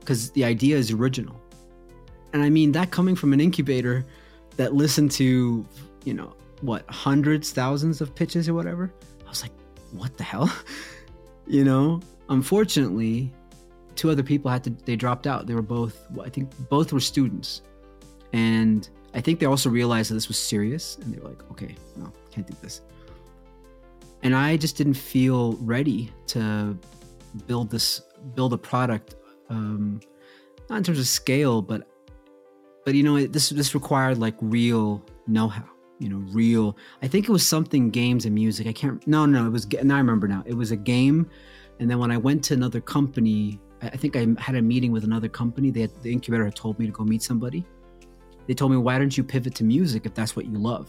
because 0.00 0.32
the 0.32 0.44
idea 0.44 0.76
is 0.76 0.90
original." 0.90 1.40
And 2.32 2.42
I 2.42 2.50
mean 2.50 2.72
that 2.72 2.90
coming 2.90 3.14
from 3.14 3.32
an 3.32 3.40
incubator 3.40 4.04
that 4.56 4.74
listened 4.74 5.12
to, 5.12 5.64
you 6.04 6.14
know, 6.14 6.34
what 6.62 6.84
hundreds, 6.90 7.52
thousands 7.52 8.00
of 8.00 8.12
pitches 8.12 8.48
or 8.48 8.54
whatever. 8.54 8.92
I 9.24 9.28
was 9.28 9.42
like, 9.42 9.52
"What 9.92 10.16
the 10.16 10.24
hell?" 10.24 10.52
you 11.46 11.62
know 11.62 12.00
unfortunately, 12.28 13.32
two 13.94 14.10
other 14.10 14.22
people 14.22 14.50
had 14.50 14.64
to 14.64 14.70
they 14.70 14.96
dropped 14.96 15.26
out. 15.26 15.46
They 15.46 15.54
were 15.54 15.62
both 15.62 16.06
I 16.22 16.28
think 16.28 16.50
both 16.68 16.92
were 16.92 17.00
students. 17.00 17.62
And 18.32 18.88
I 19.14 19.20
think 19.20 19.38
they 19.38 19.46
also 19.46 19.70
realized 19.70 20.10
that 20.10 20.14
this 20.14 20.28
was 20.28 20.38
serious 20.38 20.96
and 20.96 21.14
they 21.14 21.20
were 21.20 21.28
like, 21.28 21.48
okay, 21.52 21.76
no, 21.96 22.12
can't 22.32 22.46
do 22.46 22.56
this. 22.60 22.82
And 24.24 24.34
I 24.34 24.56
just 24.56 24.76
didn't 24.76 24.94
feel 24.94 25.52
ready 25.58 26.10
to 26.28 26.76
build 27.46 27.70
this 27.70 28.02
build 28.34 28.52
a 28.52 28.58
product 28.58 29.16
um 29.50 30.00
not 30.70 30.76
in 30.76 30.82
terms 30.82 30.98
of 30.98 31.06
scale 31.06 31.60
but 31.60 31.86
but 32.84 32.94
you 32.94 33.02
know 33.02 33.26
this 33.26 33.50
this 33.50 33.74
required 33.74 34.18
like 34.18 34.34
real 34.40 35.04
know-how 35.26 35.64
you 35.98 36.08
know 36.08 36.24
real 36.32 36.76
i 37.02 37.08
think 37.08 37.28
it 37.28 37.32
was 37.32 37.46
something 37.46 37.90
games 37.90 38.24
and 38.24 38.34
music 38.34 38.66
i 38.66 38.72
can't 38.72 39.06
no 39.06 39.26
no 39.26 39.46
it 39.46 39.50
was 39.50 39.70
now 39.82 39.96
i 39.96 39.98
remember 39.98 40.26
now 40.26 40.42
it 40.46 40.54
was 40.54 40.70
a 40.70 40.76
game 40.76 41.28
and 41.80 41.90
then 41.90 41.98
when 41.98 42.10
I 42.10 42.16
went 42.16 42.44
to 42.44 42.54
another 42.54 42.80
company, 42.80 43.60
I 43.82 43.96
think 43.96 44.16
I 44.16 44.26
had 44.38 44.54
a 44.54 44.62
meeting 44.62 44.92
with 44.92 45.04
another 45.04 45.28
company. 45.28 45.70
They 45.70 45.82
had, 45.82 46.02
the 46.02 46.12
incubator 46.12 46.44
had 46.44 46.54
told 46.54 46.78
me 46.78 46.86
to 46.86 46.92
go 46.92 47.04
meet 47.04 47.22
somebody. 47.22 47.64
They 48.46 48.54
told 48.54 48.70
me, 48.70 48.76
why 48.76 48.98
don't 48.98 49.16
you 49.16 49.24
pivot 49.24 49.54
to 49.56 49.64
music 49.64 50.06
if 50.06 50.14
that's 50.14 50.36
what 50.36 50.46
you 50.46 50.58
love? 50.58 50.88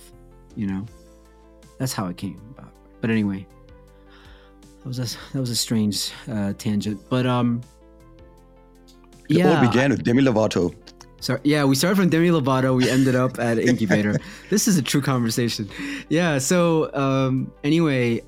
You 0.56 0.68
know, 0.68 0.86
that's 1.78 1.94
how 1.94 2.08
it 2.08 2.18
came 2.18 2.40
about. 2.58 2.72
But 3.02 3.10
anyway, 3.10 3.48
that 4.80 4.88
was 4.88 5.00
a, 5.00 5.18
that 5.34 5.40
was 5.40 5.50
a 5.50 5.56
strange 5.56 6.12
uh, 6.30 6.54
tangent. 6.58 7.02
But 7.10 7.26
um, 7.26 7.62
it 9.30 9.38
yeah, 9.38 9.60
all 9.60 9.68
began 9.68 9.92
with 9.92 10.04
Demi 10.04 10.22
Lovato. 10.22 10.76
So 11.20 11.40
yeah, 11.44 11.64
we 11.64 11.76
started 11.76 11.96
from 11.96 12.10
Demi 12.10 12.30
Lovato. 12.30 12.76
We 12.76 12.90
ended 12.90 13.16
up 13.16 13.40
at 13.40 13.58
Incubator. 13.58 14.18
this 14.50 14.68
is 14.68 14.78
a 14.78 14.82
true 14.82 15.02
conversation. 15.02 15.70
Yeah. 16.10 16.38
So 16.38 16.94
um, 16.94 17.52
anyway, 17.64 18.22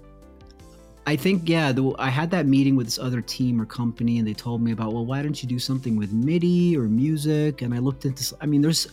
I 1.07 1.15
think 1.15 1.47
yeah, 1.47 1.71
the, 1.71 1.95
I 1.97 2.09
had 2.09 2.29
that 2.31 2.47
meeting 2.47 2.75
with 2.75 2.85
this 2.85 2.99
other 2.99 3.21
team 3.21 3.61
or 3.61 3.65
company, 3.65 4.17
and 4.17 4.27
they 4.27 4.33
told 4.33 4.61
me 4.61 4.73
about 4.73 4.91
well, 4.91 5.05
why 5.05 5.21
don't 5.21 5.41
you 5.41 5.47
do 5.47 5.57
something 5.57 5.95
with 5.95 6.11
MIDI 6.11 6.75
or 6.75 6.83
music? 6.83 7.61
And 7.61 7.73
I 7.73 7.79
looked 7.79 8.03
into. 8.03 8.35
I 8.41 8.45
mean, 8.45 8.61
there's 8.61 8.87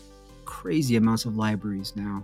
crazy 0.44 0.94
amounts 0.94 1.24
of 1.24 1.36
libraries 1.36 1.92
now 1.96 2.22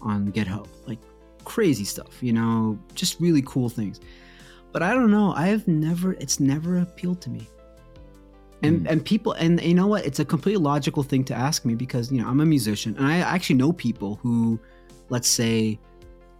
on 0.00 0.32
GitHub, 0.32 0.66
like 0.86 0.98
crazy 1.44 1.84
stuff. 1.84 2.22
You 2.22 2.32
know, 2.32 2.78
just 2.94 3.20
really 3.20 3.42
cool 3.42 3.68
things. 3.68 4.00
But 4.72 4.82
I 4.82 4.94
don't 4.94 5.10
know. 5.10 5.34
I 5.34 5.48
have 5.48 5.68
never. 5.68 6.14
It's 6.14 6.40
never 6.40 6.78
appealed 6.78 7.20
to 7.20 7.30
me. 7.30 7.46
And 8.62 8.80
mm. 8.80 8.90
and 8.90 9.04
people 9.04 9.32
and 9.32 9.60
you 9.60 9.74
know 9.74 9.88
what? 9.88 10.06
It's 10.06 10.20
a 10.20 10.24
completely 10.24 10.62
logical 10.62 11.02
thing 11.02 11.22
to 11.24 11.34
ask 11.34 11.66
me 11.66 11.74
because 11.74 12.10
you 12.10 12.22
know 12.22 12.28
I'm 12.28 12.40
a 12.40 12.46
musician 12.46 12.96
and 12.96 13.06
I 13.06 13.18
actually 13.18 13.56
know 13.56 13.74
people 13.74 14.18
who, 14.22 14.58
let's 15.10 15.28
say 15.28 15.78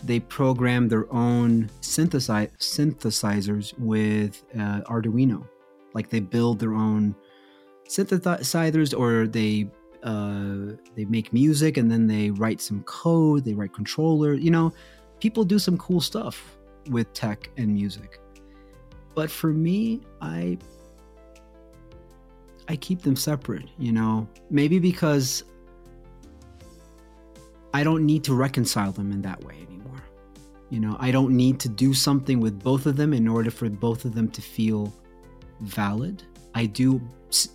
they 0.04 0.20
program 0.20 0.88
their 0.88 1.12
own 1.12 1.70
synthesi- 1.80 2.50
synthesizers 2.58 3.78
with 3.78 4.42
uh, 4.54 4.80
Arduino. 4.82 5.46
Like 5.94 6.08
they 6.08 6.20
build 6.20 6.58
their 6.58 6.74
own 6.74 7.14
synthesizers, 7.88 8.98
or 8.98 9.26
they 9.26 9.68
uh, 10.02 10.76
they 10.96 11.04
make 11.04 11.32
music 11.32 11.76
and 11.76 11.90
then 11.90 12.06
they 12.06 12.30
write 12.30 12.60
some 12.60 12.82
code. 12.84 13.44
They 13.44 13.54
write 13.54 13.72
controller. 13.72 14.34
You 14.34 14.50
know, 14.50 14.72
people 15.20 15.44
do 15.44 15.58
some 15.58 15.78
cool 15.78 16.00
stuff 16.00 16.56
with 16.90 17.12
tech 17.12 17.50
and 17.56 17.72
music. 17.72 18.18
But 19.14 19.30
for 19.30 19.52
me, 19.52 20.00
I 20.20 20.58
I 22.68 22.76
keep 22.76 23.02
them 23.02 23.16
separate. 23.16 23.68
You 23.78 23.92
know, 23.92 24.26
maybe 24.50 24.78
because 24.78 25.44
I 27.74 27.84
don't 27.84 28.04
need 28.04 28.24
to 28.24 28.34
reconcile 28.34 28.92
them 28.92 29.12
in 29.12 29.22
that 29.22 29.42
way. 29.44 29.66
You 30.72 30.80
know, 30.80 30.96
I 30.98 31.10
don't 31.10 31.36
need 31.36 31.60
to 31.60 31.68
do 31.68 31.92
something 31.92 32.40
with 32.40 32.62
both 32.62 32.86
of 32.86 32.96
them 32.96 33.12
in 33.12 33.28
order 33.28 33.50
for 33.50 33.68
both 33.68 34.06
of 34.06 34.14
them 34.14 34.30
to 34.30 34.40
feel 34.40 34.90
valid. 35.60 36.22
I 36.54 36.64
do 36.64 36.98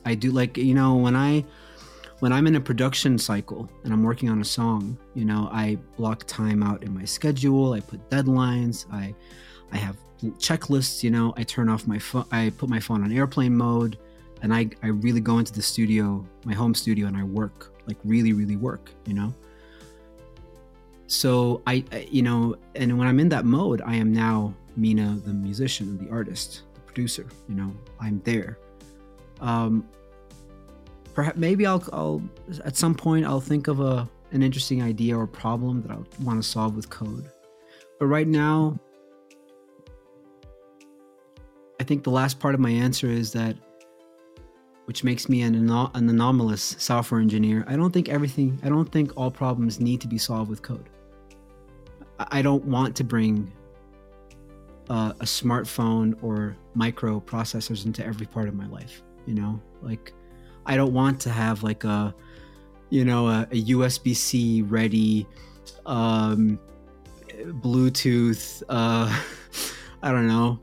I 0.05 0.13
do 0.13 0.30
like, 0.30 0.55
you 0.55 0.76
know, 0.76 0.93
when 0.93 1.15
I 1.15 1.43
when 2.20 2.32
I'm 2.32 2.45
in 2.45 2.57
a 2.57 2.61
production 2.61 3.18
cycle 3.18 3.68
and 3.84 3.91
I'm 3.91 4.03
working 4.03 4.30
on 4.30 4.39
a 4.39 4.45
song, 4.45 4.99
you 5.15 5.26
know, 5.26 5.49
I 5.51 5.80
block 5.97 6.26
time 6.28 6.61
out 6.61 6.84
in 6.84 6.93
my 6.93 7.05
schedule, 7.05 7.74
I 7.74 7.80
put 7.80 8.07
deadlines, 8.11 8.86
I 8.93 9.15
I 9.72 9.78
have 9.78 9.97
checklists, 10.38 11.01
you 11.01 11.09
know, 11.09 11.34
I 11.38 11.43
turn 11.43 11.70
off 11.70 11.88
my 11.88 11.97
phone 11.97 12.26
I 12.32 12.51
put 12.59 12.70
my 12.70 12.80
phone 12.80 13.03
on 13.03 13.11
airplane 13.11 13.57
mode 13.57 13.97
and 14.43 14.53
I 14.53 14.70
I 14.84 14.89
really 14.89 15.22
go 15.22 15.39
into 15.39 15.53
the 15.53 15.63
studio, 15.63 16.24
my 16.45 16.53
home 16.53 16.76
studio 16.76 17.07
and 17.07 17.18
I 17.18 17.24
work, 17.24 17.74
like 17.88 17.97
really 18.03 18.34
really 18.34 18.57
work, 18.57 18.91
you 19.07 19.15
know? 19.15 19.34
So 21.08 21.62
I, 21.66 21.84
you 22.12 22.22
know, 22.22 22.55
and 22.76 22.97
when 22.97 23.08
I'm 23.08 23.20
in 23.20 23.30
that 23.30 23.45
mode, 23.45 23.82
I 23.86 23.95
am 23.95 24.14
now 24.14 24.53
Mina, 24.76 25.20
the 25.26 25.34
musician, 25.34 25.97
the 25.97 26.12
artist, 26.12 26.64
the 26.74 26.82
producer. 26.82 27.26
You 27.47 27.55
know, 27.55 27.74
I'm 27.99 28.22
there. 28.26 28.60
Um, 29.39 29.88
perhaps 31.14 31.38
maybe 31.38 31.66
I'll, 31.66 31.84
I'll 31.93 32.22
at 32.66 32.76
some 32.76 32.93
point 32.93 33.26
I'll 33.26 33.41
think 33.41 33.68
of 33.68 33.80
a 33.80 34.08
an 34.32 34.43
interesting 34.43 34.84
idea 34.84 35.18
or 35.18 35.26
problem 35.26 35.82
that 35.82 35.91
I 35.91 35.97
want 36.22 36.41
to 36.41 36.47
solve 36.47 36.76
with 36.76 36.89
code. 36.89 37.30
But 37.97 38.08
right 38.08 38.28
now, 38.28 38.78
I 41.80 41.84
think 41.84 42.03
the 42.03 42.12
last 42.12 42.39
part 42.39 42.53
of 42.53 42.60
my 42.60 42.70
answer 42.70 43.08
is 43.08 43.32
that 43.32 43.55
which 44.86 45.03
makes 45.03 45.28
me 45.28 45.41
an, 45.41 45.55
an 45.70 46.10
anomalous 46.10 46.76
software 46.80 47.20
engineer. 47.20 47.66
I 47.68 47.76
don't 47.76 47.91
think 47.91 48.08
everything, 48.08 48.58
I 48.64 48.70
don't 48.70 48.89
think 48.89 49.12
all 49.18 49.30
problems 49.30 49.82
need 49.82 49.99
to 50.01 50.08
be 50.08 50.18
solved 50.18 50.49
with 50.49 50.62
code. 50.62 50.89
I 52.20 52.41
don't 52.41 52.65
want 52.65 52.95
to 52.97 53.03
bring 53.03 53.51
uh, 54.89 55.13
a 55.20 55.26
smartphone 55.26 56.18
or 56.24 56.55
microprocessors 56.76 57.86
into 57.86 58.05
every 58.05 58.26
part 58.26 58.47
of 58.47 58.55
my 58.55 58.68
life. 58.68 59.03
You 59.26 59.36
know, 59.36 59.61
like 59.82 60.13
I 60.65 60.76
don't 60.76 60.93
want 60.93 61.20
to 61.22 61.30
have 61.30 61.63
like 61.63 61.84
a 61.84 62.15
you 62.89 63.03
know, 63.03 63.28
a, 63.28 63.47
a 63.51 63.63
USB 63.63 64.15
C 64.15 64.61
ready, 64.61 65.28
um, 65.86 66.59
Bluetooth, 67.30 68.63
uh, 68.70 69.24
I 70.01 70.11
don't 70.11 70.28
know, 70.28 70.59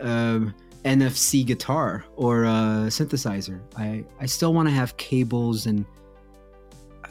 um, 0.00 0.54
NFC 0.84 1.44
guitar 1.44 2.04
or 2.16 2.44
a 2.44 2.86
synthesizer. 2.88 3.60
I, 3.76 4.04
I 4.20 4.26
still 4.26 4.54
want 4.54 4.68
to 4.68 4.74
have 4.74 4.96
cables 4.96 5.66
and 5.66 5.84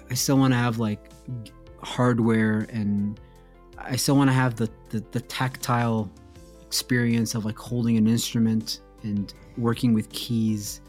I 0.09 0.13
still 0.13 0.37
want 0.37 0.53
to 0.53 0.57
have 0.57 0.79
like 0.79 1.11
hardware 1.83 2.65
and 2.71 3.19
I 3.77 3.95
still 3.95 4.17
want 4.17 4.29
to 4.29 4.33
have 4.33 4.55
the, 4.55 4.69
the, 4.89 5.03
the 5.11 5.21
tactile 5.21 6.09
experience 6.65 7.35
of 7.35 7.45
like 7.45 7.57
holding 7.57 7.97
an 7.97 8.07
instrument 8.07 8.81
and 9.03 9.33
working 9.57 9.93
with 9.93 10.09
keys. 10.09 10.81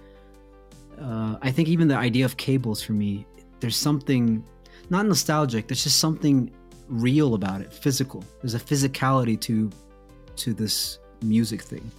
Uh, 1.00 1.36
I 1.40 1.50
think 1.50 1.68
even 1.68 1.88
the 1.88 1.96
idea 1.96 2.24
of 2.24 2.36
cables 2.36 2.82
for 2.82 2.92
me, 2.92 3.26
there's 3.60 3.76
something 3.76 4.44
not 4.90 5.06
nostalgic. 5.06 5.68
There's 5.68 5.84
just 5.84 5.98
something 5.98 6.50
real 6.88 7.34
about 7.34 7.60
it, 7.60 7.72
physical. 7.72 8.24
There's 8.40 8.54
a 8.54 8.58
physicality 8.60 9.40
to 9.42 9.70
to 10.36 10.54
this 10.54 10.98
music 11.22 11.62
thing. 11.62 11.90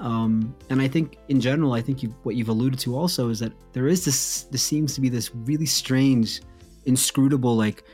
Um, 0.00 0.54
and 0.70 0.82
I 0.82 0.88
think 0.88 1.18
in 1.28 1.40
general, 1.40 1.74
I 1.74 1.80
think 1.80 2.02
you, 2.02 2.14
what 2.24 2.34
you've 2.34 2.48
alluded 2.48 2.80
to 2.80 2.96
also 2.96 3.28
is 3.28 3.38
that 3.40 3.52
there 3.72 3.86
is 3.86 4.04
this. 4.04 4.44
This 4.44 4.62
seems 4.62 4.94
to 4.94 5.00
be 5.00 5.08
this 5.08 5.34
really 5.34 5.66
strange, 5.66 6.40
inscrutable 6.86 7.56
like 7.56 7.84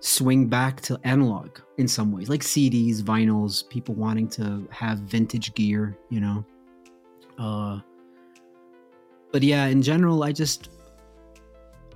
swing 0.00 0.46
back 0.46 0.80
to 0.82 0.98
analog 1.04 1.58
in 1.78 1.88
some 1.88 2.12
ways, 2.12 2.28
like 2.28 2.42
CDs, 2.42 3.02
vinyls, 3.02 3.68
people 3.68 3.94
wanting 3.94 4.28
to 4.28 4.66
have 4.70 4.98
vintage 5.00 5.54
gear, 5.54 5.96
you 6.10 6.20
know. 6.20 6.44
Uh, 7.38 7.80
but 9.32 9.42
yeah, 9.42 9.66
in 9.66 9.82
general, 9.82 10.22
I 10.22 10.32
just 10.32 10.70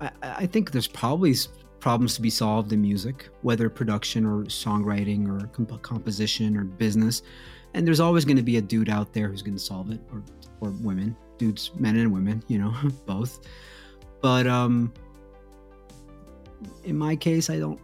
I, 0.00 0.10
I 0.22 0.46
think 0.46 0.72
there's 0.72 0.88
probably 0.88 1.34
problems 1.78 2.14
to 2.14 2.22
be 2.22 2.30
solved 2.30 2.72
in 2.72 2.82
music, 2.82 3.28
whether 3.42 3.70
production 3.70 4.26
or 4.26 4.44
songwriting 4.44 5.28
or 5.28 5.46
comp- 5.48 5.82
composition 5.82 6.56
or 6.56 6.64
business. 6.64 7.22
And 7.72 7.86
there's 7.86 8.00
always 8.00 8.24
going 8.24 8.36
to 8.36 8.42
be 8.42 8.56
a 8.56 8.62
dude 8.62 8.90
out 8.90 9.12
there 9.12 9.28
who's 9.28 9.42
going 9.42 9.56
to 9.56 9.62
solve 9.62 9.90
it, 9.90 10.00
or 10.12 10.22
or 10.60 10.70
women, 10.82 11.16
dudes, 11.38 11.70
men 11.76 11.96
and 11.96 12.12
women, 12.12 12.42
you 12.48 12.58
know, 12.58 12.74
both. 13.06 13.40
But 14.20 14.46
um, 14.46 14.92
in 16.84 16.98
my 16.98 17.16
case, 17.16 17.48
I 17.48 17.58
don't 17.58 17.80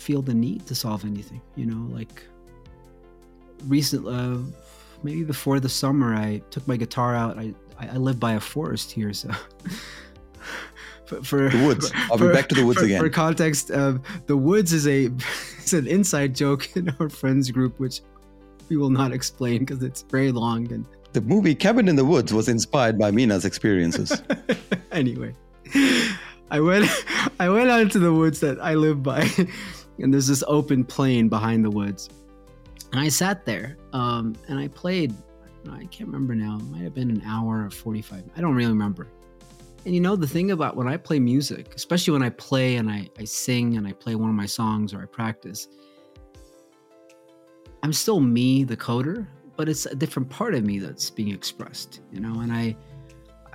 feel 0.00 0.22
the 0.22 0.34
need 0.34 0.66
to 0.66 0.74
solve 0.74 1.04
anything. 1.04 1.40
You 1.56 1.66
know, 1.66 1.94
like 1.94 2.22
recent, 3.66 4.06
uh, 4.06 4.38
maybe 5.02 5.24
before 5.24 5.60
the 5.60 5.68
summer, 5.68 6.14
I 6.14 6.42
took 6.50 6.66
my 6.66 6.76
guitar 6.76 7.14
out. 7.14 7.38
I 7.38 7.54
I 7.78 7.96
live 7.96 8.20
by 8.20 8.32
a 8.32 8.40
forest 8.40 8.90
here, 8.92 9.12
so 9.12 9.30
for, 11.06 11.22
for 11.22 11.48
the 11.48 11.64
woods. 11.64 11.90
I'll 12.10 12.18
for, 12.18 12.28
be 12.28 12.34
back 12.34 12.48
to 12.50 12.54
the 12.54 12.64
woods 12.64 12.78
for, 12.78 12.84
again. 12.84 13.00
For 13.00 13.08
context, 13.08 13.70
uh, 13.70 13.98
the 14.26 14.36
woods 14.36 14.72
is 14.72 14.86
a 14.86 15.06
it's 15.58 15.72
an 15.72 15.86
inside 15.86 16.34
joke 16.34 16.76
in 16.76 16.94
our 17.00 17.08
friends 17.08 17.50
group, 17.50 17.78
which 17.78 18.00
we 18.68 18.76
will 18.76 18.90
not 18.90 19.12
explain 19.12 19.60
because 19.60 19.82
it's 19.82 20.02
very 20.02 20.30
long. 20.30 20.70
And 20.72 20.86
the 21.12 21.20
movie 21.20 21.54
Cabin 21.54 21.88
in 21.88 21.96
the 21.96 22.04
Woods 22.04 22.32
was 22.32 22.48
inspired 22.48 22.98
by 22.98 23.10
Mina's 23.10 23.44
experiences. 23.44 24.22
anyway, 24.92 25.34
I 26.50 26.60
went 26.60 26.88
I 27.38 27.48
went 27.48 27.70
out 27.70 27.80
into 27.80 27.98
the 27.98 28.12
woods 28.12 28.40
that 28.40 28.60
I 28.60 28.74
live 28.74 29.02
by, 29.02 29.28
and 30.02 30.12
there's 30.12 30.26
this 30.26 30.44
open 30.46 30.84
plain 30.84 31.28
behind 31.28 31.64
the 31.64 31.70
woods. 31.70 32.08
And 32.92 33.00
I 33.00 33.08
sat 33.08 33.44
there, 33.44 33.76
um, 33.92 34.34
and 34.48 34.58
I 34.58 34.68
played. 34.68 35.14
I 35.70 35.84
can't 35.86 36.08
remember 36.08 36.34
now. 36.34 36.56
It 36.56 36.64
might 36.64 36.82
have 36.82 36.94
been 36.94 37.10
an 37.10 37.22
hour 37.26 37.64
or 37.64 37.70
45. 37.70 38.24
I 38.34 38.40
don't 38.40 38.54
really 38.54 38.70
remember. 38.70 39.08
And 39.84 39.94
you 39.94 40.00
know, 40.00 40.16
the 40.16 40.26
thing 40.26 40.50
about 40.50 40.76
when 40.76 40.88
I 40.88 40.96
play 40.96 41.18
music, 41.18 41.74
especially 41.74 42.12
when 42.12 42.22
I 42.22 42.30
play 42.30 42.76
and 42.76 42.90
I, 42.90 43.08
I 43.18 43.24
sing 43.24 43.76
and 43.76 43.86
I 43.86 43.92
play 43.92 44.14
one 44.14 44.28
of 44.28 44.36
my 44.36 44.46
songs 44.46 44.92
or 44.92 45.02
I 45.02 45.06
practice, 45.06 45.68
I'm 47.82 47.92
still 47.92 48.20
me, 48.20 48.64
the 48.64 48.76
coder, 48.76 49.26
but 49.56 49.68
it's 49.68 49.86
a 49.86 49.94
different 49.94 50.28
part 50.28 50.54
of 50.54 50.64
me 50.64 50.78
that's 50.78 51.08
being 51.08 51.30
expressed, 51.30 52.00
you 52.12 52.20
know? 52.20 52.40
And 52.40 52.52
I 52.52 52.76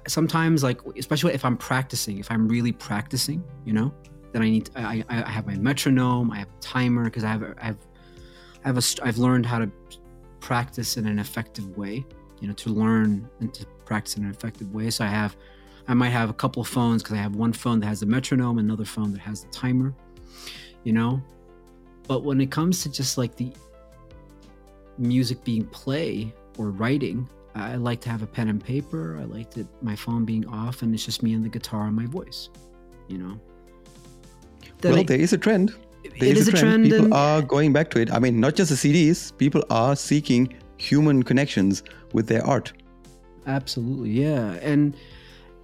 sometimes, 0.08 0.64
like, 0.64 0.80
especially 0.98 1.34
if 1.34 1.46
I'm 1.46 1.58
practicing, 1.58 2.20
if 2.20 2.32
I'm 2.32 2.48
really 2.48 2.72
practicing, 2.72 3.44
you 3.64 3.74
know, 3.74 3.94
then 4.36 4.42
I 4.42 4.50
need, 4.50 4.66
to, 4.66 4.80
I, 4.82 5.02
I 5.08 5.30
have 5.30 5.48
my 5.48 5.56
metronome, 5.56 6.30
I 6.30 6.40
have 6.40 6.50
a 6.50 6.60
timer, 6.60 7.06
because 7.06 7.24
I 7.24 7.30
have, 7.30 7.56
I 7.58 7.66
have, 7.68 7.78
I 8.66 8.68
have 8.68 8.78
a, 8.78 8.84
I've 9.02 9.18
learned 9.18 9.46
how 9.46 9.60
to 9.60 9.72
practice 10.42 10.98
in 10.98 11.08
an 11.08 11.20
effective 11.20 11.78
way, 11.78 12.04
you 12.42 12.50
know, 12.50 12.54
to 12.56 12.70
learn 12.70 13.30
and 13.40 13.54
to 13.54 13.66
practice 13.86 14.18
in 14.18 14.26
an 14.26 14.30
effective 14.30 14.74
way. 14.74 14.90
So 14.90 15.06
I 15.06 15.08
have, 15.08 15.38
I 15.88 15.94
might 15.94 16.10
have 16.10 16.30
a 16.30 16.34
couple 16.34 16.62
of 16.62 16.68
phones 16.68 17.02
because 17.02 17.16
I 17.18 17.22
have 17.22 17.38
one 17.38 17.54
phone 17.54 17.80
that 17.80 17.86
has 17.86 18.02
the 18.02 18.08
metronome, 18.08 18.60
another 18.60 18.84
phone 18.84 19.14
that 19.14 19.22
has 19.22 19.46
the 19.46 19.50
timer, 19.52 19.94
you 20.84 20.92
know. 20.92 21.22
But 22.06 22.26
when 22.26 22.42
it 22.42 22.52
comes 22.52 22.84
to 22.84 22.92
just 22.92 23.18
like 23.18 23.38
the 23.38 23.54
music 24.98 25.46
being 25.46 25.66
play 25.68 26.34
or 26.58 26.72
writing, 26.72 27.30
I 27.56 27.78
like 27.78 28.02
to 28.02 28.10
have 28.10 28.22
a 28.22 28.28
pen 28.28 28.50
and 28.50 28.62
paper. 28.62 29.18
I 29.18 29.24
like 29.24 29.50
to 29.52 29.66
my 29.82 29.96
phone 29.96 30.26
being 30.26 30.46
off 30.48 30.82
and 30.82 30.94
it's 30.94 31.06
just 31.06 31.24
me 31.24 31.32
and 31.32 31.46
the 31.46 31.48
guitar 31.48 31.88
and 31.88 31.96
my 31.96 32.06
voice, 32.06 32.50
you 33.08 33.18
know. 33.18 33.40
That 34.82 34.94
well, 34.94 35.04
there 35.04 35.20
is 35.20 35.34
a 35.34 35.38
trend. 35.38 35.70
There 36.20 36.30
it 36.30 36.38
is, 36.38 36.48
is 36.48 36.48
a 36.50 36.52
trend. 36.52 36.90
trend 36.90 37.04
people 37.04 37.14
are 37.14 37.42
going 37.42 37.74
back 37.74 37.90
to 37.92 38.00
it. 38.00 38.12
I 38.12 38.20
mean, 38.20 38.40
not 38.40 38.56
just 38.56 38.70
the 38.70 38.76
CDs. 38.76 39.36
People 39.38 39.64
are 39.70 39.96
seeking 39.96 40.54
human 40.78 41.24
connections 41.24 41.84
with 42.14 42.28
their 42.28 42.46
art. 42.46 42.74
Absolutely, 43.48 44.10
yeah, 44.12 44.54
and 44.62 44.96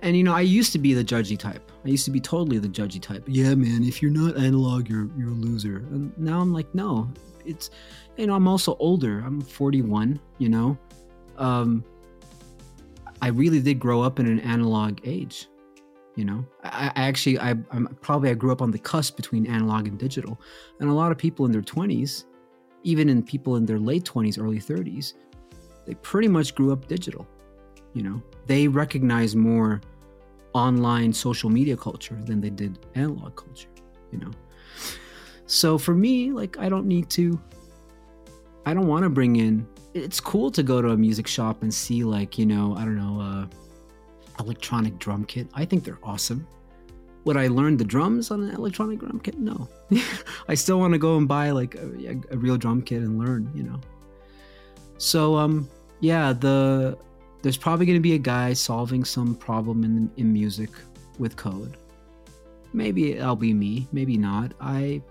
and 0.02 0.18
you 0.18 0.24
know, 0.24 0.34
I 0.34 0.42
used 0.42 0.72
to 0.74 0.80
be 0.80 0.94
the 0.94 1.04
judgy 1.04 1.38
type. 1.38 1.72
I 1.86 1.90
used 1.90 2.06
to 2.06 2.12
be 2.12 2.20
totally 2.20 2.58
the 2.60 2.68
judgy 2.68 3.02
type. 3.02 3.24
Yeah, 3.28 3.56
man, 3.56 3.84
if 3.84 4.02
you're 4.02 4.12
not 4.12 4.38
analog, 4.38 4.90
you're 4.90 5.10
you're 5.18 5.30
a 5.30 5.34
loser. 5.34 5.78
And 5.78 6.18
now 6.18 6.40
I'm 6.40 6.54
like, 6.54 6.74
no, 6.74 7.10
it's 7.46 7.70
you 8.18 8.28
know, 8.28 8.36
I'm 8.36 8.48
also 8.48 8.76
older. 8.80 9.20
I'm 9.20 9.42
41, 9.42 10.20
you 10.38 10.50
know. 10.50 10.78
Um 11.38 11.84
I 13.22 13.28
really 13.28 13.60
did 13.62 13.80
grow 13.80 14.02
up 14.02 14.20
in 14.20 14.26
an 14.28 14.40
analog 14.40 15.00
age. 15.04 15.48
You 16.16 16.26
know, 16.26 16.46
I, 16.64 16.92
I 16.96 17.04
actually, 17.04 17.40
I, 17.40 17.52
I'm 17.72 17.98
probably 18.02 18.30
I 18.30 18.34
grew 18.34 18.52
up 18.52 18.62
on 18.62 18.72
the 18.72 18.80
cusp 18.80 19.16
between 19.16 19.48
analog 19.48 19.88
and 19.88 19.98
digital, 19.98 20.40
and 20.80 20.90
a 20.90 20.94
lot 20.94 21.12
of 21.12 21.18
people 21.18 21.46
in 21.46 21.52
their 21.52 21.62
20s, 21.62 22.26
even 22.84 23.08
in 23.08 23.24
people 23.24 23.56
in 23.56 23.66
their 23.66 23.80
late 23.80 24.04
20s, 24.04 24.42
early 24.42 24.60
30s, 24.60 25.14
they 25.86 25.94
pretty 25.96 26.28
much 26.28 26.54
grew 26.54 26.72
up 26.72 26.88
digital. 26.88 27.28
You 27.94 28.04
know, 28.04 28.24
they 28.46 28.68
recognize 28.68 29.36
more 29.36 29.82
online 30.54 31.14
social 31.14 31.50
media 31.50 31.78
culture 31.78 32.18
than 32.26 32.42
they 32.42 32.50
did 32.50 32.80
analog 32.96 33.36
culture, 33.36 33.70
you 34.12 34.20
know. 34.20 34.32
So 35.46 35.78
for 35.78 35.94
me, 35.94 36.32
like 36.32 36.58
I 36.58 36.70
don't 36.70 36.86
need 36.86 37.10
to 37.12 37.40
I 38.66 38.74
don't 38.74 38.88
want 38.88 39.04
to 39.04 39.10
bring 39.10 39.38
in 39.38 39.68
it's 39.94 40.20
cool 40.20 40.50
to 40.52 40.64
go 40.64 40.82
to 40.82 40.90
a 40.90 40.98
music 40.98 41.28
shop 41.28 41.64
and 41.64 41.74
see 41.74 42.04
like, 42.04 42.38
you 42.38 42.46
know, 42.46 42.76
I 42.78 42.86
don't 42.86 42.96
know, 42.96 43.20
uh 43.20 43.48
electronic 44.42 45.00
drum 45.00 45.24
kit. 45.26 45.48
I 45.54 45.66
think 45.66 45.84
they're 45.84 46.00
awesome. 46.04 46.48
Would 47.24 47.38
I 47.38 47.48
learn 47.48 47.78
the 47.78 47.86
drums 47.86 48.32
on 48.32 48.42
an 48.44 48.56
electronic 48.56 49.00
drum 49.00 49.20
kit? 49.20 49.38
No. 49.38 49.70
I 50.48 50.56
still 50.56 50.80
want 50.80 50.94
to 50.94 50.98
go 50.98 51.18
and 51.18 51.28
buy 51.28 51.52
like 51.52 51.76
a, 51.76 52.20
a 52.32 52.38
real 52.38 52.58
drum 52.58 52.82
kit 52.82 53.04
and 53.04 53.20
learn, 53.20 53.52
you 53.54 53.64
know. 53.64 53.80
So 54.98 55.36
um 55.36 55.70
yeah, 56.00 56.34
the 56.34 56.98
there's 57.44 57.58
probably 57.58 57.86
going 57.86 57.98
to 57.98 58.02
be 58.02 58.14
a 58.14 58.20
guy 58.20 58.54
solving 58.54 59.04
some 59.04 59.36
problem 59.36 59.84
in 59.84 60.12
in 60.18 60.34
music 60.34 60.70
with 61.20 61.36
code. 61.36 61.78
Maybe 62.74 63.14
it'll 63.14 63.36
be 63.36 63.54
me, 63.54 63.88
maybe 63.92 64.18
not. 64.18 64.54
I 64.60 65.02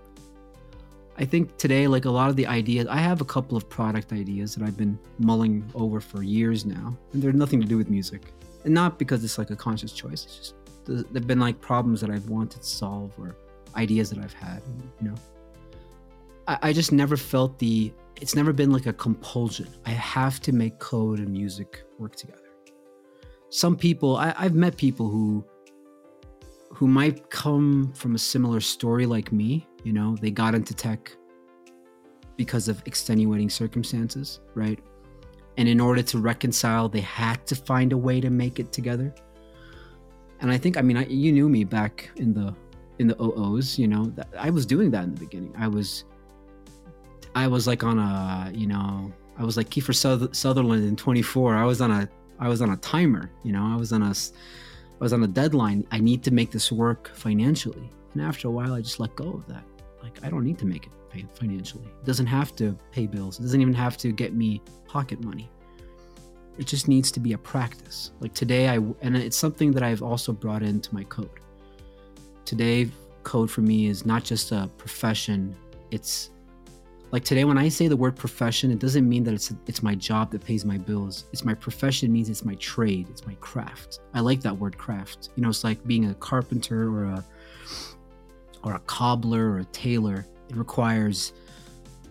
I 1.17 1.25
think 1.25 1.57
today 1.57 1.87
like 1.87 2.05
a 2.05 2.09
lot 2.09 2.29
of 2.29 2.35
the 2.35 2.47
ideas 2.47 2.87
I 2.87 2.97
have 2.97 3.21
a 3.21 3.25
couple 3.25 3.55
of 3.55 3.69
product 3.69 4.11
ideas 4.11 4.55
that 4.55 4.65
I've 4.65 4.77
been 4.77 4.97
mulling 5.19 5.69
over 5.75 6.01
for 6.01 6.23
years 6.23 6.65
now, 6.65 6.97
and 7.13 7.21
they're 7.21 7.31
nothing 7.31 7.61
to 7.61 7.67
do 7.67 7.77
with 7.77 7.89
music. 7.89 8.33
And 8.63 8.73
not 8.73 8.99
because 8.99 9.23
it's 9.23 9.37
like 9.37 9.49
a 9.49 9.55
conscious 9.55 9.91
choice. 9.91 10.25
It's 10.25 10.37
just 10.37 10.55
they've 11.13 11.25
been 11.25 11.39
like 11.39 11.61
problems 11.61 12.01
that 12.01 12.09
I've 12.09 12.29
wanted 12.29 12.61
to 12.61 12.67
solve 12.67 13.13
or 13.17 13.35
ideas 13.75 14.09
that 14.09 14.19
I've 14.19 14.33
had, 14.33 14.61
you 15.01 15.09
know. 15.09 15.15
I, 16.47 16.57
I 16.63 16.73
just 16.73 16.91
never 16.91 17.17
felt 17.17 17.59
the 17.59 17.93
it's 18.21 18.35
never 18.35 18.53
been 18.53 18.71
like 18.71 18.85
a 18.85 18.93
compulsion. 18.93 19.67
I 19.85 19.91
have 19.91 20.39
to 20.41 20.51
make 20.51 20.77
code 20.79 21.19
and 21.19 21.29
music 21.29 21.83
work 21.97 22.15
together. 22.15 22.37
Some 23.49 23.75
people, 23.75 24.17
I, 24.17 24.33
I've 24.37 24.53
met 24.53 24.77
people 24.77 25.09
who 25.09 25.43
who 26.73 26.87
might 26.87 27.29
come 27.29 27.91
from 27.93 28.15
a 28.15 28.17
similar 28.17 28.61
story 28.61 29.05
like 29.05 29.31
me. 29.31 29.67
You 29.83 29.93
know, 29.93 30.15
they 30.21 30.31
got 30.31 30.55
into 30.55 30.73
tech 30.73 31.11
because 32.37 32.67
of 32.67 32.81
extenuating 32.85 33.49
circumstances, 33.49 34.39
right? 34.55 34.79
And 35.57 35.67
in 35.67 35.79
order 35.79 36.01
to 36.01 36.17
reconcile, 36.17 36.89
they 36.89 37.01
had 37.01 37.45
to 37.47 37.55
find 37.55 37.93
a 37.93 37.97
way 37.97 38.21
to 38.21 38.29
make 38.29 38.59
it 38.59 38.71
together. 38.71 39.13
And 40.39 40.49
I 40.49 40.57
think, 40.57 40.77
I 40.77 40.81
mean, 40.81 40.97
I, 40.97 41.05
you 41.05 41.31
knew 41.31 41.49
me 41.49 41.63
back 41.63 42.09
in 42.15 42.33
the 42.33 42.55
in 42.99 43.07
the 43.07 43.21
OOs. 43.21 43.77
You 43.77 43.87
know, 43.87 44.13
I 44.37 44.49
was 44.49 44.65
doing 44.65 44.91
that 44.91 45.03
in 45.03 45.13
the 45.13 45.19
beginning. 45.19 45.53
I 45.57 45.67
was 45.67 46.05
I 47.35 47.47
was 47.47 47.67
like 47.67 47.83
on 47.83 47.99
a, 47.99 48.51
you 48.53 48.67
know, 48.67 49.11
I 49.37 49.43
was 49.43 49.57
like 49.57 49.69
Kiefer 49.69 49.95
Sutherland 50.35 50.85
in 50.85 50.95
24. 50.95 51.55
I 51.55 51.65
was 51.65 51.81
on 51.81 51.91
a, 51.91 52.09
I 52.39 52.47
was 52.47 52.61
on 52.61 52.71
a 52.71 52.77
timer, 52.77 53.31
you 53.43 53.51
know, 53.51 53.65
I 53.65 53.75
was 53.75 53.93
on 53.93 54.03
a, 54.03 54.09
I 54.09 55.03
was 55.03 55.13
on 55.13 55.23
a 55.23 55.27
deadline. 55.27 55.85
I 55.91 55.99
need 55.99 56.23
to 56.23 56.31
make 56.31 56.51
this 56.51 56.71
work 56.71 57.11
financially. 57.15 57.89
And 58.13 58.21
after 58.21 58.47
a 58.47 58.51
while, 58.51 58.73
I 58.73 58.81
just 58.81 58.99
let 58.99 59.15
go 59.15 59.31
of 59.31 59.47
that. 59.47 59.63
Like, 60.03 60.23
I 60.23 60.29
don't 60.29 60.43
need 60.43 60.57
to 60.59 60.65
make 60.65 60.85
it 60.85 60.91
financially. 61.33 61.85
It 61.85 62.05
doesn't 62.05 62.27
have 62.27 62.55
to 62.57 62.77
pay 62.91 63.07
bills. 63.07 63.39
It 63.39 63.43
doesn't 63.43 63.61
even 63.61 63.73
have 63.73 63.97
to 63.97 64.11
get 64.11 64.33
me 64.33 64.61
pocket 64.87 65.23
money. 65.23 65.49
It 66.57 66.67
just 66.67 66.87
needs 66.87 67.11
to 67.11 67.19
be 67.19 67.33
a 67.33 67.37
practice. 67.37 68.11
Like 68.19 68.33
today, 68.33 68.69
I, 68.69 68.75
and 69.01 69.15
it's 69.15 69.37
something 69.37 69.71
that 69.71 69.83
I've 69.83 70.03
also 70.03 70.31
brought 70.31 70.63
into 70.63 70.93
my 70.93 71.03
code. 71.05 71.29
Today, 72.45 72.89
code 73.23 73.49
for 73.49 73.61
me 73.61 73.87
is 73.87 74.05
not 74.05 74.23
just 74.23 74.51
a 74.51 74.69
profession, 74.77 75.55
it's 75.91 76.31
like 77.11 77.23
today 77.25 77.43
when 77.43 77.57
i 77.57 77.67
say 77.67 77.87
the 77.87 77.95
word 77.95 78.15
profession 78.15 78.71
it 78.71 78.79
doesn't 78.79 79.07
mean 79.07 79.23
that 79.23 79.33
it's 79.33 79.53
it's 79.67 79.83
my 79.83 79.93
job 79.93 80.31
that 80.31 80.43
pays 80.43 80.65
my 80.65 80.77
bills 80.77 81.25
it's 81.31 81.43
my 81.43 81.53
profession 81.53 82.11
means 82.11 82.29
it's 82.29 82.45
my 82.45 82.55
trade 82.55 83.07
it's 83.09 83.25
my 83.27 83.35
craft 83.35 83.99
i 84.13 84.19
like 84.19 84.41
that 84.41 84.57
word 84.57 84.77
craft 84.77 85.29
you 85.35 85.43
know 85.43 85.49
it's 85.49 85.63
like 85.63 85.85
being 85.85 86.05
a 86.05 86.13
carpenter 86.15 86.89
or 86.89 87.05
a 87.05 87.25
or 88.63 88.73
a 88.73 88.79
cobbler 88.79 89.51
or 89.51 89.59
a 89.59 89.65
tailor 89.65 90.25
it 90.51 90.57
requires 90.57 91.33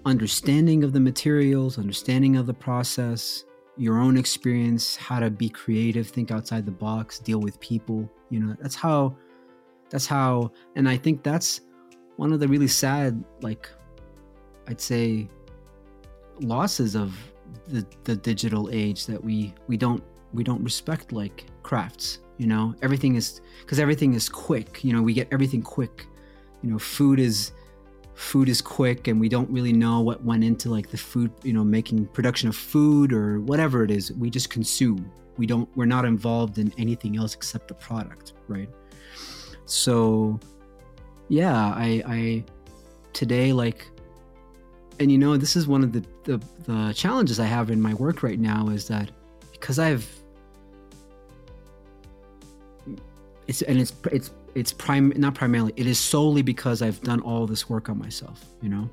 understanding 0.06 0.82
of 0.82 0.92
the 0.92 1.00
materials 1.00 1.78
understanding 1.78 2.36
of 2.36 2.46
the 2.46 2.54
process 2.54 3.44
your 3.76 3.98
own 3.98 4.16
experience 4.16 4.96
how 4.96 5.20
to 5.20 5.30
be 5.30 5.48
creative 5.48 6.08
think 6.08 6.30
outside 6.30 6.64
the 6.64 6.72
box 6.72 7.18
deal 7.18 7.38
with 7.38 7.60
people 7.60 8.10
you 8.30 8.40
know 8.40 8.56
that's 8.60 8.74
how 8.74 9.14
that's 9.90 10.06
how 10.06 10.50
and 10.74 10.88
i 10.88 10.96
think 10.96 11.22
that's 11.22 11.60
one 12.16 12.32
of 12.32 12.40
the 12.40 12.48
really 12.48 12.68
sad 12.68 13.22
like 13.40 13.68
I'd 14.68 14.80
say 14.80 15.28
losses 16.40 16.94
of 16.94 17.18
the, 17.66 17.84
the 18.04 18.14
digital 18.14 18.70
age 18.70 19.06
that 19.06 19.22
we 19.22 19.52
we 19.66 19.76
don't 19.76 20.02
we 20.32 20.44
don't 20.44 20.62
respect 20.62 21.12
like 21.12 21.46
crafts 21.62 22.20
you 22.38 22.46
know? 22.46 22.74
Everything 22.80 23.16
is 23.16 23.42
because 23.60 23.78
everything 23.78 24.14
is 24.14 24.28
quick 24.28 24.82
you 24.82 24.92
know 24.94 25.02
we 25.02 25.12
get 25.12 25.28
everything 25.30 25.60
quick. 25.60 26.06
You 26.62 26.70
know 26.70 26.78
food 26.78 27.18
is 27.18 27.52
food 28.20 28.48
is 28.48 28.60
quick 28.60 29.08
and 29.08 29.18
we 29.18 29.28
don't 29.28 29.50
really 29.50 29.72
know 29.72 30.00
what 30.00 30.22
went 30.24 30.44
into 30.44 30.68
like 30.68 30.90
the 30.90 30.96
food 30.96 31.32
you 31.42 31.52
know 31.52 31.64
making 31.64 32.06
production 32.06 32.48
of 32.48 32.56
food 32.56 33.12
or 33.12 33.40
whatever 33.40 33.82
it 33.82 33.90
is. 33.90 34.12
We 34.12 34.30
just 34.30 34.50
consume. 34.50 35.10
We 35.36 35.46
don't 35.46 35.68
we're 35.74 35.86
not 35.86 36.04
involved 36.04 36.58
in 36.58 36.72
anything 36.76 37.16
else 37.16 37.34
except 37.34 37.68
the 37.68 37.74
product 37.74 38.34
right? 38.48 38.68
So 39.64 40.38
yeah 41.30 41.72
i 41.76 42.02
i 42.06 42.44
today 43.12 43.52
like 43.52 43.86
and 44.98 45.10
you 45.10 45.16
know 45.16 45.36
this 45.36 45.56
is 45.56 45.66
one 45.66 45.82
of 45.82 45.92
the, 45.92 46.04
the, 46.24 46.42
the 46.64 46.92
challenges 46.92 47.40
i 47.40 47.46
have 47.46 47.70
in 47.70 47.80
my 47.80 47.94
work 47.94 48.22
right 48.22 48.40
now 48.40 48.68
is 48.68 48.86
that 48.88 49.10
because 49.52 49.78
i've 49.78 50.06
it's 53.46 53.62
and 53.62 53.78
it's 53.78 53.92
it's 54.10 54.30
it's 54.54 54.72
prime 54.72 55.12
not 55.16 55.34
primarily 55.34 55.72
it 55.76 55.86
is 55.86 55.98
solely 55.98 56.42
because 56.42 56.82
i've 56.82 57.00
done 57.02 57.20
all 57.20 57.46
this 57.46 57.68
work 57.68 57.88
on 57.88 57.98
myself 57.98 58.44
you 58.62 58.68
know? 58.68 58.88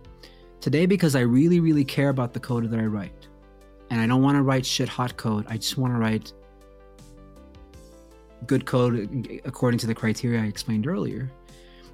Today 0.60 0.86
because 0.86 1.16
i 1.16 1.22
really 1.22 1.60
really 1.60 1.86
care 1.86 2.10
about 2.10 2.34
the 2.34 2.40
code 2.40 2.70
that 2.70 2.80
i 2.80 2.86
write 2.86 3.28
and 3.90 4.02
i 4.02 4.08
don't 4.08 4.22
want 4.22 4.36
to 4.36 4.42
write 4.42 4.66
shit 4.66 4.90
hot 4.90 5.16
code 5.18 5.46
i 5.50 5.58
just 5.58 5.78
want 5.78 5.94
to 5.94 6.00
write 6.00 6.34
good 8.46 8.66
code 8.66 9.42
according 9.46 9.78
to 9.80 9.88
the 9.88 9.96
criteria 9.96 10.42
i 10.42 10.46
explained 10.46 10.88
earlier. 10.88 11.32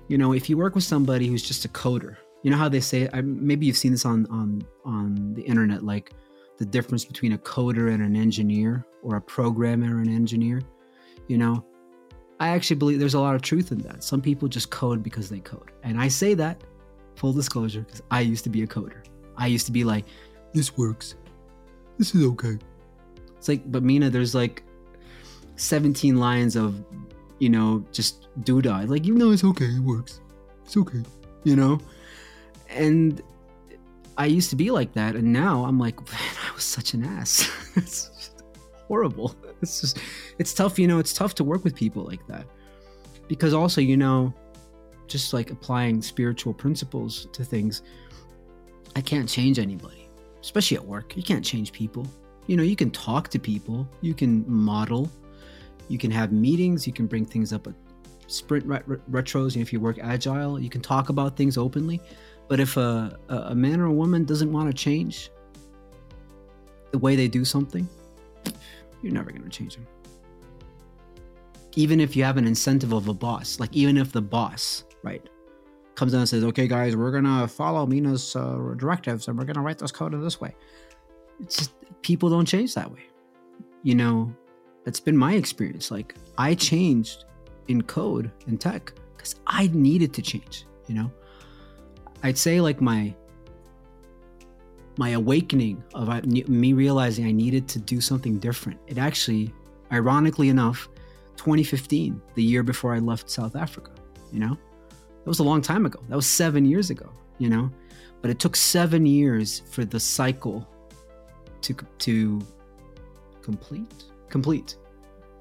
You 0.10 0.18
know 0.18 0.34
if 0.34 0.50
you 0.50 0.58
work 0.58 0.76
with 0.76 0.84
somebody 0.84 1.28
who's 1.28 1.44
just 1.44 1.66
a 1.66 1.70
coder 1.70 2.18
you 2.44 2.52
know 2.52 2.58
how 2.58 2.70
they 2.70 2.82
say 2.82 3.10
I, 3.14 3.22
maybe 3.22 3.66
you've 3.66 3.78
seen 3.78 3.92
this 3.92 4.06
on 4.06 4.28
on 4.28 4.66
on 4.86 5.34
the 5.34 5.42
internet 5.42 5.84
like 5.84 6.12
the 6.58 6.66
difference 6.66 7.04
between 7.06 7.34
a 7.34 7.38
coder 7.38 7.94
and 7.94 8.04
an 8.04 8.16
engineer 8.16 8.86
or 9.02 9.16
a 9.16 9.22
programmer 9.22 10.00
and 10.00 10.08
an 10.08 10.16
engineer 10.16 10.62
you 11.28 11.38
know 11.38 11.66
i 12.44 12.50
actually 12.50 12.76
believe 12.76 13.00
there's 13.00 13.14
a 13.14 13.20
lot 13.20 13.36
of 13.36 13.42
truth 13.42 13.72
in 13.72 13.80
that. 13.80 14.04
Some 14.04 14.22
people 14.22 14.48
just 14.48 14.70
code 14.70 15.02
because 15.02 15.30
they 15.30 15.40
code. 15.40 15.72
And 15.84 16.00
i 16.00 16.08
say 16.08 16.34
that 16.36 16.62
full 17.16 17.34
disclosure 17.34 17.82
because 17.82 18.02
i 18.12 18.22
used 18.22 18.44
to 18.44 18.50
be 18.50 18.64
a 18.64 18.68
coder. 18.68 19.02
I 19.38 19.48
used 19.48 19.66
to 19.66 19.72
be 19.72 19.84
like 19.84 20.06
this 20.54 20.78
works. 20.78 21.16
This 21.98 22.14
is 22.16 22.26
okay. 22.34 22.58
It's 23.38 23.48
like 23.48 23.72
but 23.72 23.84
mina 23.84 24.10
there's 24.10 24.36
like 24.36 24.64
17 25.56 26.18
lines 26.18 26.56
of 26.56 26.84
you 27.40 27.50
know 27.50 27.86
just 27.92 28.28
doodah. 28.42 28.88
Like 28.88 29.06
you 29.06 29.16
know 29.16 29.32
it's 29.32 29.44
okay 29.52 29.72
it 29.80 29.84
works. 29.84 30.22
It's 30.66 30.78
okay 30.78 31.04
you 31.44 31.56
know? 31.56 31.80
And 32.70 33.22
I 34.18 34.26
used 34.26 34.50
to 34.52 34.56
be 34.56 34.72
like 34.72 34.94
that, 34.94 35.16
and 35.16 35.32
now 35.34 35.66
I'm 35.66 35.80
like, 35.80 35.98
man, 36.12 36.36
I 36.50 36.54
was 36.54 36.64
such 36.64 36.94
an 36.94 37.04
ass. 37.04 37.50
it's 37.76 38.32
horrible. 38.88 39.36
It's 39.64 39.82
just, 39.82 40.00
it's 40.38 40.54
tough, 40.54 40.78
you 40.78 40.88
know. 40.88 41.00
It's 41.00 41.14
tough 41.14 41.34
to 41.36 41.44
work 41.44 41.64
with 41.64 41.76
people 41.76 42.04
like 42.04 42.26
that, 42.28 42.46
because 43.28 43.54
also, 43.54 43.82
you 43.82 43.98
know, 43.98 44.34
just 45.08 45.34
like 45.34 45.52
applying 45.52 46.02
spiritual 46.02 46.54
principles 46.54 47.28
to 47.34 47.44
things, 47.44 47.82
I 48.96 49.02
can't 49.02 49.28
change 49.28 49.58
anybody, 49.58 50.08
especially 50.42 50.78
at 50.78 50.86
work. 50.86 51.18
You 51.18 51.24
can't 51.24 51.44
change 51.44 51.72
people. 51.72 52.06
You 52.48 52.58
know, 52.58 52.64
you 52.64 52.76
can 52.76 52.92
talk 52.92 53.30
to 53.30 53.40
people, 53.40 53.88
you 54.02 54.14
can 54.14 54.44
model, 54.48 55.10
you 55.88 55.98
can 55.98 56.12
have 56.12 56.32
meetings, 56.32 56.86
you 56.86 56.94
can 56.94 57.08
bring 57.08 57.26
things 57.26 57.54
up 57.54 57.68
at 57.68 57.74
sprint 58.28 58.68
retros. 58.68 59.56
You 59.56 59.60
know, 59.60 59.64
if 59.64 59.74
you 59.74 59.80
work 59.80 59.98
agile, 60.02 60.60
you 60.60 60.70
can 60.70 60.82
talk 60.82 61.10
about 61.10 61.38
things 61.38 61.58
openly 61.58 62.02
but 62.48 62.60
if 62.60 62.78
a, 62.78 63.18
a 63.30 63.56
man 63.56 63.80
or 63.80 63.86
a 63.86 63.92
woman 63.92 64.26
doesn't 64.26 64.52
want 64.52 64.70
to 64.70 64.74
change 64.74 65.32
the 66.92 66.98
way 66.98 67.16
they 67.16 67.28
do 67.28 67.46
something, 67.46 67.88
you're 69.04 69.14
never 69.14 69.30
going 69.30 69.44
to 69.44 69.50
change 69.50 69.76
them. 69.76 69.86
Even 71.76 72.00
if 72.00 72.16
you 72.16 72.24
have 72.24 72.38
an 72.38 72.48
incentive 72.48 72.94
of 72.94 73.08
a 73.08 73.14
boss, 73.14 73.60
like 73.60 73.74
even 73.76 73.98
if 73.98 74.12
the 74.12 74.22
boss, 74.22 74.86
right, 75.04 75.28
comes 75.96 76.14
down 76.14 76.22
and 76.22 76.30
says, 76.30 76.44
okay, 76.44 76.68
guys, 76.68 76.96
we're 76.96 77.12
going 77.12 77.24
to 77.24 77.48
follow 77.48 77.86
Mina's 77.86 78.36
uh, 78.36 78.74
directives 78.78 79.28
and 79.28 79.38
we're 79.38 79.46
going 79.46 79.56
to 79.56 79.62
write 79.62 79.78
this 79.78 79.92
code 79.92 80.14
in 80.14 80.24
this 80.24 80.40
way. 80.40 80.56
It's 81.40 81.58
just, 81.58 81.72
people 82.02 82.30
don't 82.30 82.46
change 82.46 82.74
that 82.76 82.92
way. 82.92 83.04
You 83.84 83.96
know, 83.96 84.34
that's 84.86 85.00
been 85.00 85.18
my 85.18 85.34
experience. 85.34 85.92
Like, 85.92 86.16
I 86.38 86.56
changed 86.56 87.26
in 87.68 87.82
code 87.84 88.32
and 88.48 88.60
tech 88.60 88.94
because 89.16 89.36
I 89.48 89.70
needed 89.74 90.14
to 90.14 90.22
change, 90.22 90.66
you 90.88 90.96
know? 90.96 91.12
I'd 92.24 92.38
say 92.38 92.62
like 92.62 92.82
my 92.82 93.14
my 94.98 95.10
awakening 95.10 95.84
of 95.94 96.26
me 96.26 96.74
realizing 96.74 97.26
I 97.26 97.32
needed 97.32 97.68
to 97.70 97.80
do 97.80 98.00
something 98.00 98.38
different. 98.40 98.80
It 98.88 98.98
actually, 98.98 99.54
ironically 99.92 100.50
enough, 100.50 100.90
2015, 101.38 102.22
the 102.36 102.44
year 102.44 102.64
before 102.64 102.94
I 102.94 103.00
left 103.00 103.30
South 103.30 103.56
Africa, 103.56 103.92
you 104.32 104.40
know, 104.40 104.58
that 104.90 105.30
was 105.30 105.40
a 105.40 105.44
long 105.44 105.62
time 105.62 105.86
ago. 105.86 106.00
That 106.10 106.16
was 106.16 106.28
seven 106.28 106.66
years 106.66 106.90
ago, 106.90 107.10
you 107.40 107.50
know, 107.50 107.72
but 108.22 108.30
it 108.30 108.40
took 108.40 108.56
seven 108.56 109.06
years 109.06 109.64
for 109.70 109.86
the 109.86 110.00
cycle 110.00 110.68
to 111.62 111.74
to 112.00 112.42
complete, 113.42 114.06
complete, 114.30 114.78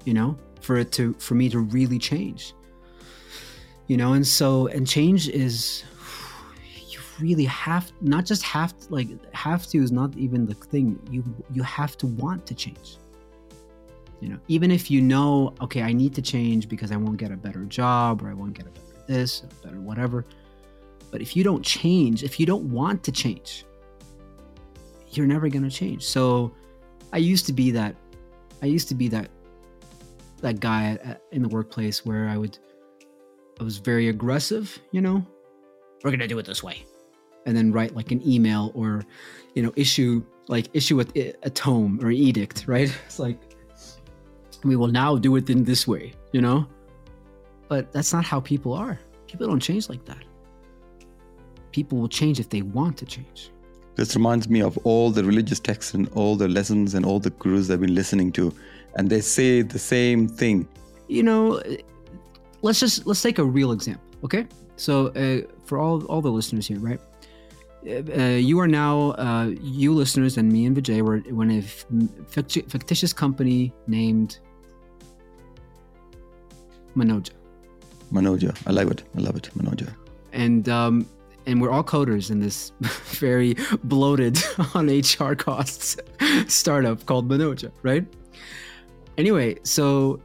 you 0.05 0.13
know, 0.13 0.37
for 0.61 0.77
it 0.77 0.91
to 0.93 1.13
for 1.19 1.35
me 1.35 1.49
to 1.49 1.59
really 1.59 1.99
change, 1.99 2.53
you 3.87 3.97
know, 3.97 4.13
and 4.13 4.25
so 4.25 4.67
and 4.67 4.87
change 4.87 5.29
is 5.29 5.83
really 7.19 7.45
have 7.45 7.91
not 8.01 8.25
just 8.25 8.43
have 8.43 8.77
to, 8.79 8.93
like 8.93 9.07
have 9.33 9.67
to 9.67 9.77
is 9.77 9.91
not 9.91 10.15
even 10.17 10.45
the 10.45 10.53
thing. 10.53 10.99
You 11.09 11.23
you 11.51 11.63
have 11.63 11.97
to 11.99 12.07
want 12.07 12.45
to 12.47 12.55
change. 12.55 12.97
You 14.21 14.29
know 14.29 14.39
even 14.47 14.71
if 14.71 14.89
you 14.89 15.01
know 15.01 15.53
okay 15.59 15.81
i 15.81 15.91
need 15.91 16.15
to 16.15 16.21
change 16.21 16.69
because 16.69 16.93
i 16.93 16.95
won't 16.95 17.17
get 17.17 17.29
a 17.31 17.35
better 17.35 17.65
job 17.65 18.21
or 18.23 18.29
i 18.29 18.33
won't 18.33 18.53
get 18.53 18.65
a 18.65 18.69
better 18.69 19.03
this 19.05 19.43
a 19.43 19.65
better 19.65 19.81
whatever. 19.81 20.25
But 21.11 21.21
if 21.21 21.35
you 21.35 21.43
don't 21.43 21.63
change 21.63 22.23
if 22.23 22.39
you 22.39 22.45
don't 22.45 22.63
want 22.71 23.03
to 23.03 23.11
change 23.11 23.65
you're 25.09 25.27
never 25.27 25.47
going 25.49 25.63
to 25.63 25.69
change. 25.69 26.03
So 26.03 26.53
i 27.11 27.17
used 27.17 27.45
to 27.47 27.53
be 27.53 27.69
that 27.71 27.95
i 28.61 28.65
used 28.65 28.87
to 28.87 28.95
be 28.95 29.09
that 29.09 29.29
that 30.37 30.59
guy 30.61 30.85
at, 30.91 31.05
at, 31.05 31.21
in 31.31 31.41
the 31.41 31.49
workplace 31.49 32.05
where 32.05 32.29
i 32.29 32.37
would 32.37 32.57
i 33.59 33.63
was 33.63 33.77
very 33.77 34.07
aggressive 34.07 34.79
you 34.91 35.01
know? 35.01 35.25
We're 36.03 36.11
going 36.11 36.19
to 36.19 36.27
do 36.27 36.39
it 36.39 36.45
this 36.45 36.63
way 36.63 36.85
and 37.45 37.55
then 37.55 37.71
write 37.71 37.95
like 37.95 38.11
an 38.11 38.25
email 38.27 38.71
or 38.73 39.03
you 39.55 39.61
know 39.63 39.73
issue 39.75 40.23
like 40.47 40.69
issue 40.73 41.01
a, 41.01 41.33
a 41.43 41.49
tome 41.49 41.99
or 42.03 42.11
edict 42.11 42.65
right? 42.67 42.93
It's 43.05 43.19
like 43.19 43.39
we 44.63 44.75
will 44.75 44.87
now 44.87 45.17
do 45.17 45.35
it 45.35 45.49
in 45.49 45.63
this 45.63 45.87
way 45.87 46.13
you 46.33 46.41
know? 46.41 46.67
But 47.69 47.93
that's 47.93 48.11
not 48.11 48.25
how 48.25 48.41
people 48.41 48.73
are. 48.73 48.99
People 49.27 49.47
don't 49.47 49.61
change 49.61 49.87
like 49.87 50.03
that. 50.05 50.23
People 51.71 51.97
will 51.97 52.09
change 52.09 52.39
if 52.39 52.49
they 52.49 52.61
want 52.61 52.97
to 52.97 53.05
change. 53.05 53.51
This 53.95 54.15
reminds 54.15 54.49
me 54.49 54.61
of 54.61 54.77
all 54.83 55.11
the 55.11 55.23
religious 55.23 55.59
texts 55.59 55.93
and 55.93 56.09
all 56.09 56.35
the 56.35 56.47
lessons 56.47 56.93
and 56.95 57.05
all 57.05 57.19
the 57.19 57.29
gurus 57.29 57.69
i've 57.69 57.79
been 57.79 57.93
listening 57.93 58.31
to 58.31 58.53
and 58.95 59.09
they 59.09 59.21
say 59.21 59.61
the 59.61 59.79
same 59.79 60.27
thing. 60.27 60.67
You 61.07 61.23
know 61.23 61.61
let's 62.63 62.79
just 62.79 63.05
let's 63.05 63.21
take 63.21 63.39
a 63.39 63.45
real 63.45 63.71
example 63.71 64.03
okay? 64.23 64.47
So 64.75 65.07
uh, 65.09 65.47
for 65.65 65.77
all 65.77 66.03
all 66.05 66.21
the 66.21 66.31
listeners 66.31 66.67
here 66.67 66.79
right 66.79 66.99
uh, 67.87 68.37
you 68.37 68.59
are 68.59 68.67
now, 68.67 69.11
uh, 69.11 69.51
you 69.61 69.93
listeners 69.93 70.37
and 70.37 70.51
me 70.51 70.65
and 70.65 70.75
Vijay 70.75 71.01
were 71.01 71.19
when 71.33 71.51
a 71.51 71.61
fictitious 71.61 73.13
company 73.13 73.73
named 73.87 74.39
Manoja. 76.95 77.31
Manoja. 78.11 78.55
I 78.67 78.71
like 78.71 78.89
it. 78.89 79.03
I 79.17 79.21
love 79.21 79.35
it. 79.35 79.49
Manoja. 79.57 79.93
And 80.31 80.69
um, 80.69 81.07
and 81.45 81.61
we're 81.61 81.71
all 81.71 81.83
coders 81.83 82.31
in 82.31 82.39
this 82.39 82.71
very 83.19 83.55
bloated 83.83 84.37
on 84.73 84.87
HR 84.87 85.33
costs 85.33 85.97
startup 86.47 87.05
called 87.05 87.27
Manoja, 87.29 87.71
right? 87.81 88.05
Anyway, 89.17 89.57
so 89.63 90.19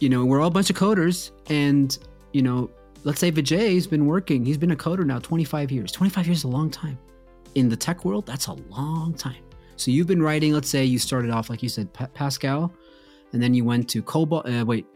you 0.00 0.08
know, 0.08 0.24
we're 0.24 0.40
all 0.40 0.48
a 0.48 0.50
bunch 0.50 0.70
of 0.70 0.76
coders 0.76 1.30
and 1.48 1.98
you 2.32 2.42
know, 2.42 2.70
let's 3.04 3.20
say 3.20 3.30
Vijay's 3.30 3.86
been 3.86 4.06
working, 4.06 4.44
he's 4.44 4.58
been 4.58 4.72
a 4.72 4.76
coder 4.76 5.04
now 5.04 5.18
25 5.18 5.70
years. 5.70 5.92
25 5.92 6.26
years 6.26 6.38
is 6.38 6.44
a 6.44 6.48
long 6.48 6.70
time. 6.70 6.98
In 7.54 7.68
the 7.68 7.76
tech 7.76 8.04
world, 8.04 8.26
that's 8.26 8.46
a 8.46 8.54
long 8.68 9.14
time. 9.14 9.42
So 9.76 9.90
you've 9.90 10.06
been 10.06 10.22
writing, 10.22 10.52
let's 10.52 10.68
say 10.68 10.84
you 10.84 10.98
started 10.98 11.30
off 11.30 11.50
like 11.50 11.62
you 11.62 11.68
said 11.68 11.92
pa- 11.92 12.08
Pascal 12.12 12.72
and 13.32 13.42
then 13.42 13.54
you 13.54 13.64
went 13.64 13.88
to 13.90 14.02
Cobol 14.02 14.60
uh, 14.60 14.64
wait, 14.64 14.86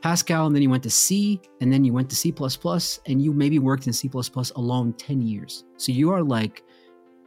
Pascal, 0.00 0.46
and 0.46 0.54
then 0.54 0.62
you 0.62 0.70
went 0.70 0.82
to 0.84 0.90
C, 0.90 1.40
and 1.60 1.72
then 1.72 1.84
you 1.84 1.92
went 1.92 2.08
to 2.10 2.16
C, 2.16 2.34
and 3.06 3.22
you 3.22 3.32
maybe 3.32 3.58
worked 3.58 3.86
in 3.86 3.92
C 3.92 4.10
alone 4.56 4.92
10 4.94 5.20
years. 5.20 5.64
So 5.76 5.92
you 5.92 6.10
are 6.10 6.22
like, 6.22 6.62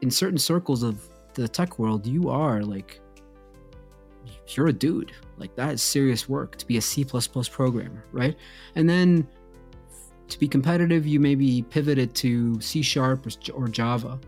in 0.01 0.09
certain 0.09 0.39
circles 0.39 0.81
of 0.81 1.07
the 1.35 1.47
tech 1.47 1.77
world, 1.77 2.07
you 2.07 2.29
are 2.29 2.63
like, 2.63 2.99
you're 4.47 4.67
a 4.67 4.73
dude. 4.73 5.11
Like, 5.37 5.55
that 5.55 5.73
is 5.73 5.83
serious 5.83 6.27
work 6.27 6.55
to 6.57 6.65
be 6.65 6.77
a 6.77 6.81
C 6.81 7.05
programmer, 7.05 8.05
right? 8.11 8.35
And 8.75 8.89
then 8.89 9.27
to 10.33 10.39
be 10.39 10.47
competitive, 10.47 11.05
you 11.07 11.19
maybe 11.19 11.61
pivoted 11.61 12.13
to 12.15 12.59
C 12.59 12.81
sharp 12.81 13.27
or, 13.53 13.67
Java 13.67 14.19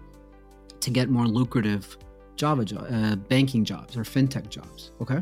to 0.80 0.90
get 0.92 1.10
more 1.10 1.28
lucrative 1.28 1.98
Java 2.36 2.64
jo- 2.64 2.78
uh, 2.78 3.16
banking 3.16 3.66
jobs 3.66 3.98
or 3.98 4.04
fintech 4.04 4.50
jobs, 4.50 4.92
okay? 5.02 5.22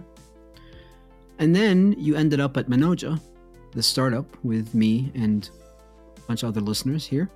And 1.40 1.56
then 1.56 1.96
you 1.98 2.16
ended 2.16 2.40
up 2.40 2.58
at 2.58 2.68
Manoja, 2.70 3.20
the 3.72 3.82
startup 3.82 4.26
with 4.44 4.74
me 4.76 5.12
and 5.16 5.50
a 6.18 6.22
bunch 6.22 6.44
of 6.44 6.50
other 6.50 6.62
listeners 6.62 7.06
here 7.06 7.30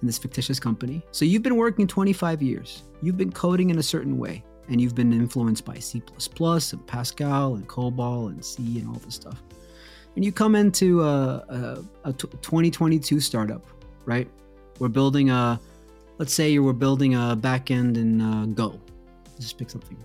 in 0.00 0.06
this 0.06 0.18
fictitious 0.18 0.60
company. 0.60 1.02
So 1.12 1.24
you've 1.24 1.42
been 1.42 1.56
working 1.56 1.86
25 1.86 2.42
years. 2.42 2.82
You've 3.02 3.16
been 3.16 3.32
coding 3.32 3.70
in 3.70 3.78
a 3.78 3.82
certain 3.82 4.18
way, 4.18 4.44
and 4.68 4.80
you've 4.80 4.94
been 4.94 5.12
influenced 5.12 5.64
by 5.64 5.78
C 5.78 6.02
and 6.02 6.86
Pascal 6.86 7.54
and 7.54 7.66
COBOL 7.68 8.28
and 8.28 8.44
C 8.44 8.78
and 8.80 8.88
all 8.88 9.00
this 9.04 9.14
stuff. 9.14 9.42
And 10.14 10.24
you 10.24 10.32
come 10.32 10.54
into 10.54 11.02
a, 11.02 11.84
a, 12.04 12.08
a 12.10 12.12
2022 12.12 13.20
startup, 13.20 13.64
right? 14.04 14.28
We're 14.78 14.88
building 14.88 15.30
a, 15.30 15.60
let's 16.18 16.34
say 16.34 16.50
you 16.50 16.62
were 16.62 16.72
building 16.72 17.14
a 17.14 17.36
backend 17.38 17.96
in 17.96 18.20
uh, 18.20 18.46
Go. 18.46 18.80
Let's 19.24 19.38
just 19.38 19.58
pick 19.58 19.70
something. 19.70 19.96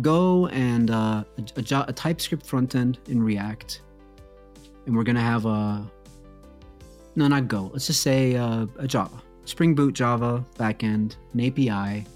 Go 0.00 0.46
and 0.48 0.90
uh, 0.90 1.24
a, 1.56 1.74
a, 1.74 1.84
a 1.88 1.92
TypeScript 1.92 2.46
front 2.46 2.74
end 2.74 2.98
in 3.08 3.22
React, 3.22 3.82
and 4.86 4.96
we're 4.96 5.02
gonna 5.02 5.20
have 5.20 5.44
a 5.44 5.90
no, 7.14 7.28
not 7.28 7.48
Go. 7.48 7.70
Let's 7.72 7.86
just 7.86 8.00
say 8.00 8.36
uh, 8.36 8.66
a 8.78 8.86
Java, 8.86 9.22
Spring 9.44 9.74
Boot 9.74 9.94
Java 9.94 10.44
backend, 10.58 11.16
an 11.34 11.40
API. 11.40 12.06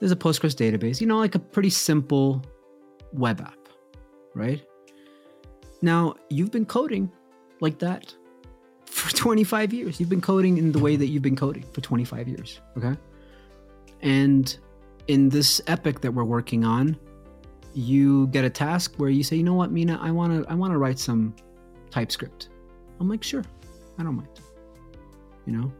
There's 0.00 0.12
a 0.12 0.16
Postgres 0.16 0.54
database. 0.54 1.00
You 1.00 1.06
know, 1.06 1.18
like 1.18 1.34
a 1.34 1.38
pretty 1.38 1.70
simple 1.70 2.42
web 3.12 3.40
app, 3.40 3.68
right? 4.34 4.62
Now 5.84 6.14
you've 6.30 6.50
been 6.50 6.64
coding 6.64 7.12
like 7.60 7.78
that 7.80 8.14
for 8.86 9.14
25 9.16 9.74
years. 9.74 10.00
You've 10.00 10.08
been 10.08 10.22
coding 10.22 10.56
in 10.56 10.72
the 10.72 10.78
way 10.78 10.96
that 10.96 11.08
you've 11.08 11.22
been 11.22 11.36
coding 11.36 11.64
for 11.74 11.82
25 11.82 12.26
years. 12.26 12.60
Okay. 12.78 12.96
And 14.00 14.56
in 15.08 15.28
this 15.28 15.60
epic 15.66 16.00
that 16.00 16.12
we're 16.12 16.24
working 16.24 16.64
on, 16.64 16.96
you 17.74 18.28
get 18.28 18.46
a 18.46 18.50
task 18.50 18.94
where 18.96 19.10
you 19.10 19.22
say, 19.22 19.36
you 19.36 19.42
know 19.42 19.52
what, 19.52 19.72
Mina, 19.72 19.98
I 20.00 20.10
wanna 20.10 20.42
I 20.48 20.54
wanna 20.54 20.78
write 20.78 20.98
some 20.98 21.34
TypeScript. 21.90 22.48
I'm 22.98 23.08
like, 23.10 23.22
sure, 23.22 23.44
I 23.98 24.04
don't 24.04 24.16
mind. 24.16 24.40
You 25.44 25.52
know? 25.52 25.72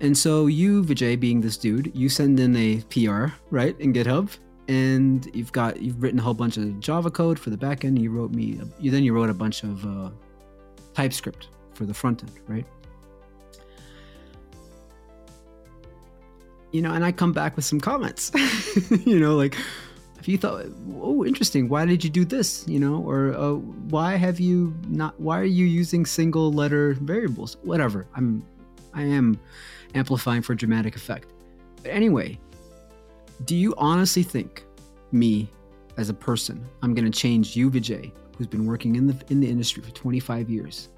And 0.00 0.18
so 0.18 0.48
you, 0.48 0.82
Vijay, 0.82 1.20
being 1.20 1.40
this 1.40 1.56
dude, 1.56 1.92
you 1.94 2.08
send 2.08 2.40
in 2.40 2.56
a 2.56 2.80
PR, 2.90 3.26
right, 3.50 3.78
in 3.78 3.92
GitHub, 3.92 4.36
and 4.68 5.28
you've 5.34 5.52
got 5.52 5.80
you've 5.80 6.02
written 6.02 6.18
a 6.18 6.22
whole 6.22 6.34
bunch 6.34 6.56
of 6.56 6.80
Java 6.80 7.10
code 7.10 7.38
for 7.38 7.50
the 7.50 7.56
backend. 7.56 8.00
You 8.00 8.10
wrote 8.10 8.32
me, 8.32 8.60
you 8.78 8.90
then 8.90 9.04
you 9.04 9.12
wrote 9.14 9.30
a 9.30 9.34
bunch 9.34 9.62
of 9.62 9.84
uh, 9.84 10.10
TypeScript 10.94 11.48
for 11.74 11.86
the 11.86 11.94
front 11.94 12.22
end, 12.22 12.32
right? 12.46 12.66
you 16.74 16.82
know, 16.82 16.92
and 16.92 17.04
I 17.04 17.12
come 17.12 17.32
back 17.32 17.54
with 17.54 17.64
some 17.64 17.78
comments, 17.78 18.32
you 19.06 19.20
know, 19.20 19.36
like 19.36 19.56
if 20.18 20.26
you 20.26 20.36
thought, 20.36 20.66
oh, 21.00 21.24
interesting, 21.24 21.68
why 21.68 21.86
did 21.86 22.02
you 22.02 22.10
do 22.10 22.24
this, 22.24 22.66
you 22.66 22.80
know, 22.80 22.96
or 22.96 23.32
uh, 23.32 23.52
why 23.52 24.16
have 24.16 24.40
you 24.40 24.74
not, 24.88 25.18
why 25.20 25.38
are 25.38 25.44
you 25.44 25.66
using 25.66 26.04
single 26.04 26.52
letter 26.52 26.94
variables, 26.94 27.58
whatever. 27.62 28.08
I'm, 28.16 28.44
I 28.92 29.02
am 29.02 29.38
amplifying 29.94 30.42
for 30.42 30.56
dramatic 30.56 30.96
effect. 30.96 31.28
But 31.80 31.92
anyway, 31.92 32.40
do 33.44 33.56
you 33.56 33.74
honestly 33.76 34.22
think 34.22 34.64
me 35.12 35.50
as 35.96 36.08
a 36.08 36.14
person, 36.14 36.64
I'm 36.82 36.94
going 36.94 37.10
to 37.10 37.18
change 37.18 37.56
you, 37.56 37.70
Vijay, 37.70 38.12
who's 38.36 38.46
been 38.46 38.66
working 38.66 38.96
in 38.96 39.06
the 39.06 39.16
in 39.28 39.40
the 39.40 39.48
industry 39.48 39.82
for 39.82 39.90
25 39.90 40.50
years? 40.50 40.88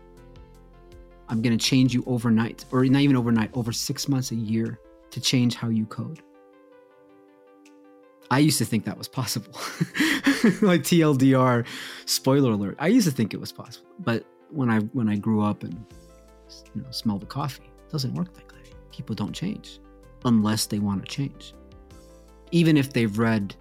I'm 1.29 1.43
going 1.43 1.57
to 1.57 1.65
change 1.65 1.93
you 1.93 2.05
overnight, 2.07 2.65
or 2.71 2.85
not 2.85 3.03
even 3.03 3.17
overnight, 3.17 3.51
over 3.55 3.73
six 3.73 4.09
months, 4.09 4.31
a 4.31 4.37
year 4.37 4.79
to 5.11 5.21
change 5.21 5.57
how 5.57 5.69
you 5.69 5.87
code. 5.87 6.23
I 8.31 8.39
used 8.39 8.59
to 8.59 8.65
think 8.65 8.85
that 8.85 8.97
was 8.97 9.09
possible. 9.09 9.53
like 10.63 10.83
TLDR, 10.83 11.67
spoiler 12.07 12.53
alert. 12.53 12.77
I 12.79 12.89
used 12.89 13.09
to 13.09 13.15
think 13.15 13.35
it 13.35 13.41
was 13.41 13.53
possible, 13.53 13.89
but 14.01 14.25
when 14.51 14.71
I 14.71 14.81
when 14.81 15.09
I 15.09 15.17
grew 15.17 15.43
up 15.43 15.63
and 15.63 15.75
you 16.75 16.83
know 16.83 16.91
smell 16.91 17.19
the 17.19 17.27
coffee, 17.27 17.65
it 17.65 17.93
doesn't 17.93 18.15
work 18.15 18.29
like 18.35 18.49
that. 18.49 18.93
People 18.93 19.15
don't 19.15 19.33
change 19.33 19.81
unless 20.25 20.67
they 20.67 20.79
want 20.79 21.05
to 21.05 21.11
change. 21.11 21.55
Even 22.61 22.77
if 22.77 22.93
they've 22.93 23.19
read 23.19 23.55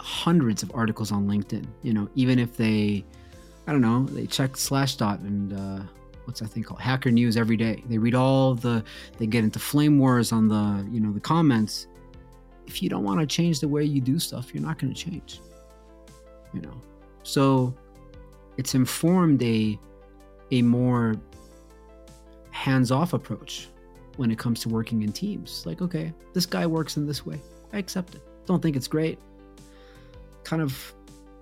hundreds 0.00 0.62
of 0.62 0.70
articles 0.74 1.10
on 1.10 1.26
LinkedIn, 1.26 1.66
you 1.82 1.92
know, 1.92 2.08
even 2.14 2.38
if 2.38 2.56
they, 2.56 3.04
I 3.66 3.72
don't 3.72 3.80
know, 3.80 4.04
they 4.04 4.26
check 4.26 4.52
Slashdot 4.52 5.20
and 5.20 5.52
uh, 5.52 5.82
what's 6.24 6.40
that 6.40 6.48
thing 6.48 6.62
called? 6.62 6.80
Hacker 6.80 7.10
news 7.10 7.36
every 7.36 7.56
day. 7.56 7.82
They 7.88 7.98
read 7.98 8.14
all 8.14 8.54
the 8.54 8.84
they 9.18 9.26
get 9.26 9.42
into 9.44 9.58
flame 9.58 9.98
wars 9.98 10.32
on 10.32 10.48
the 10.48 10.86
you 10.92 11.00
know 11.00 11.12
the 11.12 11.20
comments. 11.20 11.88
If 12.66 12.82
you 12.82 12.88
don't 12.88 13.02
want 13.02 13.18
to 13.20 13.26
change 13.26 13.60
the 13.60 13.68
way 13.68 13.82
you 13.82 14.00
do 14.00 14.18
stuff 14.18 14.52
you're 14.52 14.62
not 14.62 14.78
going 14.78 14.92
to 14.92 14.98
change 14.98 15.40
you 16.52 16.60
know? 16.60 16.80
So 17.22 17.74
it's 18.56 18.74
informed 18.74 19.42
a 19.42 19.78
a 20.50 20.62
more 20.62 21.14
hands-off 22.50 23.12
approach 23.12 23.68
when 24.16 24.30
it 24.30 24.38
comes 24.38 24.60
to 24.60 24.68
working 24.68 25.02
in 25.02 25.12
teams. 25.12 25.64
Like 25.66 25.82
okay 25.82 26.12
this 26.34 26.46
guy 26.46 26.66
works 26.66 26.96
in 26.96 27.06
this 27.06 27.24
way 27.24 27.40
i 27.72 27.78
accept 27.78 28.14
it 28.14 28.22
don't 28.46 28.62
think 28.62 28.76
it's 28.76 28.88
great 28.88 29.18
kind 30.44 30.62
of 30.62 30.94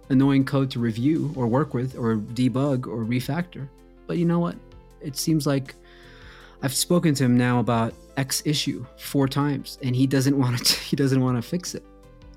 annoying 0.09 0.44
code 0.44 0.70
to 0.70 0.78
review 0.78 1.32
or 1.36 1.47
work 1.47 1.74
with 1.74 1.97
or 1.97 2.16
debug 2.16 2.86
or 2.86 3.05
refactor 3.05 3.69
but 4.07 4.19
you 4.19 4.24
know 4.24 4.39
what 4.39 4.57
it 5.01 5.16
seems 5.16 5.47
like 5.47 5.74
I've 6.62 6.74
spoken 6.74 7.15
to 7.15 7.24
him 7.24 7.36
now 7.36 7.59
about 7.59 7.94
X 8.16 8.43
issue 8.44 8.86
four 8.98 9.28
times, 9.28 9.78
and 9.82 9.94
he 9.94 10.07
doesn't 10.07 10.36
want 10.43 10.65
to. 10.65 10.81
He 10.81 10.97
doesn't 10.97 11.20
want 11.20 11.36
to 11.36 11.43
fix 11.43 11.74
it. 11.74 11.85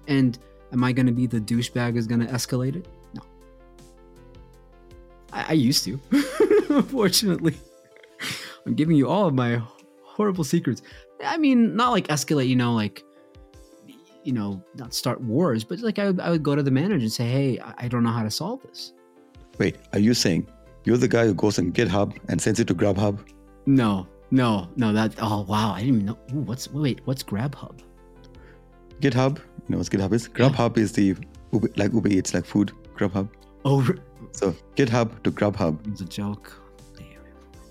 And 0.07 0.37
am 0.73 0.83
I 0.83 0.91
going 0.91 1.05
to 1.05 1.11
be 1.11 1.27
the 1.27 1.39
douchebag 1.39 1.93
who's 1.93 2.07
going 2.07 2.21
to 2.21 2.27
escalate 2.27 2.75
it? 2.75 2.87
No. 3.13 3.21
I, 5.31 5.45
I 5.49 5.53
used 5.53 5.83
to. 5.85 5.99
Unfortunately, 6.69 7.55
I'm 8.65 8.75
giving 8.75 8.95
you 8.95 9.07
all 9.07 9.27
of 9.27 9.33
my 9.33 9.61
horrible 10.03 10.43
secrets. 10.43 10.81
I 11.23 11.37
mean, 11.37 11.75
not 11.75 11.91
like 11.91 12.07
escalate. 12.07 12.47
You 12.47 12.55
know, 12.55 12.73
like 12.73 13.03
you 14.23 14.33
know, 14.33 14.63
not 14.75 14.93
start 14.93 15.21
wars, 15.21 15.63
but 15.63 15.79
like 15.79 15.99
I 15.99 16.07
would, 16.07 16.19
I 16.19 16.29
would 16.29 16.43
go 16.43 16.55
to 16.55 16.63
the 16.63 16.71
manager 16.71 16.95
and 16.95 17.11
say, 17.11 17.27
"Hey, 17.27 17.59
I 17.77 17.87
don't 17.87 18.03
know 18.03 18.11
how 18.11 18.23
to 18.23 18.31
solve 18.31 18.61
this." 18.63 18.93
Wait, 19.57 19.77
are 19.93 19.99
you 19.99 20.13
saying 20.13 20.47
you're 20.85 20.97
the 20.97 21.07
guy 21.07 21.25
who 21.25 21.33
goes 21.33 21.59
on 21.59 21.71
GitHub 21.71 22.17
and 22.27 22.41
sends 22.41 22.59
it 22.59 22.67
to 22.67 22.75
Grubhub? 22.75 23.19
No, 23.65 24.07
no, 24.31 24.69
no. 24.75 24.93
That 24.93 25.15
oh 25.21 25.41
wow, 25.41 25.73
I 25.73 25.79
didn't 25.79 25.95
even 25.95 26.05
know. 26.05 26.17
Ooh, 26.33 26.41
what's 26.41 26.69
wait? 26.71 27.01
What's 27.05 27.23
Grubhub? 27.23 27.79
GitHub. 28.99 29.37
You 29.37 29.43
know 29.69 29.77
what 29.77 29.87
GitHub 29.87 30.13
is? 30.13 30.27
Grubhub 30.27 30.77
yeah. 30.77 30.83
is 30.83 30.91
the 30.93 31.15
Uber, 31.53 31.69
like 31.77 31.93
Uber 31.93 32.09
Eats, 32.09 32.33
like 32.33 32.45
food. 32.45 32.71
Grubhub. 32.95 33.29
Oh. 33.65 33.87
So 34.31 34.53
GitHub 34.75 35.23
to 35.23 35.31
Grubhub. 35.31 35.87
It's 35.87 36.01
a 36.01 36.05
joke. 36.05 36.58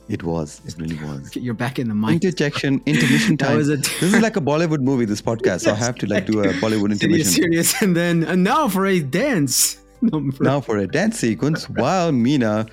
It 0.09 0.23
was. 0.23 0.61
It 0.67 0.75
really 0.79 0.97
was. 1.05 1.37
You're 1.37 1.55
back 1.55 1.79
in 1.79 1.89
the 1.89 1.95
mic. 1.95 2.15
Interjection, 2.15 2.81
intermission 2.87 3.37
time. 3.45 3.59
this 3.59 4.03
is 4.03 4.21
like 4.21 4.37
a 4.37 4.41
Bollywood 4.41 4.81
movie. 4.81 5.05
This 5.05 5.21
podcast, 5.21 5.63
so 5.63 5.73
I 5.73 5.75
have 5.75 5.97
to 5.97 6.07
like 6.07 6.27
do 6.27 6.41
a 6.41 6.47
Bollywood 6.55 6.93
intermission. 6.93 7.27
Serious, 7.27 7.71
serious, 7.71 7.83
and 7.83 7.97
then 7.97 8.25
and 8.25 8.43
now 8.43 8.69
for 8.69 8.87
a 8.87 9.01
dance. 9.01 9.79
Number. 10.01 10.43
Now 10.43 10.61
for 10.61 10.79
a 10.79 10.87
dance 10.87 11.19
sequence 11.19 11.69
while 11.69 12.13
Mina 12.13 12.67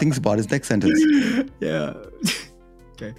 thinks 0.00 0.18
about 0.18 0.36
his 0.38 0.50
next 0.50 0.66
sentence. 0.66 1.00
Yeah. 1.60 1.94
okay. 2.92 3.14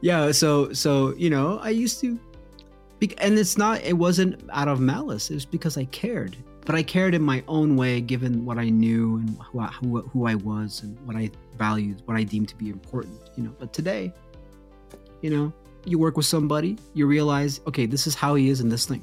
Yeah. 0.00 0.30
So 0.30 0.72
so 0.72 1.14
you 1.16 1.28
know 1.28 1.58
I 1.58 1.70
used 1.70 2.00
to, 2.00 2.18
and 3.18 3.38
it's 3.38 3.58
not. 3.58 3.82
It 3.82 3.98
wasn't 3.98 4.40
out 4.52 4.68
of 4.68 4.80
malice. 4.80 5.30
It 5.30 5.34
was 5.34 5.44
because 5.44 5.76
I 5.76 5.84
cared. 5.86 6.36
But 6.68 6.76
I 6.76 6.82
cared 6.82 7.14
in 7.14 7.22
my 7.22 7.42
own 7.48 7.76
way, 7.76 8.02
given 8.02 8.44
what 8.44 8.58
I 8.58 8.68
knew 8.68 9.16
and 9.16 9.38
who 9.40 9.60
I, 9.60 9.68
who, 9.68 10.26
I 10.26 10.34
was 10.34 10.82
and 10.82 11.00
what 11.06 11.16
I 11.16 11.30
valued, 11.56 12.02
what 12.04 12.14
I 12.14 12.24
deemed 12.24 12.50
to 12.50 12.56
be 12.56 12.68
important. 12.68 13.18
You 13.36 13.44
know, 13.44 13.54
but 13.58 13.72
today, 13.72 14.12
you 15.22 15.30
know, 15.30 15.50
you 15.86 15.98
work 15.98 16.18
with 16.18 16.26
somebody, 16.26 16.76
you 16.92 17.06
realize, 17.06 17.62
okay, 17.66 17.86
this 17.86 18.06
is 18.06 18.14
how 18.14 18.34
he 18.34 18.50
is 18.50 18.60
in 18.60 18.68
this 18.68 18.84
thing. 18.84 19.02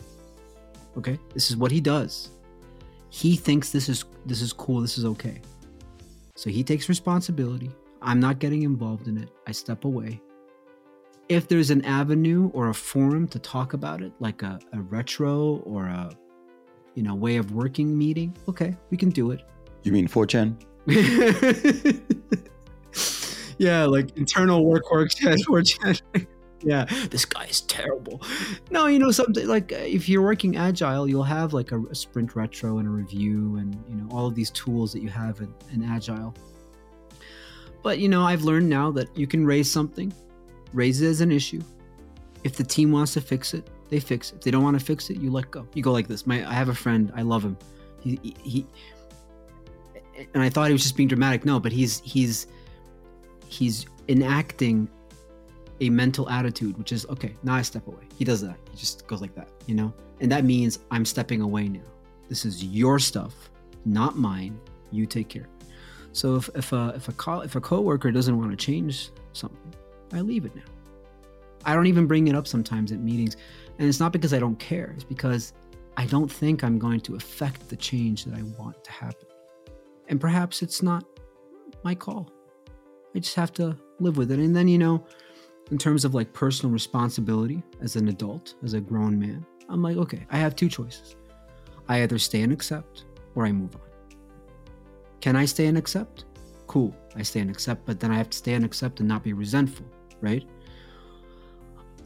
Okay, 0.96 1.18
this 1.34 1.50
is 1.50 1.58
what 1.58 1.72
he 1.72 1.82
does. 1.82 2.30
He 3.10 3.36
thinks 3.36 3.72
this 3.72 3.90
is 3.90 4.06
this 4.28 4.44
is 4.44 4.54
cool. 4.54 4.80
This 4.80 5.00
is 5.00 5.06
okay. 5.06 5.42
So 6.36 6.52
he 6.52 6.64
takes 6.64 6.88
responsibility. 6.88 7.72
I'm 8.00 8.20
not 8.20 8.38
getting 8.38 8.62
involved 8.62 9.08
in 9.08 9.18
it. 9.18 9.30
I 9.48 9.52
step 9.54 9.86
away. 9.86 10.22
If 11.30 11.48
there's 11.48 11.72
an 11.72 11.84
avenue 11.84 12.52
or 12.54 12.70
a 12.70 12.76
forum 12.76 13.28
to 13.30 13.40
talk 13.40 13.74
about 13.74 14.04
it, 14.04 14.12
like 14.20 14.44
a, 14.44 14.60
a 14.72 14.82
retro 14.82 15.64
or 15.66 15.88
a 15.88 16.12
you 16.96 17.04
know 17.04 17.14
way 17.14 17.38
of 17.38 17.52
working 17.52 17.98
meeting, 17.98 18.36
okay, 18.48 18.76
we 18.90 18.98
can 18.98 19.10
do 19.10 19.32
it. 19.32 19.42
You 19.84 19.92
mean 19.92 20.08
4chan? 20.08 20.56
yeah, 23.58 23.86
like 23.86 24.18
internal 24.18 24.66
work 24.66 24.92
work 24.92 25.14
chat, 25.14 25.38
4chan. 25.48 26.28
yeah, 26.64 26.86
this 27.10 27.26
guy 27.26 27.46
is 27.46 27.62
terrible. 27.62 28.22
No, 28.72 28.88
you 28.88 28.98
know 28.98 29.12
something 29.12 29.48
like 29.48 29.72
if 29.72 30.10
you're 30.10 30.24
working 30.24 30.58
agile, 30.58 31.08
you'll 31.08 31.24
have 31.24 31.54
like 31.54 31.72
a, 31.72 31.82
a 31.84 31.96
sprint 31.96 32.36
retro 32.36 32.80
and 32.80 32.88
a 32.88 32.92
review, 32.92 33.58
and 33.58 33.76
you 33.88 33.96
know 33.96 34.08
all 34.10 34.28
of 34.28 34.36
these 34.36 34.50
tools 34.52 34.94
that 34.94 35.02
you 35.02 35.10
have 35.10 35.42
in, 35.42 35.54
in 35.74 35.84
agile. 35.84 36.34
But 37.84 38.00
you 38.00 38.10
know, 38.10 38.24
I've 38.24 38.44
learned 38.44 38.70
now 38.70 38.90
that 38.92 39.16
you 39.16 39.28
can 39.28 39.46
raise 39.46 39.70
something, 39.70 40.12
raise 40.74 41.02
it 41.02 41.08
as 41.08 41.22
an 41.22 41.32
issue. 41.32 41.62
If 42.44 42.56
the 42.56 42.64
team 42.64 42.92
wants 42.92 43.14
to 43.14 43.22
fix 43.22 43.54
it, 43.54 43.70
they 43.96 44.02
fix 44.02 44.32
it. 44.32 44.36
If 44.36 44.42
they 44.42 44.52
don't 44.52 44.64
want 44.64 44.78
to 44.78 44.86
fix 44.86 45.10
it, 45.10 45.18
you 45.18 45.32
let 45.32 45.50
go. 45.52 45.68
You 45.74 45.82
go 45.82 45.92
like 45.92 46.08
this. 46.08 46.28
My 46.28 46.48
I 46.50 46.54
have 46.54 46.70
a 46.70 46.76
friend, 46.76 47.12
I 47.16 47.22
love 47.22 47.44
him. 47.44 47.58
He 48.02 48.20
he 48.44 48.66
and 50.34 50.44
I 50.44 50.50
thought 50.50 50.68
he 50.68 50.74
was 50.74 50.84
just 50.84 50.98
being 50.98 51.10
dramatic. 51.10 51.46
No, 51.46 51.60
but 51.60 51.72
he's 51.72 52.02
he's 52.02 52.48
he's 53.48 53.86
enacting 54.10 54.88
a 55.82 55.90
mental 55.90 56.30
attitude, 56.30 56.78
which 56.78 56.92
is 56.92 57.06
okay, 57.08 57.36
now 57.44 57.56
I 57.56 57.62
step 57.62 57.88
away. 57.88 58.04
He 58.18 58.26
does 58.26 58.42
that. 58.42 58.58
He 58.72 58.78
just 58.78 59.08
goes 59.08 59.22
like 59.22 59.36
that, 59.36 59.50
you 59.66 59.76
know? 59.76 59.94
And 60.22 60.32
that 60.32 60.46
means 60.46 60.80
I'm 60.92 61.06
stepping 61.06 61.42
away 61.42 61.68
now. 61.68 61.82
This 62.30 62.46
is 62.46 62.64
your 62.64 63.00
stuff, 63.00 63.34
not 63.86 64.18
mine. 64.18 64.60
You 64.92 65.06
take 65.06 65.28
care. 65.30 65.48
So 66.14 66.36
if, 66.36 66.50
if 66.56 66.72
a 66.72 66.94
if 66.96 67.10
a 67.10 67.14
co- 67.14 67.42
if 67.42 67.56
a 67.56 67.62
coworker 67.62 68.12
doesn't 68.12 68.38
want 68.38 68.52
to 68.52 68.58
change 68.58 69.10
something, 69.34 69.74
I 70.14 70.22
leave 70.22 70.46
it 70.46 70.56
now. 70.56 70.64
I 71.66 71.74
don't 71.74 71.88
even 71.88 72.06
bring 72.06 72.28
it 72.28 72.36
up 72.36 72.48
sometimes 72.48 72.92
at 72.92 73.00
meetings, 73.00 73.38
and 73.78 73.88
it's 73.88 74.00
not 74.00 74.12
because 74.12 74.34
I 74.34 74.40
don't 74.40 74.60
care. 74.60 74.92
It's 74.96 75.04
because 75.04 75.54
I 75.98 76.06
don't 76.06 76.32
think 76.32 76.64
I'm 76.64 76.80
going 76.80 77.02
to 77.02 77.16
affect 77.16 77.70
the 77.70 77.76
change 77.76 78.26
that 78.26 78.36
I 78.36 78.44
want 78.60 78.84
to 78.84 78.92
happen. 78.92 79.28
And 80.08 80.20
perhaps 80.20 80.62
it's 80.62 80.84
not 80.84 81.06
my 81.84 81.96
call. 81.96 82.32
I 83.16 83.20
just 83.20 83.36
have 83.36 83.54
to 83.54 83.78
live 84.00 84.18
with 84.18 84.32
it. 84.32 84.40
And 84.40 84.56
then 84.56 84.68
you 84.68 84.78
know, 84.78 85.06
in 85.72 85.78
terms 85.78 86.06
of 86.06 86.14
like 86.14 86.32
personal 86.34 86.72
responsibility 86.72 87.64
as 87.82 87.96
an 87.96 88.08
adult, 88.10 88.56
as 88.64 88.74
a 88.74 88.82
grown 88.82 89.20
man, 89.20 89.46
I'm 89.70 89.82
like, 89.82 89.98
okay, 89.98 90.26
I 90.30 90.38
have 90.38 90.56
two 90.56 90.70
choices. 90.70 91.16
I 91.88 92.04
either 92.04 92.20
stay 92.20 92.42
and 92.42 92.54
accept 92.54 93.06
or 93.36 93.46
I 93.46 93.52
move 93.52 93.76
on. 93.76 93.82
Can 95.22 95.36
I 95.36 95.46
stay 95.46 95.66
and 95.68 95.78
accept? 95.78 96.26
Cool, 96.68 96.96
I 97.16 97.24
stay 97.24 97.40
and 97.40 97.50
accept, 97.50 97.86
but 97.86 98.00
then 98.00 98.12
I 98.12 98.16
have 98.16 98.30
to 98.30 98.38
stay 98.38 98.54
and 98.54 98.66
accept 98.66 99.00
and 99.00 99.10
not 99.10 99.24
be 99.24 99.34
resentful, 99.34 99.86
right? 100.22 100.46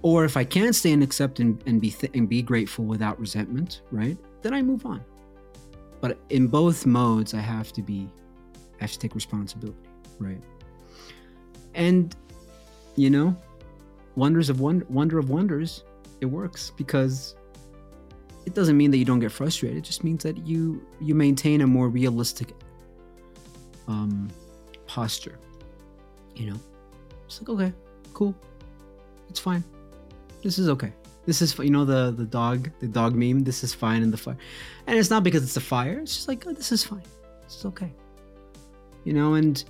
Or 0.02 0.24
if 0.24 0.38
I 0.38 0.44
can't 0.44 0.76
stay 0.76 0.92
and 0.92 1.04
accept 1.04 1.40
and, 1.40 1.62
and 1.66 1.82
be 1.82 1.92
th- 1.92 2.14
and 2.16 2.30
be 2.30 2.42
grateful 2.42 2.86
without 2.86 3.20
resentment, 3.20 3.82
right? 3.92 4.18
Then 4.42 4.54
I 4.54 4.62
move 4.62 4.86
on. 4.86 5.04
But 6.00 6.18
in 6.30 6.48
both 6.48 6.86
modes, 6.86 7.34
I 7.34 7.42
have 7.42 7.74
to 7.74 7.82
be, 7.82 8.08
I 8.56 8.84
have 8.84 8.92
to 8.94 9.00
take 9.00 9.14
responsibility, 9.16 9.90
right? 10.20 10.42
And 11.74 12.16
you 12.96 13.10
know, 13.10 13.36
wonders 14.16 14.50
of 14.50 14.60
wonder, 14.60 14.86
wonder 14.90 15.20
of 15.20 15.30
wonders, 15.30 15.84
it 16.22 16.26
works 16.26 16.72
because 16.76 17.36
it 18.46 18.54
doesn't 18.54 18.78
mean 18.78 18.92
that 18.92 18.98
you 18.98 19.06
don't 19.06 19.20
get 19.20 19.32
frustrated. 19.32 19.78
It 19.78 19.84
just 19.84 20.04
means 20.04 20.24
that 20.24 20.38
you 20.46 20.86
you 21.00 21.16
maintain 21.16 21.62
a 21.62 21.68
more 21.68 21.90
realistic 21.90 22.54
um, 23.88 24.30
posture. 24.88 25.38
You 26.36 26.52
know, 26.52 26.60
it's 27.26 27.42
like 27.42 27.50
okay, 27.50 27.74
cool, 28.14 28.34
it's 29.30 29.40
fine. 29.40 29.64
This 30.42 30.58
is 30.58 30.70
okay. 30.70 30.94
This 31.26 31.42
is 31.42 31.58
you 31.60 31.70
know 31.70 31.86
the 31.86 32.12
the 32.12 32.26
dog 32.26 32.70
the 32.80 32.88
dog 32.88 33.16
meme. 33.16 33.44
This 33.44 33.64
is 33.64 33.74
fine 33.74 34.02
in 34.02 34.12
the 34.12 34.18
fire, 34.18 34.38
and 34.88 34.98
it's 34.98 35.10
not 35.10 35.24
because 35.24 35.44
it's 35.44 35.58
a 35.58 35.62
fire. 35.62 36.00
It's 36.00 36.16
just 36.16 36.28
like 36.28 36.46
oh, 36.48 36.54
this 36.54 36.72
is 36.72 36.84
fine. 36.84 37.04
Is 37.48 37.66
okay. 37.66 37.92
You 39.04 39.14
know, 39.14 39.34
and 39.34 39.64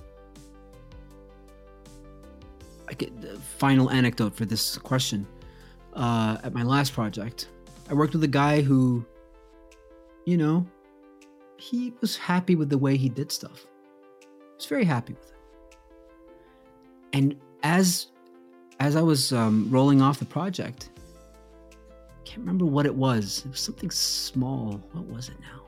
I 2.88 2.94
get 2.94 3.20
the 3.20 3.38
final 3.58 3.90
anecdote 3.90 4.34
for 4.34 4.44
this 4.44 4.78
question. 4.78 5.26
Uh, 5.94 6.38
at 6.44 6.54
my 6.54 6.62
last 6.62 6.92
project, 6.92 7.48
I 7.88 7.94
worked 7.94 8.12
with 8.12 8.22
a 8.22 8.28
guy 8.28 8.62
who, 8.62 9.04
you 10.24 10.36
know, 10.36 10.66
he 11.56 11.92
was 12.00 12.16
happy 12.16 12.54
with 12.54 12.70
the 12.70 12.78
way 12.78 12.96
he 12.96 13.08
did 13.08 13.32
stuff. 13.32 13.66
He 14.20 14.26
was 14.56 14.66
very 14.66 14.84
happy 14.84 15.14
with 15.14 15.30
it. 15.30 15.76
And 17.12 17.36
as 17.62 18.06
as 18.80 18.96
I 18.96 19.02
was 19.02 19.32
um, 19.32 19.68
rolling 19.70 20.00
off 20.00 20.18
the 20.18 20.24
project, 20.24 20.88
I 21.70 22.24
can't 22.24 22.38
remember 22.38 22.64
what 22.64 22.86
it 22.86 22.94
was. 22.94 23.42
It 23.44 23.50
was 23.50 23.60
something 23.60 23.90
small. 23.90 24.80
What 24.92 25.06
was 25.06 25.28
it 25.28 25.36
now? 25.40 25.60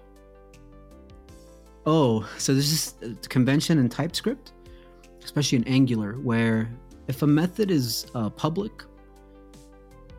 Oh, 1.85 2.29
so 2.39 2.55
this 2.55 2.95
uh, 3.03 3.09
convention 3.29 3.79
in 3.79 3.89
TypeScript, 3.89 4.53
especially 5.23 5.57
in 5.57 5.65
Angular, 5.69 6.15
where 6.15 6.71
if 7.07 7.23
a 7.23 7.27
method 7.27 7.71
is 7.71 8.07
uh, 8.15 8.31
public, 8.31 8.73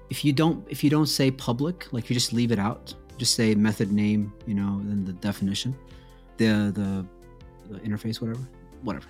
if 0.09 0.23
you 0.23 0.31
don't 0.31 0.65
if 0.69 0.83
you 0.83 0.89
don't 0.89 1.07
say 1.07 1.31
public, 1.31 1.91
like 1.91 2.09
you 2.09 2.13
just 2.13 2.31
leave 2.31 2.51
it 2.51 2.59
out, 2.59 2.93
just 3.17 3.33
say 3.33 3.55
method 3.55 3.91
name, 3.91 4.31
you 4.45 4.53
know, 4.53 4.81
then 4.83 5.03
the 5.03 5.13
definition, 5.13 5.75
the 6.37 6.71
the, 6.75 7.05
the 7.73 7.79
interface, 7.79 8.21
whatever, 8.21 8.45
whatever, 8.83 9.07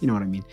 you 0.00 0.06
know 0.06 0.14
what 0.14 0.22
I 0.22 0.26
mean. 0.26 0.44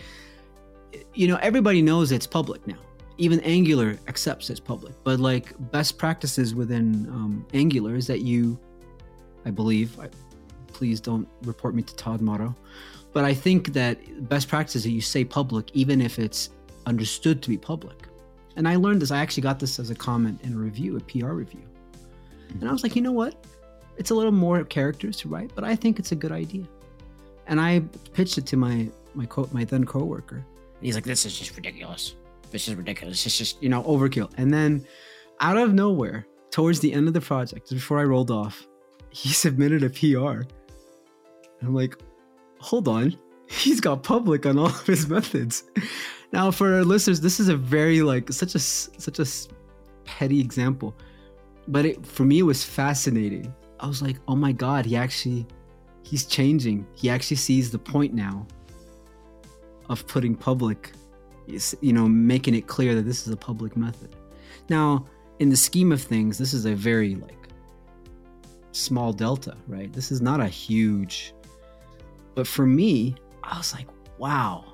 You 1.14 1.28
know, 1.28 1.36
everybody 1.36 1.82
knows 1.82 2.12
it's 2.12 2.26
public 2.26 2.66
now. 2.66 2.78
Even 3.18 3.40
Angular 3.40 3.98
accepts 4.08 4.50
it's 4.50 4.60
public, 4.60 4.94
but 5.04 5.20
like 5.20 5.52
best 5.70 5.98
practices 5.98 6.54
within 6.54 7.06
um, 7.08 7.46
Angular 7.52 7.94
is 7.94 8.06
that 8.06 8.22
you, 8.22 8.58
I 9.44 9.50
believe, 9.50 9.98
I, 10.00 10.08
please 10.68 11.00
don't 11.00 11.28
report 11.42 11.74
me 11.74 11.82
to 11.82 11.94
Todd 11.94 12.20
Motto, 12.20 12.54
but 13.12 13.24
I 13.24 13.34
think 13.34 13.74
that 13.74 14.28
best 14.28 14.48
practice 14.48 14.76
is 14.76 14.84
that 14.84 14.90
you 14.90 15.02
say 15.02 15.24
public, 15.24 15.70
even 15.74 16.00
if 16.00 16.18
it's 16.18 16.50
understood 16.86 17.42
to 17.42 17.48
be 17.50 17.58
public. 17.58 18.08
And 18.56 18.66
I 18.66 18.76
learned 18.76 19.02
this. 19.02 19.10
I 19.10 19.18
actually 19.18 19.42
got 19.42 19.58
this 19.58 19.78
as 19.78 19.90
a 19.90 19.94
comment 19.94 20.40
in 20.42 20.54
a 20.54 20.56
review, 20.56 20.96
a 20.96 21.00
PR 21.00 21.32
review. 21.32 21.62
And 22.60 22.68
I 22.68 22.72
was 22.72 22.82
like, 22.82 22.96
you 22.96 23.02
know 23.02 23.12
what? 23.12 23.46
It's 23.96 24.10
a 24.10 24.14
little 24.14 24.32
more 24.32 24.64
characters 24.64 25.16
to 25.18 25.28
write, 25.28 25.52
but 25.54 25.64
I 25.64 25.76
think 25.76 25.98
it's 25.98 26.12
a 26.12 26.16
good 26.16 26.32
idea. 26.32 26.64
And 27.46 27.60
I 27.60 27.80
pitched 28.12 28.38
it 28.38 28.46
to 28.46 28.56
my 28.56 28.90
my 29.14 29.26
co- 29.26 29.48
my 29.52 29.64
then 29.64 29.84
coworker. 29.84 30.44
He's 30.82 30.94
like, 30.94 31.04
this 31.04 31.24
is 31.24 31.38
just 31.38 31.56
ridiculous. 31.56 32.16
This 32.50 32.68
is 32.68 32.74
ridiculous. 32.74 33.24
It's 33.24 33.38
just, 33.38 33.62
you 33.62 33.68
know, 33.68 33.82
overkill. 33.84 34.30
And 34.36 34.52
then 34.52 34.86
out 35.40 35.56
of 35.56 35.72
nowhere, 35.72 36.26
towards 36.50 36.80
the 36.80 36.92
end 36.92 37.08
of 37.08 37.14
the 37.14 37.20
project, 37.20 37.70
before 37.70 37.98
I 38.00 38.04
rolled 38.04 38.30
off, 38.30 38.66
he 39.10 39.28
submitted 39.32 39.82
a 39.82 39.90
PR. 39.90 40.42
I'm 41.62 41.74
like, 41.74 41.96
hold 42.58 42.88
on, 42.88 43.16
he's 43.48 43.80
got 43.80 44.02
public 44.02 44.46
on 44.46 44.58
all 44.58 44.66
of 44.66 44.86
his 44.86 45.08
methods. 45.08 45.64
Now, 46.32 46.50
for 46.50 46.74
our 46.74 46.84
listeners, 46.84 47.20
this 47.20 47.38
is 47.38 47.48
a 47.48 47.56
very 47.56 48.02
like 48.02 48.32
such 48.32 48.54
a 48.54 48.58
such 48.58 49.18
a 49.18 49.26
petty 50.04 50.40
example, 50.40 50.96
but 51.68 51.84
it, 51.84 52.06
for 52.06 52.24
me 52.24 52.40
it 52.40 52.44
was 52.44 52.64
fascinating. 52.64 53.54
I 53.80 53.86
was 53.86 54.00
like, 54.00 54.16
oh 54.28 54.36
my 54.36 54.52
god, 54.52 54.86
he 54.86 54.96
actually 54.96 55.46
he's 56.02 56.24
changing. 56.24 56.86
He 56.94 57.10
actually 57.10 57.36
sees 57.36 57.70
the 57.70 57.78
point 57.78 58.14
now 58.14 58.46
of 59.92 60.06
putting 60.06 60.34
public, 60.34 60.92
you 61.46 61.92
know, 61.92 62.08
making 62.08 62.54
it 62.54 62.66
clear 62.66 62.94
that 62.94 63.02
this 63.02 63.26
is 63.26 63.32
a 63.32 63.36
public 63.36 63.76
method. 63.76 64.16
Now, 64.68 65.06
in 65.38 65.48
the 65.48 65.56
scheme 65.56 65.92
of 65.92 66.00
things, 66.00 66.38
this 66.38 66.54
is 66.54 66.64
a 66.66 66.74
very 66.74 67.14
like 67.14 67.48
small 68.72 69.12
delta, 69.12 69.56
right? 69.68 69.92
This 69.92 70.10
is 70.10 70.20
not 70.20 70.40
a 70.40 70.48
huge 70.48 71.34
but 72.34 72.46
for 72.46 72.66
me, 72.66 73.14
I 73.42 73.58
was 73.58 73.74
like, 73.74 73.88
wow, 74.18 74.64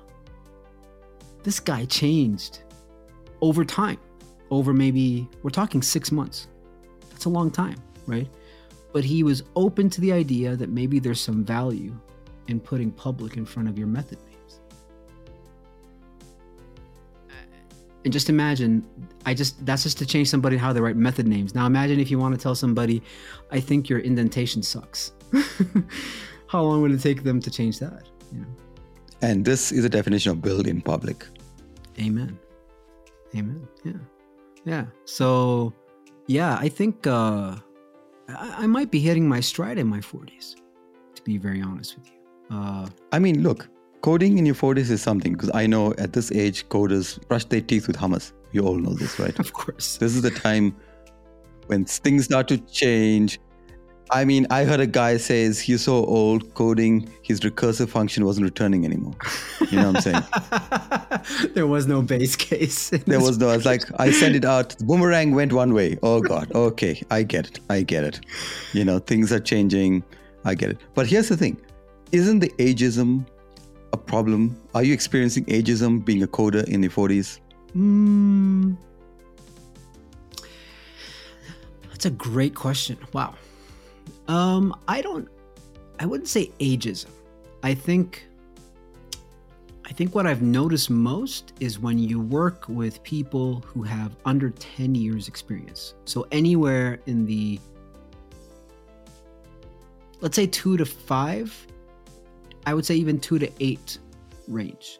this 1.43 1.59
guy 1.59 1.85
changed 1.85 2.59
over 3.41 3.65
time. 3.65 3.99
Over 4.51 4.73
maybe, 4.73 5.27
we're 5.43 5.51
talking 5.51 5.81
six 5.81 6.11
months. 6.11 6.47
That's 7.09 7.25
a 7.25 7.29
long 7.29 7.51
time, 7.51 7.77
right? 8.07 8.27
But 8.93 9.03
he 9.03 9.23
was 9.23 9.43
open 9.55 9.89
to 9.91 10.01
the 10.01 10.11
idea 10.11 10.55
that 10.55 10.69
maybe 10.69 10.99
there's 10.99 11.21
some 11.21 11.43
value 11.43 11.95
in 12.47 12.59
putting 12.59 12.91
public 12.91 13.37
in 13.37 13.45
front 13.45 13.69
of 13.69 13.77
your 13.77 13.87
method 13.87 14.17
And 18.05 18.13
just 18.13 18.29
imagine, 18.29 18.85
I 19.25 19.33
just 19.33 19.65
that's 19.65 19.83
just 19.83 19.97
to 19.97 20.05
change 20.05 20.29
somebody 20.29 20.55
how 20.55 20.71
they 20.71 20.79
write 20.79 20.95
method 20.95 21.27
names. 21.27 21.53
Now 21.53 21.65
imagine 21.65 21.99
if 21.99 22.09
you 22.09 22.17
want 22.17 22.33
to 22.33 22.41
tell 22.41 22.55
somebody, 22.55 23.01
I 23.51 23.59
think 23.59 23.89
your 23.89 23.99
indentation 23.99 24.63
sucks. 24.63 25.11
how 26.47 26.63
long 26.63 26.81
would 26.81 26.91
it 26.91 27.01
take 27.01 27.23
them 27.23 27.41
to 27.41 27.51
change 27.51 27.79
that? 27.79 28.03
You 28.31 28.39
know? 28.41 28.47
And 29.21 29.43
this 29.43 29.71
is 29.71 29.83
a 29.83 29.89
definition 29.89 30.31
of 30.31 30.41
build 30.41 30.65
in 30.65 30.81
public. 30.81 31.25
Amen. 31.99 32.39
Amen. 33.35 33.67
Yeah. 33.83 33.93
Yeah. 34.63 34.85
So 35.05 35.73
yeah, 36.27 36.57
I 36.59 36.69
think 36.69 37.05
uh 37.05 37.57
I, 38.29 38.63
I 38.63 38.67
might 38.67 38.91
be 38.91 38.99
hitting 38.99 39.27
my 39.27 39.41
stride 39.41 39.77
in 39.77 39.87
my 39.87 39.99
forties, 39.99 40.55
to 41.15 41.21
be 41.23 41.37
very 41.37 41.61
honest 41.61 41.97
with 41.97 42.07
you. 42.07 42.57
Uh 42.57 42.87
I 43.11 43.19
mean, 43.19 43.43
look, 43.43 43.67
coding 44.01 44.37
in 44.37 44.45
your 44.45 44.55
40s 44.55 44.89
is 44.89 45.01
something 45.01 45.33
because 45.33 45.51
I 45.53 45.67
know 45.67 45.93
at 45.97 46.13
this 46.13 46.31
age, 46.31 46.67
coders 46.69 47.25
brush 47.27 47.45
their 47.45 47.61
teeth 47.61 47.87
with 47.87 47.97
hummus. 47.97 48.33
You 48.51 48.65
all 48.65 48.75
know 48.75 48.93
this, 48.93 49.19
right? 49.19 49.37
of 49.45 49.53
course. 49.53 49.97
This 49.97 50.15
is 50.15 50.21
the 50.21 50.31
time 50.31 50.75
when 51.67 51.85
things 51.85 52.25
start 52.25 52.47
to 52.49 52.57
change. 52.57 53.39
I 54.11 54.25
mean, 54.25 54.47
I 54.49 54.63
heard 54.63 54.79
a 54.79 54.87
guy 54.87 55.17
says 55.17 55.59
he's 55.59 55.83
so 55.83 56.03
old 56.05 56.55
coding, 56.55 57.07
his 57.21 57.41
recursive 57.41 57.89
function 57.89 58.25
wasn't 58.25 58.45
returning 58.45 58.83
anymore. 58.83 59.13
You 59.69 59.77
know 59.77 59.91
what 59.91 60.07
I'm 60.07 61.21
saying? 61.21 61.53
there 61.53 61.67
was 61.67 61.85
no 61.85 62.01
base 62.01 62.35
case. 62.35 62.89
There 63.05 63.19
was 63.19 63.37
no. 63.37 63.51
It's 63.51 63.65
like 63.65 63.83
I 63.99 64.09
sent 64.09 64.35
it 64.35 64.45
out. 64.45 64.69
The 64.69 64.85
boomerang 64.85 65.35
went 65.35 65.53
one 65.53 65.75
way. 65.75 65.99
Oh 66.01 66.21
God. 66.21 66.51
Okay, 66.55 67.03
I 67.11 67.21
get 67.21 67.49
it. 67.49 67.59
I 67.69 67.83
get 67.83 68.03
it. 68.03 68.19
You 68.73 68.83
know, 68.83 68.97
things 68.97 69.31
are 69.31 69.39
changing. 69.39 70.03
I 70.43 70.55
get 70.55 70.71
it. 70.71 70.79
But 70.95 71.05
here's 71.05 71.29
the 71.29 71.37
thing: 71.37 71.61
isn't 72.11 72.39
the 72.39 72.49
ageism 72.57 73.27
a 73.93 73.97
problem? 73.97 74.59
Are 74.73 74.83
you 74.83 74.93
experiencing 74.93 75.45
ageism 75.45 76.03
being 76.03 76.23
a 76.23 76.27
coder 76.27 76.67
in 76.67 76.81
the 76.81 76.89
40s? 76.89 77.39
Mm, 77.75 78.77
that's 81.89 82.05
a 82.05 82.11
great 82.11 82.55
question. 82.55 82.97
Wow. 83.13 83.35
Um, 84.27 84.75
I 84.87 85.01
don't. 85.01 85.27
I 85.99 86.05
wouldn't 86.05 86.29
say 86.29 86.51
ageism. 86.59 87.09
I 87.63 87.73
think. 87.73 88.25
I 89.85 89.91
think 89.91 90.13
what 90.13 90.27
I've 90.27 90.43
noticed 90.43 90.91
most 90.91 91.53
is 91.59 91.79
when 91.79 91.97
you 91.97 92.19
work 92.19 92.65
with 92.69 93.01
people 93.01 93.61
who 93.65 93.81
have 93.81 94.15
under 94.23 94.51
10 94.51 94.93
years 94.93 95.27
experience. 95.27 95.95
So 96.05 96.27
anywhere 96.31 96.99
in 97.07 97.25
the 97.25 97.59
let's 100.21 100.35
say 100.35 100.45
2 100.45 100.77
to 100.77 100.85
5 100.85 101.67
I 102.69 102.73
would 102.75 102.85
say 102.85 102.93
even 102.93 103.19
two 103.19 103.39
to 103.39 103.51
eight 103.59 103.97
range. 104.47 104.99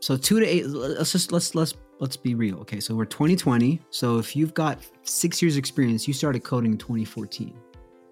So 0.00 0.14
two 0.18 0.38
to 0.38 0.46
eight. 0.46 0.66
Let's 0.66 1.12
just 1.12 1.32
let's 1.32 1.54
let's 1.54 1.72
let's 2.00 2.18
be 2.18 2.34
real. 2.34 2.58
Okay, 2.58 2.80
so 2.80 2.94
we're 2.94 3.06
2020. 3.06 3.80
So 3.88 4.18
if 4.18 4.36
you've 4.36 4.52
got 4.52 4.78
six 5.04 5.40
years 5.40 5.56
experience, 5.56 6.06
you 6.06 6.12
started 6.12 6.44
coding 6.44 6.72
in 6.72 6.78
2014, 6.78 7.58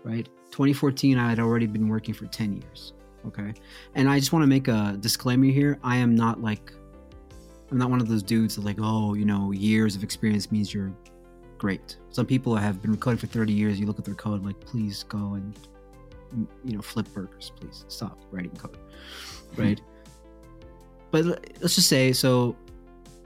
right? 0.02 0.26
2014, 0.50 1.18
I 1.18 1.28
had 1.28 1.40
already 1.40 1.66
been 1.66 1.88
working 1.88 2.14
for 2.14 2.24
10 2.24 2.54
years. 2.54 2.94
Okay, 3.26 3.52
and 3.94 4.08
I 4.08 4.18
just 4.18 4.32
want 4.32 4.44
to 4.44 4.46
make 4.46 4.68
a 4.68 4.96
disclaimer 4.98 5.52
here. 5.52 5.78
I 5.84 5.98
am 5.98 6.14
not 6.14 6.40
like 6.40 6.72
I'm 7.70 7.76
not 7.76 7.90
one 7.90 8.00
of 8.00 8.08
those 8.08 8.22
dudes 8.22 8.56
that 8.56 8.64
like, 8.64 8.78
oh, 8.80 9.12
you 9.12 9.26
know, 9.26 9.52
years 9.52 9.94
of 9.94 10.02
experience 10.02 10.50
means 10.50 10.72
you're 10.72 10.94
great. 11.58 11.98
Some 12.08 12.24
people 12.24 12.56
have 12.56 12.80
been 12.80 12.96
coding 12.96 13.18
for 13.18 13.26
30 13.26 13.52
years. 13.52 13.78
You 13.78 13.84
look 13.84 13.98
at 13.98 14.06
their 14.06 14.14
code, 14.14 14.42
like, 14.42 14.58
please 14.58 15.02
go 15.02 15.34
and 15.34 15.54
you 16.64 16.76
know, 16.76 16.82
flip 16.82 17.08
burgers, 17.12 17.52
please 17.56 17.84
stop 17.88 18.18
writing 18.30 18.54
code, 18.56 18.78
right? 19.56 19.80
but 21.10 21.24
let's 21.60 21.74
just 21.74 21.88
say, 21.88 22.12
so 22.12 22.56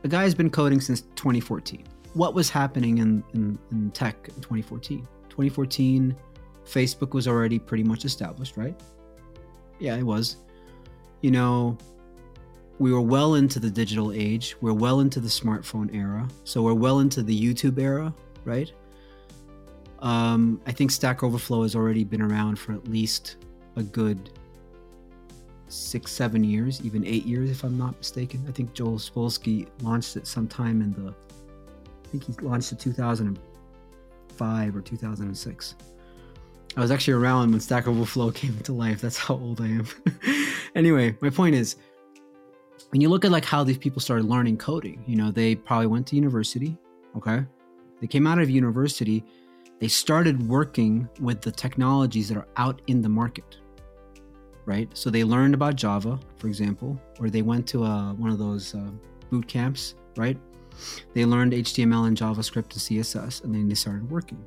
the 0.03 0.09
guy 0.09 0.23
has 0.23 0.35
been 0.35 0.51
coding 0.51 0.81
since 0.81 1.03
2014. 1.17 1.85
What 2.15 2.35
was 2.35 2.51
happening 2.51 2.99
in, 2.99 3.25
in, 3.35 3.59
in 3.71 3.91
tech 3.93 4.29
in 4.29 4.35
2014? 4.35 5.07
2014, 5.29 6.15
Facebook 6.65 7.13
was 7.15 7.27
already 7.27 7.59
pretty 7.59 7.85
much 7.85 8.05
established, 8.05 8.57
right? 8.57 8.79
Yeah, 9.79 9.97
it 9.97 10.03
was. 10.03 10.37
You 11.23 11.31
know, 11.31 11.79
we 12.79 12.93
were 12.93 13.01
well 13.01 13.35
into 13.35 13.59
the 13.59 13.71
digital 13.71 14.13
age. 14.13 14.57
We're 14.61 14.73
well 14.73 15.01
into 15.01 15.21
the 15.21 15.29
smartphone 15.29 15.95
era. 15.95 16.29
So 16.45 16.63
we're 16.63 16.75
well 16.75 17.01
into 17.01 17.23
the 17.23 17.39
YouTube 17.39 17.79
era, 17.79 18.15
right? 18.45 18.73
Um, 20.03 20.61
I 20.67 20.73
think 20.73 20.91
Stack 20.91 21.23
Overflow 21.23 21.63
has 21.63 21.77
already 21.77 22.03
been 22.03 22.21
around 22.21 22.59
for 22.59 22.73
at 22.73 22.89
least 22.89 23.37
a 23.77 23.85
good 23.85 24.31
six, 25.69 26.11
seven 26.11 26.43
years, 26.45 26.85
even 26.85 27.07
eight 27.07 27.25
years, 27.25 27.51
if 27.51 27.63
I'm 27.63 27.79
not 27.79 27.97
mistaken. 27.97 28.45
I 28.49 28.53
think 28.53 28.75
Joel 28.75 28.99
Spolsky 28.99 29.69
launched 29.81 30.17
it 30.17 30.27
sometime 30.27 30.83
in 30.83 30.93
the, 30.93 31.15
I 31.15 32.09
think 32.09 32.25
he 32.25 32.33
launched 32.45 32.73
it 32.73 32.81
2005 32.81 34.77
or 34.77 34.81
2006. 34.81 35.75
I 36.77 36.81
was 36.81 36.91
actually 36.91 37.15
around 37.15 37.53
when 37.53 37.61
Stack 37.61 37.87
Overflow 37.87 38.31
came 38.35 38.59
to 38.59 38.73
life. 38.73 39.01
That's 39.01 39.17
how 39.17 39.35
old 39.35 39.61
I 39.61 39.67
am. 39.67 39.87
anyway, 40.75 41.17
my 41.21 41.31
point 41.31 41.55
is, 41.55 41.77
when 42.91 43.01
you 43.01 43.09
look 43.09 43.25
at 43.25 43.31
like 43.31 43.45
how 43.45 43.63
these 43.63 43.79
people 43.79 44.01
started 44.01 44.27
learning 44.27 44.59
coding, 44.59 45.05
you 45.07 45.15
know, 45.17 45.31
they 45.31 45.55
probably 45.55 45.87
went 45.87 46.09
to 46.09 46.17
university. 46.17 46.77
Okay, 47.17 47.45
they 48.01 48.09
came 48.09 48.27
out 48.27 48.39
of 48.39 48.51
university 48.51 49.25
they 49.83 49.89
started 49.89 50.41
working 50.47 51.09
with 51.21 51.41
the 51.41 51.51
technologies 51.51 52.29
that 52.29 52.37
are 52.39 52.47
out 52.57 52.81
in 52.87 53.03
the 53.03 53.09
market 53.09 53.59
right? 54.65 54.89
So 54.97 55.11
they 55.11 55.25
learned 55.25 55.55
about 55.55 55.75
java 55.75 56.21
for 56.37 56.47
example 56.47 57.01
or 57.19 57.29
they 57.29 57.43
went 57.43 57.67
to 57.71 57.83
uh, 57.83 58.13
one 58.13 58.31
of 58.31 58.39
those 58.39 58.77
uh, 58.77 58.91
boot 59.29 59.49
camps 59.49 59.97
right? 60.17 60.39
They 61.15 61.25
learned 61.25 61.53
html 61.53 62.07
and 62.07 62.17
javascript 62.17 62.71
and 62.75 63.05
css 63.05 63.43
and 63.43 63.53
then 63.53 63.69
they 63.69 63.75
started 63.75 64.09
working. 64.09 64.47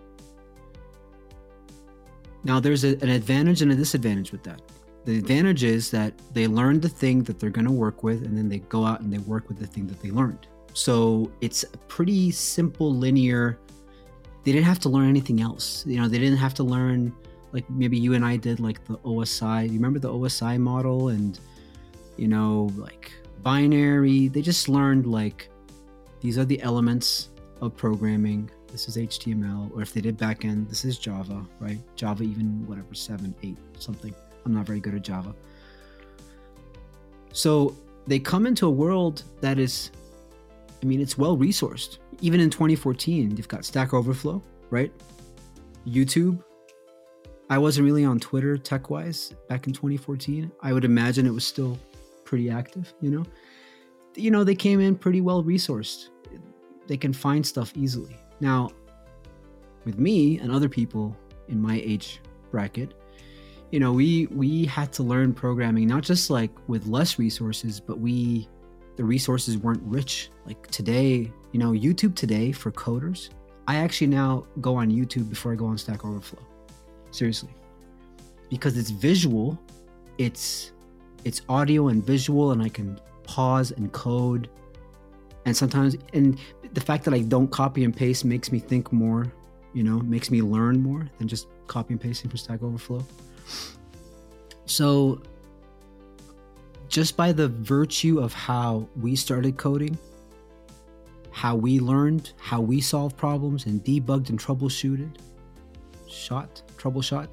Now 2.45 2.61
there's 2.61 2.85
a, 2.85 2.95
an 3.03 3.09
advantage 3.09 3.61
and 3.61 3.73
a 3.73 3.75
disadvantage 3.75 4.31
with 4.31 4.43
that. 4.43 4.61
The 5.03 5.17
advantage 5.17 5.65
is 5.65 5.91
that 5.91 6.13
they 6.33 6.47
learn 6.47 6.79
the 6.79 6.87
thing 6.87 7.23
that 7.23 7.41
they're 7.41 7.49
going 7.49 7.67
to 7.67 7.73
work 7.73 8.03
with 8.03 8.23
and 8.23 8.37
then 8.37 8.47
they 8.47 8.59
go 8.59 8.85
out 8.85 9.01
and 9.01 9.11
they 9.11 9.17
work 9.17 9.49
with 9.49 9.59
the 9.59 9.67
thing 9.67 9.85
that 9.87 10.01
they 10.01 10.11
learned. 10.11 10.47
So 10.71 11.29
it's 11.41 11.63
a 11.63 11.77
pretty 11.89 12.31
simple 12.31 12.93
linear 12.93 13.59
they 14.45 14.51
didn't 14.51 14.67
have 14.67 14.79
to 14.79 14.89
learn 14.89 15.09
anything 15.09 15.41
else. 15.41 15.83
You 15.87 15.99
know, 15.99 16.07
they 16.07 16.19
didn't 16.19 16.37
have 16.37 16.53
to 16.55 16.63
learn 16.63 17.11
like 17.51 17.67
maybe 17.69 17.97
you 17.97 18.13
and 18.13 18.23
I 18.23 18.37
did 18.37 18.59
like 18.59 18.85
the 18.85 18.97
OSI. 18.99 19.65
You 19.65 19.73
remember 19.73 19.99
the 19.99 20.13
OSI 20.13 20.59
model 20.59 21.09
and 21.09 21.37
you 22.15 22.27
know 22.27 22.69
like 22.77 23.11
binary. 23.41 24.27
They 24.27 24.41
just 24.41 24.69
learned 24.69 25.07
like 25.07 25.49
these 26.21 26.37
are 26.37 26.45
the 26.45 26.61
elements 26.61 27.29
of 27.59 27.75
programming. 27.75 28.49
This 28.71 28.87
is 28.87 28.97
HTML, 28.97 29.73
or 29.73 29.81
if 29.81 29.93
they 29.93 30.01
did 30.01 30.17
backend, 30.17 30.69
this 30.69 30.85
is 30.85 30.99
Java, 30.99 31.45
right? 31.59 31.79
Java 31.95 32.23
even 32.23 32.67
whatever 32.67 32.93
seven, 32.93 33.33
eight, 33.41 33.57
something. 33.79 34.13
I'm 34.45 34.53
not 34.53 34.65
very 34.67 34.79
good 34.79 34.93
at 34.93 35.01
Java. 35.01 35.33
So 37.33 37.75
they 38.05 38.19
come 38.19 38.45
into 38.45 38.67
a 38.67 38.69
world 38.69 39.23
that 39.41 39.57
is 39.57 39.89
I 40.85 40.85
mean, 40.85 41.01
it's 41.01 41.17
well 41.17 41.35
resourced. 41.35 41.97
Even 42.21 42.39
in 42.39 42.49
2014, 42.49 43.35
you've 43.35 43.47
got 43.47 43.65
Stack 43.65 43.93
Overflow, 43.93 44.41
right? 44.69 44.91
YouTube. 45.87 46.43
I 47.49 47.57
wasn't 47.57 47.85
really 47.85 48.03
on 48.03 48.19
Twitter 48.19 48.57
tech 48.57 48.89
wise 48.89 49.33
back 49.47 49.67
in 49.67 49.73
2014. 49.73 50.51
I 50.61 50.73
would 50.73 50.85
imagine 50.85 51.27
it 51.27 51.33
was 51.33 51.45
still 51.45 51.77
pretty 52.23 52.49
active, 52.49 52.93
you 53.01 53.11
know? 53.11 53.23
You 54.15 54.31
know, 54.31 54.43
they 54.43 54.55
came 54.55 54.79
in 54.79 54.95
pretty 54.95 55.21
well 55.21 55.43
resourced. 55.43 56.09
They 56.87 56.97
can 56.97 57.13
find 57.13 57.45
stuff 57.45 57.73
easily. 57.75 58.15
Now, 58.39 58.69
with 59.85 59.99
me 59.99 60.39
and 60.39 60.51
other 60.51 60.69
people 60.69 61.15
in 61.47 61.61
my 61.61 61.81
age 61.85 62.21
bracket, 62.51 62.93
you 63.71 63.79
know, 63.79 63.91
we 63.91 64.27
we 64.27 64.65
had 64.65 64.93
to 64.93 65.03
learn 65.03 65.33
programming 65.33 65.87
not 65.87 66.03
just 66.03 66.29
like 66.29 66.51
with 66.67 66.87
less 66.87 67.19
resources, 67.19 67.79
but 67.79 67.99
we 67.99 68.47
the 68.95 69.03
resources 69.03 69.57
weren't 69.57 69.83
rich. 69.83 70.29
Like 70.45 70.65
today, 70.67 71.31
you 71.55 71.59
know, 71.59 71.71
YouTube 71.71 72.15
today 72.15 72.51
for 72.51 72.69
coders, 72.69 73.29
I 73.65 73.77
actually 73.77 74.07
now 74.07 74.45
go 74.59 74.75
on 74.75 74.91
YouTube 74.91 75.29
before 75.29 75.53
I 75.53 75.55
go 75.55 75.67
on 75.67 75.77
Stack 75.77 76.03
Overflow. 76.03 76.43
Seriously. 77.11 77.51
Because 78.49 78.77
it's 78.77 78.89
visual, 78.89 79.57
it's 80.17 80.73
it's 81.23 81.43
audio 81.47 81.87
and 81.87 82.05
visual 82.05 82.51
and 82.51 82.61
I 82.61 82.67
can 82.67 82.99
pause 83.23 83.71
and 83.71 83.89
code. 83.93 84.49
And 85.45 85.55
sometimes 85.55 85.95
and 86.11 86.37
the 86.73 86.81
fact 86.81 87.05
that 87.05 87.13
I 87.13 87.19
don't 87.19 87.47
copy 87.47 87.85
and 87.85 87.95
paste 87.95 88.25
makes 88.25 88.51
me 88.51 88.59
think 88.59 88.91
more, 88.91 89.31
you 89.73 89.83
know, 89.83 89.99
makes 90.01 90.29
me 90.29 90.41
learn 90.41 90.83
more 90.83 91.09
than 91.19 91.29
just 91.29 91.47
copy 91.67 91.93
and 91.93 92.01
pasting 92.01 92.29
from 92.29 92.37
Stack 92.37 92.63
Overflow. 92.63 93.01
So 94.65 95.21
just 96.89 97.15
by 97.15 97.31
the 97.31 97.47
virtue 97.47 98.19
of 98.19 98.33
how 98.33 98.89
we 98.99 99.15
started 99.15 99.55
coding, 99.55 99.97
how 101.35 101.53
we 101.53 101.81
learned, 101.81 102.31
how 102.37 102.61
we 102.61 102.79
solved 102.79 103.17
problems 103.17 103.65
and 103.65 103.83
debugged 103.83 104.29
and 104.29 104.39
troubleshooted, 104.39 105.17
shot, 106.07 106.61
troubleshot, 106.77 107.27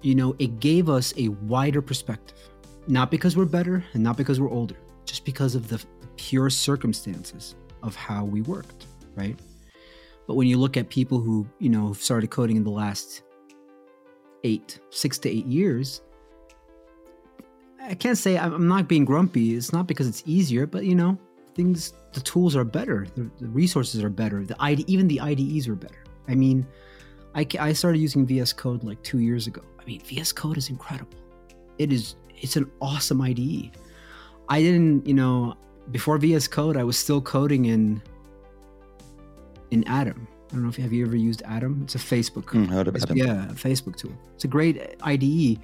you 0.00 0.14
know, 0.14 0.34
it 0.38 0.60
gave 0.60 0.88
us 0.88 1.12
a 1.18 1.28
wider 1.28 1.82
perspective. 1.82 2.38
Not 2.88 3.10
because 3.10 3.36
we're 3.36 3.44
better 3.44 3.84
and 3.92 4.02
not 4.02 4.16
because 4.16 4.40
we're 4.40 4.48
older, 4.48 4.76
just 5.04 5.26
because 5.26 5.54
of 5.54 5.68
the 5.68 5.84
pure 6.16 6.48
circumstances 6.48 7.54
of 7.82 7.94
how 7.94 8.24
we 8.24 8.40
worked, 8.40 8.86
right? 9.14 9.38
But 10.26 10.36
when 10.36 10.48
you 10.48 10.56
look 10.56 10.78
at 10.78 10.88
people 10.88 11.20
who, 11.20 11.46
you 11.58 11.68
know, 11.68 11.92
started 11.92 12.30
coding 12.30 12.56
in 12.56 12.64
the 12.64 12.70
last 12.70 13.24
eight, 14.42 14.80
six 14.88 15.18
to 15.18 15.28
eight 15.28 15.44
years, 15.44 16.00
I 17.82 17.94
can't 17.94 18.16
say 18.16 18.38
I'm 18.38 18.68
not 18.68 18.88
being 18.88 19.04
grumpy. 19.04 19.54
It's 19.54 19.70
not 19.70 19.86
because 19.86 20.08
it's 20.08 20.22
easier, 20.24 20.66
but 20.66 20.86
you 20.86 20.94
know, 20.94 21.18
things, 21.60 21.92
the 22.12 22.20
tools 22.20 22.56
are 22.56 22.64
better, 22.64 23.06
the, 23.14 23.30
the 23.38 23.48
resources 23.48 24.02
are 24.02 24.08
better, 24.08 24.44
the 24.44 24.56
ID, 24.60 24.84
even 24.86 25.06
the 25.08 25.20
IDEs 25.20 25.68
are 25.68 25.74
better. 25.74 26.02
I 26.26 26.34
mean, 26.34 26.66
I, 27.34 27.46
I 27.58 27.72
started 27.72 27.98
using 27.98 28.26
VS 28.26 28.52
Code 28.54 28.82
like 28.82 29.02
two 29.02 29.18
years 29.18 29.46
ago. 29.46 29.62
I 29.78 29.84
mean, 29.84 30.00
VS 30.00 30.32
Code 30.32 30.56
is 30.56 30.70
incredible. 30.70 31.18
It 31.78 31.92
is, 31.92 32.16
it's 32.34 32.56
an 32.56 32.70
awesome 32.80 33.20
IDE. 33.20 33.72
I 34.48 34.60
didn't, 34.62 35.06
you 35.06 35.14
know, 35.14 35.54
before 35.90 36.16
VS 36.18 36.48
Code, 36.48 36.76
I 36.76 36.84
was 36.84 36.98
still 36.98 37.20
coding 37.20 37.66
in 37.66 38.02
in 39.70 39.86
Atom. 39.86 40.26
I 40.48 40.54
don't 40.54 40.62
know 40.64 40.68
if 40.68 40.76
have 40.76 40.92
you 40.92 41.06
ever 41.06 41.16
used 41.16 41.42
Atom. 41.42 41.82
It's 41.84 41.94
a 41.94 41.98
Facebook. 41.98 42.46
Mm, 42.46 42.68
heard 42.68 42.88
of 42.88 42.96
Atom. 42.96 43.16
Yeah, 43.16 43.48
a 43.48 43.52
Facebook 43.52 43.96
tool. 43.96 44.12
It's 44.34 44.44
a 44.44 44.48
great 44.48 44.96
IDE, 45.02 45.60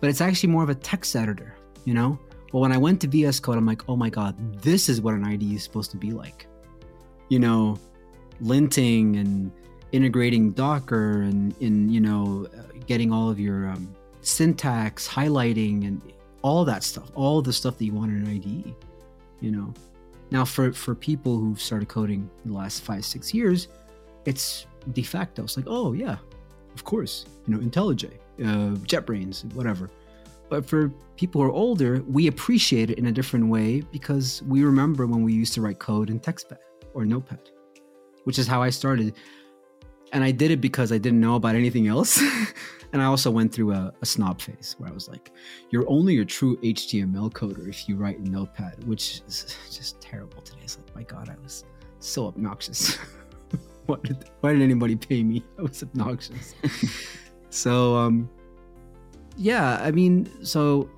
but 0.00 0.10
it's 0.10 0.20
actually 0.20 0.48
more 0.48 0.64
of 0.64 0.68
a 0.68 0.74
text 0.74 1.14
editor. 1.14 1.54
You 1.84 1.94
know. 1.94 2.18
But 2.56 2.60
when 2.60 2.72
I 2.72 2.78
went 2.78 3.02
to 3.02 3.06
VS 3.06 3.38
Code, 3.40 3.58
I'm 3.58 3.66
like, 3.66 3.86
oh 3.86 3.96
my 3.96 4.08
god, 4.08 4.34
this 4.62 4.88
is 4.88 5.02
what 5.02 5.12
an 5.12 5.26
IDE 5.26 5.42
is 5.42 5.62
supposed 5.62 5.90
to 5.90 5.98
be 5.98 6.12
like. 6.12 6.46
You 7.28 7.38
know, 7.38 7.78
linting 8.42 9.20
and 9.20 9.52
integrating 9.92 10.52
Docker 10.52 11.20
and 11.20 11.54
in 11.60 11.90
you 11.90 12.00
know 12.00 12.46
getting 12.86 13.12
all 13.12 13.28
of 13.28 13.38
your 13.38 13.68
um, 13.68 13.94
syntax, 14.22 15.06
highlighting, 15.06 15.86
and 15.86 16.00
all 16.40 16.64
that 16.64 16.82
stuff, 16.82 17.10
all 17.14 17.42
the 17.42 17.52
stuff 17.52 17.76
that 17.76 17.84
you 17.84 17.92
want 17.92 18.10
in 18.10 18.24
an 18.24 18.36
IDE. 18.36 18.74
You 19.42 19.50
know, 19.50 19.74
now 20.30 20.46
for 20.46 20.72
for 20.72 20.94
people 20.94 21.38
who've 21.38 21.60
started 21.60 21.88
coding 21.88 22.30
in 22.42 22.52
the 22.52 22.56
last 22.56 22.80
five 22.84 23.04
six 23.04 23.34
years, 23.34 23.68
it's 24.24 24.66
de 24.94 25.02
facto. 25.02 25.42
It's 25.42 25.58
like, 25.58 25.66
oh 25.68 25.92
yeah, 25.92 26.16
of 26.74 26.84
course, 26.84 27.26
you 27.46 27.54
know, 27.54 27.60
IntelliJ, 27.60 28.12
uh, 28.40 28.76
JetBrains, 28.86 29.52
whatever. 29.52 29.90
But 30.48 30.66
for 30.66 30.88
people 31.16 31.40
who 31.40 31.48
are 31.48 31.52
older, 31.52 32.02
we 32.06 32.28
appreciate 32.28 32.90
it 32.90 32.98
in 32.98 33.06
a 33.06 33.12
different 33.12 33.48
way 33.48 33.80
because 33.92 34.42
we 34.44 34.64
remember 34.64 35.06
when 35.06 35.22
we 35.22 35.32
used 35.32 35.54
to 35.54 35.60
write 35.60 35.78
code 35.78 36.10
in 36.10 36.20
TextPad 36.20 36.58
or 36.94 37.04
Notepad, 37.04 37.50
which 38.24 38.38
is 38.38 38.46
how 38.46 38.62
I 38.62 38.70
started. 38.70 39.14
And 40.12 40.22
I 40.22 40.30
did 40.30 40.50
it 40.50 40.60
because 40.60 40.92
I 40.92 40.98
didn't 40.98 41.20
know 41.20 41.34
about 41.34 41.56
anything 41.56 41.88
else. 41.88 42.22
and 42.92 43.02
I 43.02 43.06
also 43.06 43.30
went 43.30 43.52
through 43.52 43.72
a, 43.72 43.92
a, 44.00 44.06
snob 44.06 44.40
phase 44.40 44.76
where 44.78 44.88
I 44.88 44.92
was 44.92 45.08
like, 45.08 45.32
you're 45.70 45.88
only 45.88 46.18
a 46.18 46.24
true 46.24 46.56
HTML 46.58 47.32
coder 47.32 47.68
if 47.68 47.88
you 47.88 47.96
write 47.96 48.18
in 48.18 48.24
Notepad, 48.24 48.84
which 48.84 49.22
is 49.26 49.56
just 49.70 50.00
terrible 50.00 50.42
today. 50.42 50.60
It's 50.62 50.78
like, 50.78 50.94
my 50.94 51.02
God, 51.02 51.28
I 51.28 51.36
was 51.42 51.64
so 51.98 52.28
obnoxious. 52.28 52.96
why, 53.86 53.96
did, 54.04 54.30
why 54.40 54.52
did 54.52 54.62
anybody 54.62 54.94
pay 54.94 55.24
me? 55.24 55.44
I 55.58 55.62
was 55.62 55.82
obnoxious. 55.82 56.54
so, 57.50 57.96
um, 57.96 58.30
yeah, 59.36 59.78
I 59.82 59.90
mean, 59.90 60.30
so 60.44 60.88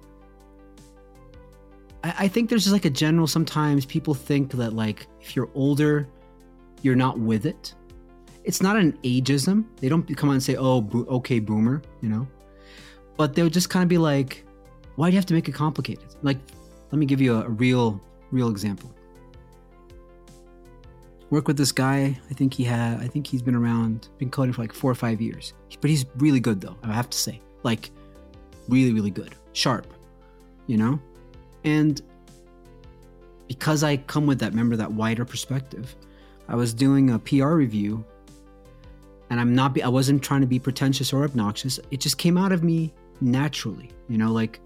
I, 2.05 2.15
I 2.21 2.29
think 2.29 2.49
there's 2.49 2.65
just 2.65 2.73
like 2.73 2.85
a 2.85 2.91
general, 2.91 3.27
sometimes 3.27 3.85
people 3.87 4.15
think 4.15 4.53
that 4.53 4.73
like 4.73 5.07
if 5.21 5.37
you're 5.37 5.51
older, 5.55 6.09
you're 6.83 6.97
not 6.97 7.19
with 7.19 7.47
it 7.47 7.75
it's 8.49 8.63
not 8.63 8.79
an 8.79 8.93
ageism. 9.05 9.67
They 9.77 9.91
don't 9.91 10.05
come 10.17 10.31
on 10.31 10.37
and 10.37 10.43
say, 10.43 10.57
"Oh, 10.57 10.81
bo- 10.81 11.05
okay, 11.19 11.39
boomer," 11.39 11.83
you 12.01 12.09
know. 12.09 12.27
But 13.19 13.35
they'll 13.35 13.51
just 13.51 13.69
kind 13.69 13.83
of 13.83 13.91
be 13.91 13.99
like, 13.99 14.47
"Why 14.97 15.09
do 15.09 15.13
you 15.13 15.19
have 15.19 15.27
to 15.27 15.35
make 15.35 15.49
it 15.49 15.53
complicated?" 15.53 16.17
Like, 16.23 16.39
let 16.91 16.99
me 16.99 17.05
give 17.05 17.21
you 17.21 17.37
a, 17.37 17.43
a 17.43 17.51
real, 17.51 18.01
real 18.31 18.49
example. 18.49 18.91
Work 21.29 21.47
with 21.47 21.59
this 21.59 21.73
guy. 21.73 22.19
I 22.31 22.35
think 22.35 22.55
he 22.55 22.65
had. 22.65 23.03
I 23.03 23.07
think 23.07 23.27
he's 23.27 23.43
been 23.43 23.55
around, 23.55 24.09
been 24.17 24.31
coding 24.31 24.55
for 24.55 24.63
like 24.63 24.73
four 24.73 24.91
or 24.91 24.95
five 24.95 25.21
years. 25.21 25.53
But 25.83 25.91
he's 25.91 26.07
really 26.17 26.41
good, 26.41 26.59
though. 26.63 26.77
I 26.83 26.95
have 26.95 27.11
to 27.11 27.19
say, 27.19 27.43
like, 27.65 27.91
really, 28.69 28.93
really 28.93 29.11
good, 29.11 29.35
sharp, 29.53 29.93
you 30.67 30.77
know. 30.77 31.01
And 31.65 32.01
because 33.47 33.83
I 33.83 33.97
come 33.97 34.27
with 34.27 34.39
that, 34.41 34.51
remember 34.51 34.77
that 34.77 34.93
wider 34.93 35.25
perspective. 35.25 35.95
I 36.49 36.55
was 36.55 36.73
doing 36.73 37.11
a 37.11 37.19
PR 37.19 37.55
review 37.55 38.05
and 39.31 39.41
I'm 39.41 39.55
not 39.55 39.75
be, 39.75 39.83
I 39.83 39.89
wasn't 39.89 40.23
trying 40.23 40.41
to 40.41 40.47
be 40.47 40.59
pretentious 40.59 41.13
or 41.13 41.25
obnoxious. 41.25 41.79
It 41.91 42.01
just 42.01 42.19
came 42.19 42.39
out 42.39 42.53
of 42.53 42.63
me 42.63 42.93
naturally, 43.21 43.91
you 44.09 44.19
know, 44.19 44.33
like 44.33 44.61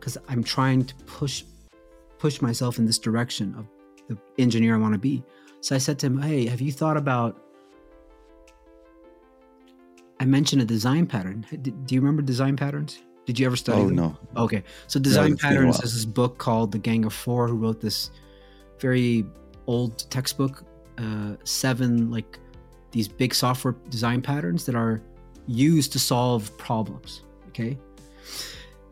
cuz 0.00 0.18
I'm 0.28 0.42
trying 0.42 0.84
to 0.84 0.94
push 1.06 1.44
push 2.18 2.40
myself 2.40 2.78
in 2.78 2.86
this 2.86 2.98
direction 2.98 3.54
of 3.56 3.66
the 4.08 4.18
engineer 4.38 4.74
I 4.74 4.78
want 4.78 4.92
to 4.94 4.98
be. 4.98 5.22
So 5.60 5.74
I 5.74 5.78
said 5.78 5.98
to 6.00 6.06
him, 6.06 6.20
"Hey, 6.20 6.46
have 6.46 6.60
you 6.60 6.72
thought 6.72 6.96
about 6.96 7.38
I 10.20 10.24
mentioned 10.24 10.62
a 10.62 10.64
design 10.64 11.06
pattern. 11.06 11.44
Do 11.62 11.94
you 11.94 12.00
remember 12.00 12.22
design 12.22 12.56
patterns? 12.56 13.00
Did 13.24 13.38
you 13.38 13.46
ever 13.46 13.56
study 13.56 13.82
oh, 13.82 13.86
them? 13.86 13.96
no. 13.96 14.16
Okay. 14.36 14.64
So 14.88 14.98
design 14.98 15.36
patterns 15.36 15.80
is 15.82 15.94
this 15.94 16.04
book 16.04 16.38
called 16.38 16.72
The 16.72 16.78
Gang 16.78 17.04
of 17.04 17.12
4 17.12 17.48
who 17.48 17.56
wrote 17.56 17.80
this 17.80 18.10
very 18.78 19.24
old 19.66 20.10
textbook 20.10 20.64
uh, 20.98 21.36
seven 21.44 22.10
like 22.10 22.38
these 22.90 23.08
big 23.08 23.34
software 23.34 23.74
design 23.88 24.20
patterns 24.20 24.66
that 24.66 24.74
are 24.74 25.00
used 25.46 25.92
to 25.92 25.98
solve 25.98 26.56
problems. 26.58 27.22
Okay. 27.48 27.78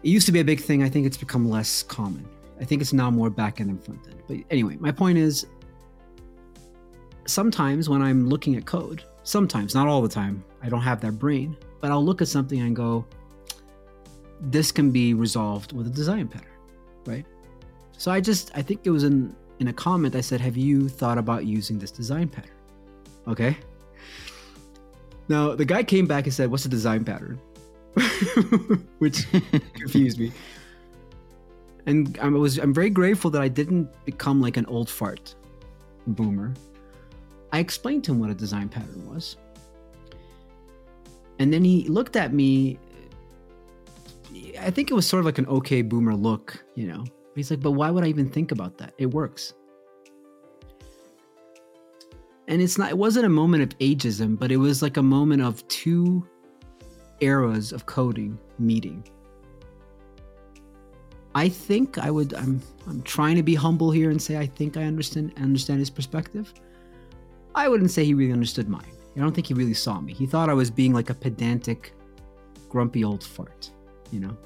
It 0.03 0.09
used 0.09 0.27
to 0.27 0.33
be 0.33 0.41
a 0.41 0.45
big 0.45 0.61
thing. 0.61 0.83
I 0.83 0.89
think 0.89 1.07
it's 1.07 1.17
become 1.17 1.49
less 1.49 1.83
common. 1.83 2.27
I 2.61 2.65
think 2.65 2.83
it's 2.83 2.93
now 2.93 3.11
more 3.11 3.31
back 3.31 3.61
end 3.61 3.71
and 3.71 3.83
front 3.83 4.07
end. 4.07 4.23
But 4.27 4.39
anyway, 4.51 4.77
my 4.81 4.93
point 4.93 5.19
is 5.19 5.47
sometimes 7.27 7.89
when 7.89 8.03
I'm 8.03 8.29
looking 8.29 8.57
at 8.57 8.67
code, 8.67 9.05
sometimes, 9.23 9.75
not 9.75 9.89
all 9.89 10.03
the 10.03 10.09
time, 10.09 10.43
I 10.63 10.69
don't 10.69 10.83
have 10.83 11.01
that 11.01 11.19
brain, 11.19 11.57
but 11.81 11.91
I'll 11.91 12.05
look 12.05 12.21
at 12.23 12.29
something 12.29 12.61
and 12.61 12.75
go, 12.75 13.05
this 14.41 14.73
can 14.73 14.91
be 14.91 15.15
resolved 15.15 15.73
with 15.73 15.87
a 15.87 15.91
design 15.91 16.29
pattern, 16.29 16.49
right? 17.07 17.27
So 17.97 18.11
I 18.11 18.21
just, 18.21 18.51
I 18.55 18.63
think 18.63 18.81
it 18.85 18.91
was 18.91 19.05
in, 19.05 19.35
in 19.59 19.69
a 19.69 19.73
comment 19.73 20.15
I 20.15 20.21
said, 20.21 20.41
have 20.41 20.57
you 20.57 20.89
thought 20.89 21.19
about 21.19 21.45
using 21.45 21.79
this 21.79 21.91
design 21.91 22.29
pattern? 22.29 22.51
Okay. 23.29 23.57
Now, 25.29 25.55
the 25.55 25.65
guy 25.65 25.85
came 25.85 26.07
back 26.07 26.25
and 26.25 26.35
said, 26.35 26.51
What's 26.51 26.65
the 26.65 26.69
design 26.69 27.05
pattern? 27.05 27.41
Which 28.99 29.31
confused 29.75 30.19
me. 30.19 30.33
And 31.87 32.19
I 32.21 32.29
was 32.29 32.59
I'm 32.59 32.75
very 32.75 32.91
grateful 32.91 33.31
that 33.31 33.41
I 33.41 33.47
didn't 33.47 33.89
become 34.05 34.41
like 34.41 34.57
an 34.57 34.67
old 34.67 34.91
fart 34.91 35.35
boomer. 36.07 36.53
I 37.53 37.61
explained 37.61 38.03
to 38.05 38.13
him 38.13 38.19
what 38.19 38.31
a 38.31 38.35
design 38.35 38.69
pattern 38.69 39.09
was. 39.09 39.37
And 41.39 41.53
then 41.53 41.65
he 41.65 41.85
looked 41.89 42.17
at 42.17 42.33
me. 42.35 42.79
I 44.61 44.71
think 44.71 44.91
it 44.91 44.95
was 44.95 45.07
sort 45.07 45.21
of 45.21 45.27
like 45.27 45.39
an 45.39 45.47
okay 45.47 45.83
boomer 45.83 46.15
look, 46.15 46.65
you 46.75 46.87
know. 46.87 47.05
He's 47.35 47.51
like, 47.51 47.61
but 47.61 47.73
why 47.73 47.91
would 47.91 48.05
I 48.05 48.09
even 48.09 48.29
think 48.29 48.53
about 48.53 48.79
that? 48.79 48.95
It 48.99 49.07
works. 49.07 49.55
And 52.49 52.61
it's 52.61 52.77
not 52.77 52.91
it 52.91 52.99
wasn't 52.99 53.27
a 53.27 53.31
moment 53.31 53.63
of 53.63 53.79
ageism 53.79 54.39
but 54.39 54.51
it 54.51 54.57
was 54.57 54.83
like 54.83 54.97
a 54.97 55.03
moment 55.03 55.41
of 55.41 55.67
two 55.69 56.27
eras 57.21 57.73
of 57.73 57.87
coding 57.87 58.39
meeting. 58.59 59.05
I 61.35 61.49
think 61.49 61.97
i 61.99 62.11
would 62.11 62.35
i'm 62.35 62.61
i'm 62.89 63.03
trying 63.03 63.37
to 63.37 63.45
be 63.45 63.55
humble 63.55 63.93
here 63.93 64.11
and 64.11 64.21
say 64.21 64.37
i 64.37 64.47
think 64.47 64.77
i 64.77 64.83
understand 64.83 65.33
understand 65.37 65.79
his 65.79 65.91
perspective. 65.91 66.53
I 67.55 67.69
wouldn't 67.69 67.93
say 67.93 68.05
he 68.05 68.15
really 68.15 68.33
understood 68.33 68.69
mine. 68.69 68.93
I 69.17 69.21
don't 69.21 69.35
think 69.35 69.47
he 69.47 69.55
really 69.55 69.75
saw 69.75 70.01
me. 70.01 70.13
He 70.13 70.27
thought 70.27 70.51
i 70.51 70.55
was 70.55 70.71
being 70.71 70.93
like 70.93 71.09
a 71.09 71.15
pedantic 71.15 71.93
grumpy 72.69 73.05
old 73.05 73.23
fart 73.23 73.71
you 74.13 74.21
know 74.21 74.37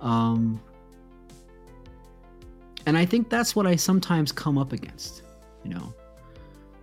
um 0.00 0.60
and 2.86 2.98
i 2.98 3.04
think 3.04 3.30
that's 3.30 3.54
what 3.56 3.66
i 3.66 3.76
sometimes 3.76 4.32
come 4.32 4.58
up 4.58 4.72
against 4.72 5.22
you 5.64 5.70
know 5.70 5.92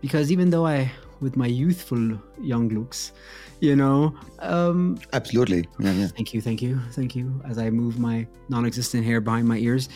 because 0.01 0.31
even 0.31 0.49
though 0.49 0.65
I, 0.65 0.91
with 1.21 1.37
my 1.37 1.45
youthful 1.45 2.17
young 2.41 2.69
looks, 2.69 3.13
you 3.59 3.75
know, 3.75 4.15
um, 4.39 4.99
absolutely, 5.13 5.67
yeah, 5.79 5.91
yeah. 5.93 6.07
Thank 6.07 6.33
you, 6.33 6.41
thank 6.41 6.61
you, 6.61 6.79
thank 6.91 7.15
you. 7.15 7.39
As 7.47 7.59
I 7.59 7.69
move 7.69 7.99
my 7.99 8.27
non-existent 8.49 9.05
hair 9.05 9.21
behind 9.21 9.47
my 9.47 9.57
ears, 9.57 9.87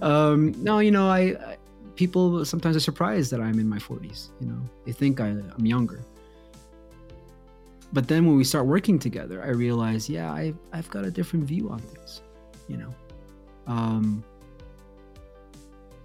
um, 0.00 0.54
no, 0.62 0.78
you 0.78 0.92
know, 0.92 1.08
I, 1.08 1.20
I 1.20 1.56
people 1.96 2.44
sometimes 2.44 2.76
are 2.76 2.80
surprised 2.80 3.32
that 3.32 3.40
I'm 3.40 3.58
in 3.58 3.68
my 3.68 3.78
40s. 3.78 4.28
You 4.40 4.46
know, 4.46 4.60
they 4.86 4.92
think 4.92 5.20
I, 5.20 5.26
I'm 5.26 5.66
younger. 5.66 6.00
But 7.92 8.08
then 8.08 8.26
when 8.26 8.36
we 8.36 8.44
start 8.44 8.66
working 8.66 8.98
together, 8.98 9.42
I 9.42 9.48
realize, 9.48 10.08
yeah, 10.10 10.30
I, 10.30 10.52
I've 10.72 10.90
got 10.90 11.04
a 11.04 11.10
different 11.10 11.46
view 11.46 11.70
on 11.70 11.78
things. 11.78 12.22
You 12.66 12.76
know, 12.76 12.94
um, 13.66 14.22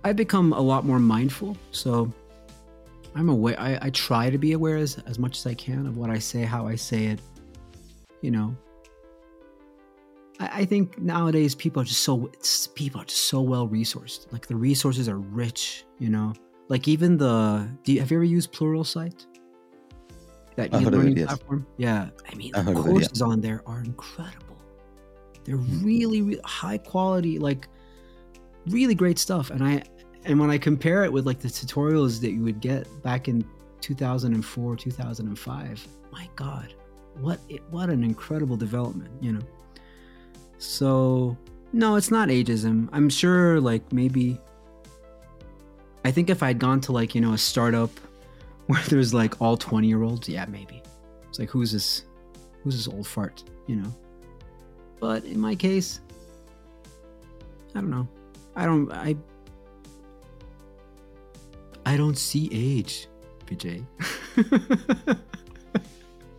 I've 0.03 0.15
become 0.15 0.53
a 0.53 0.61
lot 0.61 0.85
more 0.85 0.99
mindful. 0.99 1.57
So 1.71 2.11
I'm 3.15 3.29
aware. 3.29 3.59
I, 3.59 3.77
I 3.81 3.89
try 3.89 4.29
to 4.29 4.37
be 4.37 4.53
aware 4.53 4.77
as, 4.77 4.97
as 5.05 5.19
much 5.19 5.37
as 5.39 5.45
I 5.45 5.53
can 5.53 5.85
of 5.85 5.97
what 5.97 6.09
I 6.09 6.19
say, 6.19 6.43
how 6.43 6.67
I 6.67 6.75
say 6.75 7.05
it. 7.05 7.19
You 8.21 8.31
know, 8.31 8.55
I, 10.39 10.61
I 10.61 10.65
think 10.65 10.99
nowadays 10.99 11.53
people 11.53 11.81
are 11.81 11.85
just 11.85 12.01
so 12.01 12.31
people 12.75 13.01
are 13.01 13.05
just 13.05 13.25
so 13.25 13.41
well 13.41 13.67
resourced. 13.67 14.31
Like 14.31 14.47
the 14.47 14.55
resources 14.55 15.09
are 15.09 15.19
rich, 15.19 15.85
you 15.99 16.09
know. 16.09 16.33
Like 16.69 16.87
even 16.87 17.17
the 17.17 17.67
do 17.83 17.93
you 17.93 17.99
have 17.99 18.11
you 18.11 18.17
ever 18.17 18.23
used 18.23 18.51
Plural 18.51 18.83
Pluralsight? 18.83 19.25
That 20.55 20.73
I 20.73 20.81
heard 20.81 20.93
it, 20.93 21.17
yes. 21.17 21.27
platform? 21.27 21.65
Yeah. 21.77 22.09
I 22.31 22.35
mean 22.35 22.51
I 22.55 22.61
the 22.61 22.71
of 22.71 22.77
it, 22.77 22.79
yeah. 22.79 22.91
courses 22.91 23.21
on 23.21 23.41
there 23.41 23.61
are 23.65 23.79
incredible. 23.79 24.57
They're 25.43 25.57
really, 25.57 26.21
really 26.21 26.41
high 26.43 26.77
quality, 26.77 27.39
like 27.39 27.67
really 28.67 28.95
great 28.95 29.19
stuff. 29.19 29.49
And 29.49 29.63
I 29.63 29.83
and 30.25 30.39
when 30.39 30.49
I 30.49 30.57
compare 30.57 31.03
it 31.03 31.11
with 31.11 31.25
like 31.25 31.39
the 31.39 31.47
tutorials 31.47 32.21
that 32.21 32.31
you 32.31 32.43
would 32.43 32.61
get 32.61 32.87
back 33.03 33.27
in 33.27 33.45
2004, 33.81 34.75
2005, 34.77 35.87
my 36.11 36.29
God, 36.35 36.73
what 37.19 37.39
it, 37.49 37.61
what 37.69 37.89
an 37.89 38.03
incredible 38.03 38.55
development, 38.55 39.11
you 39.21 39.33
know. 39.33 39.41
So 40.59 41.37
no, 41.73 41.95
it's 41.95 42.11
not 42.11 42.29
ageism. 42.29 42.87
I'm 42.93 43.09
sure 43.09 43.59
like 43.59 43.91
maybe 43.91 44.39
I 46.05 46.11
think 46.11 46.29
if 46.29 46.43
I'd 46.43 46.59
gone 46.59 46.81
to 46.81 46.91
like, 46.91 47.15
you 47.15 47.21
know, 47.21 47.33
a 47.33 47.37
startup 47.37 47.89
where 48.67 48.81
there's 48.83 49.13
like 49.13 49.41
all 49.41 49.57
20 49.57 49.87
year 49.87 50.03
olds, 50.03 50.27
yeah, 50.27 50.45
maybe. 50.45 50.81
It's 51.29 51.39
like 51.39 51.49
who's 51.49 51.71
this 51.71 52.03
who's 52.63 52.75
this 52.75 52.87
old 52.93 53.07
fart, 53.07 53.43
you 53.67 53.75
know? 53.75 53.93
But 54.99 55.25
in 55.25 55.39
my 55.39 55.55
case, 55.55 55.99
I 57.75 57.81
don't 57.81 57.89
know. 57.89 58.07
I 58.55 58.65
don't 58.65 58.91
I 58.91 59.15
I 61.85 61.97
don't 61.97 62.17
see 62.17 62.49
age, 62.51 63.07
PJ. 63.45 63.85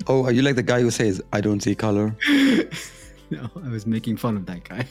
Oh, 0.06 0.24
are 0.24 0.32
you 0.32 0.42
like 0.42 0.56
the 0.56 0.62
guy 0.62 0.82
who 0.82 0.90
says, 0.90 1.22
I 1.32 1.40
don't 1.40 1.62
see 1.62 1.74
color? 1.74 2.14
no, 3.30 3.50
I 3.62 3.68
was 3.70 3.86
making 3.86 4.18
fun 4.18 4.36
of 4.36 4.44
that 4.46 4.64
guy. 4.64 4.86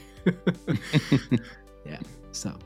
yeah, 1.86 2.00
so 2.32 2.58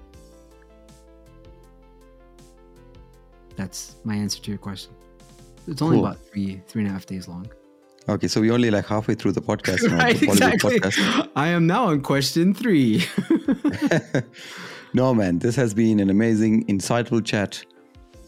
that's 3.57 3.97
my 4.05 4.15
answer 4.15 4.41
to 4.43 4.51
your 4.51 4.57
question. 4.59 4.93
It's 5.67 5.81
only 5.81 5.97
Cool. 5.97 6.05
about 6.05 6.19
three, 6.19 6.61
three 6.67 6.83
and 6.83 6.89
a 6.89 6.93
half 6.93 7.05
days 7.05 7.27
long. 7.27 7.49
Okay, 8.07 8.29
so 8.29 8.39
we're 8.39 8.53
only 8.53 8.71
like 8.71 8.85
halfway 8.85 9.15
through 9.15 9.33
the 9.33 9.41
podcast 9.41 9.83
now. 9.89 9.97
right, 9.97 10.15
the 10.17 10.27
exactly. 10.27 10.79
podcast. 10.79 11.29
I 11.35 11.49
am 11.49 11.67
now 11.67 11.87
on 11.87 11.99
question 12.01 12.53
three. 12.53 13.03
no, 14.93 15.13
man, 15.13 15.39
this 15.39 15.55
has 15.57 15.73
been 15.73 15.99
an 15.99 16.09
amazing, 16.09 16.65
insightful 16.67 17.23
chat 17.25 17.61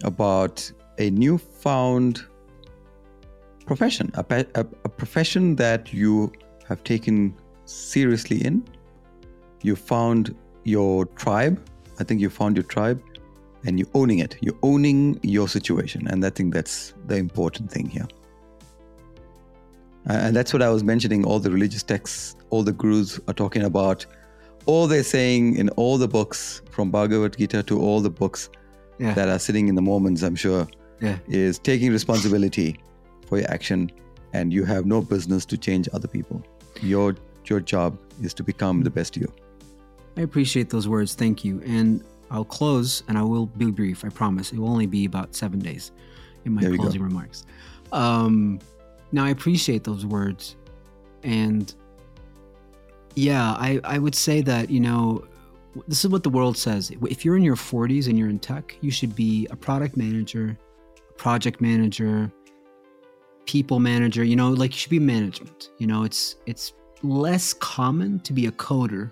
about 0.04 0.70
a 0.98 1.10
newfound 1.12 2.26
profession, 3.66 4.12
a, 4.16 4.24
pe- 4.24 4.46
a, 4.56 4.66
a 4.84 4.90
profession 4.90 5.56
that 5.56 5.94
you 5.94 6.32
have 6.68 6.84
taken 6.84 7.34
seriously 7.66 8.44
in. 8.44 8.68
You 9.62 9.78
found 9.78 10.36
your 10.66 11.06
tribe. 11.06 11.58
I 12.00 12.04
think 12.04 12.20
you 12.20 12.30
found 12.30 12.58
your 12.58 12.64
tribe 12.64 13.02
and 13.66 13.80
you're 13.80 13.90
owning 13.94 14.20
it. 14.20 14.38
You're 14.42 14.58
owning 14.64 15.20
your 15.24 15.48
situation. 15.48 16.08
And 16.08 16.26
I 16.26 16.30
think 16.30 16.54
that's 16.54 16.94
the 17.08 17.16
important 17.16 17.72
thing 17.72 17.90
here. 17.90 18.08
And 20.06 20.36
that's 20.36 20.54
what 20.54 20.62
I 20.62 20.70
was 20.70 20.84
mentioning. 20.84 21.26
All 21.26 21.40
the 21.40 21.52
religious 21.52 21.84
texts, 21.84 22.36
all 22.50 22.64
the 22.64 22.72
gurus 22.72 23.20
are 23.28 23.34
talking 23.34 23.64
about. 23.64 24.06
All 24.66 24.88
they're 24.88 25.04
saying 25.04 25.58
in 25.58 25.70
all 25.72 25.98
the 25.98 26.08
books, 26.08 26.62
from 26.72 26.92
Bhagavad 26.92 27.38
Gita 27.38 27.64
to 27.64 27.80
all 27.80 28.02
the 28.02 28.10
books 28.10 28.50
yeah, 28.98 29.14
that 29.14 29.30
are 29.30 29.40
sitting 29.40 29.68
in 29.68 29.76
the 29.76 29.82
Mormons, 29.82 30.24
I'm 30.24 30.36
sure, 30.36 30.68
yeah, 31.02 31.18
is 31.28 31.60
taking 31.60 31.92
responsibility 31.92 32.80
for 33.28 33.40
your 33.40 33.50
action, 33.50 33.92
and 34.34 34.54
you 34.54 34.66
have 34.66 34.86
no 34.86 35.02
business 35.02 35.46
to 35.46 35.58
change 35.58 35.88
other 35.94 36.08
people. 36.08 36.44
Your 36.82 37.16
your 37.46 37.60
job 37.60 37.98
is 38.22 38.34
to 38.36 38.44
become 38.44 38.84
the 38.84 38.90
best 38.90 39.18
you. 39.18 39.32
I 40.18 40.22
appreciate 40.22 40.70
those 40.70 40.88
words. 40.88 41.16
Thank 41.16 41.44
you. 41.44 41.62
And 41.66 42.04
I'll 42.32 42.46
close, 42.46 43.04
and 43.08 43.18
I 43.18 43.24
will 43.24 43.48
be 43.48 43.72
brief. 43.72 44.06
I 44.06 44.10
promise. 44.10 44.52
It 44.52 44.60
will 44.60 44.70
only 44.70 44.88
be 44.88 45.06
about 45.06 45.36
seven 45.36 45.60
days 45.60 45.92
in 46.46 46.54
my 46.54 46.68
we 46.68 46.78
go. 46.78 46.84
closing 46.84 47.02
remarks. 47.02 47.46
Um, 47.92 48.60
now, 49.12 49.26
I 49.26 49.30
appreciate 49.30 49.84
those 49.84 50.06
words, 50.06 50.56
and 51.24 51.74
yeah, 53.16 53.52
I 53.52 53.80
I 53.84 53.98
would 53.98 54.16
say 54.16 54.42
that 54.42 54.70
you 54.70 54.80
know 54.80 55.26
this 55.88 56.04
is 56.04 56.12
what 56.12 56.24
the 56.24 56.30
world 56.30 56.58
says. 56.58 56.92
If 57.10 57.24
you're 57.24 57.38
in 57.38 57.44
your 57.44 57.56
40s 57.56 58.08
and 58.08 58.18
you're 58.18 58.30
in 58.30 58.40
tech, 58.40 58.76
you 58.82 58.92
should 58.92 59.16
be 59.16 59.48
a 59.52 59.56
product 59.56 59.98
manager, 59.98 60.58
a 61.10 61.14
project 61.14 61.62
manager, 61.62 62.32
people 63.46 63.80
manager. 63.80 64.24
You 64.24 64.36
know, 64.36 64.50
like 64.50 64.72
you 64.72 64.78
should 64.78 64.92
be 64.92 65.00
management. 65.00 65.70
You 65.78 65.88
know, 65.88 66.04
it's 66.04 66.38
it's 66.46 66.74
less 67.04 67.54
common 67.54 68.20
to 68.22 68.34
be 68.34 68.48
a 68.48 68.52
coder 68.52 69.12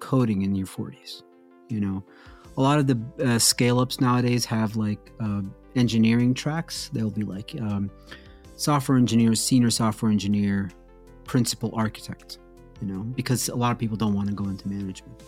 coding 0.00 0.42
in 0.42 0.54
your 0.54 0.66
40s. 0.66 1.22
You 1.68 1.80
know, 1.80 2.04
a 2.56 2.60
lot 2.60 2.78
of 2.78 2.86
the 2.86 3.00
uh, 3.24 3.38
scale 3.38 3.80
ups 3.80 4.00
nowadays 4.00 4.44
have 4.44 4.76
like 4.76 5.10
uh, 5.20 5.42
engineering 5.76 6.34
tracks. 6.34 6.90
They'll 6.92 7.10
be 7.10 7.22
like 7.22 7.54
um, 7.60 7.90
software 8.56 8.98
engineer, 8.98 9.34
senior 9.34 9.70
software 9.70 10.10
engineer, 10.10 10.70
principal 11.24 11.70
architect. 11.74 12.38
You 12.80 12.88
know, 12.88 13.02
because 13.02 13.48
a 13.48 13.54
lot 13.54 13.70
of 13.70 13.78
people 13.78 13.96
don't 13.96 14.12
want 14.12 14.28
to 14.28 14.34
go 14.34 14.44
into 14.44 14.68
management. 14.68 15.22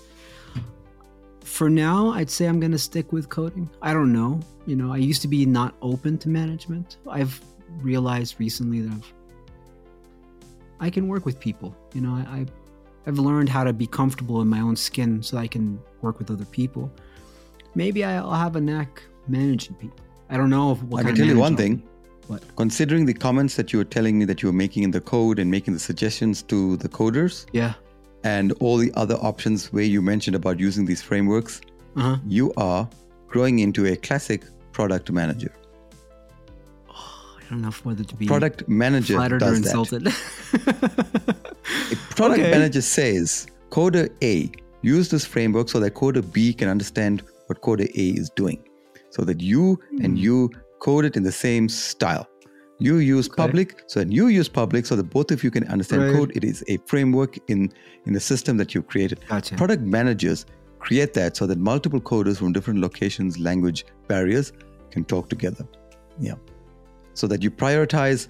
For 1.44 1.70
now, 1.70 2.08
I'd 2.10 2.30
say 2.30 2.46
I'm 2.46 2.58
going 2.58 2.72
to 2.72 2.78
stick 2.78 3.12
with 3.12 3.28
coding. 3.28 3.70
I 3.80 3.92
don't 3.92 4.12
know. 4.12 4.40
You 4.66 4.74
know, 4.74 4.92
I 4.92 4.96
used 4.96 5.22
to 5.22 5.28
be 5.28 5.46
not 5.46 5.74
open 5.82 6.18
to 6.18 6.28
management. 6.28 6.96
I've 7.08 7.40
realized 7.80 8.40
recently 8.40 8.80
that 8.80 8.90
I've, 8.90 9.12
I 10.80 10.90
can 10.90 11.06
work 11.06 11.24
with 11.24 11.38
people. 11.38 11.76
You 11.92 12.00
know, 12.00 12.10
I, 12.10 12.46
I've 13.06 13.18
learned 13.18 13.48
how 13.50 13.62
to 13.62 13.72
be 13.72 13.86
comfortable 13.86 14.40
in 14.40 14.48
my 14.48 14.60
own 14.60 14.74
skin 14.74 15.22
so 15.22 15.36
I 15.36 15.46
can 15.46 15.78
work 16.00 16.18
with 16.18 16.30
other 16.30 16.46
people. 16.46 16.90
Maybe 17.74 18.04
I'll 18.04 18.32
have 18.32 18.56
a 18.56 18.60
knack 18.60 19.02
managing 19.28 19.74
people. 19.76 19.98
I 20.30 20.36
don't 20.36 20.50
know 20.50 20.72
if 20.72 20.82
what 20.84 21.00
I 21.00 21.08
can 21.08 21.16
tell 21.16 21.26
you 21.26 21.38
one 21.38 21.56
thing. 21.56 21.82
What? 22.26 22.42
Considering 22.56 23.04
the 23.04 23.12
comments 23.14 23.56
that 23.56 23.72
you 23.72 23.78
were 23.78 23.84
telling 23.84 24.18
me 24.18 24.24
that 24.24 24.42
you 24.42 24.48
were 24.48 24.52
making 24.64 24.82
in 24.82 24.90
the 24.90 25.00
code 25.00 25.38
and 25.38 25.50
making 25.50 25.74
the 25.74 25.80
suggestions 25.80 26.42
to 26.44 26.76
the 26.78 26.88
coders, 26.88 27.44
Yeah. 27.52 27.74
and 28.22 28.52
all 28.60 28.78
the 28.78 28.90
other 28.94 29.16
options 29.16 29.72
where 29.72 29.84
you 29.84 30.00
mentioned 30.00 30.34
about 30.34 30.58
using 30.58 30.84
these 30.86 31.02
frameworks, 31.02 31.60
Uh 31.96 32.00
huh. 32.00 32.16
you 32.26 32.52
are 32.56 32.88
growing 33.28 33.58
into 33.58 33.86
a 33.86 33.96
classic 33.96 34.44
product 34.72 35.10
manager. 35.12 35.52
I 36.88 37.50
don't 37.50 37.60
know 37.60 37.70
whether 37.82 38.04
to 38.04 38.14
be 38.16 38.26
Product 38.26 38.66
manager 38.68 39.16
flattered 39.16 39.42
or 39.42 39.50
does 39.50 39.60
that. 39.60 39.66
insulted. 39.68 40.06
A 41.92 41.96
product 42.16 42.40
Okay. 42.40 42.50
manager 42.50 42.80
says 42.80 43.46
coder 43.70 44.08
A 44.22 44.50
use 44.82 45.08
this 45.10 45.24
framework 45.26 45.68
so 45.68 45.78
that 45.80 45.94
coder 45.94 46.22
B 46.32 46.54
can 46.54 46.68
understand 46.68 47.22
what 47.46 47.60
coder 47.62 47.88
A 47.94 48.06
is 48.20 48.30
doing, 48.36 48.62
so 49.10 49.22
that 49.24 49.40
you 49.40 49.78
and 50.02 50.12
Hmm. 50.18 50.24
you 50.24 50.50
code 50.80 51.04
it 51.04 51.16
in 51.16 51.22
the 51.22 51.32
same 51.32 51.68
style. 51.68 52.26
You 52.80 52.96
use 52.96 53.26
Okay. 53.28 53.36
public, 53.36 53.82
so 53.86 54.00
that 54.00 54.10
you 54.12 54.26
use 54.28 54.48
public, 54.48 54.84
so 54.86 54.96
that 54.96 55.04
both 55.04 55.30
of 55.30 55.44
you 55.44 55.50
can 55.50 55.64
understand 55.68 56.02
Right. 56.02 56.14
code. 56.14 56.32
It 56.36 56.44
is 56.44 56.64
a 56.68 56.78
framework 56.86 57.38
in 57.48 57.70
in 58.06 58.12
the 58.12 58.20
system 58.20 58.56
that 58.58 58.74
you've 58.74 58.86
created. 58.88 59.20
gotcha. 59.28 59.54
Product 59.56 59.82
managers 59.82 60.44
create 60.80 61.14
that 61.14 61.36
so 61.36 61.46
that 61.46 61.58
multiple 61.58 62.00
coders 62.00 62.36
from 62.36 62.52
different 62.52 62.80
locations, 62.80 63.38
language 63.38 63.86
barriers 64.08 64.52
can 64.90 65.04
talk 65.04 65.28
together. 65.30 65.64
Yeah. 66.20 66.34
So 67.14 67.26
that 67.28 67.42
you 67.42 67.50
prioritize 67.50 68.26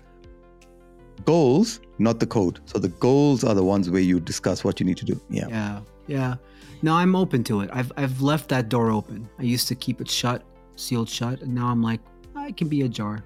goals, 1.24 1.81
not 1.99 2.20
the 2.20 2.27
code. 2.27 2.61
So 2.66 2.78
the 2.78 2.89
goals 2.89 3.45
are 3.45 3.55
the 3.55 3.65
ones 3.65 3.89
where 3.91 4.03
you 4.03 4.20
discuss 4.20 4.62
what 4.65 4.78
you 4.81 4.86
need 4.86 4.97
to 4.99 5.05
do. 5.05 5.20
Yeah. 5.31 5.47
Yeah, 5.49 5.81
yeah. 6.06 6.36
No, 6.82 6.94
I'm 6.94 7.16
open 7.16 7.43
to 7.44 7.60
it. 7.60 7.70
I've 7.72 7.90
I've 7.97 8.20
left 8.20 8.48
that 8.51 8.68
door 8.68 8.90
open. 8.90 9.28
I 9.39 9.43
used 9.43 9.68
to 9.68 9.74
keep 9.74 10.01
it 10.01 10.10
shut, 10.10 10.43
sealed 10.76 11.09
shut, 11.09 11.40
and 11.40 11.55
now 11.55 11.68
I'm 11.68 11.82
like, 11.82 12.01
I 12.36 12.52
can 12.52 12.68
be 12.68 12.82
ajar. 12.82 13.24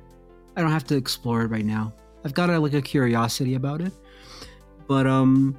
I 0.56 0.60
don't 0.60 0.70
have 0.70 0.84
to 0.84 0.96
explore 0.96 1.42
it 1.42 1.48
right 1.48 1.64
now. 1.64 1.92
I've 2.24 2.34
got 2.34 2.50
a, 2.50 2.58
like 2.58 2.74
a 2.74 2.82
curiosity 2.82 3.54
about 3.54 3.80
it, 3.80 3.92
but 4.86 5.06
um, 5.06 5.56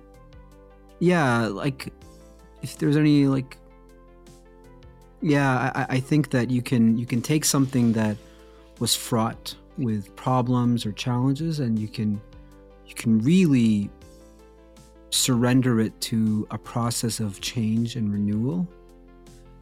yeah, 0.99 1.47
like 1.47 1.91
if 2.61 2.77
there's 2.77 2.97
any 2.97 3.25
like, 3.27 3.57
yeah, 5.21 5.71
I, 5.75 5.81
I- 5.81 5.87
I 5.95 5.99
think 5.99 6.29
that 6.31 6.49
you 6.49 6.61
can 6.61 6.97
you 6.97 7.05
can 7.05 7.21
take 7.21 7.43
something 7.45 7.93
that 7.93 8.17
was 8.79 8.95
fraught 8.95 9.55
with 9.77 10.15
problems 10.15 10.85
or 10.85 10.91
challenges, 10.93 11.59
and 11.59 11.77
you 11.79 11.87
can 11.87 12.21
you 12.87 12.95
can 12.95 13.19
really 13.19 13.89
surrender 15.09 15.79
it 15.79 15.99
to 16.01 16.47
a 16.51 16.57
process 16.57 17.19
of 17.19 17.41
change 17.41 17.95
and 17.95 18.11
renewal. 18.11 18.67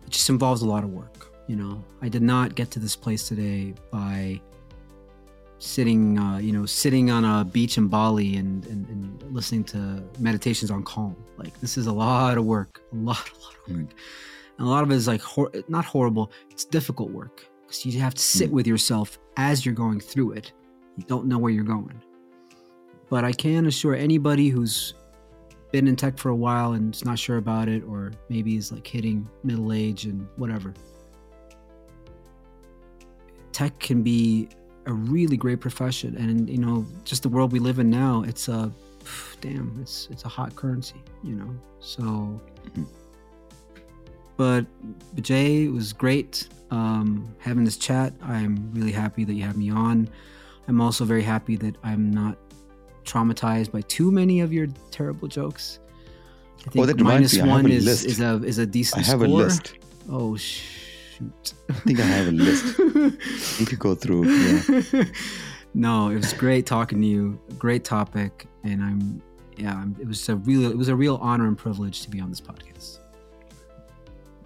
It 0.05 0.11
just 0.11 0.29
involves 0.29 0.61
a 0.61 0.65
lot 0.67 0.83
of 0.83 0.91
work. 0.91 1.33
You 1.47 1.55
know, 1.55 1.83
I 2.01 2.09
did 2.09 2.21
not 2.21 2.55
get 2.55 2.71
to 2.71 2.79
this 2.79 2.95
place 2.95 3.27
today 3.27 3.73
by 3.91 4.41
sitting, 5.59 6.19
uh, 6.19 6.37
you 6.37 6.51
know, 6.51 6.65
sitting 6.65 7.09
on 7.09 7.23
a 7.25 7.43
beach 7.45 7.77
in 7.77 7.87
Bali 7.87 8.35
and, 8.35 8.65
and, 8.67 8.87
and 8.89 9.33
listening 9.33 9.63
to 9.65 10.03
meditations 10.19 10.69
on 10.69 10.83
calm. 10.83 11.15
Like 11.37 11.59
this 11.61 11.77
is 11.77 11.87
a 11.87 11.93
lot 11.93 12.37
of 12.37 12.45
work, 12.45 12.81
a 12.91 12.95
lot, 12.95 13.29
a 13.29 13.39
lot 13.43 13.53
of 13.67 13.75
work. 13.75 13.93
And 14.59 14.67
a 14.67 14.69
lot 14.69 14.83
of 14.83 14.91
it 14.91 14.95
is 14.95 15.07
like 15.07 15.21
hor- 15.21 15.51
not 15.67 15.85
horrible. 15.85 16.31
It's 16.51 16.65
difficult 16.65 17.11
work 17.11 17.47
because 17.61 17.85
you 17.85 17.99
have 18.01 18.13
to 18.15 18.21
sit 18.21 18.49
Mm. 18.49 18.53
with 18.53 18.67
yourself 18.67 19.17
as 19.37 19.65
you're 19.65 19.75
going 19.75 19.99
through 19.99 20.33
it. 20.33 20.51
You 20.97 21.03
don't 21.07 21.27
know 21.27 21.37
where 21.37 21.51
you're 21.51 21.63
going. 21.63 22.01
But 23.09 23.23
I 23.23 23.31
can 23.31 23.67
assure 23.67 23.95
anybody 23.95 24.49
who's 24.49 24.93
been 25.77 25.87
in 25.87 25.95
tech 25.95 26.17
for 26.17 26.29
a 26.29 26.35
while 26.35 26.73
and 26.73 26.95
is 26.95 27.05
not 27.05 27.19
sure 27.19 27.37
about 27.37 27.69
it, 27.69 27.83
or 27.83 28.11
maybe 28.29 28.55
is 28.55 28.71
like 28.71 28.87
hitting 28.87 29.29
middle 29.43 29.71
age 29.71 30.05
and 30.05 30.27
whatever. 30.35 30.73
Tech 33.51 33.77
can 33.77 34.01
be 34.01 34.49
a 34.87 34.93
really 34.93 35.37
great 35.37 35.59
profession, 35.59 36.17
and 36.17 36.49
you 36.49 36.57
know, 36.57 36.83
just 37.03 37.21
the 37.21 37.29
world 37.29 37.51
we 37.51 37.59
live 37.59 37.77
in 37.77 37.91
now, 37.91 38.23
it's 38.23 38.47
a 38.47 38.71
damn, 39.39 39.77
it's 39.79 40.07
it's 40.09 40.25
a 40.25 40.27
hot 40.27 40.55
currency, 40.55 40.99
you 41.23 41.35
know. 41.35 41.53
So, 41.79 42.41
but, 44.35 44.65
Jay, 45.21 45.65
it 45.65 45.71
was 45.71 45.93
great 45.93 46.47
um, 46.71 47.35
having 47.37 47.65
this 47.65 47.77
chat. 47.77 48.13
I'm 48.23 48.71
really 48.73 48.91
happy 48.91 49.25
that 49.25 49.33
you 49.35 49.43
had 49.43 49.55
me 49.55 49.69
on. 49.69 50.09
I'm 50.67 50.81
also 50.81 51.05
very 51.05 51.21
happy 51.23 51.55
that 51.57 51.75
I'm 51.83 52.09
not 52.09 52.35
traumatized 53.07 53.71
by 53.71 53.81
too 53.81 54.11
many 54.11 54.41
of 54.41 54.51
your 54.53 54.67
terrible 54.91 55.27
jokes. 55.27 55.79
I 56.65 56.69
think 56.69 56.83
Oh, 56.83 56.85
that 56.85 56.99
minus 56.99 57.33
me, 57.35 57.47
one 57.47 57.71
is, 57.71 57.85
list. 57.85 58.05
is 58.05 58.19
a 58.19 58.41
is 58.43 58.57
a 58.57 58.65
decent 58.65 59.03
I 59.03 59.11
have 59.11 59.19
score. 59.21 59.25
a 59.25 59.43
list. 59.43 59.73
Oh 60.09 60.35
shoot! 60.35 61.53
I 61.69 61.73
think 61.85 61.99
I 61.99 62.03
have 62.03 62.27
a 62.27 62.31
list. 62.31 62.65
Need 63.59 63.69
to 63.69 63.75
go 63.77 63.95
through. 63.95 64.23
Yeah. 64.29 65.03
no, 65.73 66.09
it 66.09 66.17
was 66.17 66.33
great 66.33 66.65
talking 66.65 67.01
to 67.01 67.07
you. 67.07 67.39
Great 67.57 67.83
topic, 67.85 68.47
and 68.63 68.83
I'm 68.83 69.21
yeah. 69.57 69.75
I'm, 69.81 69.95
it 69.99 70.07
was 70.07 70.27
a 70.29 70.35
real 70.35 70.69
it 70.69 70.77
was 70.77 70.89
a 70.89 70.95
real 70.95 71.17
honor 71.21 71.47
and 71.47 71.57
privilege 71.57 72.01
to 72.03 72.09
be 72.09 72.19
on 72.19 72.29
this 72.29 72.41
podcast. 72.41 72.99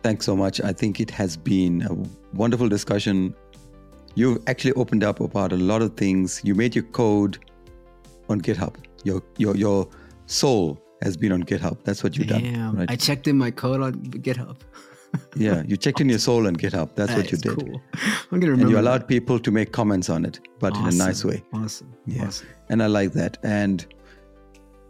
Thanks 0.03 0.25
so 0.25 0.35
much. 0.35 0.59
I 0.61 0.73
think 0.73 0.99
it 0.99 1.11
has 1.11 1.37
been 1.37 1.81
a 1.83 1.93
wonderful 2.35 2.67
discussion. 2.67 3.35
You've 4.15 4.39
actually 4.47 4.73
opened 4.73 5.03
up 5.03 5.19
about 5.19 5.53
a 5.53 5.57
lot 5.57 5.81
of 5.81 5.95
things. 5.95 6.41
You 6.43 6.55
made 6.55 6.75
your 6.75 6.83
code 6.85 7.37
on 8.31 8.41
GitHub. 8.41 8.75
Your 9.03 9.21
your 9.37 9.55
your 9.55 9.87
soul 10.25 10.81
has 11.01 11.17
been 11.17 11.31
on 11.31 11.43
GitHub. 11.43 11.83
That's 11.83 12.03
what 12.03 12.17
you've 12.17 12.27
done. 12.27 12.75
Right? 12.75 12.89
I 12.89 12.95
checked 12.95 13.27
in 13.27 13.37
my 13.37 13.51
code 13.51 13.81
on 13.81 13.93
GitHub. 13.93 14.57
yeah, 15.35 15.63
you 15.67 15.75
checked 15.75 15.99
in 15.99 16.07
your 16.07 16.19
soul 16.19 16.47
on 16.47 16.55
GitHub. 16.55 16.95
That's 16.95 17.13
what 17.13 17.31
you 17.31 17.37
did. 17.37 17.57
Cool. 17.57 17.81
I'm 18.31 18.39
gonna 18.39 18.51
remember. 18.51 18.61
And 18.61 18.69
you 18.69 18.75
that. 18.75 18.81
allowed 18.81 19.07
people 19.07 19.39
to 19.39 19.51
make 19.51 19.71
comments 19.71 20.09
on 20.09 20.25
it, 20.25 20.39
but 20.59 20.75
in 20.77 20.85
a 20.85 20.91
nice 20.91 21.25
way. 21.25 21.43
Awesome. 21.53 21.93
Yeah. 22.05 22.27
Awesome. 22.27 22.47
And 22.69 22.81
I 22.81 22.87
like 22.87 23.13
that. 23.13 23.37
And 23.43 23.85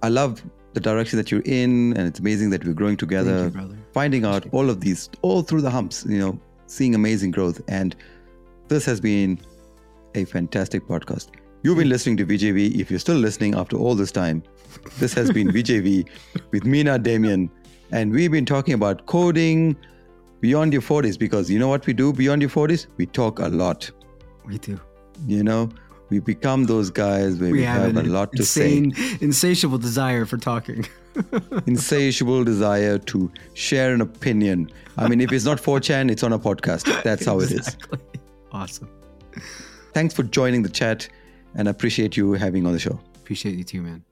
I 0.04 0.10
love 0.10 0.44
the 0.74 0.80
direction 0.80 1.18
that 1.18 1.32
you're 1.32 1.42
in. 1.46 1.98
And 1.98 2.08
it's 2.08 2.20
amazing 2.20 2.52
that 2.52 2.64
we're 2.64 2.74
growing 2.74 2.98
together. 2.98 3.52
You, 3.54 3.78
finding 3.94 4.26
out 4.26 4.46
all 4.52 4.70
of 4.70 4.82
these 4.82 5.10
all 5.22 5.42
through 5.42 5.62
the 5.62 5.70
humps 5.70 6.06
you 6.08 6.20
know 6.20 6.40
seeing 6.68 6.96
amazing 6.96 7.32
growth 7.32 7.62
and 7.68 7.96
this 8.68 8.86
has 8.86 9.02
been 9.02 9.40
a 10.16 10.24
fantastic 10.26 10.88
podcast 10.88 11.28
you've 11.64 11.78
been 11.78 11.90
listening 11.90 12.18
to 12.18 12.26
vjv 12.26 12.76
if 12.80 12.90
you're 12.90 13.00
still 13.00 13.16
listening 13.16 13.56
after 13.56 13.78
all 13.78 13.96
this 13.96 14.12
time 14.12 14.44
this 15.00 15.14
has 15.14 15.32
been 15.32 15.48
vjv 15.50 16.08
with 16.52 16.66
mina 16.66 16.98
damien 16.98 17.50
and 17.92 18.12
we've 18.12 18.32
been 18.32 18.46
talking 18.46 18.74
about 18.74 19.06
coding 19.06 19.76
beyond 20.40 20.74
your 20.74 20.82
40s 20.82 21.20
because 21.20 21.50
you 21.50 21.60
know 21.60 21.68
what 21.68 21.86
we 21.86 21.94
do 21.94 22.12
beyond 22.14 22.42
your 22.42 22.50
40s 22.50 22.88
we 22.98 23.06
talk 23.06 23.40
a 23.40 23.48
lot 23.48 23.90
We 24.46 24.58
do. 24.58 24.80
you 25.28 25.44
know 25.44 25.70
we 26.12 26.20
become 26.20 26.66
those 26.66 26.90
guys 26.90 27.38
where 27.38 27.52
we, 27.52 27.60
We 27.60 27.64
have, 27.64 27.96
have, 27.96 28.06
a 28.06 28.10
lot 28.10 28.34
to 28.34 28.44
say 28.44 28.78
insane, 28.78 29.18
insatiable 29.22 29.78
desire 29.78 30.26
for 30.26 30.36
talking. 30.38 30.86
insatiable 31.68 32.44
desire 32.44 32.98
to 32.98 33.32
share 33.54 33.94
an 33.94 34.02
opinion. 34.02 34.70
I 34.98 35.08
mean, 35.08 35.22
if 35.22 35.32
it's 35.32 35.46
not 35.46 35.58
4chan, 35.58 36.12
it's 36.12 36.22
on 36.22 36.34
a 36.34 36.38
podcast. 36.38 37.02
That's 37.04 37.26
how 37.26 37.40
it 37.40 37.52
is. 37.52 37.60
Exactly. 37.78 38.00
Awesome. 38.52 38.90
Thanks 39.94 40.14
for 40.14 40.24
joining 40.24 40.64
the 40.64 40.70
chat 40.70 41.08
and 41.56 41.68
appreciate 41.68 42.18
you 42.18 42.34
having 42.34 42.66
on 42.66 42.74
the 42.74 42.80
show. 42.80 43.00
Appreciate 43.16 43.56
you 43.56 43.64
too, 43.64 43.82
man. 43.82 44.04